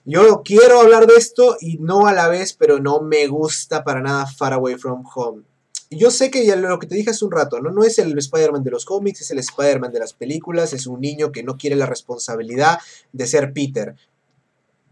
Yo 0.08 0.42
quiero 0.44 0.80
hablar 0.80 1.06
de 1.08 1.14
esto 1.16 1.56
y 1.60 1.78
no 1.78 2.06
a 2.06 2.12
la 2.12 2.28
vez, 2.28 2.52
pero 2.52 2.78
no 2.78 3.00
me 3.00 3.26
gusta 3.26 3.82
para 3.82 4.00
nada 4.00 4.26
Far 4.26 4.52
Away 4.52 4.76
From 4.76 5.02
Home. 5.14 5.42
Yo 5.90 6.10
sé 6.10 6.30
que 6.30 6.44
ya 6.44 6.56
lo 6.56 6.78
que 6.78 6.86
te 6.86 6.96
dije 6.96 7.10
hace 7.10 7.24
un 7.24 7.30
rato, 7.30 7.60
¿no? 7.60 7.70
No 7.70 7.84
es 7.84 7.98
el 7.98 8.16
Spider-Man 8.18 8.64
de 8.64 8.70
los 8.70 8.84
cómics, 8.84 9.20
es 9.20 9.30
el 9.30 9.38
Spider-Man 9.38 9.92
de 9.92 10.00
las 10.00 10.14
películas, 10.14 10.72
es 10.72 10.86
un 10.86 11.00
niño 11.00 11.30
que 11.30 11.44
no 11.44 11.56
quiere 11.56 11.76
la 11.76 11.86
responsabilidad 11.86 12.78
de 13.12 13.26
ser 13.26 13.52
Peter. 13.52 13.94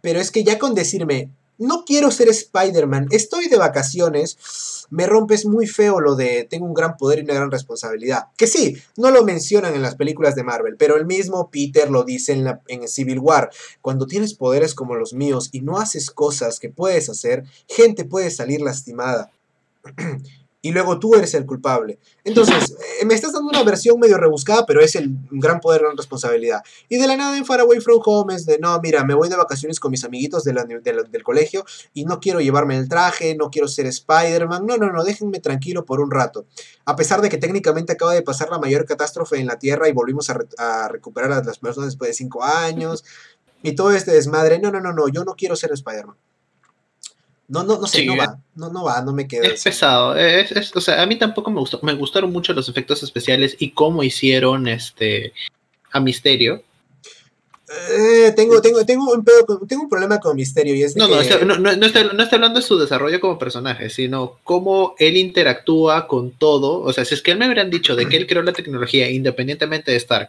Pero 0.01 0.21
es 0.21 0.31
que 0.31 0.45
ya 0.45 0.59
con 0.59 0.75
decirme, 0.75 1.31
no 1.59 1.85
quiero 1.85 2.11
ser 2.11 2.29
Spider-Man, 2.29 3.09
estoy 3.11 3.49
de 3.49 3.57
vacaciones, 3.57 4.87
me 4.91 5.07
rompes 5.07 5.47
muy 5.47 5.67
feo 5.67 6.01
lo 6.01 6.15
de 6.15 6.47
tengo 6.49 6.67
un 6.67 6.75
gran 6.75 6.97
poder 6.97 7.19
y 7.19 7.23
una 7.23 7.35
gran 7.35 7.51
responsabilidad. 7.51 8.25
Que 8.37 8.47
sí, 8.47 8.77
no 8.97 9.11
lo 9.11 9.25
mencionan 9.25 9.75
en 9.75 9.83
las 9.83 9.97
películas 9.97 10.35
de 10.35 10.45
Marvel, 10.45 10.77
pero 10.77 10.97
el 10.97 11.07
mismo 11.07 11.51
Peter 11.51 11.91
lo 11.91 12.05
dice 12.05 12.33
en, 12.33 12.45
la, 12.45 12.61
en 12.69 12.89
Civil 12.89 13.19
War. 13.19 13.51
Cuando 13.81 14.07
tienes 14.07 14.35
poderes 14.35 14.75
como 14.75 14.95
los 14.95 15.13
míos 15.13 15.49
y 15.53 15.61
no 15.61 15.79
haces 15.79 16.11
cosas 16.11 16.61
que 16.61 16.71
puedes 16.71 17.09
hacer, 17.09 17.45
gente 17.69 18.05
puede 18.05 18.31
salir 18.31 18.61
lastimada. 18.61 19.31
y 20.65 20.73
luego 20.73 20.99
tú 20.99 21.15
eres 21.15 21.35
el 21.35 21.45
culpable. 21.45 21.99
Entonces, 22.25 22.75
eh, 23.01 23.05
me 23.05 23.13
estás 23.15 23.35
dando 23.35 23.51
una 23.51 23.63
versión 23.65 24.01
medio 24.01 24.17
rebuscada, 24.17 24.65
pero 24.65 24.81
es 24.81 24.95
el 24.97 25.11
gran 25.31 25.61
poder, 25.61 25.83
gran 25.83 25.95
responsabilidad. 25.95 26.63
Y 26.89 26.97
de 26.97 27.07
la 27.07 27.17
nada 27.19 27.37
en 27.37 27.45
Far 27.45 27.61
Away 27.61 27.81
From 27.81 28.01
Home 28.03 28.35
es 28.35 28.47
de, 28.47 28.59
no, 28.59 28.81
mira, 28.83 29.05
me 29.05 29.13
voy 29.13 29.29
de 29.29 29.37
vacaciones 29.37 29.79
con 29.79 29.91
mis 29.91 30.05
amiguitos 30.05 30.43
de 30.43 30.55
la- 30.55 30.65
de 30.65 30.93
la- 30.95 31.03
del 31.03 31.23
colegio 31.23 31.67
y 31.93 32.07
no 32.07 32.19
quiero 32.19 32.41
llevarme 32.41 32.79
el 32.79 32.89
traje, 32.89 33.37
no 33.37 33.51
quiero 33.51 33.69
ser 33.69 33.85
Spider-Man, 33.87 34.65
no, 34.67 34.79
no, 34.79 34.91
no, 34.91 35.05
déjenme 35.05 35.39
tranquilo 35.41 35.85
por 35.85 36.01
un 36.01 36.11
rato. 36.11 36.47
A 36.87 36.97
pesar 36.97 37.21
de 37.21 37.29
que 37.29 37.37
técnicamente 37.37 37.93
acaba 37.93 38.15
de 38.15 38.23
pasar 38.23 38.49
la 38.49 38.59
mayor 38.59 38.87
catástrofe 38.87 39.39
en 39.39 39.47
la 39.47 39.59
Tierra 39.59 39.87
y 39.89 39.93
volvimos 39.93 40.31
a, 40.31 40.35
re- 40.35 40.49
a 40.57 40.89
recuperar 40.89 41.31
a 41.33 41.43
las 41.45 41.59
personas 41.59 41.89
después 41.91 42.09
de 42.09 42.15
cinco 42.15 42.43
años 42.43 43.05
y 43.63 43.75
todo 43.75 43.91
este 43.93 44.13
desmadre, 44.13 44.59
no, 44.61 44.71
no, 44.71 44.81
no, 44.81 44.95
no, 44.95 45.09
yo 45.09 45.25
no 45.25 45.35
quiero 45.35 45.57
ser 45.57 45.73
Spider-Man. 45.73 46.17
No, 47.49 47.63
no, 47.63 47.79
no 47.79 47.87
sé, 47.87 47.99
Sí, 47.99 48.07
no 48.07 48.17
va, 48.17 48.39
no, 48.55 48.71
no 48.71 48.85
va, 48.85 49.03
no 49.03 49.13
me 49.13 49.29
queda. 49.29 49.47
Es 49.47 49.63
pesado. 49.63 50.17
Es, 50.17 50.51
es- 50.53 50.75
o 50.75 50.81
sea, 50.81 51.03
a 51.03 51.07
mí 51.07 51.17
tampoco 51.17 51.51
me 51.51 51.61
gustó. 51.61 51.79
Me 51.83 51.95
gustaron 51.95 52.33
mucho 52.33 52.53
los 52.53 52.69
efectos 52.69 53.03
especiales 53.03 53.57
y 53.59 53.73
cómo 53.73 54.03
hicieron 54.03 54.67
este 54.67 55.33
a 55.93 56.01
Misterio. 56.01 56.63
Eh, 57.91 58.33
tengo, 58.37 58.61
tengo, 58.61 58.85
tengo, 58.85 59.11
un 59.13 59.25
pedo 59.25 59.45
tengo 59.67 59.85
un 59.85 59.89
problema 59.89 60.21
con 60.21 60.37
Misterio 60.37 60.75
y 60.75 60.83
es 60.83 60.95
de 60.95 61.01
No, 61.01 61.09
no, 61.09 61.45
no, 61.45 61.59
no, 61.59 61.77
no 61.77 61.87
estoy, 61.87 62.11
no 62.15 62.25
hablando 62.31 62.61
de 62.61 62.67
su 62.67 62.79
desarrollo 62.79 63.21
como 63.21 63.39
personaje, 63.39 63.89
sino 63.89 64.39
cómo 64.45 64.95
él 64.99 65.17
interactúa 65.17 66.07
con 66.07 66.33
todo. 66.33 66.81
O 66.81 66.93
sea, 66.93 67.05
si 67.05 67.15
es 67.15 67.23
que 67.23 67.31
él 67.31 67.39
me 67.39 67.47
hubieran 67.47 67.71
dicho 67.71 67.97
de 67.97 68.07
que 68.09 68.17
él 68.17 68.27
creó 68.27 68.43
la 68.43 68.53
tecnología 68.53 69.11
independientemente 69.11 69.91
de 69.93 69.97
Stark 69.97 70.29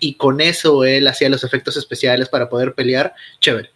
y 0.00 0.14
con 0.14 0.40
eso 0.40 0.84
él 0.84 1.06
hacía 1.06 1.28
los 1.28 1.44
efectos 1.44 1.76
especiales 1.76 2.28
para 2.28 2.48
poder 2.48 2.74
pelear, 2.74 3.14
chévere. 3.40 3.70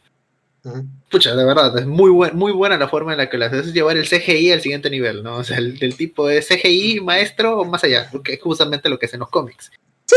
Pucha, 1.11 1.35
de 1.35 1.45
verdad, 1.45 1.77
es 1.79 1.87
muy, 1.87 2.11
buen, 2.11 2.37
muy 2.37 2.53
buena 2.53 2.77
la 2.77 2.89
forma 2.89 3.13
en 3.13 3.19
la 3.19 3.31
que 3.31 3.39
lo 3.39 3.47
haces, 3.47 3.69
es 3.69 3.73
llevar 3.73 3.97
el 3.97 4.09
CGI 4.09 4.53
al 4.53 4.61
siguiente 4.61 4.91
nivel, 4.91 5.23
¿no? 5.23 5.37
O 5.37 5.45
sea, 5.45 5.59
el, 5.59 5.79
del 5.79 5.97
tipo 5.97 6.27
de 6.27 6.43
CGI 6.43 7.01
maestro 7.01 7.61
o 7.61 7.65
más 7.65 7.83
allá, 7.85 8.09
porque 8.13 8.35
es 8.35 8.43
justamente 8.43 8.89
lo 8.89 8.99
que 8.99 9.07
es 9.07 9.15
en 9.15 9.21
los 9.21 9.31
cómics. 9.31 9.71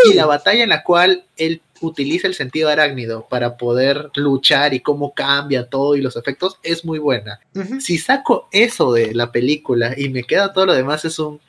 Y 0.10 0.14
la 0.14 0.26
batalla 0.26 0.64
en 0.64 0.70
la 0.70 0.84
cual 0.84 1.26
él 1.38 1.62
utiliza 1.82 2.28
el 2.28 2.36
sentido 2.36 2.70
arácnido 2.70 3.28
para 3.30 3.58
poder 3.58 4.10
luchar 4.16 4.74
y 4.74 4.80
cómo 4.80 5.14
cambia 5.14 5.68
todo 5.68 5.96
y 5.96 6.02
los 6.02 6.16
efectos 6.16 6.58
es 6.64 6.86
muy 6.86 7.00
buena. 7.00 7.40
Si 7.80 7.98
saco 7.98 8.48
eso 8.52 8.94
de 8.94 9.14
la 9.14 9.32
película 9.32 9.94
y 9.98 10.10
me 10.10 10.24
queda 10.24 10.54
todo 10.54 10.68
lo 10.68 10.74
demás, 10.74 11.04
es 11.06 11.20
un, 11.20 11.42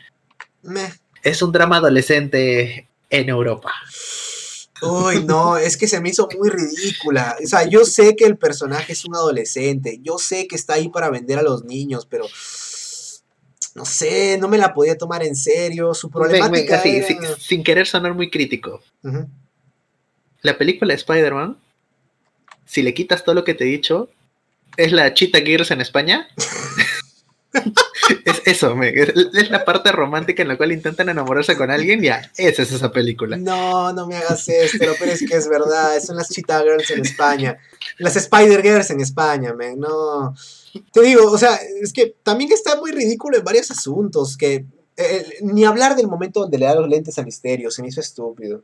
Meh. 0.63 0.93
es 1.23 1.43
un 1.43 1.53
drama 1.53 1.77
adolescente 1.77 2.89
en 3.11 3.29
Europa. 3.29 3.73
Uy, 4.83 5.25
no, 5.25 5.57
es 5.57 5.77
que 5.77 5.87
se 5.87 6.01
me 6.01 6.09
hizo 6.11 6.29
muy 6.39 6.51
ridícula. 6.51 7.37
O 7.43 7.47
sea, 7.47 7.65
yo 7.69 7.85
sé 7.85 8.17
que 8.17 8.25
el 8.25 8.37
personaje 8.37 8.93
es 8.93 9.05
un 9.05 9.15
adolescente, 9.15 9.99
yo 10.03 10.19
sé 10.19 10.47
que 10.47 10.57
está 10.57 10.75
ahí 10.75 10.89
para 10.89 11.09
vender 11.11 11.39
a 11.39 11.43
los 11.43 11.65
niños, 11.65 12.07
pero 12.07 12.27
no 13.75 13.85
sé, 13.85 14.37
no 14.39 14.49
me 14.49 14.59
la 14.59 14.75
podía 14.75 14.99
tomar 14.99 15.23
en 15.23 15.37
serio. 15.37 15.95
Su 15.95 16.09
Ven, 16.11 16.23
ven, 16.31 16.31
problemática 16.41 16.83
era- 16.83 17.07
sin, 17.07 17.19
sin 17.39 17.65
querer 17.65 17.87
sonar 17.87 18.15
muy 18.15 18.29
crítico. 18.31 18.83
La 20.43 20.59
película 20.59 20.93
de 20.93 20.97
Spider-Man, 20.99 21.57
si 22.67 22.83
le 22.83 22.93
quitas 22.95 23.25
todo 23.25 23.35
lo 23.35 23.45
que 23.45 23.55
te 23.55 23.65
he 23.65 23.69
dicho, 23.69 24.09
es 24.77 24.93
la 24.93 25.15
Cheetah 25.15 25.41
Gears 25.41 25.71
en 25.71 25.81
España. 25.81 26.29
es 28.25 28.43
eso, 28.45 28.75
me, 28.77 28.89
es, 28.91 29.51
la 29.51 29.65
parte 29.65 29.93
romántica 29.93 30.43
en 30.43 30.49
la 30.49 30.57
cual 30.57 30.73
intentan 30.73 31.09
enamorarse 31.09 31.57
con 31.57 31.71
alguien, 31.71 32.01
ya, 32.03 32.31
esa 32.37 32.63
es 32.63 32.73
esa 32.73 32.91
película. 32.91 33.37
No, 33.37 33.93
no 33.93 34.07
me 34.07 34.17
hagas 34.17 34.49
esto, 34.49 34.87
pero 34.99 35.13
es 35.13 35.25
que 35.29 35.37
es 35.37 35.49
verdad, 35.49 36.01
son 36.01 36.17
las 36.17 36.29
Cheetah 36.29 36.63
Girls 36.63 36.91
en 36.91 37.01
España, 37.01 37.59
las 37.99 38.17
Spider 38.17 38.63
Girls 38.63 38.91
en 38.91 39.01
España, 39.01 39.55
man, 39.55 39.79
no. 39.79 40.35
Te 40.93 41.03
digo, 41.03 41.31
o 41.31 41.39
sea, 41.39 41.59
es 41.81 41.93
que 41.93 42.17
también 42.23 42.51
está 42.53 42.77
muy 42.77 42.93
ridículo 42.93 43.37
en 43.39 43.45
varios 43.45 43.71
asuntos, 43.71 44.37
que 44.37 44.65
eh, 44.97 45.27
ni 45.43 45.65
hablar 45.65 45.97
del 45.97 46.09
momento 46.09 46.41
donde 46.41 46.59
le 46.59 46.67
da 46.67 46.75
los 46.75 46.89
lentes 46.89 47.19
a 47.19 47.23
Misterio, 47.23 47.71
se 47.71 47.83
me 47.83 47.89
hizo 47.89 48.01
estúpido. 48.01 48.63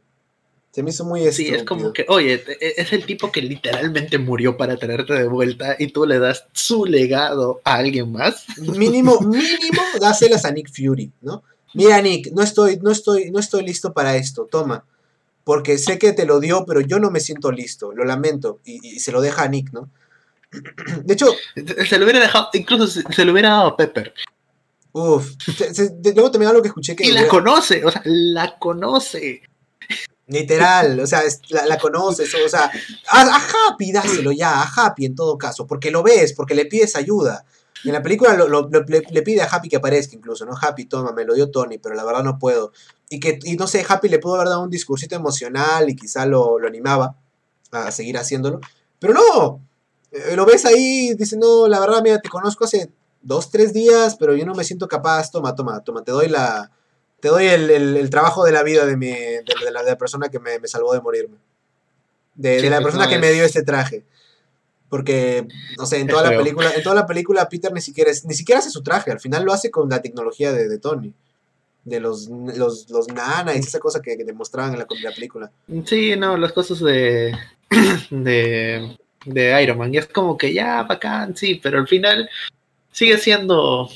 Se 0.71 0.83
me 0.83 0.91
hizo 0.91 1.05
muy 1.05 1.21
Sí, 1.33 1.43
estúpido. 1.45 1.57
es 1.57 1.65
como 1.65 1.93
que, 1.93 2.05
oye, 2.09 2.35
e- 2.61 2.75
es 2.77 2.93
el 2.93 3.05
tipo 3.07 3.33
que 3.33 3.41
literalmente 3.43 4.19
murió 4.19 4.57
para 4.57 4.77
traerte 4.77 5.15
de 5.15 5.27
vuelta 5.27 5.75
y 5.79 5.89
tú 5.89 6.07
le 6.07 6.19
das 6.19 6.45
su 6.53 6.85
legado 6.85 7.61
a 7.65 7.77
alguien 7.77 8.13
más. 8.13 8.45
Mínimo, 8.59 9.19
mínimo, 9.21 9.83
dáselas 10.01 10.45
a 10.45 10.51
Nick 10.53 10.71
Fury, 10.71 11.11
¿no? 11.23 11.43
Mira, 11.75 12.01
Nick, 12.03 12.33
no 12.33 12.43
estoy, 12.43 12.79
no 12.83 12.91
estoy, 12.91 13.31
no 13.31 13.41
estoy 13.41 13.65
listo 13.65 13.93
para 13.93 14.17
esto, 14.17 14.47
toma. 14.51 14.85
Porque 15.45 15.79
sé 15.79 15.99
que 15.99 16.13
te 16.13 16.27
lo 16.27 16.41
dio, 16.41 16.65
pero 16.67 16.81
yo 16.83 16.99
no 16.99 17.11
me 17.11 17.21
siento 17.21 17.51
listo, 17.51 17.93
lo 17.93 18.05
lamento. 18.05 18.61
Y, 18.65 18.97
y 18.97 19.01
se 19.01 19.13
lo 19.13 19.21
deja 19.23 19.45
a 19.45 19.49
Nick, 19.49 19.73
¿no? 19.73 19.91
De 21.05 21.15
hecho, 21.15 21.27
Se 21.89 21.99
lo 21.99 22.05
hubiera 22.05 22.21
dejado, 22.21 22.49
incluso 22.53 22.87
se, 22.87 23.03
se 23.13 23.25
lo 23.25 23.33
hubiera 23.33 23.51
dado 23.51 23.69
a 23.69 23.77
Pepper. 23.77 24.13
uff, 24.93 25.33
luego 26.15 26.31
también 26.31 26.51
algo 26.51 26.63
que 26.63 26.69
escuché 26.69 26.95
que... 26.97 27.07
Y 27.07 27.13
la 27.13 27.27
conoce, 27.29 27.85
o 27.85 27.91
sea, 27.91 28.03
la 28.05 28.59
conoce. 28.59 29.43
Literal, 30.29 31.01
o 31.01 31.07
sea, 31.07 31.23
la, 31.49 31.79
conoces, 31.79 32.33
o 32.35 32.49
sea, 32.49 32.71
a, 33.11 33.21
a 33.23 33.41
Happy 33.71 33.93
dáselo 33.93 34.31
ya, 34.31 34.61
a 34.63 34.65
Happy 34.87 35.07
en 35.07 35.15
todo 35.15 35.39
caso, 35.39 35.67
porque 35.67 35.91
lo 35.91 36.03
ves, 36.03 36.35
porque 36.35 36.55
le 36.55 36.67
pides 36.67 36.97
ayuda. 36.97 37.45
En 37.85 37.93
la 37.95 38.03
película 38.03 38.35
lo- 38.35 38.47
lo- 38.47 38.69
lo- 38.69 38.83
le, 38.83 39.03
le 39.11 39.23
pide 39.23 39.41
a 39.41 39.47
Happy 39.47 39.69
que 39.71 39.77
aparezca 39.77 40.15
incluso, 40.17 40.45
¿no? 40.45 40.53
Happy, 40.61 40.85
toma, 40.85 41.13
me 41.13 41.25
lo 41.25 41.33
dio 41.35 41.51
Tony, 41.51 41.79
pero 41.79 41.95
la 41.95 42.05
verdad 42.05 42.23
no 42.25 42.39
puedo. 42.39 42.73
Y 43.09 43.21
que, 43.21 43.39
y 43.45 43.57
no 43.57 43.67
sé, 43.67 43.87
Happy 43.89 44.09
le 44.11 44.19
pudo 44.19 44.35
haber 44.35 44.49
dado 44.49 44.63
un 44.63 44.71
discursito 44.71 45.15
emocional 45.17 45.89
y 45.89 45.97
quizá 45.97 46.27
lo, 46.27 46.59
lo 46.59 46.69
animaba 46.69 47.17
a 47.71 47.91
seguir 47.91 48.19
haciéndolo. 48.19 48.61
Pero 48.99 49.15
no, 49.15 49.63
eh, 50.13 50.37
lo 50.37 50.45
ves 50.45 50.67
ahí, 50.67 51.15
dice, 51.15 51.39
no, 51.39 51.69
la 51.69 51.81
verdad, 51.81 52.03
mira, 52.03 52.21
te 52.21 52.29
conozco 52.29 52.65
hace 52.67 52.91
dos, 53.23 53.51
tres 53.51 53.73
días, 53.73 54.17
pero 54.17 54.35
yo 54.37 54.45
no 54.45 54.55
me 54.55 54.65
siento 54.65 54.89
capaz, 54.89 55.31
toma, 55.31 55.55
toma, 55.55 55.81
toma, 55.83 56.03
te 56.05 56.13
doy 56.13 56.29
la... 56.29 56.71
Te 57.21 57.29
doy 57.29 57.47
el, 57.47 57.71
el- 57.71 57.97
el 57.97 58.11
trabajo 58.11 58.45
de 58.45 58.53
la 58.53 58.63
vida 58.63 58.87
de, 58.87 58.97
mi, 58.97 59.09
de, 59.11 59.43
de 59.43 59.71
la, 59.73 59.83
de 59.83 59.91
la 59.91 59.99
persona 59.99 60.29
que 60.29 60.39
me, 60.39 60.59
me 60.59 60.69
salvó 60.69 60.93
de 60.95 61.01
morirme. 61.01 61.37
De, 62.35 62.61
Sí, 62.61 62.69
la 62.71 62.81
persona 62.81 63.05
no, 63.05 63.09
que 63.11 63.17
es- 63.17 63.21
me 63.21 63.33
dio 63.33 63.45
este 63.45 63.63
traje. 63.63 64.05
Porque, 64.89 65.47
no 65.77 65.85
sé, 65.85 65.97
en 65.99 66.09
Es 66.09 66.13
toda 66.15 66.23
la 66.23 66.29
feo. 66.31 66.39
película, 66.39 66.71
en 66.75 66.83
toda 66.83 66.95
la 66.95 67.07
película 67.07 67.49
Peter 67.49 67.73
ni 67.73 67.81
siquiera 67.83 68.11
es, 68.11 68.25
ni 68.25 68.35
siquiera 68.35 68.61
hace 68.61 68.71
su 68.71 68.83
traje, 68.83 69.11
al 69.11 69.21
final 69.21 69.45
lo 69.45 69.53
hace 69.53 69.71
con 69.71 69.89
la 69.91 70.01
tecnología 70.01 70.53
de, 70.53 70.67
de 70.69 70.79
Tony. 70.79 71.13
De 71.85 72.01
los, 72.01 72.29
los, 72.29 72.89
los 72.91 73.09
nana 73.09 73.55
y 73.55 73.59
esa 73.59 73.79
cosa 73.81 74.01
que, 74.03 74.17
que 74.17 74.25
demostraban 74.25 74.73
en 74.75 74.79
la, 74.81 74.87
en 74.91 75.03
la 75.03 75.11
película. 75.13 75.51
Sí, 75.87 76.17
no, 76.17 76.37
las 76.37 76.53
cosas 76.53 76.81
de, 76.81 77.35
de, 78.11 78.97
de 79.25 79.63
Iron 79.63 79.79
Man. 79.79 79.93
Y 79.95 79.99
es 79.99 80.07
como 80.07 80.37
que 80.37 80.53
ya, 80.53 80.83
bacán, 80.85 81.37
sí, 81.37 81.55
pero 81.63 81.79
al 81.79 81.89
final 81.89 82.29
sigue 82.93 83.17
siendo 83.19 83.89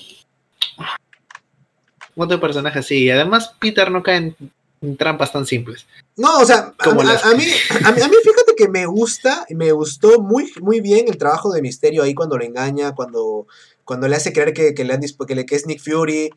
otro 2.17 2.41
personaje 2.41 2.79
así. 2.81 3.05
Y 3.05 3.11
además, 3.11 3.55
Peter 3.59 3.91
no 3.91 4.03
cae 4.03 4.17
en, 4.17 4.97
trampas 4.97 5.33
tan 5.33 5.47
simples. 5.47 5.87
No, 6.17 6.41
o 6.41 6.45
sea, 6.45 6.75
a, 6.79 6.85
Como 6.85 7.03
a- 7.03 7.05
las- 7.05 7.25
a 7.25 7.35
mí, 7.35 7.45
a, 7.85 7.93
mí, 7.93 8.01
a 8.03 8.09
mí 8.09 8.15
fíjate 8.23 8.55
que 8.57 8.69
me 8.69 8.85
gusta, 8.87 9.47
me 9.51 9.71
gustó 9.73 10.21
muy, 10.21 10.51
muy 10.61 10.81
bien 10.81 11.07
el 11.09 11.17
trabajo 11.19 11.53
de 11.53 11.63
Misterio 11.63 12.03
ahí 12.03 12.15
cuando 12.15 12.37
lo 12.37 12.45
engaña, 12.45 12.93
cuando, 12.95 13.47
cuando 13.85 14.09
le 14.09 14.17
hace 14.17 14.33
creer 14.33 14.53
que, 14.53 14.75
que 14.75 14.85
le 14.85 14.93
han 14.95 15.01
que, 15.01 15.35
le- 15.35 15.47
que 15.47 15.55
es 15.55 15.67
Nick 15.67 15.81
Fury 15.81 16.31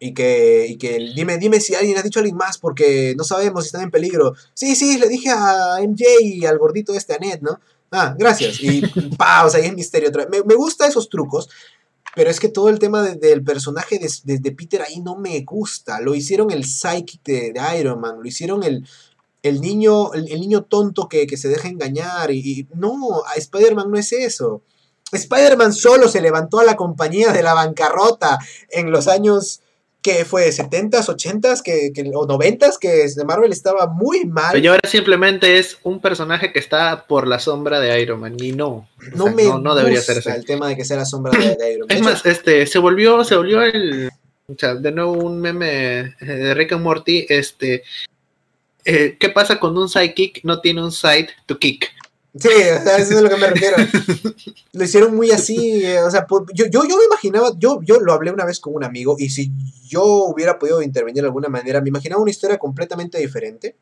y 0.00 0.14
que, 0.14 0.66
y 0.68 0.76
que 0.76 0.98
dime, 1.14 1.36
dime 1.38 1.60
si 1.60 1.74
alguien 1.74 1.98
ha 1.98 2.02
dicho 2.02 2.18
a 2.18 2.22
alguien 2.22 2.36
más 2.36 2.56
porque 2.58 3.14
no 3.16 3.22
sabemos 3.24 3.64
si 3.64 3.68
están 3.68 3.82
en 3.82 3.90
peligro. 3.90 4.34
Sí, 4.54 4.74
sí, 4.76 4.98
le 4.98 5.08
dije 5.08 5.28
a 5.30 5.76
MJ 5.82 6.04
y 6.22 6.46
al 6.46 6.58
gordito 6.58 6.94
este, 6.94 7.14
a 7.14 7.18
Ned, 7.18 7.40
¿no? 7.42 7.60
Ah, 7.90 8.14
gracias. 8.18 8.60
Y 8.60 8.80
pa, 9.18 9.44
o 9.44 9.50
sea, 9.50 9.60
ahí 9.60 9.66
es 9.66 9.74
Misterio 9.74 10.08
otra 10.08 10.24
vez. 10.24 10.30
Me, 10.30 10.42
me 10.46 10.54
gusta 10.54 10.86
esos 10.86 11.08
trucos. 11.08 11.48
Pero 12.14 12.30
es 12.30 12.40
que 12.40 12.48
todo 12.48 12.68
el 12.68 12.78
tema 12.78 13.02
de- 13.02 13.16
del 13.16 13.42
personaje 13.42 13.98
de, 13.98 14.52
Peter 14.52 14.82
ahí 14.82 15.00
no 15.00 15.16
me 15.16 15.40
gusta. 15.42 16.00
Lo 16.00 16.14
hicieron 16.14 16.50
el 16.50 16.64
psychic 16.64 17.22
de, 17.24 17.54
Iron 17.78 18.00
Man, 18.00 18.16
lo 18.20 18.28
hicieron 18.28 18.62
el, 18.62 18.86
el 19.42 19.60
niño, 19.60 20.12
el, 20.14 20.40
niño 20.40 20.62
tonto 20.64 21.08
que, 21.08 21.26
que 21.26 21.36
se 21.36 21.48
deja 21.48 21.68
engañar. 21.68 22.30
Y, 22.30 22.38
y 22.38 22.68
no, 22.74 23.22
Spider-Man 23.36 23.90
no 23.90 23.98
es 23.98 24.12
eso. 24.12 24.62
Spider-Man 25.12 25.72
solo 25.72 26.08
se 26.08 26.20
levantó 26.20 26.60
a 26.60 26.64
la 26.64 26.76
compañía 26.76 27.32
de 27.32 27.42
la 27.42 27.54
bancarrota 27.54 28.38
en 28.70 28.90
los 28.90 29.06
años 29.08 29.60
que 30.04 30.26
fue 30.26 30.50
70s, 30.52 31.08
80s 31.08 31.62
que, 31.62 31.90
que- 31.94 32.10
o 32.14 32.26
90s 32.28 32.76
que 32.78 33.06
Marvel 33.24 33.50
estaba 33.52 33.86
muy 33.86 34.26
mal. 34.26 34.54
Ahora 34.66 34.86
simplemente 34.86 35.58
es 35.58 35.78
un 35.82 35.98
personaje 35.98 36.52
que 36.52 36.58
está 36.58 37.06
por 37.06 37.26
la 37.26 37.38
sombra 37.38 37.80
de 37.80 37.98
Iron 38.02 38.20
Man. 38.20 38.36
Y 38.38 38.52
no, 38.52 38.68
o 38.68 38.88
no 39.14 39.24
sea, 39.24 39.32
me 39.34 39.44
no, 39.44 39.58
no 39.58 39.74
debería 39.74 40.02
ser 40.02 40.18
así. 40.18 40.28
el 40.28 40.44
tema 40.44 40.68
de 40.68 40.76
que 40.76 40.84
sea 40.84 40.98
la 40.98 41.06
sombra 41.06 41.32
de, 41.38 41.56
de 41.56 41.72
Iron 41.72 41.88
Man. 41.88 41.96
Es 41.96 41.96
De 41.96 42.02
más, 42.02 42.26
este, 42.26 42.66
se 42.66 42.78
volvió, 42.78 43.24
se 43.24 43.34
volvió 43.34 43.62
el, 43.62 44.10
o 44.46 44.54
sea, 44.58 44.74
de 44.74 44.92
nuevo 44.92 45.12
un 45.12 45.40
meme 45.40 46.00
eh, 46.00 46.14
de 46.20 46.52
Rick 46.52 46.72
and 46.72 46.82
Morty, 46.82 47.24
este, 47.30 47.82
eh, 48.84 49.16
¿qué 49.18 49.30
pasa 49.30 49.58
cuando 49.58 49.80
un 49.80 49.88
sidekick 49.88 50.40
no 50.44 50.60
tiene 50.60 50.82
un 50.84 50.92
side 50.92 51.28
to 51.46 51.58
kick? 51.58 51.90
Sí, 52.36 52.48
o 52.48 52.82
sea, 52.82 52.96
eso 52.98 53.12
es 53.12 53.16
a 53.18 53.22
lo 53.22 53.28
que 53.30 53.36
me 53.36 53.46
refiero. 53.46 53.76
lo 54.72 54.84
hicieron 54.84 55.14
muy 55.14 55.30
así, 55.30 55.84
eh, 55.84 56.02
o 56.02 56.10
sea, 56.10 56.26
por- 56.26 56.52
yo, 56.52 56.66
yo, 56.66 56.82
yo 56.88 56.96
me 56.98 57.04
imaginaba, 57.04 57.52
yo, 57.58 57.80
yo 57.82 58.00
lo 58.00 58.12
hablé 58.12 58.32
una 58.32 58.44
vez 58.44 58.58
con 58.58 58.74
un 58.74 58.82
amigo 58.84 59.14
y 59.18 59.30
si 59.30 59.52
yo 59.86 60.02
hubiera 60.04 60.58
podido 60.58 60.82
intervenir 60.82 61.22
de 61.22 61.28
alguna 61.28 61.48
manera, 61.48 61.80
me 61.80 61.90
imaginaba 61.90 62.20
una 62.22 62.32
historia 62.32 62.58
completamente 62.58 63.18
diferente. 63.18 63.76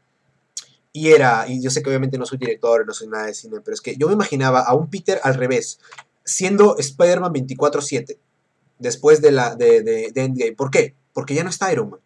Y 0.93 1.09
era, 1.13 1.47
y 1.49 1.63
yo 1.63 1.71
sé 1.71 1.83
que 1.83 1.89
obviamente 1.89 2.19
no 2.19 2.27
soy 2.27 2.37
director, 2.37 2.87
no 2.87 2.93
soy 2.93 3.09
nada 3.09 3.27
de 3.27 3.35
cine, 3.35 3.61
pero 3.65 3.75
es 3.75 3.81
que 3.81 3.97
yo 3.97 4.09
me 4.09 4.13
imaginaba 4.13 4.61
a 4.61 4.75
un 4.75 4.91
Peter 4.91 5.19
al 5.23 5.35
revés, 5.35 5.79
siendo 6.23 6.77
Spider-Man 6.77 7.33
24-7, 7.33 8.19
después 8.79 9.23
de, 9.23 9.33
la, 9.33 9.55
de, 9.57 9.83
de, 9.83 10.11
de 10.13 10.23
Endgame. 10.25 10.53
¿Por 10.53 10.71
qué? 10.71 10.95
Porque 11.15 11.35
ya 11.35 11.45
no 11.45 11.49
está 11.51 11.73
Iron 11.73 11.89
Man. 11.91 12.01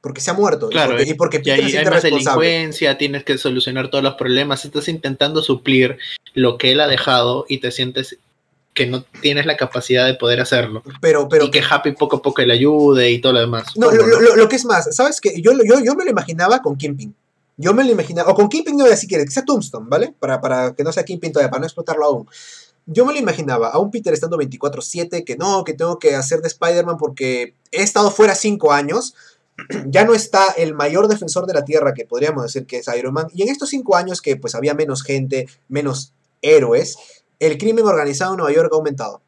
Porque 0.00 0.20
se 0.20 0.30
ha 0.30 0.34
muerto. 0.34 0.68
y 0.68 0.72
Claro, 0.72 0.92
porque- 0.96 1.10
y 1.10 1.14
porque, 1.14 1.36
Y 1.38 1.40
Peter 1.40 1.64
ahí 1.64 1.70
se 1.70 1.78
hay 1.78 1.84
más 1.86 2.02
delincuencia, 2.02 2.96
tienes 2.98 3.24
que 3.24 3.36
solucionar 3.38 3.90
todos 3.90 4.04
los 4.04 4.14
problemas, 4.14 4.64
estás 4.64 4.88
intentando 4.88 5.42
suplir 5.42 5.98
lo 6.34 6.56
que 6.56 6.72
él 6.72 6.80
ha 6.80 6.86
dejado 6.86 7.44
y 7.48 7.58
te 7.58 7.70
sientes 7.72 8.16
que 8.74 8.86
no 8.86 9.02
tienes 9.20 9.44
la 9.44 9.56
capacidad 9.56 10.06
de 10.06 10.14
poder 10.14 10.40
hacerlo. 10.40 10.84
Pero, 11.00 11.28
pero 11.28 11.46
y 11.46 11.50
que 11.50 11.60
Happy 11.68 11.92
poco 11.92 12.16
a 12.18 12.22
poco 12.22 12.42
le 12.42 12.52
ayude 12.52 13.10
y 13.10 13.20
todo 13.20 13.32
lo 13.32 13.40
demás. 13.40 13.76
No, 13.76 13.90
lo, 13.90 14.06
lo- 14.06 14.36
lo 14.36 14.48
que 14.48 14.54
es 14.54 14.64
más, 14.64 14.94
¿sabes 14.94 15.20
qué? 15.20 15.40
Yo, 15.42 15.50
yo, 15.64 15.80
yo 15.84 15.94
me 15.96 16.04
lo 16.04 16.10
imaginaba 16.10 16.62
con 16.62 16.76
Kingpin. 16.76 17.12
Yo 17.56 17.74
me 17.74 17.82
lo 17.82 17.90
imaginaba, 17.90 18.30
o 18.30 18.34
con 18.36 18.48
Kingpin 18.48 18.76
no 18.76 18.86
si 18.96 19.08
quieres, 19.08 19.26
que 19.26 19.32
sea 19.32 19.44
Tombstone, 19.44 19.86
¿vale? 19.88 20.14
Para, 20.20 20.40
para 20.40 20.74
que 20.76 20.84
no 20.84 20.92
sea 20.92 21.04
Kingpin 21.04 21.32
todavía, 21.32 21.50
para 21.50 21.58
no 21.62 21.66
explotarlo 21.66 22.04
aún. 22.04 22.28
Yo 22.86 23.04
me 23.04 23.12
lo 23.12 23.18
imaginaba 23.18 23.70
a 23.70 23.80
un 23.80 23.90
Peter 23.90 24.14
estando 24.14 24.38
24-7, 24.38 25.24
que 25.24 25.36
no, 25.36 25.64
que 25.64 25.74
tengo 25.74 25.98
que 25.98 26.14
hacer 26.14 26.40
de 26.40 26.46
Spider-Man 26.46 26.98
porque 26.98 27.54
he 27.72 27.82
estado 27.82 28.12
fuera 28.12 28.36
5 28.36 28.72
años. 28.72 29.14
Ya 29.86 30.04
no 30.04 30.14
está 30.14 30.44
el 30.56 30.74
mayor 30.74 31.08
defensor 31.08 31.46
de 31.46 31.54
la 31.54 31.64
Tierra, 31.64 31.94
que 31.94 32.04
podríamos 32.04 32.44
decir 32.44 32.66
que 32.66 32.78
es 32.78 32.88
Iron 32.96 33.14
Man. 33.14 33.28
Y 33.34 33.42
en 33.42 33.48
estos 33.48 33.70
5 33.70 33.96
años 33.96 34.22
que 34.22 34.36
pues 34.36 34.54
había 34.54 34.74
menos 34.74 35.02
gente, 35.02 35.48
menos 35.68 36.14
héroes, 36.42 36.96
el 37.40 37.58
crimen 37.58 37.84
organizado 37.84 38.32
en 38.32 38.38
Nueva 38.38 38.54
York 38.54 38.70
ha 38.72 38.76
aumentado. 38.76 39.22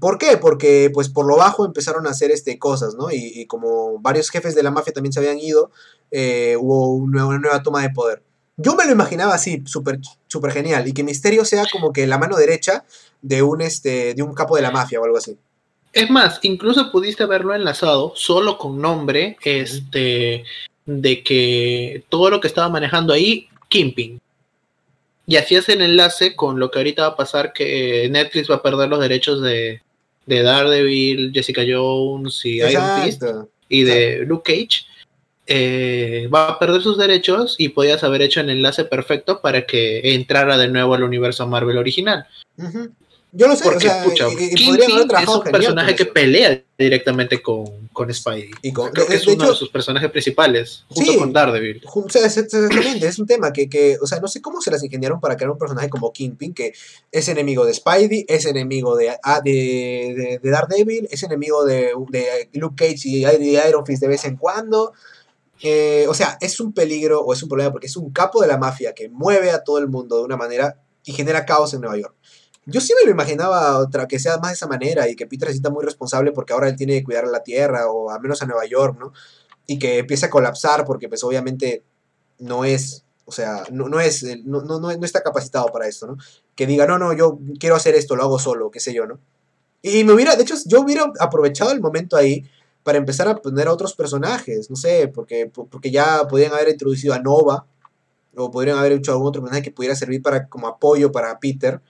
¿Por 0.00 0.18
qué? 0.18 0.36
Porque 0.36 0.90
pues 0.92 1.08
por 1.08 1.26
lo 1.26 1.36
bajo 1.36 1.64
empezaron 1.64 2.06
a 2.06 2.10
hacer 2.10 2.30
este, 2.30 2.58
cosas, 2.58 2.96
¿no? 2.96 3.10
Y, 3.12 3.46
como 3.46 4.00
varios 4.00 4.30
jefes 4.30 4.54
de 4.54 4.62
la 4.62 4.72
mafia 4.72 4.92
también 4.92 5.12
se 5.12 5.20
habían 5.20 5.38
ido, 5.38 5.70
eh, 6.10 6.56
hubo 6.58 6.92
una 6.94 7.38
nueva, 7.38 7.62
toma 7.62 7.82
de 7.82 7.90
poder. 7.90 8.22
Yo 8.56 8.74
me 8.74 8.84
lo 8.84 8.92
imaginaba 8.92 9.34
así, 9.34 9.62
súper 9.66 10.00
súper 10.26 10.50
genial, 10.52 10.88
y 10.88 10.92
que 10.92 11.04
Misterio 11.04 11.44
sea 11.44 11.64
como 11.70 11.92
que 11.92 12.06
la 12.06 12.18
mano 12.18 12.36
derecha 12.36 12.84
de 13.22 13.42
un, 13.42 13.60
este, 13.60 14.14
de 14.14 14.22
un 14.22 14.34
capo 14.34 14.56
de 14.56 14.62
la 14.62 14.70
mafia 14.70 15.00
o 15.00 15.04
algo 15.04 15.18
así. 15.18 15.38
Es 15.96 16.10
más, 16.10 16.40
incluso 16.42 16.92
pudiste 16.92 17.22
haberlo 17.22 17.54
enlazado 17.54 18.12
solo 18.14 18.58
con 18.58 18.82
nombre, 18.82 19.38
este, 19.42 20.44
de 20.84 21.22
que 21.22 22.04
todo 22.10 22.28
lo 22.28 22.38
que 22.38 22.48
estaba 22.48 22.68
manejando 22.68 23.14
ahí, 23.14 23.48
Kimping. 23.70 24.20
Y 25.26 25.36
hacías 25.36 25.66
el 25.70 25.80
enlace 25.80 26.36
con 26.36 26.60
lo 26.60 26.70
que 26.70 26.80
ahorita 26.80 27.00
va 27.00 27.08
a 27.08 27.16
pasar, 27.16 27.54
que 27.54 28.08
Netflix 28.10 28.50
va 28.50 28.56
a 28.56 28.62
perder 28.62 28.90
los 28.90 29.00
derechos 29.00 29.40
de, 29.40 29.80
de 30.26 30.42
Daredevil, 30.42 31.32
Jessica 31.32 31.62
Jones 31.66 32.44
y 32.44 32.56
Iron 32.56 33.02
Fist 33.02 33.22
Exacto. 33.22 33.48
y 33.70 33.84
de 33.84 34.18
Luke 34.26 34.52
Cage. 34.52 34.84
eh, 35.46 36.28
va 36.32 36.48
a 36.48 36.58
perder 36.58 36.82
sus 36.82 36.98
derechos 36.98 37.54
y 37.56 37.70
podías 37.70 38.04
haber 38.04 38.20
hecho 38.20 38.40
el 38.40 38.50
enlace 38.50 38.84
perfecto 38.84 39.40
para 39.40 39.64
que 39.64 40.14
entrara 40.14 40.58
de 40.58 40.68
nuevo 40.68 40.92
al 40.92 41.04
universo 41.04 41.46
Marvel 41.46 41.78
original. 41.78 42.26
Yo 43.32 43.48
lo 43.48 43.56
sé, 43.56 43.64
Porque, 43.64 43.78
o 43.88 43.90
sea, 43.90 44.02
pucha, 44.04 44.28
y- 44.28 44.52
y 44.56 44.70
es 44.80 44.88
un 45.28 45.42
personaje 45.42 45.94
que 45.94 46.06
pelea 46.06 46.62
directamente 46.78 47.42
con, 47.42 47.88
con 47.92 48.12
Spidey. 48.14 48.50
Y 48.62 48.72
con- 48.72 48.90
Creo 48.92 49.04
de- 49.04 49.10
que 49.10 49.16
es 49.16 49.26
de 49.26 49.32
uno 49.34 49.44
hecho- 49.44 49.52
de 49.52 49.58
sus 49.58 49.68
personajes 49.68 50.10
principales, 50.10 50.84
junto 50.88 51.12
Sí. 51.12 51.18
con 51.18 51.32
Daredevil. 51.34 51.82
Jun- 51.84 52.04
O 52.06 52.08
sea, 52.08 52.24
es- 52.24 52.36
es- 52.38 52.54
exactamente, 52.54 53.06
es 53.06 53.18
un 53.18 53.26
tema 53.26 53.52
que, 53.52 53.68
que, 53.68 53.98
o 54.00 54.06
sea, 54.06 54.20
no 54.20 54.28
sé 54.28 54.40
cómo 54.40 54.62
se 54.62 54.70
las 54.70 54.82
ingeniaron 54.82 55.20
para 55.20 55.36
crear 55.36 55.50
un 55.50 55.58
personaje 55.58 55.90
como 55.90 56.12
Kingpin, 56.12 56.54
que 56.54 56.72
es 57.12 57.28
enemigo 57.28 57.66
de 57.66 57.74
Spidey, 57.74 58.24
es 58.26 58.46
enemigo 58.46 58.96
de, 58.96 59.14
ah, 59.22 59.40
de, 59.44 59.50
de, 60.16 60.40
de 60.42 60.50
Daredevil, 60.50 61.06
es 61.10 61.22
enemigo 61.22 61.64
de, 61.66 61.90
de 62.08 62.48
Luke 62.54 62.76
Cage 62.86 63.06
y, 63.08 63.26
y 63.26 63.58
Iron 63.68 63.84
Fist 63.84 64.00
de 64.00 64.08
vez 64.08 64.24
en 64.24 64.36
cuando. 64.36 64.92
Eh, 65.62 66.06
o 66.08 66.14
sea, 66.14 66.38
es 66.40 66.60
un 66.60 66.72
peligro 66.72 67.20
o 67.20 67.32
es 67.34 67.42
un 67.42 67.48
problema 67.48 67.72
porque 67.72 67.86
es 67.86 67.96
un 67.96 68.10
capo 68.12 68.40
de 68.42 68.48
la 68.48 68.56
mafia 68.58 68.94
que 68.94 69.08
mueve 69.08 69.50
a 69.50 69.62
todo 69.64 69.78
el 69.78 69.88
mundo 69.88 70.18
de 70.18 70.24
una 70.24 70.36
manera 70.36 70.80
y 71.04 71.12
genera 71.12 71.44
caos 71.46 71.72
en 71.74 71.80
Nueva 71.82 71.96
York. 71.98 72.14
Yo 72.66 72.80
sí 72.80 72.92
me 72.98 73.04
lo 73.04 73.12
imaginaba 73.12 73.78
otra, 73.78 74.08
que 74.08 74.18
sea 74.18 74.38
más 74.38 74.50
de 74.50 74.54
esa 74.54 74.66
manera 74.66 75.08
y 75.08 75.14
que 75.14 75.26
Peter 75.26 75.48
se 75.48 75.54
sienta 75.54 75.70
muy 75.70 75.84
responsable 75.84 76.32
porque 76.32 76.52
ahora 76.52 76.68
él 76.68 76.76
tiene 76.76 76.94
que 76.94 77.04
cuidar 77.04 77.24
a 77.24 77.30
la 77.30 77.42
Tierra 77.42 77.88
o 77.88 78.10
al 78.10 78.20
menos 78.20 78.42
a 78.42 78.46
Nueva 78.46 78.66
York, 78.66 78.98
¿no? 78.98 79.12
Y 79.66 79.78
que 79.78 79.98
empiece 79.98 80.26
a 80.26 80.30
colapsar 80.30 80.84
porque 80.84 81.08
pues 81.08 81.22
obviamente 81.22 81.84
no 82.38 82.64
es, 82.64 83.04
o 83.24 83.32
sea, 83.32 83.62
no, 83.70 83.88
no 83.88 84.00
es, 84.00 84.24
no, 84.44 84.62
no 84.62 84.80
no 84.80 84.90
está 84.90 85.22
capacitado 85.22 85.66
para 85.68 85.86
esto, 85.86 86.06
¿no? 86.08 86.16
Que 86.56 86.66
diga, 86.66 86.86
no, 86.86 86.98
no, 86.98 87.12
yo 87.12 87.38
quiero 87.60 87.76
hacer 87.76 87.94
esto, 87.94 88.16
lo 88.16 88.24
hago 88.24 88.38
solo, 88.38 88.70
qué 88.70 88.80
sé 88.80 88.92
yo, 88.92 89.06
¿no? 89.06 89.20
Y 89.82 90.02
me 90.02 90.12
hubiera, 90.12 90.34
de 90.34 90.42
hecho, 90.42 90.56
yo 90.66 90.80
hubiera 90.80 91.12
aprovechado 91.20 91.70
el 91.70 91.80
momento 91.80 92.16
ahí 92.16 92.44
para 92.82 92.98
empezar 92.98 93.28
a 93.28 93.36
poner 93.36 93.68
a 93.68 93.72
otros 93.72 93.94
personajes, 93.94 94.70
no 94.70 94.76
sé, 94.76 95.08
porque, 95.08 95.50
porque 95.52 95.90
ya 95.92 96.26
podían 96.28 96.52
haber 96.52 96.70
introducido 96.70 97.14
a 97.14 97.20
Nova, 97.20 97.66
o 98.36 98.50
podrían 98.50 98.78
haber 98.78 98.92
hecho 98.92 99.12
algún 99.12 99.28
otro 99.28 99.42
personaje 99.42 99.62
que 99.62 99.70
pudiera 99.70 99.96
servir 99.96 100.22
para, 100.22 100.48
como 100.48 100.66
apoyo 100.66 101.10
para 101.10 101.38
Peter, 101.38 101.80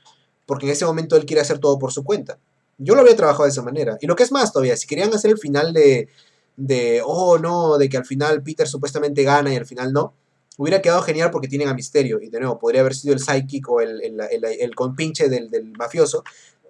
porque 0.47 0.66
en 0.66 0.73
ese 0.73 0.86
momento 0.86 1.16
él 1.16 1.27
quiere 1.27 1.43
hacer 1.43 1.59
todo 1.59 1.78
por 1.78 1.93
su 1.93 2.05
cuenta. 2.05 2.39
Yo 2.78 2.94
lo 2.94 3.02
había 3.02 3.16
trabajado 3.16 3.44
de 3.44 3.51
esa 3.51 3.62
manera. 3.62 3.98
Y 4.01 4.06
lo 4.06 4.16
que 4.16 4.23
es 4.23 4.32
más 4.32 4.52
todavía, 4.52 4.77
si 4.77 4.86
querían 4.86 5.12
hacer 5.12 5.31
el 5.31 5.39
final 5.39 5.73
de, 5.73 6.09
de, 6.56 7.02
oh 7.05 7.39
no, 7.39 7.78
de 7.78 7.89
que 7.89 7.97
al 7.97 8.05
final 8.05 8.43
Peter 8.43 8.66
supuestamente 8.66 9.23
gana 9.23 9.52
y 9.52 9.56
al 9.56 9.66
final 9.66 9.93
no, 9.93 10.14
hubiera 10.56 10.82
quedado 10.82 11.02
genial 11.02 11.31
porque 11.31 11.48
tienen 11.48 11.68
a 11.68 11.74
Misterio. 11.74 12.20
Y 12.20 12.28
de 12.28 12.40
nuevo, 12.40 12.59
podría 12.59 12.81
haber 12.81 12.94
sido 12.94 13.14
el 13.14 13.20
sidekick 13.20 13.68
o 13.68 13.81
el, 13.81 14.02
el, 14.02 14.20
el, 14.31 14.44
el 14.44 14.74
compinche 14.74 15.28
del, 15.28 15.51
del 15.51 15.73
mafioso. 15.73 16.24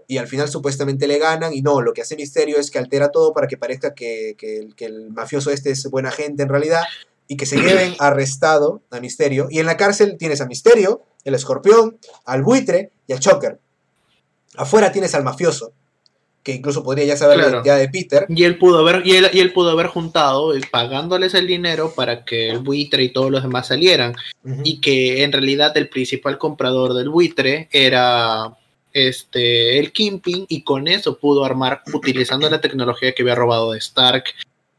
Y 0.09 0.19
al 0.19 0.29
final 0.29 0.49
supuestamente 0.49 1.07
le 1.07 1.19
ganan. 1.19 1.53
Y 1.53 1.63
no, 1.63 1.81
lo 1.81 1.93
que 1.93 2.03
hace 2.03 2.17
Misterio 2.17 2.59
es 2.59 2.71
que 2.71 2.79
altera 2.79 3.11
todo 3.11 3.33
para 3.33 3.47
que 3.47 3.57
parezca 3.57 3.95
que, 3.95 4.35
que, 4.39 4.59
el, 4.59 4.75
que 4.75 4.87
el 4.87 5.11
mafioso 5.11 5.51
este 5.51 5.71
es 5.71 5.89
buena 5.91 6.11
gente 6.11 6.43
en 6.43 6.49
realidad. 6.49 6.83
Y 7.29 7.37
que 7.37 7.47
se 7.47 7.57
lleven 7.57 7.95
arrestado 7.99 8.83
a 8.91 9.01
Misterio. 9.01 9.49
Y 9.51 9.59
en 9.59 9.67
la 9.67 9.77
cárcel 9.77 10.17
tienes 10.19 10.41
a 10.41 10.47
Misterio, 10.47 11.03
el 11.25 11.35
escorpión, 11.35 11.99
al 12.25 12.43
buitre 12.43 12.93
y 13.07 13.13
al 13.13 13.21
choker. 13.21 13.59
Afuera 14.57 14.91
tienes 14.93 15.15
al 15.15 15.25
mafioso, 15.25 15.73
que 16.43 16.55
incluso 16.55 16.83
podría 16.85 17.05
ya 17.05 17.17
saber 17.17 17.37
Claro. 17.39 17.51
la 17.51 17.57
identidad 17.57 17.79
de 17.79 17.89
Peter. 17.89 18.27
Y 18.29 18.45
él 18.45 18.57
pudo 18.59 18.79
haber, 18.79 19.05
y 19.07 19.17
él, 19.17 19.29
y 19.33 19.41
él 19.41 19.53
pudo 19.53 19.71
haber 19.71 19.89
juntado, 19.89 20.55
eh, 20.57 20.61
pagándoles 20.71 21.35
el 21.35 21.47
dinero 21.47 21.93
para 21.97 22.25
que 22.25 22.51
el 22.51 22.61
buitre 22.61 23.03
y 23.03 23.09
todos 23.13 23.31
los 23.31 23.43
demás 23.43 23.67
salieran. 23.67 24.15
Y 24.63 24.81
que 24.81 25.25
en 25.25 25.33
realidad 25.33 25.77
el 25.77 25.89
principal 25.89 26.39
comprador 26.39 26.95
del 26.95 27.09
buitre 27.09 27.69
era 27.73 28.57
este 28.93 29.79
el 29.79 29.93
Kingpin, 29.93 30.47
y 30.49 30.63
con 30.63 30.87
eso 30.89 31.19
pudo 31.19 31.45
armar, 31.45 31.83
utilizando 31.93 32.49
la 32.49 32.61
tecnología 32.61 33.13
que 33.13 33.23
había 33.23 33.35
robado 33.35 33.73
de 33.73 33.79
Stark, 33.79 34.25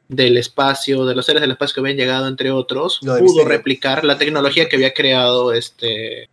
del 0.08 0.38
espacio, 0.38 1.06
de 1.06 1.14
los 1.16 1.26
seres 1.26 1.42
del 1.42 1.52
espacio 1.52 1.76
que 1.76 1.80
habían 1.82 1.98
llegado, 1.98 2.28
entre 2.30 2.50
otros, 2.50 3.00
pudo 3.02 3.22
Misterio. 3.22 3.46
replicar 3.50 4.06
la 4.06 4.18
tecnología 4.18 4.70
que 4.70 4.78
había 4.78 4.94
creado 4.94 5.52
este 5.52 6.30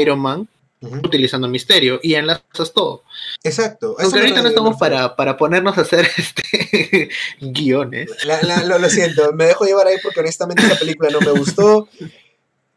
Iron 0.00 0.18
Man 0.18 0.48
Utilizando 0.82 1.46
Misterio 1.48 2.00
y 2.02 2.14
enlazas 2.14 2.72
todo. 2.74 3.04
Exacto. 3.44 3.96
Aunque 3.98 4.18
ahorita 4.18 4.42
no 4.42 4.48
estamos 4.48 4.76
para, 4.76 5.14
para 5.16 5.36
ponernos 5.36 5.78
a 5.78 5.82
hacer 5.82 6.08
este 6.16 7.08
guiones. 7.40 8.10
La- 8.24 8.42
la- 8.42 8.64
lo, 8.64 8.78
lo 8.78 8.90
siento, 8.90 9.32
me 9.32 9.46
dejo 9.46 9.64
llevar 9.64 9.86
ahí 9.86 9.96
porque 10.02 10.20
honestamente 10.20 10.62
esa 10.66 10.76
película 10.78 11.10
no 11.10 11.20
me 11.20 11.30
gustó. 11.32 11.88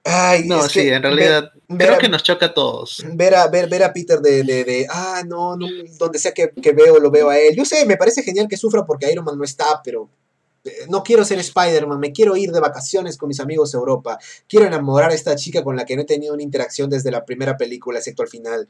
Ay, 0.04 0.44
No, 0.46 0.62
sí, 0.70 0.82
que 0.82 0.94
en 0.94 1.02
realidad 1.02 1.52
ver, 1.68 1.78
creo 1.80 1.92
ver 1.94 1.98
que 2.00 2.10
nos 2.10 2.22
choca 2.22 2.46
a 2.48 2.54
todos. 2.54 3.04
ver 3.14 3.34
a, 3.34 3.48
ver, 3.48 3.68
ver 3.68 3.84
a 3.84 3.92
Peter 3.92 4.20
de, 4.20 4.44
de, 4.44 4.64
de, 4.64 4.86
ah, 4.88 5.24
no, 5.26 5.58
no, 5.58 5.66
donde 5.98 6.20
sea 6.20 6.32
que, 6.32 6.52
que 6.62 6.74
veo, 6.74 7.00
lo 7.00 7.10
veo 7.10 7.30
a 7.30 7.40
él. 7.40 7.56
Yo 7.56 7.66
sé, 7.66 7.86
me 7.88 7.98
parece 7.98 8.22
genial 8.22 8.48
que 8.48 8.56
sufra 8.56 8.86
porque 8.86 9.12
Iron 9.12 9.26
Man 9.26 9.36
no 9.38 9.44
está, 9.44 9.82
pero 9.84 10.08
no 10.90 11.04
quiero 11.04 11.24
ser 11.26 11.40
Spider-Man, 11.40 12.00
me 12.00 12.12
quiero 12.12 12.36
ir 12.36 12.52
de 12.52 12.60
vacaciones 12.60 13.18
con 13.18 13.28
mis 13.28 13.40
amigos 13.40 13.74
a 13.74 13.78
Europa. 13.78 14.18
Quiero 14.48 14.66
enamorar 14.66 15.12
a 15.12 15.14
esta 15.14 15.36
chica 15.36 15.64
con 15.64 15.76
la 15.76 15.86
que 15.86 15.96
no 15.96 16.02
he 16.04 16.06
tenido 16.06 16.34
una 16.34 16.44
interacción 16.44 16.90
desde 16.90 17.12
la 17.12 17.26
primera 17.26 17.58
película, 17.58 18.00
excepto 18.00 18.24
al 18.24 18.30
final. 18.30 18.68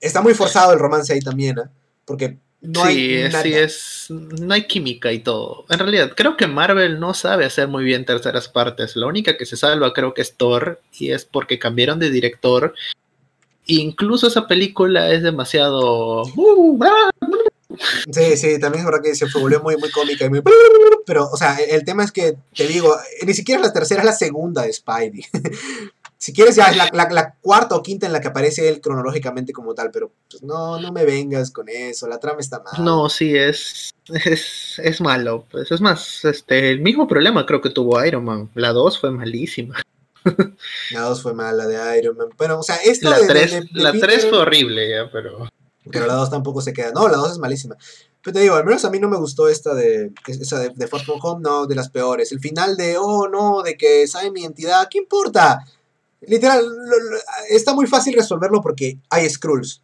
Está 0.00 0.20
muy 0.20 0.34
forzado 0.34 0.72
el 0.72 0.78
romance 0.78 1.12
ahí 1.12 1.20
también, 1.20 1.58
¿ah? 1.58 1.70
Porque 2.04 2.38
no 2.60 2.82
sí, 2.82 2.88
hay 2.88 3.14
es- 3.14 3.36
sí, 3.42 3.52
es, 3.54 4.06
no 4.10 4.54
hay 4.54 4.66
química 4.66 5.12
y 5.12 5.20
todo. 5.20 5.64
En 5.68 5.78
realidad, 5.78 6.12
creo 6.16 6.36
que 6.36 6.46
Marvel 6.46 7.00
no 7.00 7.14
sabe 7.14 7.44
hacer 7.44 7.68
muy 7.68 7.84
bien 7.84 8.04
terceras 8.04 8.48
partes. 8.48 8.96
La 8.96 9.06
única 9.06 9.36
que 9.36 9.46
se 9.46 9.56
salva 9.56 9.92
creo 9.92 10.14
que 10.14 10.22
es 10.22 10.36
Thor 10.36 10.80
y 10.98 11.10
es 11.10 11.24
porque 11.24 11.58
cambiaron 11.58 11.98
de 11.98 12.10
director. 12.10 12.74
Incluso 13.66 14.28
esa 14.28 14.46
película 14.46 15.10
es 15.12 15.22
demasiado... 15.22 16.22
uh, 16.22 16.78
ah, 16.84 17.10
Sí, 18.10 18.36
sí, 18.36 18.58
también 18.58 18.80
es 18.80 18.84
verdad 18.86 19.02
que 19.02 19.14
se 19.14 19.26
volvió 19.38 19.60
muy, 19.62 19.76
muy 19.76 19.90
cómica 19.90 20.24
y 20.24 20.30
muy... 20.30 20.42
Pero, 21.06 21.28
o 21.30 21.36
sea, 21.36 21.56
el 21.56 21.84
tema 21.84 22.04
es 22.04 22.12
que, 22.12 22.36
te 22.54 22.66
digo, 22.66 22.96
ni 23.24 23.32
siquiera 23.34 23.60
es 23.60 23.66
la 23.68 23.72
tercera, 23.72 24.00
es 24.00 24.06
la 24.06 24.12
segunda 24.12 24.62
de 24.62 24.72
Spidey. 24.72 25.24
si 26.18 26.32
quieres 26.32 26.56
ya 26.56 26.68
es 26.70 26.76
la, 26.76 26.88
la- 26.92 27.08
la 27.10 27.34
cuarta 27.40 27.76
o 27.76 27.82
quinta 27.82 28.06
en 28.06 28.12
la 28.12 28.20
que 28.20 28.28
aparece 28.28 28.68
él 28.68 28.80
cronológicamente 28.80 29.52
como 29.52 29.74
tal, 29.74 29.90
pero 29.92 30.10
pues, 30.30 30.42
no, 30.42 30.80
no 30.80 30.90
me 30.92 31.04
vengas 31.04 31.50
con 31.50 31.68
eso, 31.68 32.08
la 32.08 32.18
trama 32.18 32.40
está 32.40 32.60
mal. 32.60 32.84
No, 32.84 33.08
sí, 33.08 33.36
es, 33.36 33.90
es, 34.24 34.78
es 34.82 35.00
malo. 35.00 35.44
Pues 35.50 35.70
es 35.70 35.80
más, 35.80 36.24
este, 36.24 36.70
el 36.70 36.80
mismo 36.80 37.06
problema 37.06 37.46
creo 37.46 37.60
que 37.60 37.70
tuvo 37.70 38.04
Iron 38.04 38.24
Man. 38.24 38.50
La 38.54 38.72
2 38.72 38.98
fue 39.00 39.10
malísima. 39.12 39.80
La 40.90 41.02
2 41.02 41.22
fue 41.22 41.34
mala 41.34 41.66
de 41.68 41.98
Iron 42.00 42.16
Man. 42.16 42.28
Bueno, 42.36 42.58
o 42.58 42.62
sea, 42.64 42.76
esta 42.76 43.10
La 43.10 43.16
de, 43.18 43.22
de- 43.22 43.28
3 43.28 43.50
de- 43.52 43.60
de 43.60 43.66
la 43.74 43.92
Peter- 43.92 44.08
tres 44.10 44.26
fue 44.26 44.38
horrible, 44.38 44.90
ya, 44.90 45.08
pero... 45.12 45.48
Pero 45.90 46.06
la 46.06 46.14
2 46.14 46.30
tampoco 46.30 46.60
se 46.60 46.72
queda. 46.72 46.92
No, 46.92 47.08
la 47.08 47.16
2 47.16 47.32
es 47.32 47.38
malísima. 47.38 47.76
Pero 48.22 48.34
te 48.34 48.40
digo, 48.40 48.56
al 48.56 48.64
menos 48.64 48.84
a 48.84 48.90
mí 48.90 48.98
no 48.98 49.08
me 49.08 49.16
gustó 49.16 49.48
esta 49.48 49.74
de. 49.74 50.12
Esa 50.26 50.58
de, 50.58 50.70
de 50.70 50.88
Home, 51.22 51.42
no, 51.42 51.66
de 51.66 51.74
las 51.74 51.90
peores. 51.90 52.32
El 52.32 52.40
final 52.40 52.76
de, 52.76 52.96
oh 52.98 53.28
no, 53.28 53.62
de 53.62 53.76
que 53.76 54.06
sabe 54.06 54.30
mi 54.30 54.40
identidad, 54.40 54.88
¿qué 54.90 54.98
importa? 54.98 55.64
Literal, 56.22 56.66
está 57.48 57.74
muy 57.74 57.86
fácil 57.86 58.14
resolverlo 58.14 58.60
porque 58.60 58.98
hay 59.10 59.28
Skrulls. 59.28 59.82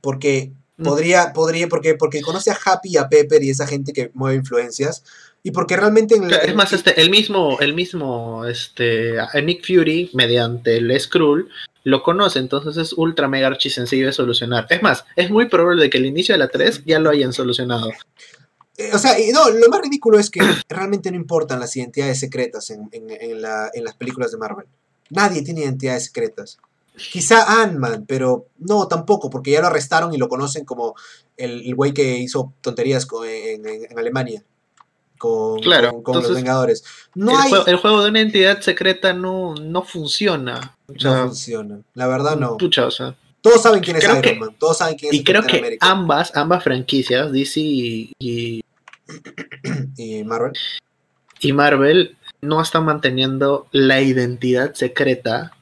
Porque. 0.00 0.52
Podría, 0.84 1.32
podría, 1.32 1.68
porque, 1.68 1.94
porque 1.94 2.20
conoce 2.22 2.50
a 2.50 2.58
Happy 2.64 2.90
y 2.90 2.96
a 2.96 3.08
Pepper 3.08 3.42
y 3.42 3.50
esa 3.50 3.66
gente 3.66 3.92
que 3.92 4.10
mueve 4.14 4.36
influencias. 4.36 5.02
Y 5.42 5.50
porque 5.52 5.76
realmente 5.76 6.16
en 6.16 6.26
Claro, 6.26 6.44
Es 6.44 6.54
más, 6.54 6.72
este, 6.72 7.00
el 7.00 7.10
mismo, 7.10 7.58
el 7.60 7.72
mismo, 7.74 8.44
este, 8.46 9.14
Nick 9.42 9.64
Fury, 9.66 10.10
mediante 10.12 10.76
el 10.76 10.98
Skrull, 11.00 11.48
lo 11.84 12.02
conoce, 12.02 12.38
entonces 12.40 12.76
es 12.76 12.92
ultra 12.92 13.28
mega 13.28 13.46
archi 13.46 13.70
sencillo 13.70 14.06
de 14.06 14.12
solucionar. 14.12 14.66
Es 14.68 14.82
más, 14.82 15.04
es 15.16 15.30
muy 15.30 15.46
probable 15.48 15.82
de 15.82 15.90
que 15.90 15.98
el 15.98 16.06
inicio 16.06 16.34
de 16.34 16.38
la 16.40 16.48
3 16.48 16.82
ya 16.84 16.98
lo 16.98 17.10
hayan 17.10 17.32
solucionado. 17.32 17.90
Eh, 18.76 18.90
O 18.92 18.98
sea, 18.98 19.18
y 19.18 19.30
no, 19.32 19.48
lo 19.50 19.68
más 19.68 19.80
ridículo 19.80 20.18
es 20.18 20.28
que 20.28 20.40
realmente 20.68 21.10
no 21.10 21.16
importan 21.16 21.60
las 21.60 21.74
identidades 21.76 22.18
secretas 22.20 22.70
en, 22.70 22.88
en- 22.92 23.10
en 23.10 23.40
la- 23.40 23.70
en 23.72 23.84
las 23.84 23.94
películas 23.94 24.32
de 24.32 24.38
Marvel. 24.38 24.66
Nadie 25.10 25.42
tiene 25.42 25.62
identidades 25.62 26.06
secretas. 26.06 26.58
Quizá 26.98 27.62
Ant-Man, 27.62 28.04
pero 28.06 28.46
no, 28.58 28.86
tampoco, 28.88 29.30
porque 29.30 29.52
ya 29.52 29.60
lo 29.60 29.68
arrestaron 29.68 30.12
y 30.14 30.18
lo 30.18 30.28
conocen 30.28 30.64
como 30.64 30.94
el 31.36 31.74
güey 31.74 31.92
que 31.94 32.18
hizo 32.18 32.52
tonterías 32.60 33.06
en, 33.26 33.66
en- 33.66 33.86
en 33.90 33.98
Alemania. 33.98 34.42
Con, 35.16 35.60
Claro, 35.60 35.90
con- 36.02 36.02
con 36.02 36.22
los 36.22 36.34
Vengadores. 36.34 36.84
No 37.14 37.32
el, 37.32 37.36
hay. 37.38 37.48
juego, 37.50 37.66
el 37.66 37.76
juego 37.76 38.02
de 38.04 38.10
una 38.10 38.20
entidad 38.20 38.60
secreta 38.60 39.12
no, 39.12 39.54
no 39.56 39.82
funciona. 39.82 40.76
O 40.88 40.92
no 41.02 41.26
funciona. 41.28 41.80
La 41.94 42.06
verdad, 42.06 42.36
no. 42.36 42.56
pucha, 42.56 42.86
o 42.86 42.90
sea, 42.90 43.16
Todos 43.40 43.62
saben 43.62 43.80
quién 43.80 43.96
es 43.96 44.04
Iron 44.04 44.20
que- 44.22 44.34
Man. 44.36 44.54
Todos 44.58 44.78
saben 44.78 44.96
quién 44.96 45.12
es 45.12 45.20
y 45.20 45.24
creo 45.24 45.40
Capitán 45.42 45.52
que 45.60 45.66
América. 45.66 45.90
ambas, 45.90 46.32
ambas 46.36 46.62
franquicias, 46.62 47.32
DC 47.32 47.60
y, 47.60 48.12
y- 48.20 48.60
Y 49.96 50.22
Marvel. 50.24 50.52
y 51.40 51.52
Marvel, 51.52 52.16
no 52.40 52.60
están 52.62 52.84
manteniendo 52.84 53.66
la 53.72 54.00
identidad 54.00 54.74
secreta 54.74 55.52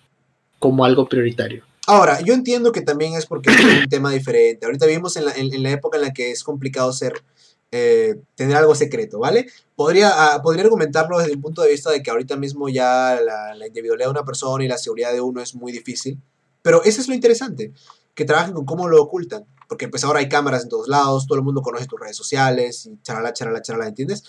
como 0.66 0.84
algo 0.84 1.08
prioritario. 1.08 1.64
Ahora, 1.86 2.20
yo 2.20 2.34
entiendo 2.34 2.72
que 2.72 2.80
también 2.80 3.14
es 3.14 3.26
porque 3.26 3.50
es 3.50 3.82
un 3.82 3.88
tema 3.88 4.10
diferente. 4.10 4.66
Ahorita 4.66 4.86
vivimos 4.86 5.16
en 5.16 5.24
la, 5.62 5.70
época 5.70 5.98
en 5.98 6.02
la 6.02 6.12
que 6.12 6.32
es 6.32 6.42
complicado 6.42 6.92
ser, 6.92 7.22
eh, 7.70 8.16
tener 8.34 8.56
algo 8.56 8.74
secreto, 8.74 9.20
¿vale? 9.20 9.46
Podría, 9.76 10.10
ah, 10.34 10.42
podría 10.42 10.64
argumentarlo 10.64 11.18
desde 11.18 11.34
un 11.34 11.42
punto 11.42 11.62
de 11.62 11.70
vista 11.70 11.90
de 11.90 12.02
que 12.02 12.10
ahorita 12.10 12.36
mismo 12.36 12.68
ya 12.68 13.20
la, 13.24 13.54
la 13.54 13.66
individualidad 13.68 14.06
de 14.06 14.10
una 14.10 14.24
persona 14.24 14.64
y 14.64 14.68
la 14.68 14.78
seguridad 14.78 15.12
de 15.12 15.20
uno 15.20 15.40
es 15.40 15.54
muy 15.54 15.70
difícil. 15.70 16.20
Pero 16.62 16.82
eso 16.82 17.00
es 17.00 17.06
lo 17.06 17.14
interesante, 17.14 17.72
que 18.16 18.24
trabajen 18.24 18.52
con 18.52 18.64
cómo 18.64 18.88
lo 18.88 19.00
ocultan. 19.00 19.44
Porque 19.68 19.88
pues 19.88 20.02
ahora 20.02 20.18
hay 20.18 20.28
cámaras 20.28 20.64
en 20.64 20.68
todos 20.68 20.88
lados, 20.88 21.26
todo 21.26 21.38
el 21.38 21.44
mundo 21.44 21.62
conoce 21.62 21.86
tus 21.86 22.00
redes 22.00 22.16
sociales 22.16 22.86
y 22.86 23.00
charala, 23.02 23.32
charala, 23.32 23.62
charala, 23.62 23.86
¿entiendes? 23.86 24.24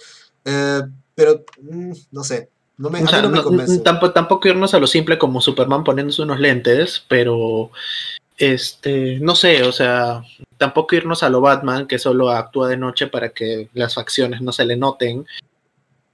Eh, 0.45 0.81
pero, 1.15 1.43
mm, 1.59 1.91
no 2.11 2.23
sé, 2.23 2.51
no 2.77 2.89
me, 2.89 2.99
O 2.99 3.01
mí 3.03 3.07
sea, 3.07 3.21
no 3.21 3.29
me 3.29 3.37
no- 3.37 3.43
convence. 3.43 3.79
tampoco, 3.79 4.13
tampoco 4.13 4.47
irnos 4.47 4.73
a 4.73 4.79
lo 4.79 4.87
simple 4.87 5.17
como 5.17 5.41
Superman 5.41 5.83
poniéndose 5.83 6.21
unos 6.21 6.39
lentes, 6.39 7.03
pero 7.07 7.71
este, 8.37 9.19
no 9.19 9.35
sé, 9.35 9.63
o 9.63 9.71
sea, 9.71 10.21
tampoco 10.57 10.95
irnos 10.95 11.23
a 11.23 11.29
lo 11.29 11.41
Batman, 11.41 11.87
que 11.87 11.97
solo 11.99 12.29
actúa 12.29 12.69
de 12.69 12.77
noche 12.77 13.07
para 13.07 13.29
que 13.29 13.69
las 13.73 13.95
facciones 13.95 14.41
no 14.41 14.51
se 14.51 14.65
le 14.65 14.77
noten, 14.77 15.25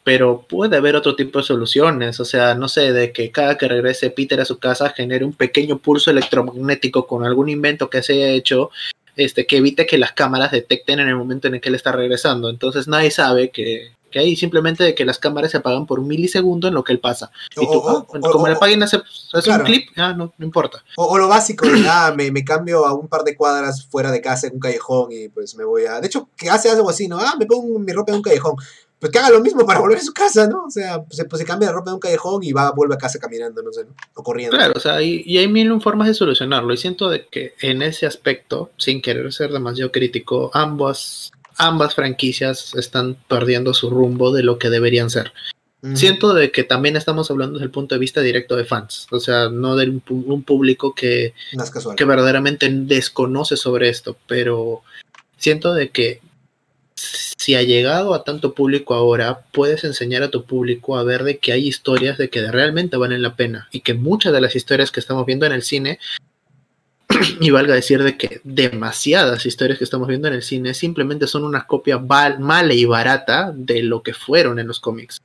pero 0.06 0.42
puede 0.48 0.78
haber 0.78 0.96
otro 0.96 1.16
tipo 1.16 1.40
de 1.40 1.46
soluciones, 1.46 2.20
o 2.20 2.26
sea, 2.26 2.56
no 2.56 2.68
sé, 2.68 2.92
de 2.94 3.12
que 3.14 3.32
cada 3.32 3.58
que 3.58 3.68
regrese 3.68 4.10
Peter 4.10 4.40
a 4.42 4.46
su 4.46 4.60
casa 4.60 4.90
genere 4.90 5.24
un 5.26 5.34
pequeño 5.34 5.78
pulso 5.80 6.12
electromagnético 6.12 7.08
con 7.08 7.26
algún 7.26 7.50
invento 7.50 7.90
que 7.90 8.04
se 8.04 8.14
haya 8.14 8.30
hecho, 8.30 8.70
este, 9.16 9.46
que 9.46 9.58
evite 9.58 9.86
que 9.86 9.98
las 9.98 10.12
cámaras 10.14 10.52
detecten 10.52 11.00
en 11.00 11.08
el 11.08 11.16
momento 11.16 11.48
en 11.48 11.56
el 11.56 11.62
que 11.62 11.70
él 11.70 11.76
está 11.76 11.92
regresando. 11.92 12.50
Entonces 12.50 12.88
nadie 12.88 13.12
sabe 13.12 13.52
que, 13.52 13.92
que 14.14 14.20
ahí 14.20 14.38
simplemente 14.38 14.84
de 14.86 14.96
que 14.96 15.04
las 15.04 15.20
cámaras 15.20 15.52
se 15.52 15.58
apagan 15.58 15.86
por 15.86 16.00
un 16.00 16.08
milisegundo 16.08 16.70
en 16.70 16.76
lo 16.76 16.84
que 16.86 16.94
él 16.94 17.00
pasa. 17.02 17.32
Y 17.52 17.56
tú, 17.56 17.64
O- 17.74 17.90
ah, 17.90 18.06
como 18.32 18.44
o- 18.44 18.48
la 18.48 18.58
página 18.58 18.86
hace, 18.86 19.02
hace 19.34 19.44
claro. 19.50 19.64
un 19.64 19.66
clip, 19.66 19.90
ah, 19.98 20.14
no, 20.14 20.32
no 20.38 20.46
importa. 20.46 20.82
O, 20.96 21.18
lo 21.18 21.28
básico, 21.28 21.66
de, 21.68 21.84
ah, 21.90 22.14
me, 22.16 22.32
me 22.32 22.46
cambio 22.46 22.86
a 22.86 22.94
un 22.94 23.10
par 23.10 23.24
de 23.24 23.36
cuadras 23.36 23.86
fuera 23.88 24.12
de 24.12 24.22
casa 24.22 24.48
en 24.48 24.54
un 24.54 24.60
callejón 24.62 25.12
y 25.12 25.28
pues 25.28 25.56
me 25.56 25.66
voy 25.66 25.86
a... 25.86 26.00
De 26.00 26.08
hecho, 26.08 26.30
que 26.38 26.50
hace 26.50 26.70
algo 26.70 26.90
así, 26.90 27.10
¿no? 27.10 27.18
Ah, 27.20 27.34
me 27.38 27.46
pongo 27.46 27.78
mi 27.80 27.92
ropa 27.92 28.12
en 28.12 28.18
un 28.18 28.22
callejón. 28.24 28.56
Pues 29.00 29.12
que 29.12 29.20
haga 29.20 29.32
lo 29.32 29.42
mismo 29.42 29.66
para 29.66 29.82
volver 29.82 29.98
a 29.98 30.02
su 30.02 30.14
casa, 30.14 30.48
¿no? 30.48 30.64
O 30.66 30.72
sea, 30.72 31.04
pues, 31.04 31.18
se- 31.18 31.26
pues 31.26 31.42
se 31.42 31.46
cambia 31.46 31.68
de 31.68 31.74
ropa 31.74 31.90
en 31.90 31.96
un 31.96 32.00
callejón 32.00 32.42
y 32.42 32.54
va, 32.54 32.72
vuelve 32.72 32.96
a 32.96 32.98
casa 32.98 33.20
caminando, 33.20 33.62
no 33.62 33.74
sé, 33.74 33.84
¿no? 33.84 33.92
O 34.16 34.24
corriendo. 34.24 34.56
Claro, 34.56 34.72
o 34.78 34.80
sea, 34.80 35.02
y, 35.02 35.24
y 35.26 35.40
hay 35.40 35.50
mil 35.50 35.82
formas 35.82 36.08
de 36.08 36.14
solucionarlo. 36.14 36.74
Y 36.74 36.78
siento 36.78 37.10
de 37.10 37.28
que 37.28 37.54
en 37.62 37.82
ese 37.82 38.06
aspecto, 38.06 38.70
sin 38.78 39.02
querer 39.02 39.34
ser 39.34 39.52
demasiado 39.52 39.92
crítico, 39.92 40.52
ambas, 40.54 41.34
ambas 41.58 41.96
franquicias 41.96 42.74
están 42.76 43.16
perdiendo 43.28 43.74
su 43.74 43.90
rumbo 43.90 44.32
de 44.32 44.44
lo 44.44 44.60
que 44.60 44.70
deberían 44.70 45.10
ser. 45.10 45.34
Siento 45.96 46.34
de 46.34 46.50
que 46.50 46.64
también 46.64 46.96
estamos 46.96 47.30
hablando 47.30 47.56
desde 47.56 47.66
el 47.66 47.72
punto 47.72 47.94
de 47.94 48.00
vista 48.00 48.22
directo 48.22 48.56
de 48.56 48.64
fans, 48.64 49.06
o 49.12 49.20
sea, 49.20 49.50
no 49.50 49.76
de 49.76 49.90
un, 49.90 50.44
público 50.44 50.96
que, 50.96 51.34
No 51.52 51.66
que 51.94 52.06
verdaderamente 52.06 52.70
desconoce 52.72 53.58
sobre 53.58 53.90
esto, 53.90 54.16
pero 54.26 54.82
siento 55.36 55.74
de 55.74 55.90
que 55.90 56.22
si 56.96 57.56
ha 57.56 57.64
llegado 57.64 58.14
a 58.14 58.24
tanto 58.24 58.54
público 58.54 58.94
ahora, 58.94 59.42
puedes 59.52 59.84
enseñar 59.84 60.24
a 60.24 60.32
tu 60.32 60.46
público 60.46 60.98
a 60.98 61.04
ver 61.04 61.24
de 61.24 61.40
que 61.40 61.52
hay 61.52 61.68
historias 61.68 62.18
de 62.18 62.30
que 62.30 62.50
realmente 62.50 62.96
valen 62.96 63.22
la 63.22 63.36
pena 63.36 63.68
y 63.74 63.82
que 63.82 63.94
muchas 63.94 64.32
de 64.32 64.40
las 64.40 64.56
historias 64.56 64.90
que 64.90 65.02
estamos 65.02 65.26
viendo 65.26 65.46
en 65.46 65.52
el 65.52 65.64
cine, 65.64 66.00
y 67.40 67.50
valga 67.50 67.76
decir 67.76 68.04
de 68.04 68.18
que 68.18 68.42
demasiadas 68.44 69.46
historias 69.46 69.78
que 69.78 69.84
estamos 69.84 70.08
viendo 70.08 70.28
en 70.28 70.36
el 70.36 70.44
cine 70.44 70.74
simplemente 70.74 71.28
son 71.28 71.44
una 71.44 71.66
copia 71.66 71.98
mala 71.98 72.74
y 72.74 72.86
barata 72.86 73.52
de 73.56 73.84
lo 73.84 74.04
que 74.04 74.14
fueron 74.14 74.60
en 74.60 74.68
los 74.68 74.80
cómics. 74.80 75.22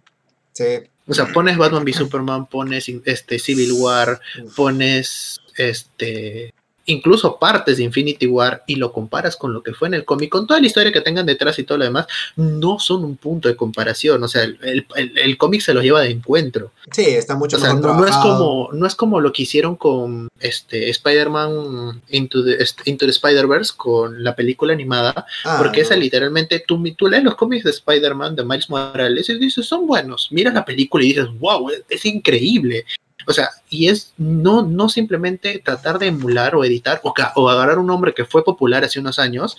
Sí. 0.52 0.64
O 1.06 1.14
sea, 1.14 1.26
pones 1.26 1.56
Batman 1.56 1.84
v 1.84 1.92
Superman, 1.92 2.46
pones 2.46 2.90
este 3.04 3.38
Civil 3.38 3.72
War, 3.72 4.20
pones 4.54 5.40
este 5.56 6.52
incluso 6.88 7.38
partes 7.38 7.76
de 7.76 7.84
Infinity 7.84 8.26
War 8.26 8.64
y 8.66 8.76
lo 8.76 8.92
comparas 8.92 9.36
con 9.36 9.52
lo 9.52 9.62
que 9.62 9.72
fue 9.72 9.88
en 9.88 9.94
el 9.94 10.04
cómic, 10.04 10.30
con 10.30 10.46
toda 10.46 10.58
la 10.60 10.66
historia 10.66 10.90
que 10.92 11.00
tengan 11.00 11.26
detrás 11.26 11.58
y 11.58 11.64
todo 11.64 11.78
lo 11.78 11.84
demás, 11.84 12.06
no 12.36 12.78
son 12.78 13.04
un 13.04 13.16
punto 13.16 13.48
de 13.48 13.56
comparación. 13.56 14.22
O 14.22 14.28
sea, 14.28 14.42
el, 14.42 14.86
el- 14.94 15.38
cómic 15.38 15.60
se 15.60 15.72
los 15.74 15.84
lleva 15.84 16.00
de 16.00 16.10
encuentro. 16.10 16.72
Sí, 16.90 17.04
está 17.04 17.36
mucho 17.36 17.56
O 17.56 17.60
sea, 17.60 17.74
mejor 17.74 17.96
no, 17.96 18.06
es 18.06 18.16
como, 18.16 18.70
no 18.72 18.86
es 18.86 18.94
como 18.94 19.20
lo 19.20 19.32
que 19.32 19.42
hicieron 19.42 19.76
con 19.76 20.28
este 20.40 20.88
Spider-Man 20.90 22.02
Into 22.08 22.44
the, 22.44 22.58
Into 22.86 23.04
the 23.06 23.12
Spider-Verse 23.12 23.74
con 23.76 24.24
la 24.24 24.34
película 24.34 24.72
animada, 24.72 25.26
Ah, 25.44 25.56
porque 25.58 25.82
esa 25.82 25.94
literalmente, 25.96 26.64
tú, 26.66 26.82
tú 26.96 27.06
lees 27.08 27.22
los 27.22 27.36
cómics 27.36 27.64
de 27.64 27.70
Spider-Man, 27.70 28.34
de 28.36 28.44
Miles 28.44 28.68
Morales, 28.70 29.28
y 29.28 29.38
dices, 29.38 29.66
son 29.66 29.86
buenos. 29.86 30.28
Miras 30.30 30.54
la 30.54 30.64
película 30.64 31.04
y 31.04 31.08
dices, 31.08 31.26
wow, 31.38 31.70
es, 31.70 31.82
es 31.88 32.04
increíble. 32.06 32.84
O 33.28 33.32
sea, 33.32 33.50
y 33.68 33.88
es 33.88 34.14
no, 34.16 34.62
no 34.62 34.88
simplemente 34.88 35.60
tratar 35.62 35.98
de 35.98 36.06
emular 36.06 36.54
o 36.56 36.64
editar 36.64 37.00
o, 37.04 37.14
o 37.34 37.48
agarrar 37.50 37.78
un 37.78 37.86
nombre 37.86 38.14
que 38.14 38.24
fue 38.24 38.42
popular 38.42 38.84
hace 38.84 39.00
unos 39.00 39.18
años 39.18 39.56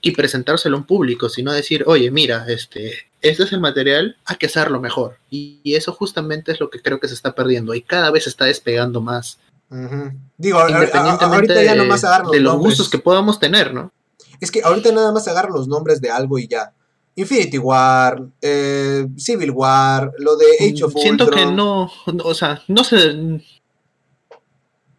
y 0.00 0.10
presentárselo 0.10 0.76
a 0.76 0.80
un 0.80 0.86
público, 0.86 1.28
sino 1.28 1.52
decir, 1.52 1.84
oye, 1.86 2.10
mira, 2.10 2.44
este, 2.48 3.06
este 3.22 3.44
es 3.44 3.52
el 3.52 3.60
material, 3.60 4.16
hay 4.24 4.36
que 4.36 4.46
hacerlo 4.46 4.80
mejor. 4.80 5.18
Y, 5.30 5.60
y 5.62 5.76
eso 5.76 5.92
justamente 5.92 6.50
es 6.50 6.60
lo 6.60 6.70
que 6.70 6.82
creo 6.82 6.98
que 6.98 7.08
se 7.08 7.14
está 7.14 7.34
perdiendo 7.36 7.72
y 7.74 7.82
cada 7.82 8.10
vez 8.10 8.24
se 8.24 8.30
está 8.30 8.46
despegando 8.46 9.00
más. 9.00 9.38
Digo, 10.36 10.68
independientemente 10.68 11.24
ahorita 11.24 11.62
ya 11.62 11.72
de, 11.72 11.78
nomás 11.78 12.02
agarran 12.02 12.30
de 12.30 12.40
los 12.40 12.54
nombres. 12.54 12.70
gustos 12.70 12.88
que 12.88 12.98
podamos 12.98 13.38
tener, 13.38 13.74
¿no? 13.74 13.92
Es 14.40 14.50
que 14.50 14.62
ahorita 14.62 14.92
nada 14.92 15.12
más 15.12 15.28
agarran 15.28 15.52
los 15.52 15.68
nombres 15.68 16.00
de 16.00 16.10
algo 16.10 16.38
y 16.38 16.48
ya. 16.48 16.72
Infinity 17.20 17.58
War, 17.58 18.22
eh, 18.40 19.06
Civil 19.16 19.50
War, 19.50 20.12
lo 20.18 20.36
de 20.36 20.46
Age 20.60 20.84
of 20.84 20.94
Mm, 20.94 20.98
Siento 20.98 21.30
que 21.30 21.46
no, 21.46 21.90
no, 22.12 22.24
o 22.24 22.34
sea, 22.34 22.62
no 22.68 22.84
sé, 22.84 23.14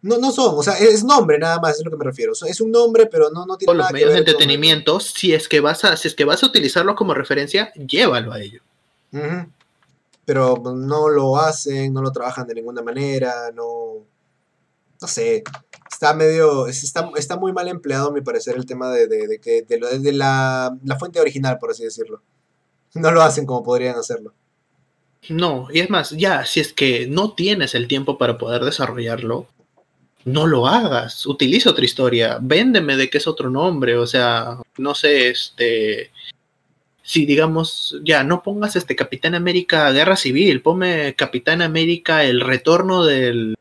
No, 0.02 0.16
no 0.18 0.30
son, 0.32 0.54
o 0.58 0.62
sea, 0.62 0.74
es 0.78 1.04
nombre 1.04 1.38
nada 1.38 1.60
más, 1.60 1.78
es 1.78 1.84
lo 1.84 1.90
que 1.90 1.96
me 1.96 2.04
refiero. 2.04 2.32
Es 2.46 2.60
un 2.60 2.70
nombre, 2.70 3.06
pero 3.06 3.28
no, 3.30 3.44
no 3.44 3.56
tiene 3.58 3.74
los 3.74 3.78
nada 3.84 3.88
que 3.88 3.94
medios 3.94 4.08
de 4.10 4.14
ver 4.14 4.24
con- 4.24 4.30
entretenimiento, 4.32 4.98
si 5.00 5.34
es 5.34 5.46
que 5.48 5.60
vas 5.60 5.84
a, 5.84 5.96
si 5.96 6.08
es 6.08 6.14
que 6.14 6.24
vas 6.24 6.42
a 6.42 6.46
utilizarlo 6.46 6.94
como 6.94 7.12
referencia, 7.14 7.72
llévalo 7.74 8.32
a 8.32 8.40
ello. 8.40 8.62
Pero 10.24 10.62
no 10.74 11.08
lo 11.08 11.36
hacen, 11.38 11.92
no 11.92 12.00
lo 12.02 12.12
trabajan 12.12 12.46
de 12.46 12.54
ninguna 12.54 12.82
manera, 12.82 13.50
no. 13.54 13.96
No 15.00 15.08
sé. 15.08 15.42
Está 15.90 16.14
medio. 16.14 16.66
es- 16.66 16.84
Está, 16.84 17.10
está 17.16 17.36
muy 17.36 17.52
mal 17.52 17.68
empleado, 17.68 18.08
a 18.08 18.12
mi 18.12 18.20
parecer, 18.20 18.56
el 18.56 18.66
tema 18.66 18.90
de, 18.90 19.06
de, 19.06 19.26
de 19.28 19.98
de 19.98 20.12
la, 20.12 20.76
la 20.84 20.98
fuente 20.98 21.20
original, 21.20 21.58
por 21.58 21.70
así 21.70 21.84
decirlo. 21.84 22.22
No 22.94 23.10
lo 23.10 23.22
hacen 23.22 23.46
como 23.46 23.62
podrían 23.62 23.96
hacerlo. 23.96 24.34
No, 25.28 25.68
y 25.72 25.80
es 25.80 25.90
más, 25.90 26.10
ya, 26.10 26.46
si 26.46 26.60
es 26.60 26.72
que 26.72 27.06
no 27.06 27.34
tienes 27.34 27.74
el 27.74 27.86
tiempo 27.88 28.16
para 28.16 28.38
poder 28.38 28.64
desarrollarlo, 28.64 29.46
no 30.24 30.46
lo 30.46 30.66
hagas, 30.66 31.26
utiliza 31.26 31.70
otra 31.70 31.84
historia, 31.84 32.38
véndeme 32.40 32.96
de 32.96 33.10
que 33.10 33.18
es 33.18 33.26
otro 33.26 33.50
nombre, 33.50 33.96
o 33.98 34.06
sea, 34.06 34.58
no 34.78 34.94
sé, 34.94 35.28
este, 35.28 36.10
si 37.02 37.26
digamos, 37.26 38.00
ya, 38.02 38.24
no 38.24 38.42
pongas 38.42 38.76
este 38.76 38.96
Capitán 38.96 39.34
América 39.34 39.90
Guerra 39.92 40.16
Civil, 40.16 40.62
ponme 40.62 41.14
Capitán 41.16 41.60
América 41.60 42.24
el 42.24 42.40
retorno 42.40 43.04
del, 43.04 43.54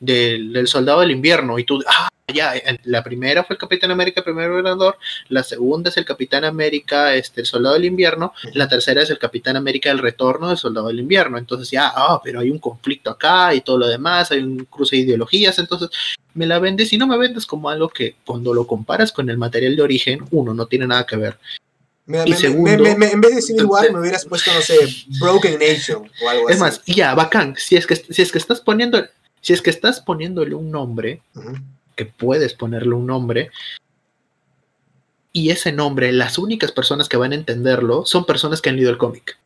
del, 0.00 0.52
del 0.52 0.66
soldado 0.66 1.00
del 1.00 1.10
invierno, 1.12 1.58
y 1.58 1.64
tú, 1.64 1.82
ah, 1.86 2.08
ya, 2.32 2.54
la 2.84 3.02
primera 3.02 3.44
fue 3.44 3.54
el 3.54 3.58
Capitán 3.60 3.90
América, 3.90 4.20
el 4.20 4.24
primer 4.24 4.48
gobernador, 4.50 4.96
la 5.28 5.42
segunda 5.42 5.90
es 5.90 5.96
el 5.96 6.04
Capitán 6.04 6.44
América, 6.44 7.14
este, 7.14 7.40
el 7.42 7.46
soldado 7.46 7.74
del 7.74 7.84
invierno, 7.84 8.32
la 8.54 8.68
tercera 8.68 9.02
es 9.02 9.10
el 9.10 9.18
Capitán 9.18 9.56
América, 9.56 9.90
el 9.90 9.98
retorno 9.98 10.48
del 10.48 10.56
soldado 10.56 10.86
del 10.88 11.00
invierno, 11.00 11.38
entonces 11.38 11.70
ya, 11.70 11.92
ah, 11.94 12.20
pero 12.24 12.40
hay 12.40 12.50
un 12.50 12.58
conflicto 12.58 13.10
acá 13.10 13.52
y 13.54 13.60
todo 13.60 13.78
lo 13.78 13.88
demás, 13.88 14.30
hay 14.30 14.38
un 14.40 14.64
cruce 14.64 14.96
de 14.96 15.02
ideologías, 15.02 15.58
entonces 15.58 15.90
me 16.34 16.46
la 16.46 16.58
vendes 16.60 16.92
y 16.92 16.98
no 16.98 17.06
me 17.08 17.18
vendes 17.18 17.44
como 17.46 17.68
algo 17.68 17.88
que 17.88 18.14
cuando 18.24 18.54
lo 18.54 18.66
comparas 18.66 19.10
con 19.12 19.28
el 19.28 19.36
material 19.36 19.74
de 19.76 19.82
origen, 19.82 20.20
uno, 20.30 20.54
no 20.54 20.66
tiene 20.66 20.86
nada 20.86 21.04
que 21.04 21.16
ver. 21.16 21.36
Me- 22.06 22.22
Y 22.26 22.30
me- 22.30 22.36
segundo- 22.36 22.82
me- 22.96 23.10
en 23.10 23.20
vez 23.20 23.34
de 23.36 23.42
Civil 23.42 23.66
War, 23.66 23.92
me 23.92 24.00
hubieras 24.00 24.24
puesto, 24.24 24.52
no 24.54 24.60
sé, 24.62 24.76
Broken 25.20 25.58
Nation 25.58 26.08
o 26.24 26.28
algo 26.28 26.48
Es 26.48 26.54
así. 26.56 26.62
más, 26.62 26.82
y 26.86 26.94
ya, 26.94 27.14
bacán, 27.14 27.54
si 27.58 27.76
es 27.76 27.86
que, 27.86 27.96
si 27.96 28.22
es 28.22 28.30
que 28.32 28.38
estás 28.38 28.60
poniendo, 28.60 29.04
si 29.40 29.52
es 29.52 29.62
que 29.62 29.70
estás 29.70 30.00
poniéndole 30.00 30.54
un 30.54 30.70
nombre, 30.70 31.22
que 31.96 32.06
puedes 32.06 32.54
ponerle 32.54 32.94
un 32.94 33.06
nombre, 33.06 33.50
y 35.32 35.50
ese 35.50 35.72
nombre, 35.72 36.12
las 36.12 36.38
únicas 36.38 36.72
personas 36.72 37.08
que 37.08 37.16
van 37.16 37.32
a 37.32 37.36
entenderlo 37.36 38.04
son 38.04 38.24
personas 38.24 38.60
que 38.60 38.68
han 38.68 38.76
leído 38.76 38.90
el 38.90 38.98
cómic. 38.98 39.38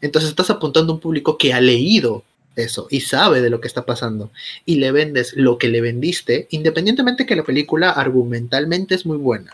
Entonces 0.00 0.30
estás 0.30 0.50
apuntando 0.50 0.92
a 0.92 0.96
un 0.96 1.00
público 1.00 1.36
que 1.36 1.52
ha 1.52 1.60
leído 1.60 2.22
eso 2.54 2.86
y 2.90 3.00
sabe 3.00 3.42
de 3.42 3.50
lo 3.50 3.60
que 3.60 3.68
está 3.68 3.84
pasando 3.84 4.30
y 4.64 4.76
le 4.76 4.90
vendes 4.92 5.34
lo 5.36 5.58
que 5.58 5.68
le 5.68 5.80
vendiste, 5.80 6.46
independientemente 6.50 7.26
que 7.26 7.36
la 7.36 7.44
película 7.44 7.90
argumentalmente 7.90 8.94
es 8.94 9.04
muy 9.04 9.18
buena. 9.18 9.52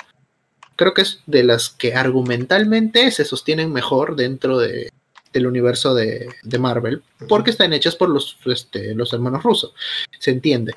Creo 0.77 0.95
que 0.95 1.03
es 1.03 1.21
de 1.27 1.43
las 1.43 1.71
que 1.71 1.95
argumentalmente 1.95 3.11
se 3.11 3.25
sostienen 3.25 3.73
mejor 3.73 4.15
dentro 4.17 4.59
de, 4.59 4.91
del 5.33 5.47
universo 5.47 5.95
de, 5.95 6.29
de 6.43 6.59
Marvel, 6.59 7.03
porque 7.29 7.51
están 7.51 7.73
hechas 7.73 7.97
por 7.97 8.09
los, 8.11 8.37
este, 8.47 8.95
los 8.95 9.13
hermanos 9.13 9.43
rusos, 9.43 9.73
se 10.19 10.31
entiende, 10.31 10.75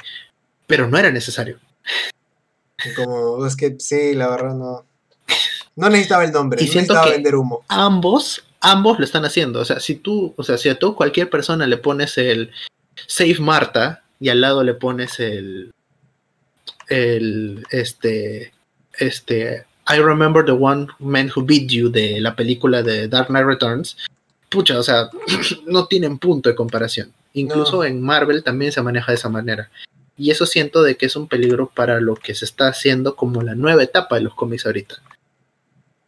pero 0.67 0.87
no 0.87 0.97
era 0.97 1.11
necesario. 1.11 1.59
Como, 2.95 3.45
es 3.45 3.55
que 3.55 3.75
sí, 3.79 4.13
la 4.15 4.27
verdad 4.29 4.53
no. 4.55 4.85
No 5.75 5.89
necesitaba 5.89 6.23
el 6.23 6.31
nombre, 6.31 6.61
Y 6.61 6.67
no 6.67 6.71
siento 6.71 6.93
necesitaba 6.93 7.05
que- 7.07 7.13
vender 7.17 7.35
humo. 7.35 7.65
ambos, 7.67 8.43
ambos 8.61 8.97
lo 8.99 9.05
están 9.05 9.25
haciendo. 9.25 9.59
O 9.59 9.65
sea, 9.65 9.79
si 9.79 9.95
tú, 9.95 10.33
o 10.37 10.43
sea, 10.43 10.57
si 10.57 10.69
a 10.69 10.79
tú 10.79 10.95
cualquier 10.95 11.29
persona 11.29 11.67
le 11.67 11.77
pones 11.77 12.17
el 12.17 12.51
Save 13.07 13.39
Marta 13.39 14.03
y 14.19 14.29
al 14.29 14.39
lado 14.41 14.63
le 14.63 14.73
pones 14.73 15.19
el 15.19 15.73
el 16.87 17.65
este 17.71 18.53
este 18.99 19.65
I 19.87 19.97
remember 19.99 20.43
the 20.45 20.51
one 20.53 20.87
man 20.99 21.29
who 21.35 21.43
beat 21.43 21.67
you 21.69 21.89
de 21.89 22.19
la 22.21 22.35
película 22.35 22.81
de 22.81 23.07
Dark 23.07 23.27
Knight 23.27 23.45
Returns, 23.45 23.97
pucha, 24.55 24.79
o 24.79 24.83
sea, 24.83 25.09
no 25.67 25.85
tienen 25.87 26.17
punto 26.17 26.49
de 26.49 26.55
comparación. 26.55 27.11
Incluso 27.33 27.77
No. 27.77 27.83
en 27.83 28.01
Marvel 28.01 28.43
también 28.43 28.71
se 28.71 28.81
maneja 28.81 29.11
de 29.11 29.17
esa 29.17 29.29
manera. 29.29 29.69
Y 30.17 30.31
eso 30.31 30.45
siento 30.45 30.81
de 30.81 30.95
que 30.95 31.05
es 31.07 31.15
un 31.17 31.27
peligro 31.27 31.69
para 31.75 31.99
lo 31.99 32.15
que 32.15 32.33
se 32.33 32.45
está 32.45 32.67
haciendo 32.69 33.15
como 33.17 33.41
la 33.43 33.53
nueva 33.55 33.83
etapa 33.83 34.15
de 34.15 34.21
los 34.21 34.33
cómics 34.33 34.65
ahorita 34.65 34.95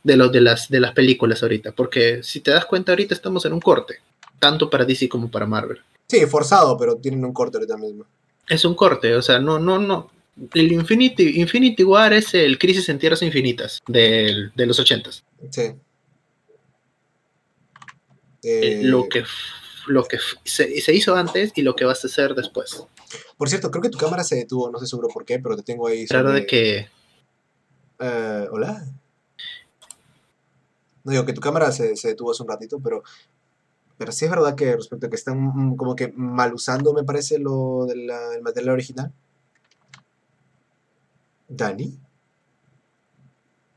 de 0.03 0.15
los 0.15 0.31
de 0.31 0.39
las 0.41 0.69
de 0.69 0.79
las 0.79 0.93
películas 0.93 1.43
ahorita, 1.43 1.73
porque 1.73 2.23
si 2.23 2.39
te 2.39 2.51
das 2.51 2.63
cuenta 2.65 2.93
ahorita 2.93 3.13
estamos 3.13 3.43
en 3.45 3.51
un 3.51 3.59
corte, 3.59 3.95
tanto 4.39 4.69
para 4.69 4.85
DC 4.85 5.09
como 5.09 5.29
para 5.29 5.45
Marvel. 5.45 5.79
Sí, 6.07 6.25
forzado, 6.25 6.77
pero 6.77 6.95
tienen 6.95 7.25
un 7.25 7.33
corte 7.33 7.57
ahorita 7.57 7.75
mismo. 7.75 8.05
Es 8.47 8.63
un 8.63 8.73
corte, 8.75 9.13
o 9.15 9.21
sea, 9.21 9.39
no 9.39 9.59
no 9.59 9.77
no 9.79 10.09
El 10.53 10.71
Infinity, 10.71 11.41
Infinity 11.41 11.83
War 11.83 12.13
es 12.13 12.33
el 12.33 12.57
Crisis 12.57 12.87
en 12.87 12.99
Tierras 12.99 13.21
Infinitas 13.21 13.81
del- 13.87 14.53
de 14.55 14.65
los 14.65 14.79
ochentas. 14.79 15.23
Sí. 15.49 15.73
Eh, 18.43 18.81
Eh, 18.81 18.83
lo 18.83 19.07
que, 19.09 19.23
lo 19.87 20.03
que 20.05 20.17
se, 20.43 20.79
se 20.81 20.93
hizo 20.93 21.15
antes 21.15 21.51
y 21.55 21.61
lo 21.61 21.75
que 21.75 21.85
vas 21.85 22.03
a 22.03 22.07
hacer 22.07 22.33
después. 22.35 22.83
Por 23.37 23.49
cierto, 23.49 23.71
creo 23.71 23.81
que 23.81 23.89
tu 23.89 23.97
cámara 23.97 24.23
se 24.23 24.35
detuvo, 24.35 24.69
no 24.69 24.79
sé 24.79 24.85
seguro 24.87 25.07
por 25.09 25.25
qué, 25.25 25.39
pero 25.39 25.55
te 25.55 25.63
tengo 25.63 25.87
ahí. 25.87 26.05
Claro 26.05 26.29
sobre- 26.29 26.41
de 26.41 26.45
que 26.47 26.87
Eh, 27.99 28.47
Hola. 28.51 28.85
No 31.03 31.11
digo 31.11 31.25
que 31.25 31.33
tu 31.33 31.41
cámara 31.41 31.71
se, 31.71 31.95
se 31.95 32.09
detuvo 32.09 32.31
hace 32.31 32.43
un 32.43 32.49
ratito, 32.49 32.79
pero, 32.83 33.01
pero 33.97 34.11
sí 34.11 34.25
es 34.25 34.31
verdad 34.31 34.55
que 34.55 34.75
respecto 34.75 35.07
a 35.07 35.09
que 35.09 35.15
están 35.15 35.39
mm, 35.41 35.75
como 35.77 35.95
que 35.95 36.09
mal 36.09 36.53
usando, 36.53 36.93
me 36.93 37.03
parece, 37.05 37.39
lo 37.39 37.85
del 37.85 38.07
material 38.41 38.73
original. 38.73 39.13
¿Dani? 41.47 41.97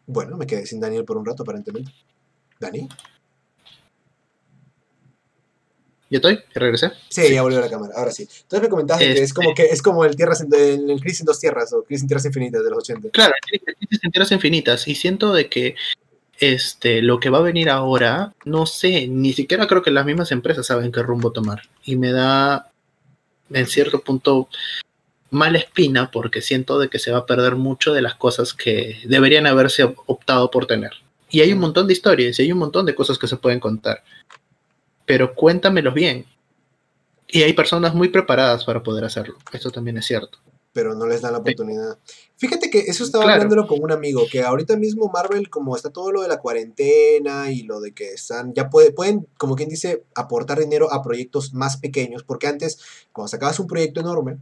Bueno, 0.07 0.37
me 0.37 0.47
quedé 0.47 0.67
sin 0.67 0.81
Daniel 0.81 1.05
por 1.05 1.17
un 1.17 1.25
rato, 1.25 1.45
aparentemente. 1.45 1.93
¿Dani? 2.59 2.89
¿Ya 6.11 6.17
estoy? 6.17 6.35
¿Ya 6.37 6.61
regresé? 6.61 6.91
Sí, 7.09 7.33
ya 7.33 7.43
volvió 7.43 7.61
la 7.61 7.71
cámara, 7.71 7.95
ahora 7.97 8.11
sí. 8.11 8.25
Entonces 8.25 8.63
me 8.63 8.69
comentaste 8.69 9.05
que 9.07 9.13
es 9.13 9.21
Este- 9.21 9.35
como 9.35 9.55
que 9.55 9.63
es 9.67 9.81
como 9.81 10.05
el 10.05 10.17
Tierras 10.17 10.41
en, 10.41 10.53
el, 10.53 10.91
el 10.91 11.01
Crisis 11.01 11.21
en 11.21 11.27
dos 11.27 11.39
tierras 11.39 11.73
o 11.73 11.85
Crisis 11.85 12.03
en 12.03 12.09
Tierras 12.09 12.25
Infinitas 12.27 12.65
de 12.65 12.71
los 12.71 12.79
80. 12.81 13.11
Claro, 13.11 13.33
Crisis 13.49 14.01
en 14.05 14.11
Tierras 14.11 14.33
Infinitas. 14.33 14.89
Y 14.89 14.97
siento 14.97 15.33
de 15.33 15.49
que 15.49 15.77
este, 16.41 17.01
lo 17.03 17.21
que 17.21 17.31
va 17.31 17.39
a 17.39 17.43
venir 17.43 17.71
ahora, 17.71 18.35
no 18.45 18.67
sé, 18.67 19.07
ni 19.07 19.33
siquiera 19.33 19.67
creo 19.69 19.83
que 19.83 19.91
las 19.91 20.05
mismas 20.07 20.33
empresas 20.33 20.67
saben 20.67 20.91
qué 20.91 21.03
rumbo 21.03 21.31
tomar. 21.33 21.63
Y 21.85 21.97
me 21.97 22.11
da, 22.13 22.71
en 23.51 23.67
cierto 23.67 24.01
punto, 24.01 24.49
mala 25.31 25.59
espina 25.59 26.11
porque 26.11 26.41
siento 26.43 26.79
de 26.81 26.89
que 26.89 26.99
se 26.99 27.13
va 27.13 27.19
a 27.19 27.27
perder 27.27 27.55
mucho 27.57 27.93
de 27.93 28.03
las 28.03 28.15
cosas 28.17 28.53
que 28.53 28.97
deberían 29.05 29.47
haberse 29.47 29.85
op- 29.85 29.99
optado 30.07 30.51
por 30.51 30.67
tener. 30.67 30.91
Y 31.31 31.41
hay 31.43 31.53
un 31.53 31.61
montón 31.61 31.87
de 31.87 31.93
historias 31.93 32.37
y 32.39 32.43
hay 32.43 32.51
un 32.53 32.59
montón 32.59 32.85
de 32.87 32.97
cosas 32.97 33.17
que 33.19 33.29
se 33.29 33.37
pueden 33.37 33.61
contar. 33.61 34.03
Pero 35.11 35.35
cuéntamelos 35.35 35.93
bien. 35.93 36.25
Y 37.27 37.43
hay 37.43 37.53
personas 37.53 37.95
muy 37.95 38.09
preparadas 38.11 38.65
para 38.65 38.81
poder 38.81 39.05
hacerlo. 39.05 39.35
Esto 39.53 39.71
también 39.73 39.99
es 39.99 40.07
cierto. 40.07 40.39
pero 40.73 40.95
no 40.95 41.05
les 41.05 41.21
dan 41.21 41.33
la 41.33 41.39
oportunidad. 41.39 41.99
Fíjate 42.37 42.71
que 42.71 42.79
eso 42.79 43.03
estaba 43.03 43.25
Claro. 43.25 43.43
hablándolo 43.43 43.67
con 43.67 43.83
un 43.83 43.91
amigo, 43.91 44.23
que 44.31 44.41
ahorita 44.43 44.77
mismo 44.77 45.11
Marvel, 45.13 45.51
como 45.51 45.75
está 45.75 45.91
todo 45.91 46.13
lo 46.13 46.23
de 46.23 46.29
la 46.29 46.39
cuarentena 46.39 47.51
y 47.51 47.65
lo 47.65 47.81
de 47.81 47.91
que 47.93 48.13
están, 48.13 48.55
ya 48.55 48.71
puede, 48.71 48.93
pueden, 48.93 49.27
como 49.37 49.57
quien 49.57 49.69
dice, 49.69 50.05
aportar 50.15 50.61
dinero 50.61 50.93
a 50.93 51.03
proyectos 51.03 51.53
más 51.55 51.77
pequeños, 51.77 52.23
porque 52.23 52.47
antes, 52.47 52.79
cuando 53.13 53.27
sacabas 53.27 53.59
un 53.59 53.67
proyecto 53.67 53.99
enorme, 53.99 54.39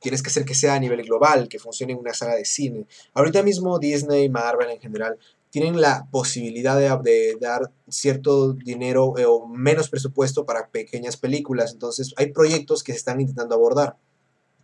tienes 0.00 0.22
que 0.22 0.30
hacer 0.30 0.46
que 0.46 0.54
sea 0.54 0.72
a 0.74 0.80
nivel 0.80 1.02
global, 1.02 1.48
que 1.48 1.58
funcione 1.58 1.92
en 1.92 1.98
una 1.98 2.14
sala 2.14 2.34
de 2.36 2.46
cine. 2.46 2.86
Ahorita 3.12 3.42
mismo 3.42 3.78
Disney, 3.78 4.30
Marvel 4.30 4.70
en 4.70 4.80
general, 4.80 5.18
tienen 5.50 5.80
la 5.80 6.06
posibilidad 6.10 6.78
de, 7.02 7.36
dar 7.40 7.70
cierto 7.88 8.52
dinero 8.52 9.16
eh, 9.16 9.24
o 9.26 9.46
menos 9.46 9.88
presupuesto 9.88 10.44
para 10.44 10.68
pequeñas 10.68 11.16
películas, 11.16 11.72
entonces 11.72 12.12
hay 12.16 12.32
proyectos 12.32 12.82
que 12.82 12.92
se 12.92 12.98
están 12.98 13.20
intentando 13.20 13.54
abordar. 13.54 13.96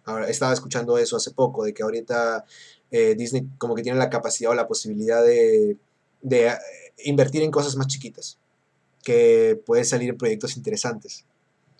Ahora, 0.04 0.28
estaba 0.28 0.52
escuchando 0.52 0.98
eso 0.98 1.16
hace 1.16 1.30
poco, 1.30 1.64
de 1.64 1.72
que 1.72 1.82
ahorita 1.82 2.44
eh, 2.90 3.14
Disney 3.16 3.48
como 3.58 3.74
que 3.74 3.82
tiene 3.82 3.98
la 3.98 4.10
capacidad 4.10 4.50
o 4.50 4.54
la 4.54 4.68
posibilidad 4.68 5.24
de, 5.24 5.78
de, 6.20 6.48
eh, 6.48 6.58
invertir 7.04 7.42
en 7.42 7.50
cosas 7.50 7.76
más 7.76 7.86
chiquitas, 7.86 8.38
que 9.02 9.60
pueden 9.64 9.86
salir 9.86 10.16
proyectos 10.16 10.56
interesantes. 10.56 11.24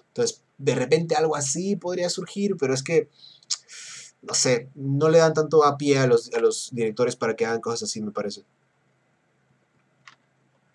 Entonces, 0.09 0.43
de 0.56 0.74
repente 0.74 1.14
algo 1.16 1.36
así 1.36 1.76
podría 1.76 2.09
surgir, 2.09 2.56
pero 2.59 2.72
es 2.72 2.82
que, 2.82 3.09
no 4.22 4.32
sé, 4.32 4.68
no 4.74 5.10
le 5.10 5.18
dan 5.18 5.35
tanto 5.35 5.64
a 5.64 5.76
pie 5.76 5.98
a 5.98 6.06
los, 6.06 6.32
a 6.32 6.39
los 6.39 6.70
directores 6.72 7.16
para 7.16 7.36
que 7.36 7.44
hagan 7.44 7.60
cosas 7.60 7.90
así, 7.90 8.01
me 8.01 8.12
parece. 8.12 8.44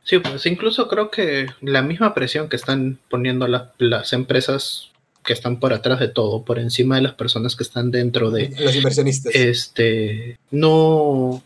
Sí, 0.04 0.20
pues 0.20 0.46
incluso 0.46 0.88
creo 0.88 1.12
que 1.12 1.48
la 1.62 1.82
misma 1.82 2.14
presión 2.14 2.50
que 2.50 2.56
están 2.56 2.98
poniendo 3.10 3.48
la- 3.48 3.74
las 3.78 4.12
empresas 4.14 4.90
que 5.24 5.34
están 5.34 5.60
por 5.60 5.74
atrás 5.74 6.00
de 6.00 6.08
todo, 6.08 6.44
por 6.44 6.58
encima 6.58 6.96
de 6.96 7.02
las 7.04 7.14
personas 7.14 7.56
que 7.56 7.64
están 7.64 7.92
dentro 7.92 8.32
de, 8.32 8.50
Los 8.60 8.76
inversionistas. 8.76 9.36
este, 9.36 10.40
no, 10.50 11.44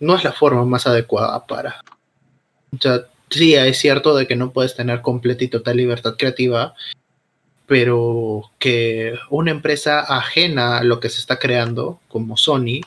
no 0.00 0.16
es 0.16 0.24
la 0.24 0.32
forma 0.32 0.64
más 0.64 0.86
adecuada 0.86 1.46
para. 1.46 1.80
O 2.72 2.78
sea, 2.80 3.04
sí, 3.28 3.54
es 3.54 3.78
cierto 3.78 4.16
de 4.16 4.26
que 4.26 4.34
no 4.36 4.50
puedes 4.52 4.74
tener 4.74 5.02
completa 5.02 5.44
y 5.44 5.48
total 5.48 5.76
libertad 5.76 6.14
creativa, 6.18 6.74
pero 7.66 8.50
que 8.58 9.14
una 9.28 9.52
empresa 9.52 10.00
ajena 10.00 10.78
a 10.78 10.84
lo 10.84 10.98
que 10.98 11.08
se 11.10 11.20
está 11.20 11.38
creando, 11.38 12.00
como 12.08 12.36
Sony, 12.36 12.80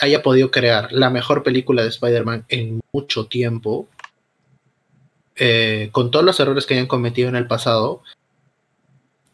haya 0.00 0.22
podido 0.22 0.50
crear 0.50 0.90
la 0.92 1.10
mejor 1.10 1.42
película 1.44 1.82
de 1.82 1.90
Spider-Man 1.90 2.46
en 2.48 2.80
mucho 2.92 3.26
tiempo, 3.26 3.86
eh, 5.40 5.88
con 5.90 6.10
todos 6.12 6.24
los 6.24 6.38
errores 6.38 6.66
que 6.66 6.74
hayan 6.74 6.86
cometido 6.86 7.28
en 7.28 7.34
el 7.34 7.48
pasado, 7.48 8.02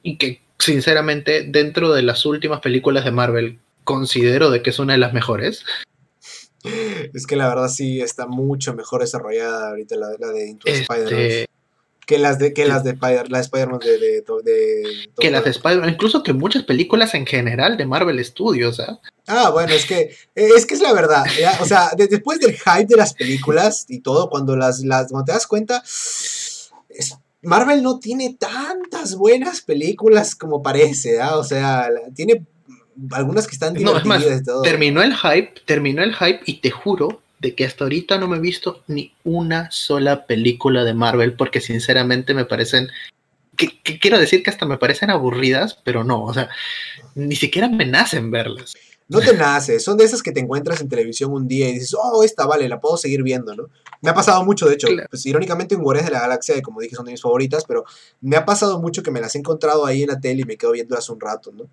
y 0.03 0.17
que 0.17 0.41
sinceramente 0.59 1.43
dentro 1.47 1.93
de 1.93 2.03
las 2.03 2.25
últimas 2.25 2.61
películas 2.61 3.05
de 3.05 3.11
Marvel 3.11 3.59
considero 3.85 4.51
de 4.51 4.63
que 4.63 4.71
es 4.71 4.79
una 4.79 4.95
de 4.95 4.99
las 4.99 5.13
mejores. 5.13 5.65
Es 7.15 7.27
que 7.27 7.37
la 7.37 7.49
verdad 7.49 7.69
sí 7.69 8.01
está 8.01 8.27
mucho 8.27 8.75
mejor 8.75 9.01
desarrollada 9.03 9.69
ahorita 9.69 9.97
la, 9.97 10.09
la 10.19 10.29
de 10.29 10.49
Into 10.49 10.65
the 10.65 10.73
Spider-Man. 10.81 11.21
Este, 11.21 11.47
Que 12.07 12.19
las 12.19 12.39
de, 12.39 12.53
que 12.55 12.65
las 12.67 12.83
de 12.85 12.91
Spider, 12.91 13.31
la 13.31 13.39
de 13.39 13.43
Spider-Man 13.45 13.79
de, 13.81 13.99
de, 13.99 13.99
de- 13.99 14.43
de- 14.45 15.09
que 15.19 15.31
las 15.31 15.45
de 15.45 15.51
Spider-Man, 15.51 15.91
incluso 15.91 16.23
que 16.23 16.33
muchas 16.33 16.63
películas 16.65 17.15
en 17.15 17.27
general 17.27 17.77
de 17.77 17.87
Marvel 17.87 18.25
Studios, 18.25 18.81
¿ah? 18.81 18.99
Ah, 19.27 19.51
bueno, 19.51 19.73
es 19.73 19.85
que 19.87 20.01
eh, 20.35 20.49
es 20.57 20.67
que 20.67 20.75
es 20.75 20.81
la 20.81 20.93
verdad. 20.93 21.25
¿ya? 21.39 21.59
O 21.61 21.65
sea, 21.67 21.91
de- 21.97 22.07
después 22.09 22.39
del 22.41 22.55
hype 22.57 22.87
de 22.87 22.97
las 22.97 23.15
películas 23.15 23.85
y 23.89 24.01
todo, 24.01 24.31
cuando 24.31 24.57
las, 24.57 24.81
las 24.81 25.11
cuando 25.11 25.25
te 25.27 25.33
das 25.33 25.47
cuenta, 25.47 25.83
es- 25.83 27.17
Marvel 27.43 27.83
no 27.83 27.99
tiene 28.01 28.35
tantas 28.39 29.15
buenas 29.17 29.61
películas 29.61 30.35
como 30.35 30.63
parece, 30.63 31.21
¿ah? 31.21 31.37
O 31.37 31.45
sea, 31.45 31.89
tiene 32.15 32.45
algunas 33.13 33.47
que 33.47 33.53
están 33.53 33.75
No, 33.75 33.97
es 33.99 34.05
más, 34.05 34.19
divertidas 34.21 34.41
y 34.41 34.45
todo. 34.45 34.63
terminó 34.63 35.03
el 35.03 35.15
hype, 35.15 35.53
terminó 35.65 36.03
el 36.03 36.15
hype 36.15 36.41
y 36.47 36.61
te 36.61 36.71
juro 36.71 37.21
de 37.39 37.55
que 37.55 37.65
hasta 37.67 37.85
ahorita 37.85 38.19
no 38.19 38.27
me 38.27 38.39
he 38.39 38.41
visto 38.41 38.83
ni 38.89 39.13
una 39.23 39.71
sola 39.71 40.27
película 40.27 40.83
de 40.85 40.95
Marvel 40.95 41.35
porque 41.35 41.61
sinceramente 41.61 42.33
me 42.35 42.47
parecen 42.47 42.89
que, 43.57 43.81
que 43.83 43.99
quiero 43.99 44.19
decir 44.19 44.43
que 44.43 44.51
hasta 44.51 44.67
me 44.67 44.79
parecen 44.79 45.11
aburridas, 45.11 45.79
pero 45.85 46.03
no, 46.03 46.25
o 46.25 46.35
sea, 46.35 46.49
ni 47.15 47.37
siquiera 47.37 47.69
me 47.69 47.87
nacen 47.87 48.31
verlas. 48.31 48.75
No 49.09 49.21
te 49.21 49.35
nace, 49.35 49.79
son 49.79 49.97
de 49.97 50.05
esas 50.05 50.21
que 50.23 50.33
te 50.33 50.41
encuentras 50.41 50.81
en 50.81 50.89
televisión 50.89 51.33
un 51.33 51.47
día 51.47 51.69
y 51.69 51.75
dices, 51.75 51.95
oh, 51.97 52.25
esta 52.25 52.45
vale, 52.45 52.69
la 52.69 52.81
puedo 52.81 52.97
seguir 52.97 53.23
viendo, 53.23 53.55
¿no? 53.55 53.69
Me 54.03 54.11
ha 54.11 54.15
pasado 54.15 54.45
mucho, 54.45 54.67
de 54.67 54.75
hecho, 54.75 54.89
Claro. 54.89 55.07
pues 55.11 55.25
irónicamente 55.27 55.77
en 55.77 55.83
Guardianes 55.83 56.11
de 56.11 56.15
la 56.17 56.23
Galaxia, 56.23 56.61
como 56.61 56.81
dije, 56.81 56.97
son 56.97 57.07
de 57.07 57.13
mis 57.13 57.23
favoritas, 57.23 57.65
pero 57.67 57.85
me 58.21 58.37
ha 58.37 58.45
pasado 58.45 58.81
mucho 58.81 59.03
que 59.05 59.13
me 59.13 59.21
las 59.21 59.35
he 59.35 59.39
encontrado 59.39 59.87
ahí 59.87 60.03
en 60.03 60.09
la 60.09 60.21
tele 60.21 60.43
y 60.43 60.45
me 60.45 60.57
quedo 60.57 60.73
viéndolas 60.73 61.09
un 61.09 61.21
rato, 61.21 61.53
¿no? 61.53 61.69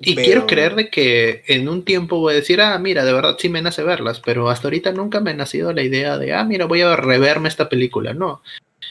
Y 0.00 0.14
Pero- 0.14 0.24
quiero 0.24 0.46
creer 0.46 0.74
de 0.76 0.90
que 0.90 1.42
en 1.48 1.68
un 1.68 1.84
tiempo 1.84 2.18
voy 2.20 2.32
a 2.32 2.36
decir, 2.36 2.60
ah, 2.60 2.78
mira, 2.78 3.04
de 3.04 3.12
verdad 3.12 3.36
sí 3.38 3.48
me 3.48 3.60
nace 3.60 3.82
verlas, 3.82 4.20
pero 4.24 4.48
hasta 4.48 4.68
ahorita 4.68 4.92
nunca 4.92 5.20
me 5.20 5.32
ha 5.32 5.34
nacido 5.34 5.72
la 5.72 5.82
idea 5.82 6.16
de, 6.18 6.32
ah, 6.34 6.44
mira, 6.44 6.66
voy 6.66 6.80
a 6.82 6.94
reverme 6.96 7.48
esta 7.48 7.68
película. 7.68 8.14
No. 8.14 8.40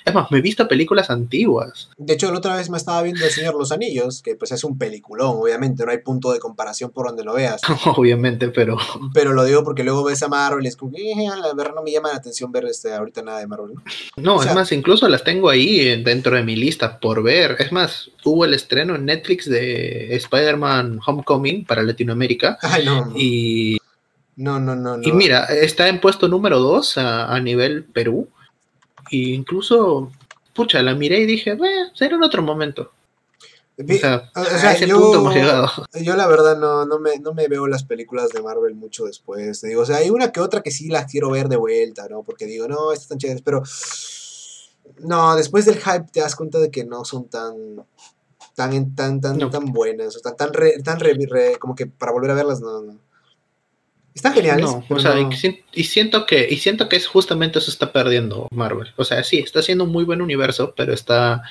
Es 0.06 0.14
más, 0.14 0.32
me 0.32 0.40
he 0.40 0.41
visto 0.41 0.68
películas 0.68 1.10
antiguas. 1.10 1.90
De 1.98 2.14
hecho, 2.14 2.32
la 2.32 2.38
otra 2.40 2.56
vez 2.56 2.69
me 2.69 2.78
estaba 2.78 3.02
viendo 3.02 3.24
El 3.26 3.32
Señor 3.32 3.56
los 3.56 3.72
Anillos, 3.72 4.22
que 4.22 4.36
pues 4.36 4.52
es 4.52 4.64
un 4.64 4.78
peliculón, 4.78 5.38
obviamente, 5.38 5.86
no 5.86 5.91
hay 5.91 5.99
punto 5.99 6.32
de 6.32 6.40
comparación 6.40 6.91
por 6.91 7.07
donde 7.07 7.24
lo 7.24 7.34
veas. 7.34 7.61
Obviamente, 7.95 8.49
pero 8.49 8.78
Pero 9.14 9.34
lo 9.34 9.44
digo 9.44 9.64
porque 9.64 9.84
luego 9.84 10.03
ves 10.03 10.24
a 10.24 10.28
Marvel 10.28 10.65
y 10.65 10.68
es 10.68 10.76
como 10.76 10.95
eh, 10.98 11.14
la 11.41 11.53
verdad 11.53 11.74
no 11.76 11.84
me 11.84 11.91
llama 11.91 12.10
la 12.10 12.18
atención 12.18 12.52
ver 12.52 12.65
este, 12.65 12.94
ahorita 12.94 13.22
nada 13.22 13.40
de 13.40 13.48
Marvel. 13.48 13.74
¿no? 13.76 13.82
no, 14.18 14.36
O 14.36 14.41
sea- 14.41 14.52
es 14.52 14.56
más, 14.56 14.72
incluso 14.72 15.07
las 15.07 15.24
tengo 15.24 15.49
ahí 15.49 15.80
eh, 15.82 16.02
dentro 16.03 16.36
de 16.36 16.44
mi 16.44 16.56
lista 16.56 16.99
por 16.99 17.24
ver. 17.24 17.56
Es 17.60 17.72
más, 17.72 18.10
hubo 18.24 18.45
el 18.45 18.53
estreno 18.53 18.95
en 18.95 19.06
Netflix 19.06 19.49
de 19.49 20.15
Spider-Man 20.15 20.99
Homecoming 21.06 21.65
para 21.65 21.84
Latinoamérica 21.84 22.57
Ay, 22.61 22.86
no. 22.86 23.11
y, 23.15 23.78
No, 24.36 24.60
no, 24.60 24.76
no, 24.76 24.98
no. 24.98 25.07
y 25.07 25.11
mira, 25.11 25.45
está 25.45 25.88
en 25.88 25.99
puesto 25.99 26.28
número 26.28 26.60
2 26.60 26.98
a, 26.98 27.34
a 27.34 27.40
nivel 27.40 27.84
Perú. 27.86 28.28
Y 29.09 29.34
incluso, 29.34 30.11
pucha, 30.53 30.81
la 30.81 30.95
miré 30.95 31.19
y 31.19 31.25
dije, 31.25 31.55
"Bueno, 31.55 31.88
será 31.93 32.15
en 32.15 32.23
otro 32.23 32.41
momento. 32.41 32.91
O 33.79 33.93
sea, 33.93 34.31
o 34.35 34.43
sea, 34.43 34.69
a 34.71 34.73
ese 34.73 34.88
yo- 34.88 34.97
punto 34.99 35.19
hemos 35.19 35.35
llegado. 35.35 35.69
Yo 36.01 36.15
la 36.15 36.25
verdad 36.25 36.57
no, 36.57 36.85
no, 36.85 36.97
me, 36.97 37.19
no 37.19 37.35
me 37.35 37.47
veo 37.47 37.67
las 37.67 37.84
películas 37.84 38.29
de 38.29 38.41
Marvel 38.41 38.73
mucho 38.73 39.05
después. 39.05 39.61
Te 39.61 39.67
digo, 39.67 39.84
o 39.84 39.85
sea, 39.85 39.97
hay 39.97 40.09
una 40.09 40.31
que 40.31 40.39
otra 40.39 40.61
que 40.63 40.71
sí 40.71 40.89
las 40.89 41.05
quiero 41.11 41.29
ver 41.29 41.47
de 41.47 41.57
vuelta, 41.57 42.07
¿no? 42.09 42.23
Porque 42.23 42.47
digo, 42.47 42.67
no, 42.67 42.91
estas 42.91 43.03
están 43.03 43.17
chéveres, 43.19 43.43
pero 43.43 43.61
no, 44.99 45.35
después 45.35 45.65
del 45.65 45.77
hype 45.77 46.05
te 46.11 46.21
das 46.21 46.35
cuenta 46.35 46.57
de 46.59 46.71
que 46.71 46.85
no 46.85 47.05
son 47.05 47.29
tan 47.29 47.53
tan 48.55 48.95
tan 48.95 49.21
tan 49.21 49.38
No. 49.38 49.49
tan 49.51 49.65
buenas, 49.65 50.15
o 50.17 50.19
tan 50.21 50.35
tan 50.35 50.53
re- 50.53 50.81
tan 50.84 50.99
re- 50.99 51.15
re- 51.29 51.57
como 51.59 51.75
que 51.75 51.85
para 51.85 52.11
volver 52.11 52.31
a 52.31 52.35
verlas 52.35 52.59
no, 52.61 52.81
no. 52.81 52.99
Están 54.18 54.34
geniales. 54.34 54.65
No, 54.65 54.84
o 54.89 54.99
sea, 54.99 55.14
no- 55.15 55.31
y, 55.31 55.35
si- 55.35 55.64
y 55.73 55.84
siento 55.84 56.26
que, 56.26 56.48
y 56.49 56.57
siento 56.57 56.89
que 56.89 56.95
es 56.95 57.06
justamente 57.07 57.60
eso 57.60 57.69
está 57.69 57.91
perdiendo 57.94 58.48
Marvel. 58.52 58.88
O 58.95 59.03
sea, 59.06 59.23
sí, 59.23 59.38
está 59.38 59.60
haciendo 59.60 59.84
un 59.84 59.91
muy 59.91 60.03
buen 60.06 60.22
universo, 60.22 60.73
pero 60.76 60.91
está, 60.94 61.44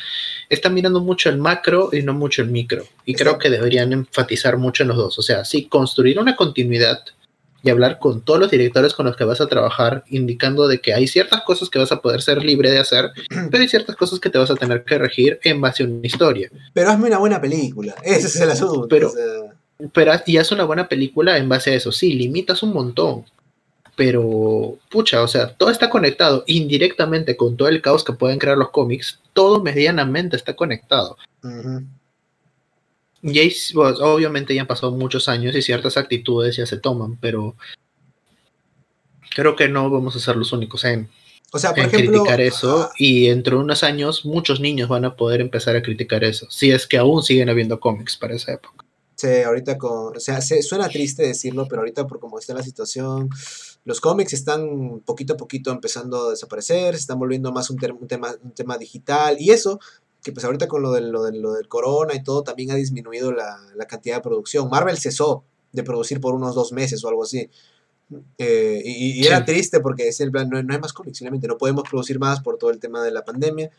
está 0.49 0.69
mirando 0.69 1.01
mucho 1.01 1.29
el 1.31 1.39
macro 1.39 1.91
y 1.93 2.03
no 2.03 2.13
mucho 2.13 2.43
el 2.43 2.51
micro. 2.51 2.85
Y 3.05 3.15
creo 3.15 3.39
que 3.39 3.51
deberían 3.51 3.93
enfatizar 3.93 4.57
mucho 4.59 4.83
en 4.83 4.89
los 4.89 4.97
dos. 4.97 5.19
O 5.19 5.23
sea, 5.23 5.45
sí, 5.45 5.67
construir 5.67 6.19
una 6.19 6.35
continuidad 6.35 7.03
y 7.63 7.71
hablar 7.71 7.99
con 7.99 8.23
todos 8.23 8.39
los 8.41 8.51
directores 8.51 8.95
con 8.95 9.07
los 9.07 9.17
que 9.17 9.25
vas 9.25 9.41
a 9.41 9.47
trabajar, 9.49 10.05
indicando 10.09 10.69
de 10.69 10.81
que 10.81 10.93
hay 10.95 11.07
ciertas 11.09 11.43
cosas 11.43 11.69
que 11.71 11.79
vas 11.79 11.91
a 11.93 12.01
poder 12.01 12.21
ser 12.23 12.45
libre 12.45 12.71
de 12.71 12.79
hacer, 12.79 13.11
pero 13.51 13.63
hay 13.63 13.69
ciertas 13.69 13.97
cosas 13.97 14.19
que 14.21 14.31
te 14.31 14.39
vas 14.39 14.51
a 14.51 14.57
tener 14.57 14.85
que 14.85 14.99
regir 14.99 15.39
en 15.43 15.61
base 15.61 15.83
a 15.83 15.87
una 15.87 16.07
historia. 16.07 16.51
pero 16.73 16.91
hazme 16.91 17.07
una 17.09 17.19
buena 17.19 17.41
película. 17.41 17.95
Ese 18.05 18.27
es 18.27 18.37
el 18.41 18.51
asunto. 18.51 18.87
Pero- 18.89 19.09
o 19.09 19.13
sea, 19.13 19.25
Pero 19.93 20.13
y 20.27 20.37
haz 20.39 20.53
una 20.53 20.65
buena 20.65 20.89
película 20.89 21.37
en 21.37 21.49
base 21.49 21.71
a 21.71 21.75
eso. 21.75 21.93
Sí, 21.93 22.13
limitas 22.15 22.63
un 22.63 22.73
montón. 22.73 23.25
Pero, 23.97 24.79
pucha, 24.91 25.23
o 25.23 25.29
sea, 25.29 25.49
todo 25.55 25.71
está 25.71 25.89
conectado 25.89 26.45
indirectamente 26.47 27.37
con 27.37 27.57
todo 27.57 27.69
el 27.69 27.81
caos 27.81 28.05
que 28.05 28.13
pueden 28.13 28.39
crear 28.39 28.59
los 28.59 28.71
cómics. 28.71 29.21
Todo 29.33 29.63
medianamente 29.63 30.37
está 30.37 30.55
conectado. 30.55 31.17
Y 33.23 33.39
ahí, 33.39 33.53
pues, 33.75 33.99
obviamente 34.01 34.55
ya 34.55 34.61
han 34.63 34.67
pasado 34.67 34.93
muchos 34.93 35.29
años 35.29 35.55
y 35.57 35.63
ciertas 35.63 35.97
actitudes 35.97 36.57
ya 36.57 36.67
se 36.67 36.77
toman, 36.79 37.17
pero 37.17 37.57
creo 39.35 39.57
que 39.57 39.69
no 39.69 39.91
vamos 39.91 40.17
a 40.17 40.21
ser 40.21 40.37
los 40.37 40.53
únicos 40.53 40.85
en, 40.85 41.09
O 41.53 41.59
sea, 41.59 41.71
por 41.71 41.81
en 41.81 41.87
ejemplo. 41.87 42.13
criticar 42.13 42.41
eso. 42.41 42.91
Y 42.99 43.27
entre 43.29 43.57
unos 43.57 43.83
años 43.83 44.25
muchos 44.25 44.61
niños 44.61 44.89
van 44.89 45.05
a 45.05 45.17
poder 45.17 45.41
empezar 45.41 45.77
a 45.77 45.83
criticar 45.83 46.25
eso. 46.25 46.47
Si 46.51 46.71
es 46.71 46.87
que 46.87 46.99
aún 46.99 47.23
siguen 47.23 47.49
habiendo 47.51 47.81
cómics 47.81 48.17
para 48.17 48.35
esa 48.35 48.53
época. 48.55 48.86
Sí, 49.17 49.29
ahorita 49.43 49.79
con, 49.79 50.15
o 50.17 50.21
sea, 50.21 50.41
se, 50.43 50.61
suena 50.63 50.89
triste 50.91 51.23
decirlo, 51.27 51.67
pero 51.69 51.81
ahorita 51.81 52.07
por 52.07 52.21
cómo 52.21 52.39
está 52.39 52.53
la 52.53 52.63
situación, 52.63 53.31
los 53.87 54.01
cómics 54.01 54.35
están 54.35 55.01
poquito 55.07 55.33
a 55.33 55.37
poquito 55.39 55.71
empezando 55.73 56.27
a 56.27 56.31
desaparecer, 56.33 56.95
se 56.95 57.01
están 57.01 57.19
volviendo 57.19 57.51
más 57.51 57.71
un, 57.71 57.79
un 57.99 58.07
tema, 58.07 58.35
un 58.45 58.51
tema 58.53 58.77
digital, 58.77 59.37
y 59.41 59.51
eso, 59.53 59.81
que 60.23 60.33
pues 60.33 60.45
ahorita 60.45 60.69
con 60.69 60.83
lo 60.83 60.93
del, 60.93 61.09
lo 61.11 61.23
del, 61.23 61.41
lo 61.41 61.55
del 61.55 61.67
corona 61.67 62.15
y 62.15 62.23
todo, 62.23 62.43
también 62.43 62.71
ha 62.73 62.75
disminuido 62.75 63.33
la, 63.33 63.59
la 63.75 63.87
cantidad 63.87 64.17
de 64.17 64.23
producción. 64.23 64.69
Marvel 64.69 64.99
cesó 64.99 65.45
de 65.73 65.83
producir 65.83 66.21
por 66.21 66.35
unos 66.35 66.55
dos 66.55 66.73
meses 66.73 67.03
o 67.03 67.09
algo 67.09 67.23
así. 67.25 67.49
Eh, 68.39 68.83
y 68.85 69.19
y 69.19 69.23
Sí. 69.23 69.27
era 69.29 69.45
triste 69.47 69.81
porque 69.81 70.05
decía 70.05 70.27
en 70.27 70.33
plan, 70.33 70.49
no, 70.51 70.63
no 70.63 70.75
hay 70.75 70.81
más 70.81 70.93
cómics, 70.93 71.19
simplemente 71.19 71.49
no 71.49 71.57
podemos 71.59 71.85
producir 71.89 72.19
más 72.19 72.41
por 72.41 72.59
todo 72.59 72.71
el 72.71 72.79
tema 72.81 73.03
de 73.03 73.11
la 73.11 73.25
pandemia 73.25 73.71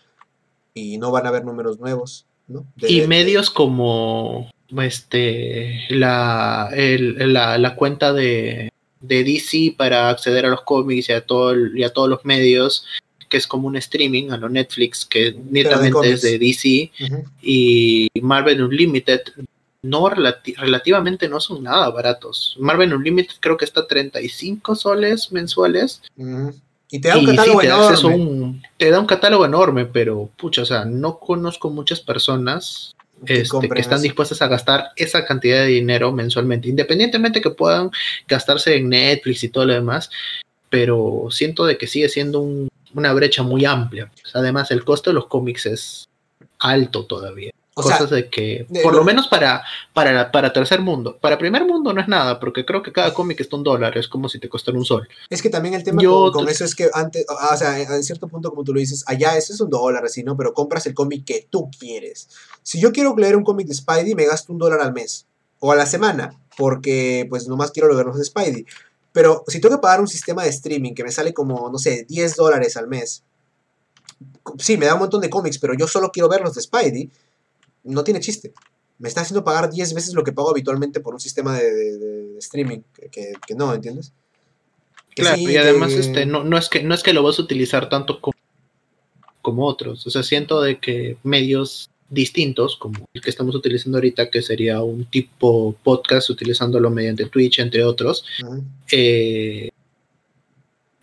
y 0.73 0.97
no 0.97 1.11
van 1.11 1.25
a 1.25 1.29
haber 1.29 1.45
números 1.45 1.79
nuevos. 1.79 2.25
¿no? 2.47 2.65
De- 2.75 2.91
Y 2.91 3.01
de- 3.01 3.07
medios 3.07 3.49
como 3.49 4.49
este 4.81 5.81
la, 5.89 6.69
el- 6.73 7.33
la, 7.33 7.57
la 7.57 7.75
cuenta 7.75 8.13
de, 8.13 8.71
de 9.01 9.23
DC 9.23 9.75
para 9.77 10.09
acceder 10.09 10.45
a 10.45 10.49
los 10.49 10.61
cómics 10.61 11.09
y 11.09 11.13
a, 11.13 11.21
todo 11.21 11.55
y 11.75 11.83
a 11.83 11.89
todos 11.93 12.09
los 12.09 12.25
medios, 12.25 12.85
que 13.29 13.37
es 13.37 13.47
como 13.47 13.67
un 13.67 13.75
streaming 13.77 14.31
a 14.31 14.37
lo 14.37 14.49
Netflix, 14.49 15.05
que 15.05 15.35
netamente 15.51 16.09
es 16.13 16.21
de 16.21 16.39
DC, 16.39 16.91
y 17.41 18.09
Marvel 18.21 18.63
Unlimited, 18.63 19.21
no 19.83 20.05
relati- 20.09 20.55
relativamente 20.57 21.29
no 21.29 21.39
son 21.39 21.63
nada 21.63 21.89
baratos. 21.89 22.55
Marvel 22.59 22.93
Unlimited 22.93 23.35
creo 23.39 23.57
que 23.57 23.65
está 23.65 23.81
a 23.81 23.87
35 23.87 24.75
soles 24.75 25.31
mensuales. 25.31 26.01
Y 26.89 26.99
te 26.99 27.09
da 27.09 27.17
un 27.17 27.23
y 27.23 27.25
sí, 27.27 27.35
catálogo 27.35 27.59
te, 27.59 27.67
enorme. 27.67 28.15
un- 28.15 28.63
te 28.77 28.89
da 28.89 28.99
un 28.99 29.05
catálogo 29.05 29.45
enorme, 29.45 29.85
pero 29.85 30.29
pucha, 30.37 30.61
o 30.61 30.65
sea, 30.65 30.85
no 30.85 31.19
conozco 31.19 31.69
muchas 31.69 31.99
personas 31.99 32.95
este, 33.25 33.69
que 33.69 33.79
están 33.79 33.95
eso. 33.95 34.03
dispuestas 34.03 34.41
a 34.41 34.47
gastar 34.47 34.89
esa 34.95 35.25
cantidad 35.25 35.61
de 35.61 35.67
dinero 35.67 36.11
mensualmente, 36.11 36.67
independientemente 36.69 37.41
que 37.41 37.49
puedan 37.49 37.89
gastarse 38.27 38.75
en 38.75 38.89
Netflix 38.89 39.43
y 39.43 39.49
todo 39.49 39.65
lo 39.65 39.73
demás, 39.73 40.09
pero 40.69 41.27
siento 41.31 41.65
de 41.65 41.77
que 41.77 41.87
sigue 41.87 42.09
siendo 42.09 42.41
un- 42.41 42.69
una 42.93 43.13
brecha 43.13 43.43
muy 43.43 43.65
amplia. 43.65 44.11
Además, 44.33 44.71
el 44.71 44.83
costo 44.83 45.09
de 45.09 45.15
los 45.15 45.27
cómics 45.27 45.65
es 45.65 46.09
alto 46.59 47.05
todavía. 47.05 47.51
O 47.79 47.83
sea, 47.83 47.97
Cosas 47.99 48.09
de 48.09 48.27
que, 48.27 48.65
de 48.69 48.81
por 48.81 48.91
lo- 48.93 48.99
lo 48.99 49.05
menos 49.05 49.27
para, 49.27 49.63
para, 49.93 50.31
para 50.31 50.51
tercer 50.51 50.81
mundo, 50.81 51.15
para 51.21 51.37
primer 51.37 51.63
mundo 51.63 51.93
no 51.93 52.01
es 52.01 52.07
nada, 52.07 52.39
porque 52.39 52.65
creo 52.65 52.81
que 52.81 52.91
cada 52.91 53.13
cómic 53.13 53.39
está 53.39 53.55
un 53.55 53.63
dólar, 53.63 53.95
es 53.99 54.07
como 54.07 54.27
si 54.29 54.39
te 54.39 54.49
costara 54.49 54.75
un 54.77 54.83
sol. 54.83 55.07
Es 55.29 55.43
que 55.43 55.49
también 55.51 55.75
el 55.75 55.83
tema 55.83 56.01
Yo 56.01 56.31
con, 56.31 56.49
eso 56.49 56.65
es 56.65 56.73
que 56.73 56.89
antes, 56.91 57.23
ah, 57.29 57.51
o 57.53 57.57
sea, 57.57 57.79
en 57.79 58.03
cierto 58.03 58.27
punto, 58.27 58.49
como 58.49 58.63
tú 58.63 58.73
lo 58.73 58.79
dices, 58.79 59.03
allá 59.05 59.37
eso 59.37 59.53
es 59.53 59.61
un 59.61 59.69
dólar, 59.69 60.03
así, 60.05 60.23
¿no? 60.23 60.35
Pero 60.35 60.53
compras 60.55 60.87
el 60.87 60.95
cómic 60.95 61.23
que 61.23 61.47
tú 61.51 61.69
quieres. 61.79 62.29
Si 62.63 62.79
yo 62.81 62.91
quiero 62.91 63.15
leer 63.15 63.35
un 63.37 63.43
cómic 63.43 63.67
de 63.67 63.75
Spidey, 63.75 64.15
me 64.15 64.25
gasto 64.25 64.51
un 64.51 64.57
dólar 64.57 64.81
al 64.81 64.91
mes 64.93 65.27
o 65.59 65.71
a 65.71 65.75
la 65.75 65.85
semana, 65.85 66.31
porque 66.57 67.27
pues 67.29 67.47
nomás 67.47 67.69
quiero 67.69 67.93
leer 67.93 68.07
los 68.07 68.17
de 68.17 68.25
Spidey. 68.25 68.65
Pero 69.11 69.43
si 69.47 69.61
tengo 69.61 69.75
que 69.75 69.81
pagar 69.81 70.01
un 70.01 70.07
sistema 70.07 70.43
de 70.43 70.49
streaming 70.49 70.93
que 70.95 71.03
me 71.03 71.11
sale 71.11 71.31
como, 71.31 71.69
no 71.71 71.77
sé, 71.77 72.05
10 72.09 72.35
dólares 72.35 72.75
al 72.75 72.87
mes, 72.87 73.23
sí, 74.57 74.77
me 74.77 74.85
da 74.87 74.93
un 74.95 75.01
montón 75.01 75.21
de 75.21 75.29
cómics, 75.29 75.59
pero 75.59 75.73
yo 75.73 75.87
solo 75.87 76.11
quiero 76.11 76.29
ver 76.29 76.41
los 76.41 76.55
de 76.55 76.61
Spidey, 76.61 77.09
no 77.87 78.03
tiene 78.03 78.19
chiste. 78.19 78.53
Me 78.99 79.07
está 79.07 79.21
haciendo 79.21 79.43
pagar 79.43 79.69
10 79.71 79.93
veces 79.93 80.13
lo 80.13 80.23
que 80.23 80.31
pago 80.31 80.49
habitualmente 80.49 80.99
por 80.99 81.13
un 81.13 81.19
sistema 81.19 81.57
de, 81.57 81.71
de- 81.71 81.97
de 82.33 82.39
streaming, 82.39 82.79
que, 82.93 83.09
que- 83.09 83.33
que 83.45 83.55
no, 83.55 83.73
¿entiendes? 83.73 84.11
Que 85.15 85.21
Claro, 85.23 85.37
sí, 85.37 85.51
y 85.51 85.57
además 85.57 85.93
este, 85.93 86.25
no, 86.25 86.43
no, 86.43 86.57
es 86.57 86.69
que, 86.69 86.83
no 86.83 86.93
es 86.93 87.01
que 87.03 87.13
lo 87.13 87.23
vas 87.23 87.39
a 87.39 87.41
utilizar 87.43 87.89
tanto 87.89 88.19
como, 88.21 88.37
como 89.41 89.65
otros. 89.65 90.05
O 90.05 90.09
sea, 90.09 90.23
siento 90.23 90.61
de 90.61 90.79
que 90.79 91.17
medios 91.23 91.89
distintos, 92.09 92.77
como 92.77 93.07
el 93.13 93.21
que 93.21 93.29
estamos 93.29 93.53
utilizando 93.55 93.97
ahorita, 93.97 94.29
que 94.29 94.41
sería 94.41 94.81
un 94.81 95.05
tipo 95.05 95.75
podcast, 95.83 96.29
utilizándolo 96.29 96.89
mediante 96.89 97.25
Twitch, 97.25 97.59
entre 97.59 97.83
otros, 97.83 98.23
eh, 98.91 99.69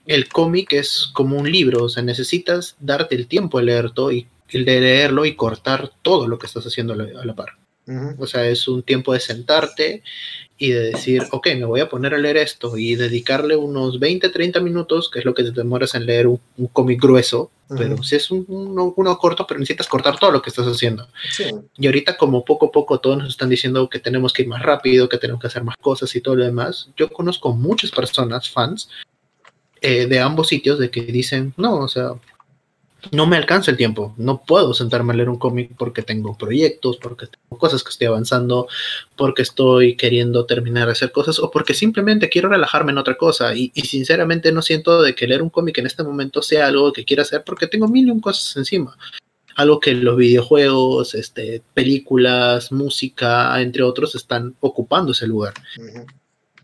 el 0.07 0.29
cómic 0.29 0.73
es 0.75 1.09
como 1.15 1.37
un 1.39 1.51
libro, 1.51 1.85
o 1.85 1.89
sea, 1.89 2.03
necesitas 2.03 2.77
darte 2.81 3.15
el 3.15 3.27
tiempo 3.27 3.59
de 3.59 3.65
leer 3.65 3.91
todo 3.93 4.13
y 4.13 4.27
el 4.49 4.65
de 4.65 4.81
leerlo 4.81 5.25
y 5.25 5.35
cortar 5.35 5.91
todo 6.03 6.29
lo 6.29 6.39
que 6.39 6.47
estás 6.47 6.65
haciendo 6.67 6.93
a 6.93 6.97
la, 6.97 7.35
par. 7.35 7.59
Ujú. 7.87 8.23
O 8.23 8.27
sea, 8.27 8.47
es 8.47 8.67
un 8.69 8.83
tiempo 8.83 9.13
de 9.13 9.21
sentarte 9.21 10.03
y 10.57 10.71
de 10.71 10.93
decir, 10.93 11.23
ok, 11.33 11.49
me 11.57 11.65
voy 11.65 11.81
a 11.81 11.89
poner 11.89 12.15
a 12.15 12.19
leer 12.19 12.37
esto 12.37 12.77
y 12.77 12.95
dedicarle 12.95 13.57
unos 13.57 13.99
20, 13.99 14.29
30 14.29 14.61
minutos, 14.61 15.11
que 15.11 15.19
es 15.19 15.25
lo 15.25 15.35
que 15.35 15.43
te 15.43 15.51
demoras 15.51 15.95
en 15.95 16.07
leer 16.07 16.27
un, 16.27 16.41
un 16.57 16.67
cómic 16.69 17.01
grueso, 17.01 17.51
pero 17.69 18.03
si 18.03 18.17
es 18.17 18.31
un, 18.31 18.45
uno, 18.49 18.95
uno 18.97 19.19
corto, 19.19 19.47
pero 19.47 19.59
necesitas 19.59 19.89
cortar 19.89 20.19
todo 20.19 20.31
lo 20.31 20.43
que 20.43 20.51
estás 20.51 20.67
haciendo. 20.67 21.09
Sí. 21.31 21.45
Y 21.77 21.87
ahorita 21.87 22.17
como 22.17 22.45
poco 22.45 22.67
a 22.67 22.73
poco 22.73 23.01
todos 23.01 23.19
nos 23.19 23.29
están 23.31 23.49
diciendo 23.49 23.89
que 23.89 23.99
tenemos 23.99 24.33
que 24.33 24.43
ir 24.43 24.49
más 24.49 24.63
rápido, 24.63 25.09
que 25.09 25.19
tenemos 25.19 25.41
que 25.41 25.49
hacer 25.49 25.65
más 25.65 25.77
cosas 25.79 26.15
y 26.15 26.21
todo 26.21 26.37
lo 26.37 26.45
demás, 26.45 26.91
yo 26.97 27.11
conozco 27.11 27.53
muchas 27.53 27.91
personas, 27.91 28.51
fans, 28.51 28.89
eh, 29.81 30.07
de 30.07 30.21
ambos 30.21 30.49
sitios, 30.49 30.79
de 30.79 30.91
que 30.91 31.03
dicen, 31.03 31.53
no, 31.57 31.77
o 31.81 31.89
sea, 31.89 32.13
no 33.13 33.27
me 33.27 33.37
alcanza 33.37 33.71
el 33.71 33.77
tiempo, 33.77 34.15
no 34.17 34.43
puedo 34.43 34.75
sentarme 34.75 35.13
a 35.13 35.17
leer 35.17 35.29
un 35.29 35.39
cómic 35.39 35.73
porque 35.77 36.03
tengo 36.03 36.37
proyectos, 36.37 36.97
porque 36.99 37.27
tengo 37.27 37.59
cosas 37.59 37.83
que 37.83 37.91
estoy 37.91 38.07
avanzando, 38.07 38.67
porque 39.17 39.43
estoy 39.43 39.97
queriendo 39.97 40.47
terminar 40.47 40.87
de 40.87 40.93
hacer 40.93 41.13
cosas 41.13 41.39
o 41.39 41.51
porque 41.51 41.75
simplemente 41.75 42.29
quiero 42.29 42.49
relajarme 42.49 42.93
en 42.93 42.99
otra 42.99 43.17
cosa 43.17 43.55
y, 43.55 43.71
y 43.75 43.83
sinceramente 43.83 44.53
no 44.53 44.63
siento 44.63 45.03
de 45.03 45.15
que 45.15 45.27
leer 45.27 45.43
un 45.43 45.51
cómic 45.51 45.79
en 45.79 45.87
este 45.87 46.03
momento 46.03 46.43
sea 46.43 46.67
algo 46.67 46.93
que 46.93 47.05
quiera 47.05 47.23
hacer 47.23 47.43
porque 47.45 47.67
tengo 47.67 47.89
mil 47.89 48.09
y 48.09 48.11
un 48.11 48.21
cosas 48.21 48.57
encima. 48.57 48.97
Algo 49.57 49.79
que 49.79 49.93
los 49.93 50.17
videojuegos, 50.17 51.15
este, 51.15 51.63
películas, 51.75 52.73
música, 52.73 53.61
entre 53.61 53.85
otros, 53.85 54.15
están 54.17 54.57
ocupando 54.61 55.13
ese 55.13 55.29
lugar. 55.29 55.55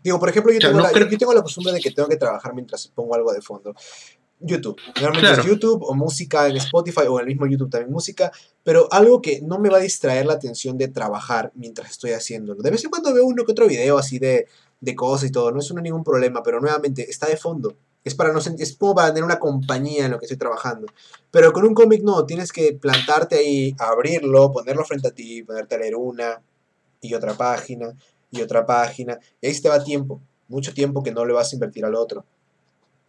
Digo, 0.03 0.19
por 0.19 0.29
ejemplo, 0.29 0.51
yo 0.51 0.57
O 0.57 0.61
sea, 0.61 0.69
tengo, 0.71 0.81
no 0.81 0.87
la, 0.87 0.91
creo- 0.91 1.09
yo 1.09 1.17
tengo 1.17 1.33
la 1.33 1.41
costumbre 1.41 1.73
de 1.73 1.79
que 1.79 1.91
tengo 1.91 2.09
que 2.09 2.17
trabajar 2.17 2.53
mientras 2.53 2.87
pongo 2.87 3.15
algo 3.15 3.31
de 3.31 3.41
fondo. 3.41 3.73
YouTube. 4.41 4.77
Realmente 4.95 5.27
Claro. 5.27 5.41
es 5.41 5.47
YouTube 5.47 5.83
o 5.83 5.93
música 5.93 6.47
en 6.47 6.57
Spotify 6.57 7.03
o 7.07 7.19
en 7.19 7.21
el 7.21 7.27
mismo 7.27 7.45
YouTube 7.45 7.69
también 7.69 7.91
música, 7.91 8.31
pero 8.63 8.87
algo 8.91 9.21
que 9.21 9.41
no 9.41 9.59
me 9.59 9.69
va 9.69 9.77
a 9.77 9.81
distraer 9.81 10.25
la 10.25 10.33
atención 10.33 10.77
de 10.77 10.87
trabajar 10.87 11.51
mientras 11.55 11.91
estoy 11.91 12.11
haciéndolo. 12.11 12.61
De 12.61 12.71
vez 12.71 12.83
en 12.83 12.89
cuando 12.89 13.13
veo 13.13 13.25
uno 13.25 13.45
que 13.45 13.51
otro 13.51 13.67
video 13.67 13.97
así 13.97 14.19
de, 14.19 14.47
de 14.79 14.95
cosas 14.95 15.29
y 15.29 15.31
todo, 15.31 15.51
no 15.51 15.59
es 15.59 15.73
ningún 15.73 16.03
problema, 16.03 16.41
pero 16.43 16.59
nuevamente 16.59 17.09
está 17.09 17.27
de 17.27 17.37
fondo. 17.37 17.75
Es, 18.03 18.15
para 18.15 18.33
no 18.33 18.39
es 18.39 18.77
como 18.77 18.95
para 18.95 19.09
tener 19.09 19.23
una 19.23 19.37
compañía 19.37 20.05
en 20.05 20.11
lo 20.11 20.19
que 20.19 20.25
estoy 20.25 20.37
trabajando. 20.37 20.87
Pero 21.29 21.53
con 21.53 21.65
un 21.65 21.75
cómic 21.75 22.01
no, 22.01 22.25
tienes 22.25 22.51
que 22.51 22.73
plantarte 22.73 23.35
ahí, 23.35 23.75
abrirlo, 23.77 24.51
ponerlo 24.51 24.83
frente 24.83 25.09
a 25.09 25.11
ti, 25.11 25.43
ponerte 25.43 25.75
a 25.75 25.77
leer 25.77 25.95
una 25.95 26.41
y 26.99 27.13
otra 27.13 27.35
página 27.35 27.93
y 28.31 28.41
otra 28.41 28.65
página. 28.65 29.19
Y 29.39 29.47
ahí 29.47 29.53
se 29.53 29.61
te 29.61 29.69
va 29.69 29.83
tiempo, 29.83 30.19
mucho 30.47 30.73
tiempo 30.73 31.03
que 31.03 31.11
no 31.11 31.25
le 31.25 31.33
vas 31.33 31.51
a 31.51 31.55
invertir 31.55 31.85
al 31.85 31.93
otro. 31.93 32.25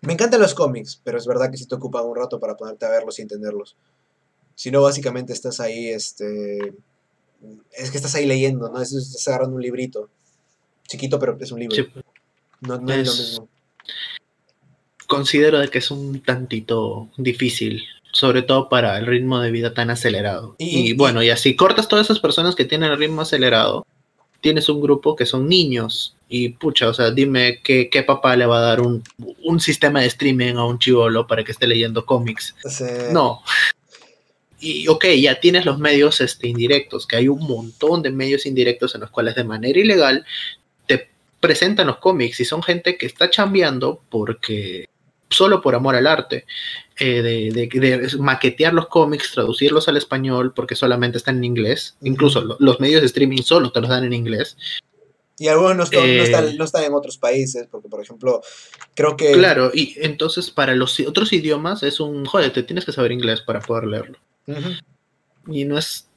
Me 0.02 0.12
encantan 0.14 0.40
los 0.40 0.54
cómics, 0.54 1.00
pero 1.02 1.16
es 1.18 1.26
verdad 1.26 1.50
que 1.50 1.56
sí 1.56 1.66
te 1.66 1.74
ocupan 1.76 2.04
un 2.04 2.16
rato 2.16 2.38
para 2.40 2.56
ponerte 2.56 2.84
a 2.86 2.90
verlos 2.90 3.18
y 3.18 3.22
entenderlos. 3.22 3.76
Si 4.54 4.70
no, 4.70 4.82
básicamente 4.82 5.32
estás 5.32 5.60
ahí, 5.60 5.88
este... 5.88 6.74
Es 7.72 7.90
que 7.90 7.96
estás 7.96 8.14
ahí 8.14 8.26
leyendo, 8.26 8.68
¿no? 8.68 8.80
Es- 8.80 8.92
Estás 8.92 9.26
agarrando 9.28 9.56
un 9.56 9.62
librito. 9.62 10.08
Chiquito, 10.88 11.18
pero 11.18 11.36
es 11.40 11.50
un 11.52 11.60
libro. 11.60 11.74
Sí, 11.76 11.86
No, 12.60 12.78
no 12.78 12.92
es, 12.92 13.06
lo 13.06 13.12
Es- 13.12 13.18
mismo. 13.30 13.48
considero 15.06 15.58
de 15.58 15.68
que 15.68 15.78
es 15.78 15.90
un 15.90 16.20
tantito 16.22 17.08
difícil, 17.16 17.82
sobre 18.12 18.42
todo 18.42 18.68
para 18.68 18.98
el 18.98 19.06
ritmo 19.06 19.40
de 19.40 19.50
vida 19.50 19.74
tan 19.74 19.90
acelerado. 19.90 20.54
Y- 20.58 20.66
Y, 20.80 20.90
y- 20.90 20.92
bueno, 20.94 21.22
y 21.22 21.30
así 21.30 21.54
cortas 21.56 21.88
todas 21.88 22.06
esas 22.06 22.20
personas 22.20 22.54
que 22.54 22.64
tienen 22.64 22.90
el 22.92 22.98
ritmo 22.98 23.22
acelerado, 23.22 23.86
tienes 24.42 24.68
un 24.68 24.82
grupo 24.82 25.16
que 25.16 25.24
son 25.24 25.48
niños 25.48 26.14
y 26.28 26.50
pucha, 26.50 26.88
o 26.88 26.94
sea, 26.94 27.10
dime 27.10 27.60
qué, 27.62 27.88
qué 27.88 28.02
papá 28.02 28.36
le 28.36 28.44
va 28.44 28.58
a 28.58 28.62
dar 28.62 28.80
un, 28.80 29.02
un, 29.44 29.60
sistema 29.60 30.00
de 30.00 30.06
streaming 30.06 30.54
a 30.56 30.64
un 30.64 30.78
chivolo 30.78 31.26
para 31.26 31.44
que 31.44 31.52
esté 31.52 31.66
leyendo 31.66 32.04
cómics. 32.04 32.54
Sí. 32.64 32.84
No. 33.12 33.42
Y 34.58 34.88
ok, 34.88 35.06
ya 35.18 35.40
tienes 35.40 35.64
los 35.64 35.78
medios 35.78 36.20
este, 36.20 36.48
indirectos, 36.48 37.06
que 37.06 37.16
hay 37.16 37.28
un 37.28 37.40
montón 37.40 38.02
de 38.02 38.10
medios 38.10 38.46
indirectos 38.46 38.94
en 38.94 39.02
los 39.02 39.10
cuales 39.10 39.34
de 39.34 39.44
manera 39.44 39.78
ilegal 39.78 40.24
te 40.86 41.08
presentan 41.40 41.86
los 41.86 41.98
cómics 41.98 42.40
y 42.40 42.44
son 42.44 42.62
gente 42.62 42.96
que 42.96 43.06
está 43.06 43.30
chambeando 43.30 44.02
porque 44.08 44.88
solo 45.32 45.60
por 45.60 45.74
amor 45.74 45.96
al 45.96 46.06
arte, 46.06 46.46
eh, 46.98 47.22
de, 47.22 47.68
de, 47.68 47.80
de, 47.80 48.18
maquetear 48.18 48.74
los 48.74 48.86
cómics, 48.88 49.32
traducirlos 49.32 49.88
al 49.88 49.96
español 49.96 50.52
porque 50.54 50.76
solamente 50.76 51.18
están 51.18 51.38
en 51.38 51.44
inglés, 51.44 51.96
incluso 52.02 52.42
lo, 52.42 52.56
los 52.60 52.80
medios 52.80 53.00
de 53.00 53.06
streaming 53.06 53.42
solo 53.42 53.72
te 53.72 53.80
los 53.80 53.90
dan 53.90 54.04
en 54.04 54.12
inglés. 54.12 54.56
Y 55.38 55.48
algunos 55.48 55.76
no, 55.76 55.82
están, 55.84 56.04
eh, 56.04 56.16
no, 56.18 56.22
están, 56.22 56.56
no, 56.56 56.64
están, 56.64 56.84
en 56.84 56.94
otros 56.94 57.18
países, 57.18 57.66
porque 57.70 57.88
por 57.88 58.00
ejemplo, 58.00 58.42
creo 58.94 59.16
que... 59.16 59.32
Claro, 59.32 59.70
y 59.74 59.96
entonces 59.96 60.50
para 60.50 60.74
los 60.76 61.00
otros 61.00 61.32
idiomas 61.32 61.82
es 61.82 61.98
un, 61.98 62.24
joder, 62.26 62.52
te 62.52 62.62
tienes 62.62 62.84
que 62.84 62.92
saber 62.92 63.10
inglés 63.10 63.40
para 63.40 63.60
poder 63.60 63.84
leerlo. 63.84 64.18
Uh 64.46 64.52
-huh. 64.52 64.80
Y 65.48 65.64
no 65.64 65.78
es, 65.78 66.08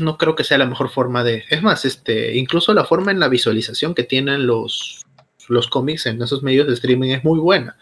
no 0.00 0.18
creo 0.18 0.34
que 0.34 0.44
sea 0.44 0.58
la 0.58 0.66
mejor 0.66 0.90
forma 0.90 1.22
de... 1.22 1.44
Es 1.50 1.62
más, 1.62 1.84
este, 1.84 2.36
incluso 2.36 2.74
la 2.74 2.84
forma 2.84 3.12
en 3.12 3.20
la 3.20 3.28
visualización 3.28 3.94
que 3.94 4.02
tienen 4.02 4.46
los, 4.46 5.04
los 5.48 5.68
cómics 5.68 6.06
en 6.06 6.20
esos 6.20 6.42
medios 6.42 6.66
de 6.66 6.74
streaming 6.74 7.10
es 7.10 7.22
muy 7.22 7.38
buena 7.38 7.76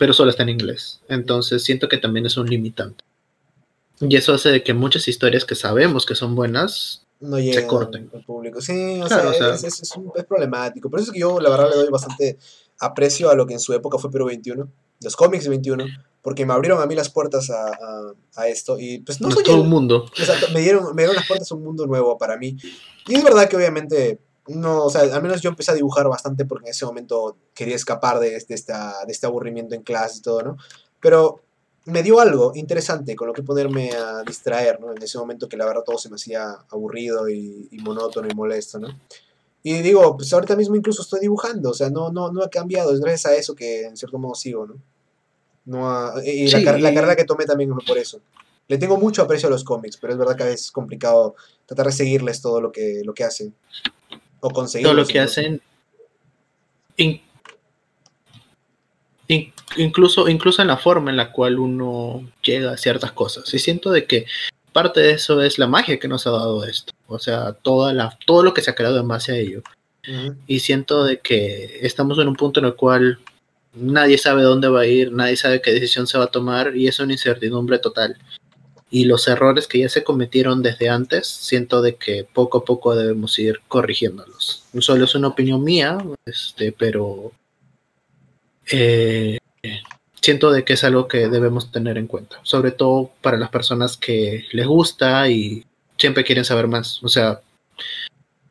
pero 0.00 0.14
solo 0.14 0.30
está 0.30 0.44
en 0.44 0.48
inglés. 0.48 1.02
Entonces 1.08 1.62
siento 1.62 1.86
que 1.86 1.98
también 1.98 2.24
es 2.24 2.38
un 2.38 2.48
limitante. 2.48 3.04
Y 4.00 4.16
eso 4.16 4.32
hace 4.32 4.48
de 4.48 4.64
que 4.64 4.72
muchas 4.72 5.06
historias 5.08 5.44
que 5.44 5.54
sabemos 5.54 6.06
que 6.06 6.14
son 6.14 6.34
buenas 6.34 7.04
no 7.20 7.36
se 7.36 7.66
corten. 7.66 8.08
al 8.14 8.24
público. 8.24 8.62
Sí, 8.62 8.98
o 8.98 9.06
claro, 9.06 9.34
sea, 9.34 9.50
o 9.50 9.56
sea 9.58 9.68
es, 9.68 9.82
es, 9.82 9.96
un, 9.96 10.10
es, 10.14 10.24
problemático. 10.24 10.88
Por 10.88 11.00
eso 11.00 11.10
es 11.10 11.12
que 11.12 11.20
yo, 11.20 11.38
la 11.38 11.50
verdad, 11.50 11.68
le 11.68 11.76
doy 11.76 11.90
bastante 11.90 12.38
aprecio 12.78 13.28
a 13.28 13.34
lo 13.34 13.46
que 13.46 13.52
en 13.52 13.60
su 13.60 13.74
época 13.74 13.98
fue 13.98 14.10
Perú 14.10 14.24
21, 14.24 14.66
los 15.02 15.16
cómics 15.16 15.44
de 15.44 15.50
21, 15.50 15.84
porque 16.22 16.46
me 16.46 16.54
abrieron 16.54 16.80
a 16.80 16.86
mí 16.86 16.94
las 16.94 17.10
puertas 17.10 17.50
a, 17.50 17.66
a, 17.66 18.14
a 18.36 18.48
esto. 18.48 18.78
Y 18.80 19.00
pues 19.00 19.20
no, 19.20 19.28
no 19.28 19.34
soy 19.34 19.44
todo 19.44 19.56
el, 19.56 19.60
un 19.60 19.68
mundo. 19.68 20.06
Exacto, 20.16 20.46
me 20.54 20.60
dieron, 20.60 20.94
me 20.94 21.02
dieron 21.02 21.14
las 21.14 21.28
puertas 21.28 21.52
a 21.52 21.56
un 21.56 21.62
mundo 21.62 21.86
nuevo 21.86 22.16
para 22.16 22.38
mí. 22.38 22.56
Y 23.06 23.16
es 23.16 23.22
verdad 23.22 23.50
que 23.50 23.56
obviamente 23.56 24.18
no, 24.54 24.84
o 24.84 24.90
sea, 24.90 25.02
al 25.02 25.22
menos 25.22 25.40
yo 25.40 25.50
empecé 25.50 25.72
a 25.72 25.74
dibujar 25.74 26.08
bastante 26.08 26.44
porque 26.44 26.66
en 26.66 26.70
ese 26.70 26.86
momento 26.86 27.36
quería 27.54 27.76
escapar 27.76 28.18
de, 28.20 28.30
de, 28.30 28.54
esta, 28.54 29.04
de 29.04 29.12
este 29.12 29.26
aburrimiento 29.26 29.74
en 29.74 29.82
clase 29.82 30.18
y 30.18 30.22
todo, 30.22 30.42
¿no? 30.42 30.56
Pero 31.00 31.40
me 31.86 32.02
dio 32.02 32.20
algo 32.20 32.52
interesante 32.54 33.16
con 33.16 33.28
lo 33.28 33.32
que 33.32 33.42
ponerme 33.42 33.90
a 33.92 34.22
distraer, 34.22 34.80
¿no? 34.80 34.92
En 34.92 35.02
ese 35.02 35.18
momento 35.18 35.48
que 35.48 35.56
la 35.56 35.66
verdad 35.66 35.82
todo 35.84 35.98
se 35.98 36.08
me 36.08 36.16
hacía 36.16 36.56
aburrido 36.70 37.28
y, 37.28 37.68
y 37.70 37.78
monótono 37.78 38.28
y 38.30 38.34
molesto, 38.34 38.78
¿no? 38.78 38.88
Y 39.62 39.82
digo, 39.82 40.16
pues 40.16 40.32
ahorita 40.32 40.56
mismo 40.56 40.76
incluso 40.76 41.02
estoy 41.02 41.20
dibujando, 41.20 41.70
o 41.70 41.74
sea, 41.74 41.90
no, 41.90 42.10
no, 42.10 42.32
no 42.32 42.42
ha 42.42 42.48
cambiado, 42.48 42.92
es 42.92 43.00
gracias 43.00 43.26
a 43.26 43.36
eso 43.36 43.54
que 43.54 43.84
en 43.86 43.96
cierto 43.96 44.18
modo 44.18 44.34
sigo, 44.34 44.66
¿no? 44.66 44.74
no 45.66 45.90
ha, 45.90 46.14
y 46.24 46.48
sí. 46.48 46.62
la, 46.62 46.78
la, 46.78 46.94
carrera 46.94 47.16
que 47.16 47.24
tomé 47.24 47.44
también 47.44 47.72
fue 47.72 47.84
por 47.86 47.98
eso. 47.98 48.20
Le 48.68 48.78
tengo 48.78 48.96
mucho 48.96 49.22
aprecio 49.22 49.48
a 49.48 49.50
los 49.50 49.64
cómics, 49.64 49.98
pero 50.00 50.12
es 50.12 50.18
verdad 50.18 50.36
que 50.36 50.42
a 50.44 50.46
veces 50.46 50.66
es 50.66 50.72
complicado 50.72 51.34
tratar 51.66 51.86
de 51.86 51.92
seguirles 51.92 52.40
todo 52.40 52.60
lo 52.60 52.72
que, 52.72 53.02
lo 53.04 53.12
que 53.12 53.24
hacen 53.24 53.54
o 54.40 54.50
conseguir 54.50 54.86
todo 54.86 54.94
lo 54.94 55.06
que 55.06 55.20
hacen 55.20 55.60
in, 56.96 57.20
in, 59.28 59.52
incluso 59.76 60.28
incluso 60.28 60.62
en 60.62 60.68
la 60.68 60.76
forma 60.76 61.10
en 61.10 61.16
la 61.16 61.32
cual 61.32 61.58
uno 61.58 62.28
llega 62.42 62.72
a 62.72 62.76
ciertas 62.76 63.12
cosas. 63.12 63.52
Y 63.54 63.58
siento 63.58 63.90
de 63.90 64.06
que 64.06 64.26
parte 64.72 65.00
de 65.00 65.12
eso 65.12 65.42
es 65.42 65.58
la 65.58 65.66
magia 65.66 65.98
que 65.98 66.08
nos 66.08 66.26
ha 66.26 66.30
dado 66.30 66.64
esto. 66.64 66.92
O 67.06 67.18
sea 67.18 67.52
toda 67.52 67.92
la 67.92 68.18
todo 68.26 68.42
lo 68.42 68.54
que 68.54 68.62
se 68.62 68.70
ha 68.70 68.74
creado 68.74 68.98
en 69.00 69.08
base 69.08 69.32
a 69.32 69.36
ello. 69.36 69.62
Uh 70.08 70.12
-huh. 70.12 70.36
y 70.46 70.60
siento 70.60 71.04
de 71.04 71.20
que 71.20 71.80
estamos 71.82 72.18
en 72.18 72.28
un 72.28 72.34
punto 72.34 72.60
en 72.60 72.66
el 72.66 72.74
cual 72.74 73.18
nadie 73.74 74.16
sabe 74.16 74.42
dónde 74.42 74.68
va 74.68 74.80
a 74.80 74.86
ir 74.86 75.12
nadie 75.12 75.36
sabe 75.36 75.60
qué 75.60 75.72
decisión 75.72 76.06
se 76.06 76.16
va 76.16 76.24
a 76.24 76.30
tomar 76.30 76.74
y 76.74 76.88
es 76.88 76.98
una 77.00 77.12
incertidumbre 77.12 77.78
total 77.78 78.16
y 78.90 79.04
los 79.04 79.28
errores 79.28 79.68
que 79.68 79.78
ya 79.78 79.88
se 79.88 80.02
cometieron 80.02 80.62
desde 80.62 80.88
antes, 80.88 81.26
siento 81.26 81.80
de 81.80 81.94
que 81.94 82.24
poco 82.24 82.58
a 82.58 82.64
poco 82.64 82.96
debemos 82.96 83.38
ir 83.38 83.60
corrigiéndolos. 83.68 84.64
Solo 84.80 85.04
es 85.04 85.14
una 85.14 85.28
opinión 85.28 85.62
mía, 85.62 85.98
este, 86.26 86.72
pero 86.72 87.32
eh, 88.70 89.38
siento 90.20 90.50
de 90.50 90.64
que 90.64 90.72
es 90.72 90.82
algo 90.82 91.06
que 91.06 91.28
debemos 91.28 91.70
tener 91.70 91.98
en 91.98 92.08
cuenta, 92.08 92.40
sobre 92.42 92.72
todo 92.72 93.12
para 93.20 93.36
las 93.36 93.50
personas 93.50 93.96
que 93.96 94.44
les 94.52 94.66
gusta 94.66 95.28
y 95.28 95.64
siempre 95.96 96.24
quieren 96.24 96.44
saber 96.44 96.66
más. 96.66 97.02
O 97.04 97.08
sea, 97.08 97.40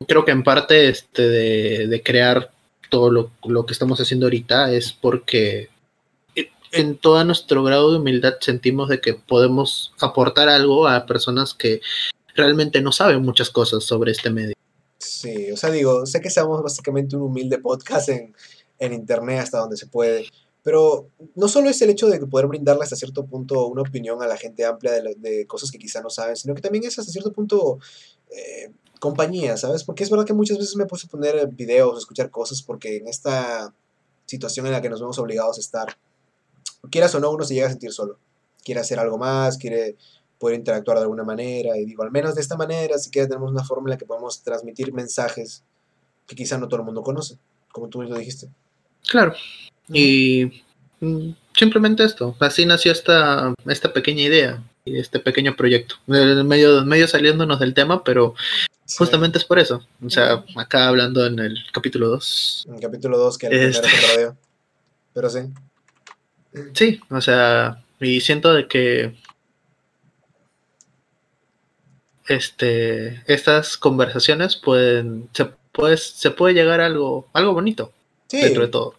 creo 0.08 0.24
que 0.24 0.32
en 0.32 0.44
parte 0.44 0.88
este 0.88 1.28
de, 1.28 1.88
de 1.88 2.04
crear 2.04 2.52
todo 2.90 3.12
lo, 3.12 3.32
lo 3.46 3.66
que 3.66 3.74
estamos 3.74 4.00
haciendo 4.00 4.26
ahorita 4.26 4.72
es 4.72 4.94
porque 4.94 5.70
en 6.72 6.98
todo 6.98 7.24
nuestro 7.24 7.64
grado 7.64 7.92
de 7.92 7.98
humildad 7.98 8.36
sentimos 8.40 8.90
de 8.90 9.02
que 9.02 9.14
podemos 9.14 9.94
aportar 10.00 10.50
algo 10.50 10.88
a 10.88 11.06
personas 11.06 11.54
que 11.54 11.82
realmente 12.36 12.82
no 12.82 12.92
saben 12.92 13.22
muchas 13.22 13.50
cosas 13.50 13.84
sobre 13.84 14.12
este 14.12 14.30
medio. 14.30 14.56
Sí, 14.98 15.52
o 15.52 15.58
sea, 15.58 15.72
digo, 15.72 16.06
sé 16.06 16.22
que 16.22 16.30
seamos 16.30 16.62
básicamente 16.62 17.16
un 17.16 17.24
humilde 17.24 17.58
podcast 17.58 18.10
en, 18.10 18.36
en 18.80 18.94
internet 18.94 19.40
hasta 19.40 19.60
donde 19.60 19.78
se 19.78 19.88
puede, 19.88 20.28
pero 20.64 21.08
no 21.36 21.48
solo 21.48 21.70
es 21.70 21.82
el 21.82 21.90
hecho 21.90 22.08
de 22.08 22.20
poder 22.26 22.48
brindarle 22.48 22.84
hasta 22.84 22.96
cierto 22.96 23.26
punto 23.26 23.68
una 23.68 23.82
opinión 23.82 24.22
a 24.22 24.28
la 24.28 24.38
gente 24.38 24.66
amplia 24.66 24.94
de, 24.94 25.16
de 25.18 25.48
cosas 25.48 25.72
que 25.72 25.80
quizá 25.80 26.02
no 26.02 26.10
saben, 26.10 26.36
sino 26.36 26.54
que 26.54 26.62
también 26.62 26.84
es 26.84 27.00
hasta 27.00 27.12
cierto 27.12 27.32
punto 27.32 27.80
eh, 28.30 28.72
compañía, 29.00 29.58
¿sabes? 29.58 29.84
Porque 29.84 30.04
es 30.04 30.10
verdad 30.10 30.26
que 30.26 30.34
muchas 30.34 30.58
veces 30.58 30.76
me 30.76 30.86
puse 30.86 31.08
a 31.08 31.10
poner 31.10 31.48
videos, 31.48 31.98
escuchar 31.98 32.30
cosas, 32.30 32.62
porque 32.62 32.98
en 32.98 33.08
esta 33.08 33.74
situación 34.26 34.66
en 34.68 34.74
la 34.74 34.82
que 34.82 34.90
nos 34.90 35.00
vemos 35.00 35.18
obligados 35.18 35.58
a 35.58 35.62
estar, 35.62 35.98
quieras 36.90 37.14
o 37.16 37.20
no, 37.20 37.32
uno 37.32 37.44
se 37.44 37.54
llega 37.54 37.68
a 37.68 37.72
sentir 37.72 37.92
solo. 37.92 38.18
Quiere 38.64 38.82
hacer 38.82 39.00
algo 39.00 39.18
más, 39.18 39.58
quiere 39.58 39.96
poder 40.40 40.58
interactuar 40.58 40.98
de 40.98 41.04
alguna 41.04 41.24
manera, 41.24 41.78
y 41.78 41.86
digo, 41.86 42.02
al 42.02 42.12
menos 42.12 42.34
de 42.34 42.42
esta 42.42 42.56
manera, 42.56 42.98
si 42.98 43.12
quieres 43.12 43.30
tenemos 43.30 43.52
una 43.52 43.64
forma 43.64 43.88
en 43.88 43.92
la 43.92 43.98
que 43.98 44.06
podemos 44.06 44.42
transmitir 44.42 44.94
mensajes 44.94 45.64
que 46.26 46.36
quizá 46.36 46.58
no 46.58 46.68
todo 46.68 46.80
el 46.80 46.86
mundo 46.86 47.04
conoce, 47.04 47.38
como 47.72 47.90
tú 47.90 48.02
lo 48.02 48.18
dijiste. 48.18 48.48
Claro, 49.10 49.34
y 49.90 50.64
mm, 51.02 51.32
simplemente 51.54 52.06
esto, 52.06 52.36
así 52.40 52.66
nació 52.66 52.94
esta, 52.94 53.54
esta 53.66 53.92
pequeña 53.92 54.24
idea, 54.24 54.64
y 54.86 54.98
este 54.98 55.20
pequeño 55.20 55.56
proyecto, 55.58 55.96
medio, 56.08 56.86
medio 56.86 57.08
saliéndonos 57.08 57.60
del 57.60 57.74
tema, 57.74 58.04
pero 58.04 58.34
sí. 58.86 58.96
justamente 58.98 59.40
es 59.40 59.44
por 59.44 59.60
eso, 59.60 59.86
o 60.04 60.10
sea, 60.10 60.46
acá 60.56 60.88
hablando 60.88 61.26
en 61.26 61.38
el 61.40 61.58
capítulo 61.74 62.08
2. 62.08 62.68
En 62.70 62.76
el 62.76 62.82
capítulo 62.82 63.18
2 63.18 63.38
que 63.38 63.48
el 63.48 63.54
este... 63.54 63.90
pero 65.14 65.30
sí. 65.30 65.40
Sí, 66.74 67.00
o 67.10 67.22
sea, 67.22 67.84
y 68.00 68.22
siento 68.22 68.54
de 68.54 68.68
que 68.68 69.16
este 72.28 73.24
estas 73.32 73.78
conversaciones 73.78 74.56
pueden 74.56 75.30
se 75.34 75.46
puede 75.72 75.98
se 75.98 76.32
puede 76.32 76.54
llegar 76.54 76.80
a 76.80 76.86
algo 76.86 77.28
algo 77.34 77.54
bonito 77.54 77.92
sí. 78.28 78.42
dentro 78.42 78.64
de 78.64 78.68
todo. 78.70 78.96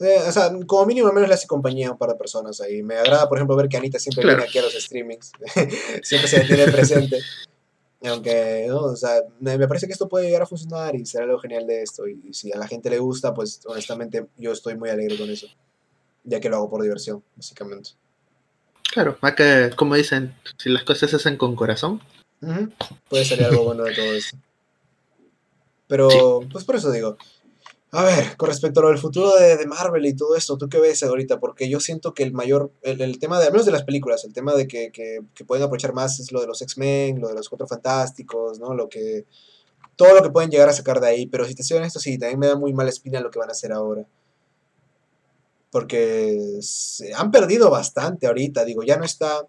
Eh, 0.00 0.18
o 0.26 0.32
sea, 0.32 0.52
como 0.66 0.86
mínimo 0.86 1.08
al 1.08 1.14
menos 1.14 1.28
le 1.28 1.34
hace 1.34 1.46
compañía 1.46 1.88
a 1.88 1.92
un 1.92 1.98
par 1.98 2.10
de 2.10 2.16
personas 2.16 2.60
ahí. 2.60 2.82
Me 2.82 2.96
agrada, 2.96 3.28
por 3.28 3.38
ejemplo, 3.38 3.56
ver 3.56 3.68
que 3.68 3.76
Anita 3.76 3.98
siempre 3.98 4.22
claro. 4.22 4.38
viene 4.38 4.48
aquí 4.48 4.58
a 4.58 4.62
los 4.62 4.74
streamings. 4.74 5.32
siempre 6.02 6.28
se 6.28 6.40
tiene 6.40 6.70
presente. 6.70 7.20
Aunque, 8.04 8.66
¿no? 8.68 8.78
O 8.80 8.96
sea, 8.96 9.22
me 9.40 9.68
parece 9.68 9.86
que 9.86 9.92
esto 9.92 10.08
puede 10.08 10.26
llegar 10.26 10.42
a 10.42 10.46
funcionar 10.46 10.94
y 10.96 11.06
será 11.06 11.24
algo 11.24 11.38
genial 11.38 11.66
de 11.66 11.82
esto. 11.82 12.06
Y 12.08 12.34
si 12.34 12.52
a 12.52 12.58
la 12.58 12.66
gente 12.66 12.90
le 12.90 12.98
gusta, 12.98 13.32
pues 13.32 13.60
honestamente 13.64 14.26
yo 14.36 14.52
estoy 14.52 14.76
muy 14.76 14.90
alegre 14.90 15.16
con 15.16 15.30
eso 15.30 15.46
ya 16.24 16.40
que 16.40 16.48
lo 16.48 16.56
hago 16.56 16.70
por 16.70 16.82
diversión, 16.82 17.22
básicamente. 17.36 17.90
Claro, 18.92 19.16
acá, 19.22 19.70
como 19.70 19.94
dicen, 19.94 20.34
si 20.58 20.68
las 20.68 20.84
cosas 20.84 21.10
se 21.10 21.16
hacen 21.16 21.36
con 21.36 21.56
corazón, 21.56 22.00
uh 22.42 22.46
-huh. 22.46 22.72
puede 23.08 23.24
salir 23.24 23.46
algo 23.46 23.64
bueno 23.64 23.84
de 23.84 23.94
todo 23.94 24.12
eso. 24.12 24.36
Pero, 25.86 26.10
sí. 26.10 26.48
pues 26.52 26.64
por 26.64 26.76
eso 26.76 26.90
digo, 26.90 27.16
a 27.90 28.04
ver, 28.04 28.36
con 28.36 28.48
respecto 28.48 28.80
a 28.80 28.84
lo 28.84 28.88
del 28.90 28.98
futuro 28.98 29.34
de, 29.36 29.56
de, 29.56 29.66
Marvel 29.66 30.04
y 30.06 30.14
todo 30.14 30.36
esto, 30.36 30.56
¿tú 30.56 30.68
qué 30.68 30.78
ves 30.78 31.02
ahorita? 31.02 31.40
Porque 31.40 31.68
yo 31.68 31.80
siento 31.80 32.14
que 32.14 32.22
el 32.22 32.32
mayor, 32.32 32.70
el, 32.82 33.00
el 33.00 33.18
tema 33.18 33.38
de, 33.38 33.46
al 33.46 33.52
menos 33.52 33.66
de 33.66 33.72
las 33.72 33.84
películas, 33.84 34.24
el 34.24 34.32
tema 34.32 34.54
de 34.54 34.66
que, 34.66 34.90
que, 34.92 35.20
que 35.34 35.44
pueden 35.44 35.64
aprovechar 35.64 35.92
más 35.92 36.18
es 36.20 36.32
lo 36.32 36.40
de 36.40 36.46
los 36.46 36.62
X-Men, 36.62 37.20
lo 37.20 37.28
de 37.28 37.34
los 37.34 37.48
Cuatro 37.48 37.66
Fantásticos, 37.66 38.58
¿no? 38.58 38.74
Lo 38.74 38.88
que, 38.88 39.26
todo 39.96 40.14
lo 40.14 40.22
que 40.22 40.30
pueden 40.30 40.50
llegar 40.50 40.68
a 40.68 40.72
sacar 40.72 41.00
de 41.00 41.08
ahí, 41.08 41.26
pero 41.26 41.46
si 41.46 41.54
te 41.54 41.62
soy 41.62 41.78
honesto, 41.78 42.00
sí, 42.00 42.18
también 42.18 42.38
me 42.38 42.46
da 42.46 42.56
muy 42.56 42.72
mala 42.72 42.90
espina 42.90 43.20
lo 43.20 43.30
que 43.30 43.38
van 43.38 43.50
a 43.50 43.52
hacer 43.52 43.72
ahora 43.72 44.06
porque 45.72 46.58
se 46.60 47.14
han 47.14 47.30
perdido 47.30 47.70
bastante 47.70 48.26
ahorita, 48.26 48.64
digo, 48.64 48.82
ya 48.82 48.98
no 48.98 49.04
está 49.04 49.46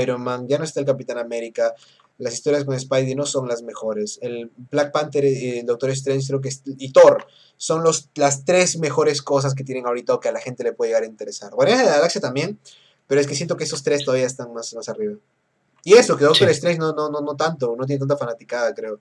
Iron 0.00 0.22
Man, 0.22 0.46
ya 0.46 0.58
no 0.58 0.64
está 0.64 0.80
el 0.80 0.86
Capitán 0.86 1.16
América, 1.16 1.74
las 2.18 2.34
historias 2.34 2.64
con 2.64 2.78
Spidey 2.78 3.14
no 3.14 3.24
son 3.24 3.48
las 3.48 3.62
mejores, 3.62 4.18
el 4.20 4.52
Black 4.70 4.92
Panther 4.92 5.24
y 5.24 5.60
el 5.60 5.66
Doctor 5.66 5.88
Strange 5.90 6.26
creo 6.28 6.40
que 6.42 6.50
es, 6.50 6.62
y 6.66 6.92
Thor 6.92 7.26
son 7.56 7.82
los, 7.82 8.10
las 8.16 8.44
tres 8.44 8.78
mejores 8.78 9.22
cosas 9.22 9.54
que 9.54 9.64
tienen 9.64 9.86
ahorita 9.86 10.14
o 10.14 10.20
que 10.20 10.28
a 10.28 10.32
la 10.32 10.40
gente 10.40 10.62
le 10.62 10.74
puede 10.74 10.90
llegar 10.90 11.04
a 11.04 11.06
interesar. 11.06 11.52
Guardianes 11.52 11.86
de 11.86 11.90
la 11.90 11.96
Galaxia 11.96 12.20
también, 12.20 12.58
pero 13.06 13.20
es 13.20 13.26
que 13.26 13.34
siento 13.34 13.56
que 13.56 13.64
esos 13.64 13.82
tres 13.82 14.04
todavía 14.04 14.26
están 14.26 14.52
más, 14.52 14.74
más 14.74 14.90
arriba. 14.90 15.14
Y 15.84 15.94
eso, 15.94 16.18
que 16.18 16.24
Doctor 16.24 16.48
sí. 16.48 16.52
Strange 16.52 16.78
no, 16.78 16.92
no, 16.92 17.08
no, 17.08 17.22
no 17.22 17.34
tanto, 17.34 17.74
no 17.76 17.86
tiene 17.86 17.98
tanta 17.98 18.18
fanaticada, 18.18 18.74
creo. 18.74 19.00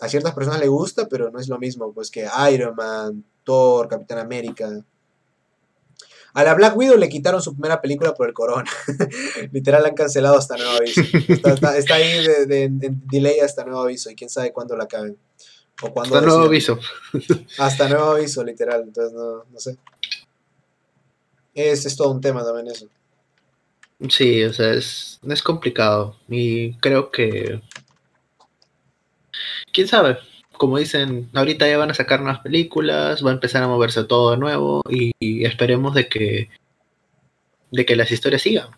a 0.00 0.08
ciertas 0.08 0.34
personas 0.34 0.60
le 0.60 0.68
gusta, 0.68 1.08
pero 1.08 1.32
no 1.32 1.40
es 1.40 1.48
lo 1.48 1.58
mismo 1.58 1.92
pues 1.92 2.12
que 2.12 2.28
Iron 2.52 2.76
Man, 2.76 3.24
Thor, 3.42 3.88
Capitán 3.88 4.18
América. 4.18 4.84
A 6.36 6.44
la 6.44 6.52
Black 6.52 6.76
Widow 6.76 6.98
le 6.98 7.08
quitaron 7.08 7.40
su 7.40 7.54
primera 7.54 7.80
película 7.80 8.12
por 8.12 8.28
el 8.28 8.34
corona. 8.34 8.70
Literal 9.52 9.82
la 9.82 9.88
han 9.88 9.94
cancelado 9.94 10.36
hasta 10.36 10.58
nuevo 10.58 10.72
aviso. 10.72 11.00
Está, 11.00 11.94
ahí 11.94 12.26
de, 12.46 12.68
delay 12.70 13.40
hasta 13.40 13.64
nuevo 13.64 13.80
aviso 13.80 14.10
y 14.10 14.14
quién 14.14 14.28
sabe 14.28 14.52
cuándo 14.52 14.76
la 14.76 14.84
acaben. 14.84 15.16
O 15.80 15.90
cuándo 15.90 16.14
hasta 16.14 16.26
nuevo 16.26 16.44
aviso. 16.44 16.78
hasta 17.58 17.88
nuevo 17.88 18.10
aviso, 18.10 18.44
literal. 18.44 18.82
Entonces 18.82 19.14
no, 19.14 19.44
no 19.50 19.58
sé. 19.58 19.78
Es, 21.54 21.86
es 21.86 21.96
todo 21.96 22.10
un 22.10 22.20
tema 22.20 22.44
también 22.44 22.66
eso. 22.66 22.86
Sí, 24.10 24.44
o 24.44 24.52
sea, 24.52 24.74
es, 24.74 25.18
es 25.26 25.42
complicado. 25.42 26.18
Y 26.28 26.74
creo 26.80 27.10
que. 27.10 27.62
Quién 29.72 29.88
sabe. 29.88 30.18
Como 30.58 30.78
dicen, 30.78 31.28
ahorita 31.34 31.68
ya 31.68 31.78
van 31.78 31.90
a 31.90 31.94
sacar 31.94 32.20
nuevas 32.20 32.40
películas, 32.40 33.24
va 33.24 33.30
a 33.30 33.34
empezar 33.34 33.62
a 33.62 33.68
moverse 33.68 34.04
todo 34.04 34.30
de 34.30 34.36
nuevo 34.38 34.82
y, 34.88 35.44
esperemos 35.44 35.94
de 35.94 36.08
que 36.08 36.48
de 37.70 37.84
que 37.84 37.96
las 37.96 38.10
historias 38.10 38.42
sigan. 38.42 38.68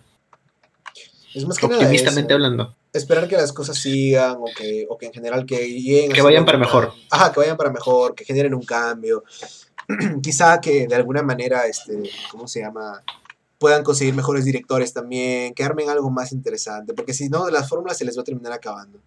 Es 1.34 1.46
más 1.46 1.58
que 1.58 1.66
Optimistamente 1.66 2.34
hablando. 2.34 2.74
Esperar 2.92 3.28
que 3.28 3.36
las 3.36 3.52
cosas 3.52 3.76
sigan 3.78 4.36
o 4.40 4.46
que, 4.56 4.86
o 4.88 4.96
que 4.96 5.06
en 5.06 5.12
general 5.12 5.44
que 5.44 5.68
lleguen. 5.68 6.10
Que 6.10 6.22
vayan 6.22 6.44
para 6.44 6.58
mejor. 6.58 6.92
Ajá, 7.10 7.32
que 7.32 7.40
vayan 7.40 7.56
para 7.56 7.70
mejor, 7.70 8.14
que 8.14 8.24
generen 8.24 8.54
un 8.54 8.64
cambio. 8.64 9.24
Quizá 10.22 10.60
que 10.60 10.86
de 10.86 10.94
alguna 10.94 11.22
manera, 11.22 11.66
este, 11.66 12.10
¿cómo 12.30 12.48
se 12.48 12.60
llama? 12.60 13.02
puedan 13.58 13.82
conseguir 13.82 14.14
mejores 14.14 14.44
directores 14.44 14.92
también, 14.92 15.52
que 15.52 15.64
armen 15.64 15.90
algo 15.90 16.10
más 16.10 16.32
interesante, 16.32 16.94
porque 16.94 17.12
si 17.12 17.28
no, 17.28 17.50
las 17.50 17.68
fórmulas 17.68 17.98
se 17.98 18.04
les 18.04 18.16
va 18.16 18.22
a 18.22 18.24
terminar 18.24 18.52
acabando. 18.52 19.00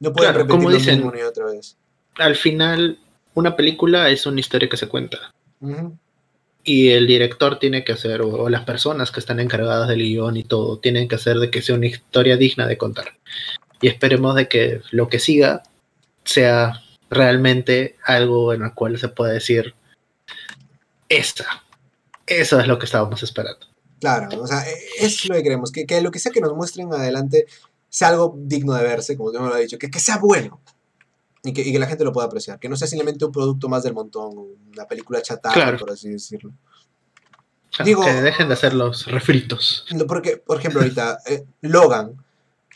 No 0.00 0.12
pueden 0.12 0.34
repetir 0.34 0.56
como 0.56 0.70
dicen, 0.70 1.00
lo 1.00 1.28
otra 1.28 1.46
vez. 1.46 1.76
Al 2.16 2.36
final, 2.36 2.98
una 3.34 3.56
película 3.56 4.10
es 4.10 4.26
una 4.26 4.40
historia 4.40 4.68
que 4.68 4.76
se 4.76 4.88
cuenta. 4.88 5.34
Y 6.64 6.90
el 6.90 7.06
director 7.06 7.58
tiene 7.58 7.84
que 7.84 7.92
hacer, 7.92 8.22
o, 8.22 8.48
las 8.48 8.64
personas 8.64 9.10
que 9.10 9.20
están 9.20 9.40
encargadas 9.40 9.88
del 9.88 10.00
guion 10.00 10.36
y 10.36 10.44
todo, 10.44 10.78
tienen 10.78 11.08
que 11.08 11.14
hacer 11.14 11.38
de 11.38 11.50
que 11.50 11.62
sea 11.62 11.76
una 11.76 11.86
historia 11.86 12.36
digna 12.36 12.66
de 12.66 12.76
contar. 12.76 13.16
Y 13.80 13.88
esperemos 13.88 14.34
de 14.34 14.48
que 14.48 14.80
lo 14.90 15.08
que 15.08 15.18
siga 15.18 15.62
sea 16.24 16.82
realmente 17.08 17.96
algo 18.04 18.52
en 18.52 18.62
el 18.62 18.74
cual 18.74 18.98
se 18.98 19.08
pueda 19.08 19.32
decir 19.32 19.74
esta 21.08 21.62
eso 22.26 22.58
es 22.60 22.66
lo 22.66 22.78
que 22.78 22.86
estábamos 22.86 23.22
esperando. 23.22 23.66
Claro, 24.00 24.42
o 24.42 24.46
sea, 24.46 24.68
e, 24.68 24.76
es 25.00 25.26
lo 25.28 25.34
que 25.34 25.42
queremos, 25.42 25.72
que, 25.72 25.86
lo 26.00 26.10
que 26.10 26.18
sea 26.18 26.32
que 26.32 26.40
nos 26.40 26.54
muestren 26.54 26.92
adelante 26.92 27.46
sea 27.96 28.08
algo 28.08 28.34
digno 28.36 28.74
de 28.74 28.82
verse, 28.82 29.16
como 29.16 29.32
yo 29.32 29.40
me 29.40 29.48
lo 29.48 29.56
he 29.56 29.62
dicho, 29.62 29.78
que, 29.78 29.90
que 29.90 30.00
sea 30.00 30.18
bueno 30.18 30.60
y 31.42 31.54
que, 31.54 31.62
y 31.62 31.72
que, 31.72 31.78
la 31.78 31.86
gente 31.86 32.04
lo 32.04 32.12
pueda 32.12 32.26
apreciar, 32.26 32.58
que 32.58 32.68
no 32.68 32.76
sea 32.76 32.86
simplemente 32.86 33.24
un 33.24 33.32
producto 33.32 33.70
más 33.70 33.84
del 33.84 33.94
montón, 33.94 34.34
una 34.70 34.84
película 34.84 35.22
chatada, 35.22 35.78
por 35.78 35.90
así 35.90 36.10
decirlo. 36.10 36.52
Digo, 37.82 38.04
que 38.04 38.12
dejen 38.12 38.48
de 38.48 38.52
hacer 38.52 38.74
los 38.74 39.06
refritos. 39.06 39.86
Porque, 40.06 40.36
por 40.36 40.58
ejemplo, 40.58 40.82
ahorita, 40.82 41.20
eh, 41.24 41.46
Logan 41.62 42.22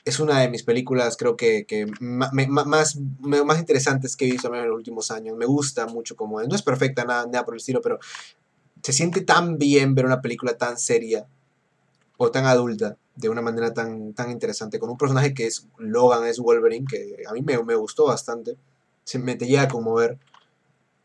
es 0.06 0.20
una 0.20 0.40
de 0.40 0.48
mis 0.48 0.62
películas, 0.62 1.18
creo 1.18 1.36
que, 1.36 1.66
que 1.66 1.84
más, 2.00 2.32
más 2.32 3.58
interesantes 3.58 4.16
que 4.16 4.26
he 4.26 4.30
visto 4.30 4.54
en 4.54 4.68
los 4.68 4.76
últimos 4.76 5.10
años. 5.10 5.36
Me 5.36 5.44
gusta 5.44 5.86
mucho 5.86 6.16
como 6.16 6.40
es. 6.40 6.48
No 6.48 6.54
es 6.54 6.62
perfecta, 6.62 7.04
nada, 7.04 7.26
nada 7.26 7.44
por 7.44 7.52
el 7.52 7.58
estilo, 7.58 7.82
pero 7.82 7.98
se 8.82 8.94
siente 8.94 9.20
tan 9.20 9.58
bien 9.58 9.94
ver 9.94 10.06
una 10.06 10.22
película 10.22 10.56
tan 10.56 10.78
seria 10.78 11.26
o 12.22 12.30
tan 12.30 12.44
adulta 12.44 12.98
de 13.16 13.30
una 13.30 13.40
manera 13.40 13.72
tan, 13.72 14.12
tan 14.12 14.30
interesante, 14.30 14.78
con 14.78 14.90
un 14.90 14.98
personaje 14.98 15.32
que 15.32 15.46
es 15.46 15.66
Logan, 15.78 16.26
es 16.26 16.38
Wolverine, 16.38 16.84
que 16.86 17.16
a 17.26 17.32
mí 17.32 17.40
me, 17.40 17.62
me 17.64 17.74
gustó 17.74 18.04
bastante, 18.04 18.58
se 19.04 19.18
me 19.18 19.36
te 19.36 19.46
llega 19.46 19.62
a 19.62 19.68
conmover, 19.68 20.18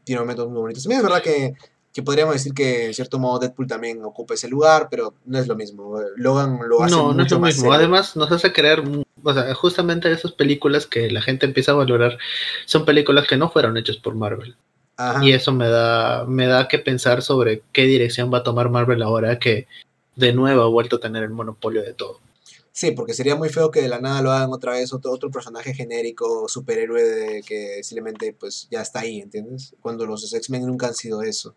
tiene 0.04 0.20
momentos 0.20 0.50
muy 0.50 0.60
bonitos. 0.60 0.86
es 0.86 1.02
verdad 1.02 1.22
que, 1.24 1.54
que, 1.94 2.04
podríamos 2.04 2.34
decir 2.34 2.54
que 2.54 2.88
en 2.88 2.94
cierto 2.94 3.18
modo 3.18 3.40
Deadpool 3.40 3.66
también 3.66 4.04
ocupa 4.04 4.34
ese 4.34 4.50
lugar, 4.50 4.90
pero 4.92 5.14
no 5.24 5.40
es 5.40 5.48
lo 5.48 5.56
mismo. 5.56 5.98
Logan 6.18 6.60
lo 6.68 6.84
hace 6.84 6.94
no, 6.94 7.14
no 7.14 7.24
es 7.24 7.32
lo 7.32 7.40
mismo. 7.40 7.72
Además, 7.72 8.18
nos 8.18 8.30
hace 8.30 8.52
creer, 8.52 8.84
o 9.24 9.34
sea, 9.34 9.56
justamente 9.56 10.12
esas 10.12 10.34
películas 10.34 10.86
que 10.86 11.10
la 11.10 11.22
gente 11.22 11.46
empieza 11.46 11.72
a 11.72 11.76
valorar 11.76 12.18
son 12.66 12.84
películas 12.84 13.26
que 13.26 13.38
no 13.38 13.50
fueron 13.50 13.78
hechas 13.78 13.96
por 13.96 14.16
Marvel. 14.16 14.58
Y 15.22 15.32
eso 15.32 15.54
me 15.54 15.70
da, 15.70 16.26
me 16.26 16.46
da 16.46 16.68
que 16.68 16.80
pensar 16.80 17.22
sobre 17.22 17.64
qué 17.72 17.84
dirección 17.84 18.34
va 18.34 18.40
a 18.40 18.44
tomar 18.44 18.70
Marvel 18.70 19.02
ahora 19.02 19.40
que 19.40 19.68
de 20.16 20.34
nuevo 20.34 20.62
ha 20.64 20.70
vuelto 20.70 20.98
a 20.98 21.00
tener 21.00 21.24
el 21.24 21.32
monopolio 21.32 21.82
de 21.82 21.94
todo. 21.94 22.20
Sí, 22.72 22.92
porque 22.92 23.14
sería 23.14 23.36
muy 23.36 23.48
feo 23.48 23.72
que 23.72 23.82
de 23.82 23.88
la 23.88 24.02
nada 24.02 24.22
lo 24.22 24.32
hagan 24.32 24.52
otra 24.52 24.74
vez 24.74 24.92
otro, 24.92 25.12
otro 25.12 25.32
personaje 25.32 25.74
genérico, 25.74 26.50
superhéroe 26.50 27.02
de, 27.02 27.42
que 27.42 27.82
simplemente 27.84 28.36
pues 28.38 28.68
ya 28.70 28.82
está 28.82 29.00
ahí, 29.00 29.22
¿entiendes? 29.22 29.76
Cuando 29.82 30.06
los 30.06 30.34
X-Men 30.34 30.66
nunca 30.66 30.88
han 30.88 30.94
sido 30.94 31.22
eso. 31.22 31.56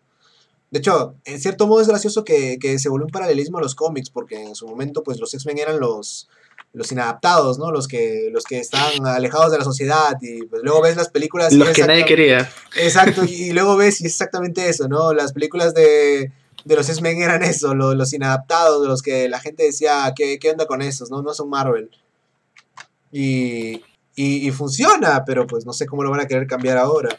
De 0.71 0.79
hecho, 0.79 1.15
en 1.25 1.41
cierto 1.41 1.67
modo 1.67 1.81
es 1.81 1.89
gracioso 1.89 2.23
que, 2.23 2.57
que 2.57 2.79
se 2.79 2.87
volvió 2.87 3.07
un 3.07 3.11
paralelismo 3.11 3.57
a 3.57 3.61
los 3.61 3.75
cómics, 3.75 4.09
porque 4.09 4.41
en 4.41 4.55
su 4.55 4.65
momento 4.65 5.03
pues 5.03 5.19
los 5.19 5.33
X-Men 5.33 5.57
eran 5.57 5.79
los, 5.81 6.29
los 6.73 6.91
inadaptados, 6.91 7.57
¿no? 7.57 7.71
Los 7.71 7.87
que, 7.87 8.29
los 8.31 8.43
que 8.43 8.59
están 8.59 9.05
alejados 9.05 9.51
de 9.51 9.57
la 9.57 9.63
sociedad 9.63 10.15
y 10.21 10.43
pues 10.43 10.61
luego 10.63 10.81
ves 10.81 10.95
las 10.95 11.09
películas... 11.09 11.51
Los 11.53 11.69
que 11.69 11.85
nadie 11.85 12.05
quería. 12.05 12.49
Exacto, 12.77 13.23
y, 13.25 13.51
luego 13.51 13.75
ves 13.75 14.01
y 14.01 14.05
es 14.05 14.13
exactamente 14.13 14.69
eso, 14.69 14.87
¿no? 14.87 15.13
Las 15.13 15.33
películas 15.33 15.73
de, 15.73 16.31
de 16.65 16.75
los 16.75 16.89
X-Men 16.89 17.21
eran 17.21 17.43
eso, 17.43 17.73
los, 17.73 17.95
los 17.95 18.13
inadaptados, 18.13 18.85
los 18.87 19.01
que 19.01 19.29
la 19.29 19.39
gente 19.39 19.63
decía, 19.63 20.13
¿qué, 20.15 20.39
qué 20.39 20.51
onda 20.51 20.65
con 20.65 20.81
esos? 20.81 21.09
No, 21.09 21.21
no 21.21 21.33
son 21.33 21.49
Marvel. 21.49 21.89
Y, 23.11 23.81
y, 24.15 24.47
y, 24.47 24.51
funciona, 24.51 25.23
pero 25.25 25.47
pues 25.47 25.65
no 25.65 25.73
sé 25.73 25.85
cómo 25.87 26.03
lo 26.03 26.11
van 26.11 26.19
a 26.19 26.27
querer 26.27 26.45
cambiar 26.45 26.77
ahora 26.77 27.09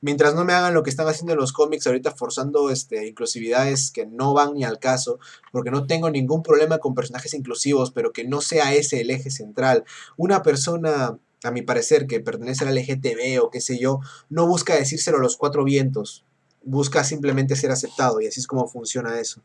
mientras 0.00 0.34
no 0.34 0.44
me 0.44 0.52
hagan 0.52 0.74
lo 0.74 0.82
que 0.82 0.90
están 0.90 1.08
haciendo 1.08 1.32
en 1.32 1.38
los 1.38 1.52
cómics 1.52 1.86
ahorita 1.86 2.12
forzando 2.12 2.70
este, 2.70 3.06
inclusividades 3.06 3.90
que 3.90 4.06
no 4.06 4.34
van 4.34 4.54
ni 4.54 4.64
al 4.64 4.78
caso, 4.78 5.18
porque 5.52 5.70
no 5.70 5.86
tengo 5.86 6.10
ningún 6.10 6.42
problema 6.42 6.78
con 6.78 6.94
personajes 6.94 7.34
inclusivos, 7.34 7.90
pero 7.90 8.12
que 8.12 8.24
no 8.24 8.40
sea 8.40 8.74
ese 8.74 9.00
el 9.00 9.10
eje 9.10 9.30
central. 9.30 9.84
Una 10.16 10.42
persona, 10.42 11.18
a 11.42 11.50
mi 11.50 11.62
parecer, 11.62 12.06
que 12.06 12.20
pertenece 12.20 12.64
al 12.64 12.74
LGTB 12.74 13.42
o 13.42 13.50
qué 13.50 13.60
sé 13.60 13.78
yo, 13.78 14.00
no 14.28 14.46
busca 14.46 14.74
decírselo 14.74 15.18
a 15.18 15.22
los 15.22 15.36
cuatro 15.36 15.64
vientos, 15.64 16.24
busca 16.62 17.04
simplemente 17.04 17.56
ser 17.56 17.70
aceptado 17.70 18.20
y 18.20 18.26
así 18.26 18.40
es 18.40 18.46
como 18.46 18.68
funciona 18.68 19.18
eso. 19.18 19.40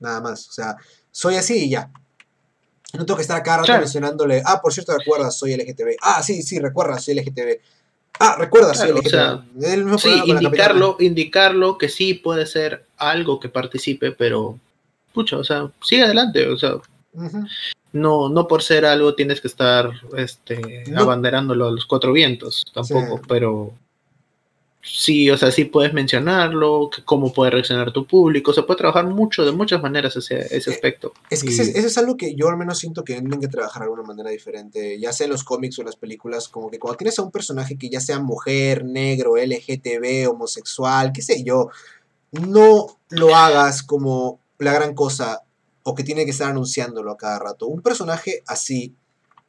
Nada 0.00 0.20
más, 0.20 0.48
o 0.48 0.52
sea, 0.52 0.76
soy 1.10 1.36
así 1.36 1.64
y 1.66 1.70
ya. 1.70 1.90
No 2.92 3.04
tengo 3.04 3.16
que 3.16 3.22
estar 3.22 3.38
acá 3.38 3.58
rato 3.58 3.72
mencionándole, 3.72 4.42
ah, 4.44 4.60
por 4.62 4.72
cierto, 4.72 4.96
recuerdas, 4.96 5.36
soy 5.36 5.54
LGTB. 5.54 5.96
Ah, 6.00 6.22
sí, 6.22 6.42
sí, 6.42 6.60
recuerdas, 6.60 7.04
soy 7.04 7.14
LGTB. 7.14 7.60
Ah, 8.20 8.36
recuerda, 8.38 8.74
sí, 8.74 8.86
sí 9.98 10.22
indicarlo, 10.26 10.96
indicarlo 11.00 11.76
que 11.78 11.88
sí 11.88 12.14
puede 12.14 12.46
ser 12.46 12.84
algo 12.96 13.40
que 13.40 13.48
participe, 13.48 14.12
pero 14.12 14.58
pucha, 15.12 15.36
o 15.36 15.44
sea, 15.44 15.70
sigue 15.82 16.04
adelante, 16.04 16.46
o 16.46 16.56
sea, 16.56 16.76
no, 17.92 18.28
no 18.28 18.46
por 18.46 18.62
ser 18.62 18.84
algo 18.86 19.14
tienes 19.14 19.40
que 19.40 19.48
estar 19.48 19.90
este, 20.16 20.84
abanderándolo 20.96 21.66
a 21.66 21.72
los 21.72 21.86
cuatro 21.86 22.12
vientos, 22.12 22.64
tampoco, 22.72 23.20
pero 23.26 23.72
sí, 24.84 25.30
o 25.30 25.38
sea, 25.38 25.50
sí 25.50 25.64
puedes 25.64 25.92
mencionarlo, 25.92 26.90
cómo 27.04 27.32
puede 27.32 27.50
reaccionar 27.50 27.92
tu 27.92 28.06
público, 28.06 28.52
se 28.52 28.62
puede 28.62 28.78
trabajar 28.78 29.06
mucho, 29.06 29.44
de 29.44 29.52
muchas 29.52 29.82
maneras 29.82 30.14
ese, 30.16 30.40
ese 30.54 30.70
eh, 30.70 30.74
aspecto. 30.74 31.12
Es 31.30 31.42
que 31.42 31.50
eso 31.50 31.62
es 31.62 31.98
algo 31.98 32.16
que 32.16 32.34
yo 32.34 32.48
al 32.48 32.56
menos 32.56 32.78
siento 32.78 33.02
que 33.02 33.14
tienen 33.14 33.40
que 33.40 33.48
trabajar 33.48 33.80
de 33.80 33.84
alguna 33.84 34.02
manera 34.02 34.30
diferente, 34.30 34.98
ya 35.00 35.12
sea 35.12 35.24
en 35.24 35.32
los 35.32 35.44
cómics 35.44 35.78
o 35.78 35.82
en 35.82 35.86
las 35.86 35.96
películas, 35.96 36.48
como 36.48 36.70
que 36.70 36.78
cuando 36.78 36.98
tienes 36.98 37.18
a 37.18 37.22
un 37.22 37.30
personaje 37.30 37.76
que 37.76 37.88
ya 37.88 38.00
sea 38.00 38.20
mujer, 38.20 38.84
negro, 38.84 39.36
LGTB, 39.36 40.30
homosexual, 40.30 41.12
qué 41.12 41.22
sé 41.22 41.42
yo, 41.42 41.70
no 42.32 42.98
lo 43.10 43.34
hagas 43.34 43.82
como 43.82 44.40
la 44.58 44.72
gran 44.72 44.94
cosa 44.94 45.42
o 45.82 45.94
que 45.94 46.04
tiene 46.04 46.24
que 46.24 46.30
estar 46.30 46.50
anunciándolo 46.50 47.10
a 47.10 47.16
cada 47.16 47.38
rato. 47.38 47.66
Un 47.66 47.82
personaje 47.82 48.42
así 48.46 48.94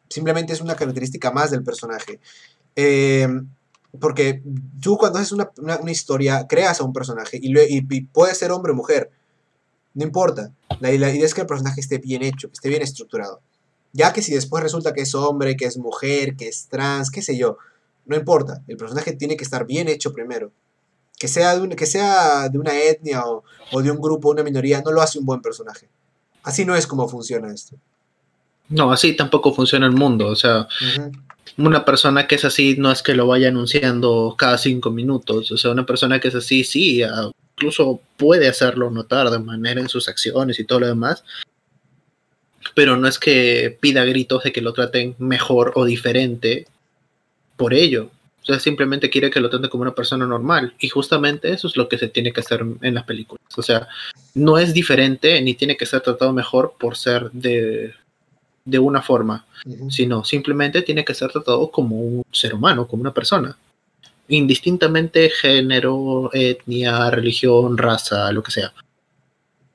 simplemente 0.09 0.53
es 0.53 0.61
una 0.61 0.75
característica 0.75 1.31
más 1.31 1.51
del 1.51 1.63
personaje. 1.63 2.19
Eh, 2.75 3.27
porque 3.99 4.43
tú 4.81 4.97
cuando 4.97 5.19
haces 5.19 5.31
una, 5.31 5.49
historia, 5.91 6.45
creas 6.47 6.79
a 6.79 6.83
un 6.83 6.93
personaje 6.93 7.39
y, 7.41 8.01
puede 8.01 8.35
ser 8.35 8.51
hombre 8.51 8.71
o 8.71 8.75
mujer. 8.75 9.11
No 9.93 10.03
importa. 10.03 10.51
La, 10.79 10.91
idea 10.91 11.25
es 11.25 11.33
que 11.33 11.41
el 11.41 11.47
personaje 11.47 11.81
esté 11.81 11.97
bien 11.97 12.21
hecho, 12.21 12.49
que 12.49 12.53
esté 12.53 12.69
bien 12.69 12.81
estructurado. 12.81 13.41
Ya 13.93 14.11
que 14.11 14.21
si 14.21 14.33
después 14.33 14.61
resulta 14.61 14.93
que 14.93 15.01
es 15.01 15.15
hombre, 15.15 15.55
que 15.55 15.65
es 15.65 15.77
mujer, 15.77 16.35
que 16.35 16.47
es 16.47 16.67
trans, 16.67 17.09
qué 17.09 17.21
sé 17.21 17.37
yo, 17.37 17.57
no 18.05 18.15
importa. 18.15 18.61
El 18.67 18.77
personaje 18.77 19.13
tiene 19.13 19.37
que 19.37 19.43
estar 19.43 19.65
bien 19.65 19.87
hecho 19.87 20.11
primero. 20.11 20.51
Que 21.17 21.27
sea 21.27 21.57
de, 21.57 21.75
que 21.75 21.85
sea 21.85 22.49
de 22.49 22.57
una 22.59 22.77
etnia 22.77 23.23
o, 23.25 23.81
de 23.81 23.89
un 23.89 24.01
grupo, 24.01 24.29
una 24.29 24.43
minoría, 24.43 24.81
no 24.81 24.91
lo 24.91 25.01
hace 25.01 25.17
un 25.17 25.25
buen 25.25 25.41
personaje. 25.41 25.87
Así 26.43 26.65
no 26.65 26.75
es 26.75 26.87
como 26.87 27.07
funciona 27.07 27.53
esto. 27.53 27.77
No, 28.69 28.91
así 28.91 29.15
tampoco 29.15 29.53
funciona 29.53 29.85
el 29.85 29.93
mundo. 29.93 30.27
O 30.27 30.35
sea, 30.35 30.67
una 31.57 31.85
persona 31.85 32.27
que 32.27 32.35
es 32.35 32.45
así 32.45 32.75
no 32.77 32.91
es 32.91 33.01
que 33.01 33.15
lo 33.15 33.27
vaya 33.27 33.47
anunciando 33.47 34.35
cada 34.37 34.57
cinco 34.57 34.91
minutos, 34.91 35.51
o 35.51 35.57
sea, 35.57 35.71
una 35.71 35.85
persona 35.85 36.19
que 36.19 36.27
es 36.27 36.35
así, 36.35 36.63
sí, 36.63 37.01
incluso 37.55 38.01
puede 38.17 38.47
hacerlo 38.47 38.91
notar 38.91 39.29
de 39.29 39.39
manera 39.39 39.79
en 39.79 39.87
sus 39.87 40.09
acciones 40.09 40.59
y 40.59 40.65
todo 40.65 40.81
lo 40.81 40.87
demás, 40.87 41.23
pero 42.73 42.97
no 42.97 43.07
es 43.07 43.19
que 43.19 43.77
pida 43.79 44.03
gritos 44.03 44.43
de 44.43 44.51
que 44.51 44.61
lo 44.61 44.73
traten 44.73 45.15
mejor 45.17 45.71
o 45.75 45.85
diferente 45.85 46.67
por 47.55 47.73
ello. 47.73 48.09
O 48.41 48.45
sea, 48.45 48.59
simplemente 48.59 49.09
quiere 49.09 49.31
que 49.31 49.39
lo 49.39 49.49
trate 49.49 49.69
como 49.69 49.83
una 49.83 49.95
persona 49.95 50.27
normal. 50.27 50.75
Y 50.79 50.89
justamente 50.89 51.51
eso 51.51 51.67
es 51.67 51.77
lo 51.77 51.89
que 51.89 51.97
se 51.97 52.09
tiene 52.09 52.31
que 52.31 52.41
hacer 52.41 52.63
en 52.81 52.93
las 52.93 53.03
películas. 53.03 53.41
O 53.57 53.63
sea, 53.63 53.87
no 54.35 54.59
es 54.59 54.71
diferente 54.73 55.41
ni 55.41 55.55
tiene 55.55 55.77
que 55.77 55.87
ser 55.87 56.01
tratado 56.01 56.31
mejor 56.31 56.75
por 56.77 56.95
ser 56.95 57.31
de, 57.31 57.95
de 58.65 58.79
una 58.79 59.01
forma, 59.01 59.45
sino 59.89 60.23
simplemente 60.25 60.81
tiene 60.81 61.05
que 61.05 61.13
ser 61.13 61.31
tratado 61.31 61.69
como 61.69 61.97
un 61.97 62.23
ser 62.31 62.55
humano, 62.55 62.87
como 62.87 63.01
una 63.01 63.13
persona. 63.13 63.57
Indistintamente 64.27 65.29
género, 65.29 66.31
etnia, 66.33 67.11
religión, 67.11 67.77
raza, 67.77 68.31
lo 68.31 68.41
que 68.41 68.51
sea. 68.51 68.73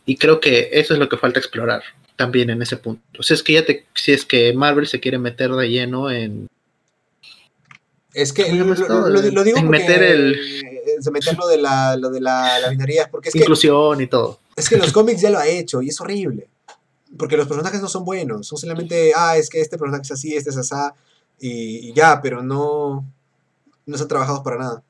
Y 0.07 0.17
creo 0.17 0.41
que 0.41 0.71
eso 0.73 0.93
es 0.93 0.99
lo 0.99 1.09
que 1.09 1.17
falta 1.17 1.39
explorar 1.39 1.83
también 2.17 2.51
en 2.51 2.61
ese 2.61 2.77
punto. 2.77 3.23
Si 3.23 3.33
es 3.33 3.43
que 3.45 3.53
ya 3.55 3.65
te, 3.65 3.87
si 3.95 4.13
es 4.13 4.25
que 4.25 4.53
Marvel 4.53 4.89
se 4.89 4.99
quiere 4.99 5.19
meter 5.19 5.53
de 5.53 5.71
lleno 5.71 6.11
en 6.11 6.49
es 8.13 8.33
que 8.33 8.53
lo, 8.53 8.65
digo 9.45 9.57
porque 9.61 9.63
meter 9.63 10.03
el 10.03 10.37
meter 11.13 11.39
lo 11.39 11.47
de 11.47 11.59
la 11.59 11.97
lo 11.97 12.11
de 12.11 12.21
la, 12.21 12.59
la 12.59 13.09
porque 13.11 13.29
es 13.29 13.37
inclusión 13.37 14.01
y 14.01 14.09
todo. 14.09 14.41
Es 14.57 14.69
que 14.69 14.77
los 14.77 14.93
cómics 14.93 15.21
ya 15.21 15.31
lo 15.31 15.39
ha 15.39 15.47
hecho 15.47 15.81
y 15.81 15.89
es 15.89 16.01
horrible. 16.01 16.49
Porque 17.19 17.37
los 17.37 17.49
personajes 17.49 17.81
no 17.81 17.89
son 17.89 18.05
buenos, 18.05 18.47
son 18.47 18.59
solamente, 18.59 19.13
ah, 19.17 19.37
es 19.37 19.51
que 19.51 19.61
este 19.61 19.79
personaje 19.79 20.03
es 20.03 20.13
así, 20.13 20.37
este 20.37 20.51
es 20.51 20.57
así, 20.57 20.75
y, 21.41 21.93
ya, 21.95 22.21
pero 22.23 22.43
no, 22.43 23.05
no 23.87 23.95
están 23.95 24.09
trabajados 24.09 24.41
para 24.41 24.59
nada. 24.59 24.83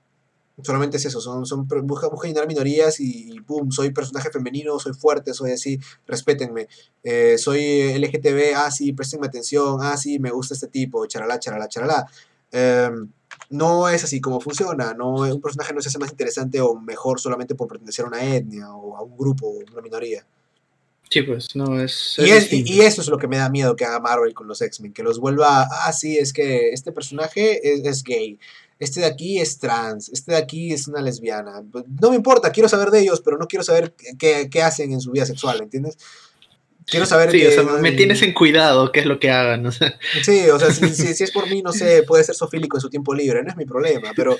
Solamente 0.63 0.99
es 0.99 1.07
eso, 1.07 1.23
son, 1.23 1.47
son 1.47 1.67
busca, 1.85 2.09
busca 2.09 2.29
llenar 2.29 2.47
minorías 2.47 3.01
y, 3.01 3.41
pum, 3.47 3.71
soy 3.71 3.91
personaje 3.93 4.31
femenino, 4.31 4.79
soy 4.79 4.93
fuerte, 4.93 5.33
soy 5.33 5.53
así, 5.53 5.79
respétenme. 6.07 6.69
Eh, 7.03 7.39
soy 7.39 7.95
LGTB, 7.95 8.55
ah, 8.57 8.71
sí, 8.71 8.93
prestenme 8.93 9.27
atención, 9.27 9.79
ah, 9.81 9.97
sí, 9.97 10.19
me 10.19 10.31
gusta 10.31 10.53
este 10.55 10.69
tipo, 10.69 11.07
charalá, 11.07 11.39
charalá, 11.39 11.69
charalá. 11.69 12.07
Em, 12.53 13.09
no 13.51 13.89
es 13.89 14.05
así 14.05 14.21
como 14.21 14.41
funciona. 14.41 14.95
No, 14.95 15.15
un 15.15 15.41
personaje 15.41 15.73
no 15.73 15.81
se 15.81 15.89
hace 15.89 15.99
más 15.99 16.11
interesante 16.11 16.61
o 16.61 16.75
mejor 16.75 17.21
solamente 17.21 17.55
por 17.55 17.69
pertenecer 17.69 18.05
a 18.05 18.09
una 18.09 18.23
etnia 18.25 18.71
o 18.73 18.97
a 18.97 19.03
un 19.03 19.17
grupo 19.17 19.47
o 19.47 19.59
una 19.73 19.83
minoría. 19.83 20.27
Sí, 21.11 21.23
pues 21.23 21.57
no 21.57 21.81
es. 21.81 22.17
y, 22.19 22.81
eso 22.81 23.01
es 23.01 23.09
lo 23.09 23.19
que 23.19 23.27
me 23.27 23.37
da 23.37 23.51
miedo 23.51 23.75
que 23.75 23.85
haga 23.85 23.99
Marvel 23.99 24.33
con 24.33 24.47
los 24.47 24.63
X-Men, 24.63 24.93
que 24.93 25.03
los 25.03 25.19
vuelva. 25.19 25.67
Ah, 25.69 25.93
sí, 25.93 26.17
es 26.17 26.33
que 26.33 26.71
este 26.71 26.93
personaje 26.93 27.89
es, 27.89 28.05
gay. 28.05 28.39
Este 28.79 29.01
de 29.01 29.07
aquí 29.07 29.41
es 29.41 29.59
trans. 29.59 30.09
Este 30.11 30.33
de 30.33 30.39
aquí 30.39 30.73
es 30.73 30.87
una 30.87 31.03
lesbiana. 31.03 31.65
No 32.01 32.11
me 32.11 32.17
importa, 32.17 32.53
quiero 32.53 32.69
saber 32.69 32.91
de 32.91 33.01
ellos, 33.01 33.21
pero 33.23 33.39
no 33.39 33.49
quiero 33.49 33.65
saber 33.65 33.93
qué, 34.21 34.49
qué 34.49 34.63
hacen 34.63 34.93
en 34.93 35.01
su 35.01 35.11
vida 35.11 35.27
sexual, 35.27 35.61
¿entiendes? 35.61 35.99
Quiero 36.91 37.07
saber. 37.07 37.31
Sí, 37.31 37.47
o 37.47 37.51
sea, 37.51 37.63
me 37.63 37.93
tienes 37.93 38.21
en 38.23 38.33
cuidado 38.33 38.91
qué 38.91 39.01
es 39.01 39.07
lo 39.07 39.19
que 39.21 39.31
hagan. 39.31 39.65
O 39.67 39.73
sea. 39.73 39.99
Sí, 40.23 40.49
o 40.51 40.59
sea, 40.59 40.71
si, 40.71 40.93
si, 40.93 41.25
es 41.25 41.31
por 41.31 41.49
mí, 41.49 41.63
no 41.63 41.73
sé, 41.73 42.03
puede 42.03 42.25
ser 42.25 42.35
sofílico 42.35 42.77
en 42.77 42.81
su 42.81 42.91
tiempo 42.91 43.15
libre, 43.15 43.43
no 43.43 43.51
es 43.51 43.57
mi 43.57 43.65
problema, 43.65 44.11
pero, 44.15 44.37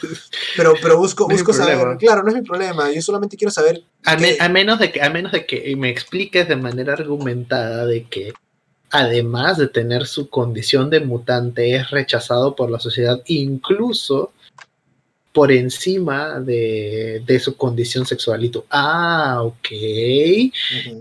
pero, 0.57 0.75
pero 0.81 0.99
busco, 0.99 1.29
busco 1.29 1.53
saber. 1.53 1.97
Claro, 1.99 2.23
no 2.23 2.29
es 2.29 2.35
mi 2.35 2.43
problema, 2.43 2.91
yo 2.93 3.01
solamente 3.01 3.37
quiero 3.37 3.51
saber. 3.51 3.83
A, 4.05 4.49
menos 4.49 4.79
de 4.79 4.91
que, 4.91 5.03
a 5.03 5.11
menos 5.11 5.33
de 5.33 5.47
que 5.47 5.75
me 5.77 5.91
expliques 5.91 6.49
de 6.49 6.57
manera 6.57 6.95
argumentada 6.95 7.87
de 7.87 8.05
que 8.05 8.33
además 8.91 9.57
de 9.59 9.69
tener 9.69 10.07
su 10.07 10.29
condición 10.29 10.91
de 10.91 11.01
mutante, 11.01 11.77
es 11.77 11.91
rechazado 11.91 12.57
por 12.57 12.71
la 12.71 12.81
sociedad, 12.81 13.23
incluso 13.27 14.33
por 15.33 15.53
encima 15.53 16.41
de, 16.41 17.41
su 17.43 17.57
condición 17.57 18.05
sexual. 18.05 18.45
Y 18.45 18.49
tú, 18.49 18.65
ah, 18.71 19.41
ok. 19.43 19.69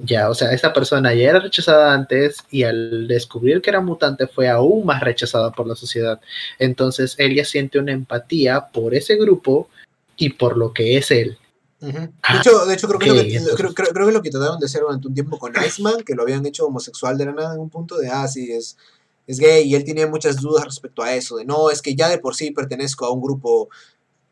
Ya, 0.03 0.29
o 0.29 0.35
sea, 0.35 0.51
esta 0.51 0.71
persona 0.71 1.13
ya 1.13 1.29
era 1.29 1.39
rechazada 1.39 1.93
antes 1.93 2.37
y 2.51 2.63
al 2.63 3.07
descubrir 3.07 3.61
que 3.61 3.71
era 3.71 3.81
mutante 3.81 4.27
fue 4.27 4.47
aún 4.47 4.85
más 4.85 5.01
rechazada 5.01 5.51
por 5.51 5.67
la 5.67 5.75
sociedad. 5.75 6.19
Entonces, 6.59 7.15
ella 7.17 7.43
siente 7.43 7.79
una 7.79 7.91
empatía 7.91 8.67
por 8.71 8.93
ese 8.93 9.15
grupo 9.15 9.67
y 10.15 10.29
por 10.29 10.57
lo 10.57 10.73
que 10.73 10.97
es 10.97 11.09
él. 11.09 11.37
de, 11.79 12.09
hecho, 12.37 12.65
de 12.65 12.73
hecho, 12.73 12.87
creo, 12.87 12.99
que 12.99 13.07
lo 13.07 13.23
que, 13.23 13.55
creo, 13.55 13.73
creo, 13.73 14.07
que 14.07 14.13
lo 14.13 14.21
que 14.21 14.29
trataron 14.29 14.59
de 14.59 14.65
hacer 14.67 14.81
durante 14.81 15.07
un 15.07 15.13
tiempo 15.13 15.39
con 15.39 15.53
Iceman, 15.65 16.03
que 16.03 16.13
lo 16.13 16.23
habían 16.23 16.45
hecho 16.45 16.67
homosexual 16.67 17.17
de 17.17 17.25
la 17.25 17.31
nada 17.31 17.55
en 17.55 17.61
un 17.61 17.69
punto 17.69 17.97
de, 17.97 18.09
ah, 18.09 18.27
sí, 18.27 18.51
es, 18.51 18.77
es 19.25 19.39
gay, 19.39 19.63
y 19.63 19.75
él 19.75 19.83
tiene 19.85 20.05
muchas 20.05 20.37
dudas 20.41 20.65
respecto 20.65 21.01
a 21.01 21.15
eso, 21.15 21.37
de 21.37 21.45
no, 21.45 21.71
es 21.71 21.81
que 21.81 21.95
ya 21.95 22.09
de 22.09 22.17
por 22.17 22.35
sí 22.35 22.51
pertenezco 22.51 23.05
a 23.05 23.13
un 23.13 23.21
grupo 23.21 23.69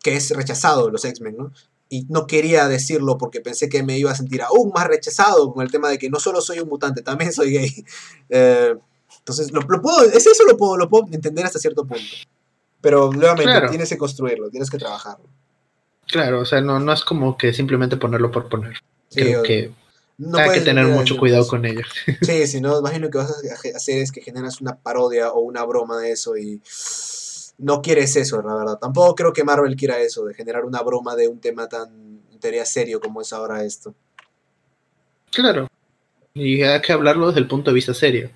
que 0.08 0.16
es 0.16 0.30
rechazado 0.30 0.90
los 0.90 1.04
X-Men, 1.04 1.36
¿no? 1.36 1.52
Y 1.90 2.06
no 2.08 2.28
quería 2.28 2.70
decirlo 2.70 3.18
porque 3.18 3.42
pensé 3.42 3.68
que 3.68 3.84
me 3.84 3.98
iba 3.98 4.10
a 4.10 4.16
sentir 4.16 4.42
aún 4.42 4.72
más 4.74 4.88
rechazado 4.88 5.52
con 5.52 5.66
el 5.66 5.70
tema 5.70 5.90
de 5.90 5.98
que 5.98 6.10
no 6.10 6.18
solo 6.18 6.40
soy 6.40 6.60
un 6.60 6.70
mutante, 6.70 7.02
también 7.02 7.34
soy 7.34 7.52
gay. 7.52 7.86
Eh, 8.30 8.74
entonces, 9.20 9.52
lo, 9.52 9.62
puedo, 9.82 10.04
es 10.04 10.26
eso 10.26 10.46
lo 10.46 10.56
puedo, 10.56 10.78
lo 10.78 10.90
puedo 10.90 11.08
entender 11.12 11.46
hasta 11.46 11.60
cierto 11.60 11.86
punto. 11.86 12.06
Pero 12.80 13.12
nuevamente, 13.12 13.68
tienes 13.68 13.90
que 13.90 13.98
construirlo, 13.98 14.50
tienes 14.50 14.70
que 14.70 14.78
trabajarlo. 14.78 15.26
Claro, 16.08 16.40
o 16.40 16.46
sea, 16.46 16.62
no, 16.62 16.80
no 16.80 16.94
es 16.94 17.04
como 17.04 17.38
que 17.38 17.52
simplemente 17.52 17.98
ponerlo 17.98 18.32
por 18.32 18.48
poner. 18.48 18.78
Creo 19.14 19.44
que 19.44 19.74
hay 20.36 20.50
que 20.54 20.62
tener 20.62 20.86
mucho 20.88 21.18
cuidado 21.18 21.46
con 21.48 21.66
ello. 21.66 21.82
Sí, 22.22 22.48
si 22.48 22.62
no, 22.62 22.80
imagino 22.80 23.10
que 23.10 23.18
vas 23.18 23.32
a 23.32 23.76
hacer 23.76 24.02
es 24.02 24.14
que 24.14 24.22
generas 24.22 24.62
una 24.62 24.78
parodia 24.78 25.34
o 25.34 25.42
una 25.42 25.66
broma 25.66 26.00
de 26.00 26.12
eso 26.12 26.38
y 26.38 26.62
no 27.58 27.82
quieres 27.82 28.16
eso, 28.16 28.42
la 28.42 28.54
verdad. 28.54 28.78
Tampoco 28.80 29.16
creo 29.16 29.34
que 29.34 29.44
Marvel 29.44 29.76
quiera 29.76 30.00
eso, 30.00 30.26
de 30.26 30.34
generar 30.34 30.66
una 30.66 30.82
broma 30.82 31.16
de 31.16 31.28
un 31.28 31.40
tema 31.40 31.68
tan, 31.68 32.22
teoría 32.40 32.66
serio 32.66 33.00
como 33.00 33.22
es 33.22 33.34
ahora 33.34 33.64
esto. 33.64 33.94
Claro. 35.32 35.68
Y 36.34 36.62
hay 36.62 36.82
que 36.82 36.94
hablarlo 36.94 37.28
desde 37.28 37.40
el 37.40 37.48
punto 37.48 37.72
de 37.72 37.76
vista 37.76 37.94
serio. 37.94 38.30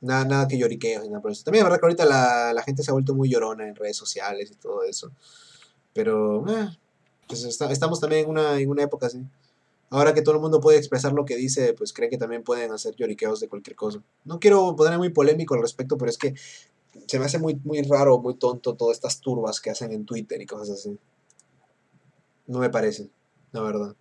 Nada, 0.00 0.24
nada 0.24 0.48
que 0.48 0.58
lloriqueo, 0.58 1.04
nada 1.04 1.20
por 1.20 1.30
eso. 1.30 1.44
También 1.44 1.62
es 1.62 1.64
verdad 1.64 1.80
que 1.80 1.86
ahorita 1.86 2.04
la, 2.04 2.62
gente 2.64 2.82
se 2.82 2.90
ha 2.90 2.94
vuelto 2.94 3.14
muy 3.14 3.28
llorona 3.30 3.66
en 3.66 3.74
redes 3.74 3.96
sociales 3.96 4.50
y 4.50 4.54
todo 4.54 4.82
eso. 4.84 5.10
Pero, 5.92 6.46
eh, 6.48 6.68
pues 7.26 7.44
estamos 7.44 8.00
también 8.00 8.24
en 8.24 8.30
una, 8.30 8.60
en 8.60 8.68
una 8.68 8.82
época 8.82 9.06
así. 9.06 9.22
Ahora 9.88 10.14
que 10.14 10.22
todo 10.22 10.36
el 10.36 10.40
mundo 10.40 10.60
puede 10.60 10.78
expresar 10.78 11.12
lo 11.12 11.24
que 11.24 11.36
dice, 11.36 11.74
pues 11.74 11.92
creen 11.92 12.10
que 12.10 12.18
también 12.18 12.44
pueden 12.44 12.70
hacer 12.70 12.94
lloriqueos 12.94 13.40
de 13.40 13.48
cualquier 13.48 13.74
cosa. 13.74 14.00
No 14.24 14.38
quiero 14.38 14.76
ponerme 14.76 14.98
muy 14.98 15.08
polémico 15.08 15.54
al 15.54 15.62
respecto, 15.62 15.98
pero 15.98 16.10
es 16.10 16.18
que 16.18 16.34
se 17.06 17.18
me 17.18 17.24
hace 17.24 17.38
muy, 17.38 17.58
muy 17.64 17.82
raro, 17.82 18.18
muy 18.18 18.34
tonto 18.34 18.74
todas 18.74 18.96
estas 18.96 19.20
turbas 19.20 19.60
que 19.60 19.70
hacen 19.70 19.92
en 19.92 20.04
Twitter 20.04 20.40
y 20.40 20.46
cosas 20.46 20.70
así. 20.70 20.98
No 22.46 22.58
me 22.58 22.70
parece, 22.70 23.08
la 23.52 23.62
verdad. 23.62 23.94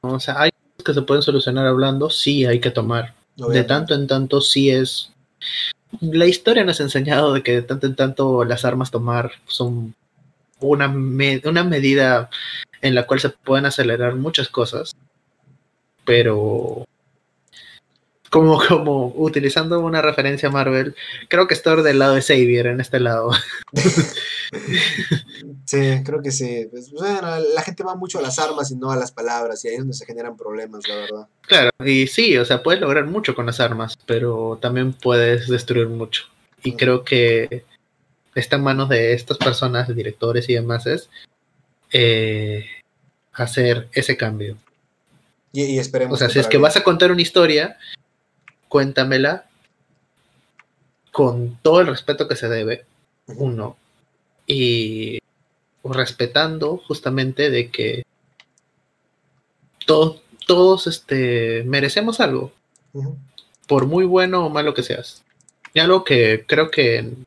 O 0.00 0.20
sea, 0.20 0.40
hay 0.40 0.50
cosas 0.50 0.84
que 0.84 0.94
se 0.94 1.02
pueden 1.02 1.22
solucionar 1.22 1.66
hablando, 1.66 2.10
sí 2.10 2.44
hay 2.44 2.60
que 2.60 2.70
tomar. 2.70 3.14
De 3.36 3.64
tanto 3.64 3.94
en 3.94 4.06
tanto 4.06 4.40
sí 4.40 4.70
es... 4.70 5.10
La 6.00 6.26
historia 6.26 6.64
nos 6.64 6.80
ha 6.80 6.84
enseñado 6.84 7.32
de 7.32 7.42
que 7.42 7.52
de 7.52 7.62
tanto 7.62 7.86
en 7.86 7.96
tanto 7.96 8.44
las 8.44 8.64
armas 8.64 8.90
tomar 8.90 9.32
son 9.46 9.94
una, 10.60 10.88
una 10.88 11.64
medida 11.64 12.30
en 12.80 12.94
la 12.94 13.06
cual 13.06 13.20
se 13.20 13.30
pueden 13.30 13.66
acelerar 13.66 14.14
muchas 14.16 14.48
cosas, 14.48 14.94
pero 16.04 16.86
como, 18.34 18.58
como 18.68 19.14
utilizando 19.16 19.78
una 19.78 20.02
referencia 20.02 20.48
a 20.48 20.52
Marvel, 20.52 20.96
creo 21.28 21.46
que 21.46 21.54
estoy 21.54 21.84
del 21.84 22.00
lado 22.00 22.16
de 22.16 22.22
Xavier 22.22 22.66
en 22.66 22.80
este 22.80 22.98
lado. 23.00 23.30
Sí, 25.66 26.02
creo 26.04 26.22
que 26.22 26.30
sí. 26.30 26.68
Pues, 26.70 26.92
la 26.92 27.62
gente 27.62 27.82
va 27.82 27.96
mucho 27.96 28.18
a 28.18 28.22
las 28.22 28.38
armas 28.38 28.70
y 28.70 28.76
no 28.76 28.92
a 28.92 28.96
las 28.96 29.10
palabras, 29.10 29.64
y 29.64 29.68
ahí 29.68 29.74
es 29.74 29.80
donde 29.80 29.94
se 29.94 30.06
generan 30.06 30.36
problemas, 30.36 30.86
la 30.86 30.94
verdad. 30.94 31.28
Claro, 31.40 31.70
y 31.84 32.06
sí, 32.06 32.36
o 32.36 32.44
sea, 32.44 32.62
puedes 32.62 32.80
lograr 32.80 33.06
mucho 33.06 33.34
con 33.34 33.46
las 33.46 33.58
armas, 33.58 33.98
pero 34.06 34.58
también 34.62 34.92
puedes 34.92 35.48
destruir 35.48 35.88
mucho. 35.88 36.24
Y 36.62 36.76
creo 36.76 37.02
que 37.02 37.64
está 38.34 38.56
en 38.56 38.62
manos 38.62 38.90
de 38.90 39.14
estas 39.14 39.38
personas, 39.38 39.92
directores 39.92 40.48
y 40.48 40.54
demás, 40.54 40.86
es 40.86 41.08
eh, 41.90 42.66
hacer 43.32 43.88
ese 43.92 44.16
cambio. 44.16 44.56
Y, 45.52 45.78
esperemos. 45.78 46.14
O 46.14 46.18
sea, 46.18 46.28
si 46.28 46.38
es 46.38 46.46
que 46.46 46.58
vas 46.58 46.76
a 46.76 46.84
contar 46.84 47.10
una 47.10 47.22
historia, 47.22 47.78
cuéntamela 48.74 49.46
con 51.12 51.60
todo 51.62 51.80
el 51.80 51.86
respeto 51.86 52.26
que 52.26 52.34
se 52.34 52.48
debe, 52.48 52.84
uno, 53.28 53.76
y 54.48 55.20
respetando 55.84 56.78
justamente 56.78 57.50
de 57.50 57.70
que 57.70 58.02
todos, 59.86 60.22
todos 60.44 60.88
este, 60.88 61.62
merecemos 61.62 62.18
algo, 62.18 62.50
por 63.68 63.86
muy 63.86 64.06
bueno 64.06 64.44
o 64.44 64.50
malo 64.50 64.74
que 64.74 64.82
seas. 64.82 65.22
Y 65.72 65.78
algo 65.78 66.02
que 66.02 66.44
creo 66.44 66.72
que 66.72 66.96
en, 66.96 67.26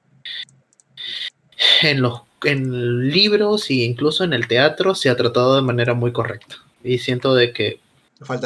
en 1.82 2.02
los 2.02 2.24
en 2.44 3.07
libros 3.07 3.69
e 3.69 3.76
incluso 3.76 4.26
en 4.26 4.34
el 4.34 4.49
teatro 4.49 4.95
se 4.95 5.10
ha 5.10 5.15
tratado 5.15 5.56
de 5.56 5.61
manera 5.61 5.94
muy 5.94 6.11
correcta. 6.11 6.57
Y 6.84 6.98
siento 6.98 7.34
de 7.36 7.53
que 7.53 7.80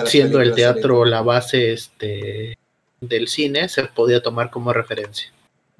siendo 0.06 0.40
el 0.40 0.53
teatro 0.53 1.03
la 1.03 1.23
base 1.23 1.73
este, 1.73 2.60
del 3.02 3.28
cine 3.28 3.68
se 3.68 3.84
podía 3.86 4.22
tomar 4.22 4.49
como 4.49 4.72
referencia. 4.72 5.32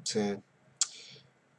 Sí. 0.02 0.36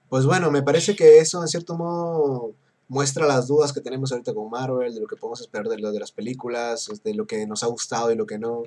Pues 0.09 0.25
bueno, 0.25 0.51
me 0.51 0.61
parece 0.61 0.95
que 0.95 1.17
eso 1.17 1.41
en 1.41 1.47
cierto 1.47 1.75
modo 1.75 2.51
muestra 2.87 3.25
las 3.25 3.47
dudas 3.47 3.73
que 3.73 3.81
tenemos 3.81 4.11
ahorita 4.11 4.33
con 4.33 4.49
Marvel, 4.49 4.93
de 4.93 5.01
lo 5.01 5.07
que 5.07 5.15
podemos 5.15 5.41
esperar 5.41 5.67
de, 5.67 5.79
las 5.79 6.11
películas, 6.11 6.91
de 7.03 7.13
lo 7.15 7.25
que 7.25 7.47
nos 7.47 7.63
ha 7.63 7.67
gustado 7.67 8.11
y 8.11 8.15
lo 8.15 8.27
que 8.27 8.37
no. 8.37 8.63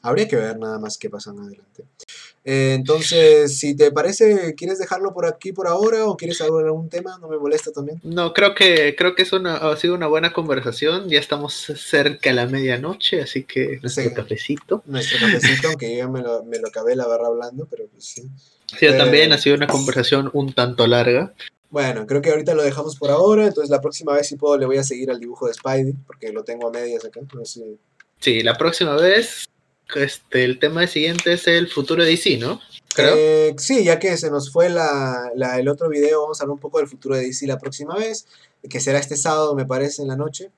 Habría 0.00 0.28
que 0.28 0.36
ver 0.36 0.58
nada 0.58 0.78
más 0.78 0.96
qué 0.96 1.10
pasa 1.10 1.30
en 1.32 1.40
adelante. 1.40 1.84
Eh, 2.44 2.74
entonces, 2.74 3.58
si 3.58 3.74
te 3.76 3.90
parece, 3.90 4.54
¿quieres 4.54 4.78
dejarlo 4.78 5.12
por 5.12 5.26
aquí 5.26 5.52
por 5.52 5.66
ahora 5.66 6.06
o 6.06 6.16
quieres 6.16 6.40
hablar 6.40 6.62
de 6.62 6.68
algún 6.68 6.88
tema? 6.88 7.18
No 7.20 7.28
me 7.28 7.36
molesta 7.36 7.72
también. 7.72 8.00
No, 8.04 8.32
creo 8.32 8.54
que 8.54 8.94
creo 8.96 9.14
que 9.14 9.22
es 9.22 9.32
una, 9.32 9.56
ha 9.56 9.76
sido 9.76 9.94
una 9.94 10.06
buena 10.06 10.32
conversación. 10.32 11.08
Ya 11.08 11.18
estamos 11.18 11.52
cerca 11.76 12.30
de 12.30 12.36
la 12.36 12.46
medianoche, 12.46 13.20
así 13.20 13.42
que 13.44 13.78
nuestro 13.82 14.04
Sí. 14.04 14.14
cafecito. 14.14 14.82
Nuestro 14.86 15.18
cafecito, 15.18 15.68
aunque 15.68 15.96
yo 15.96 16.08
me 16.08 16.22
lo, 16.22 16.44
me 16.44 16.58
lo 16.58 16.68
acabé 16.68 16.94
la 16.96 17.06
barra 17.06 17.26
hablando, 17.26 17.66
pero 17.68 17.86
pues 17.88 18.04
sí. 18.04 18.22
Sí, 18.78 18.86
Eh, 18.86 18.92
también 18.92 19.32
ha 19.32 19.38
sido 19.38 19.56
una 19.56 19.66
conversación 19.66 20.30
un 20.32 20.52
tanto 20.52 20.86
larga. 20.86 21.34
Bueno, 21.70 22.06
creo 22.06 22.22
que 22.22 22.30
ahorita 22.30 22.54
lo 22.54 22.62
dejamos 22.62 22.96
por 22.96 23.10
ahora, 23.10 23.46
entonces 23.46 23.68
la 23.68 23.80
próxima 23.82 24.14
vez 24.14 24.26
si 24.28 24.36
puedo 24.36 24.56
le 24.56 24.64
voy 24.64 24.78
a 24.78 24.84
seguir 24.84 25.10
al 25.10 25.20
dibujo 25.20 25.48
de 25.48 25.54
Spidey, 25.54 25.92
porque 26.06 26.32
lo 26.32 26.44
tengo 26.44 26.68
a 26.68 26.70
medias 26.70 27.04
acá. 27.04 27.20
No 27.34 27.44
sé. 27.44 27.76
Sí, 28.20 28.42
la 28.42 28.56
próxima 28.56 28.96
vez, 28.96 29.46
este, 29.96 30.44
el 30.44 30.58
tema 30.58 30.86
siguiente 30.86 31.32
es 31.32 31.46
el 31.46 31.68
futuro 31.68 32.02
de 32.04 32.10
DC, 32.10 32.36
¿no? 32.38 32.60
Creo. 32.94 33.14
Eh, 33.16 33.54
sí, 33.58 33.84
ya 33.84 33.98
que 33.98 34.16
se 34.16 34.30
nos 34.30 34.50
fue 34.52 34.68
la, 34.70 35.30
la- 35.36 35.58
el 35.58 35.68
otro 35.68 35.88
video, 35.88 36.22
vamos 36.22 36.40
a 36.40 36.44
hablar 36.44 36.54
un 36.54 36.60
poco 36.60 36.78
del 36.78 36.88
futuro 36.88 37.14
de 37.16 37.22
DC 37.22 37.46
la 37.46 37.58
próxima 37.58 37.94
vez, 37.96 38.26
que 38.68 38.80
será 38.80 38.98
este 38.98 39.16
sábado, 39.16 39.54
me 39.54 39.64
parece, 39.66 40.02
en 40.02 40.08
la 40.08 40.16
noche. 40.16 40.50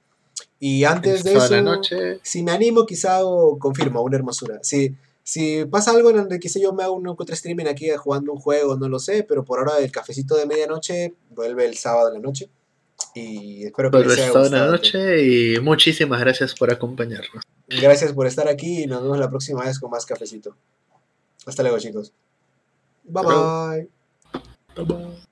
Y 0.59 0.85
antes 0.85 1.25
de 1.25 1.33
Toda 1.35 1.47
eso, 1.47 1.63
noche. 1.63 2.19
si 2.23 2.43
me 2.43 2.53
animo, 2.53 2.87
quizá 2.87 3.17
hago, 3.19 3.59
confirmo, 3.59 4.03
una 4.03 4.17
hermosura. 4.17 4.59
Si, 4.63 4.95
si 5.23 5.65
pasa 5.67 5.91
algo 5.91 6.11
en 6.11 6.17
donde 6.17 6.39
quizá 6.39 6.59
yo 6.61 6.73
me 6.73 6.83
hago 6.83 6.95
un 6.95 7.07
otro 7.09 7.35
streaming 7.35 7.67
aquí 7.67 7.89
jugando 7.97 8.33
un 8.33 8.39
juego, 8.39 8.77
no 8.77 8.89
lo 8.89 8.99
sé, 8.99 9.23
pero 9.29 9.45
por 9.45 9.59
ahora 9.59 9.79
el 9.79 9.91
cafecito 9.91 10.35
de 10.37 10.47
medianoche 10.47 11.15
vuelve 11.31 11.67
el 11.67 11.77
sábado 11.77 12.09
en 12.09 12.15
la 12.15 12.21
noche. 12.21 12.49
Y 13.15 13.65
espero 13.65 13.91
que 13.91 13.97
Por 13.99 14.07
les 14.07 14.19
haya 14.19 14.27
de 14.33 14.39
gustado. 14.39 14.71
noche 14.73 15.23
y 15.25 15.61
muchísimas 15.61 16.21
gracias 16.21 16.55
por 16.55 16.71
acompañarnos. 16.71 17.43
Gracias 17.71 18.13
por 18.13 18.27
estar 18.27 18.49
aquí 18.49 18.83
y 18.83 18.87
nos 18.87 19.03
vemos 19.03 19.19
la 19.19 19.31
próxima 19.31 19.65
vez 19.65 19.79
con 19.79 19.91
más 19.91 20.05
cafecito. 20.05 20.57
Hasta 21.47 21.63
luego, 21.63 21.79
chicos. 21.79 22.13
Bye 23.05 23.25
bye. 23.25 23.89
Bye, 24.75 24.85
bye. 24.85 25.30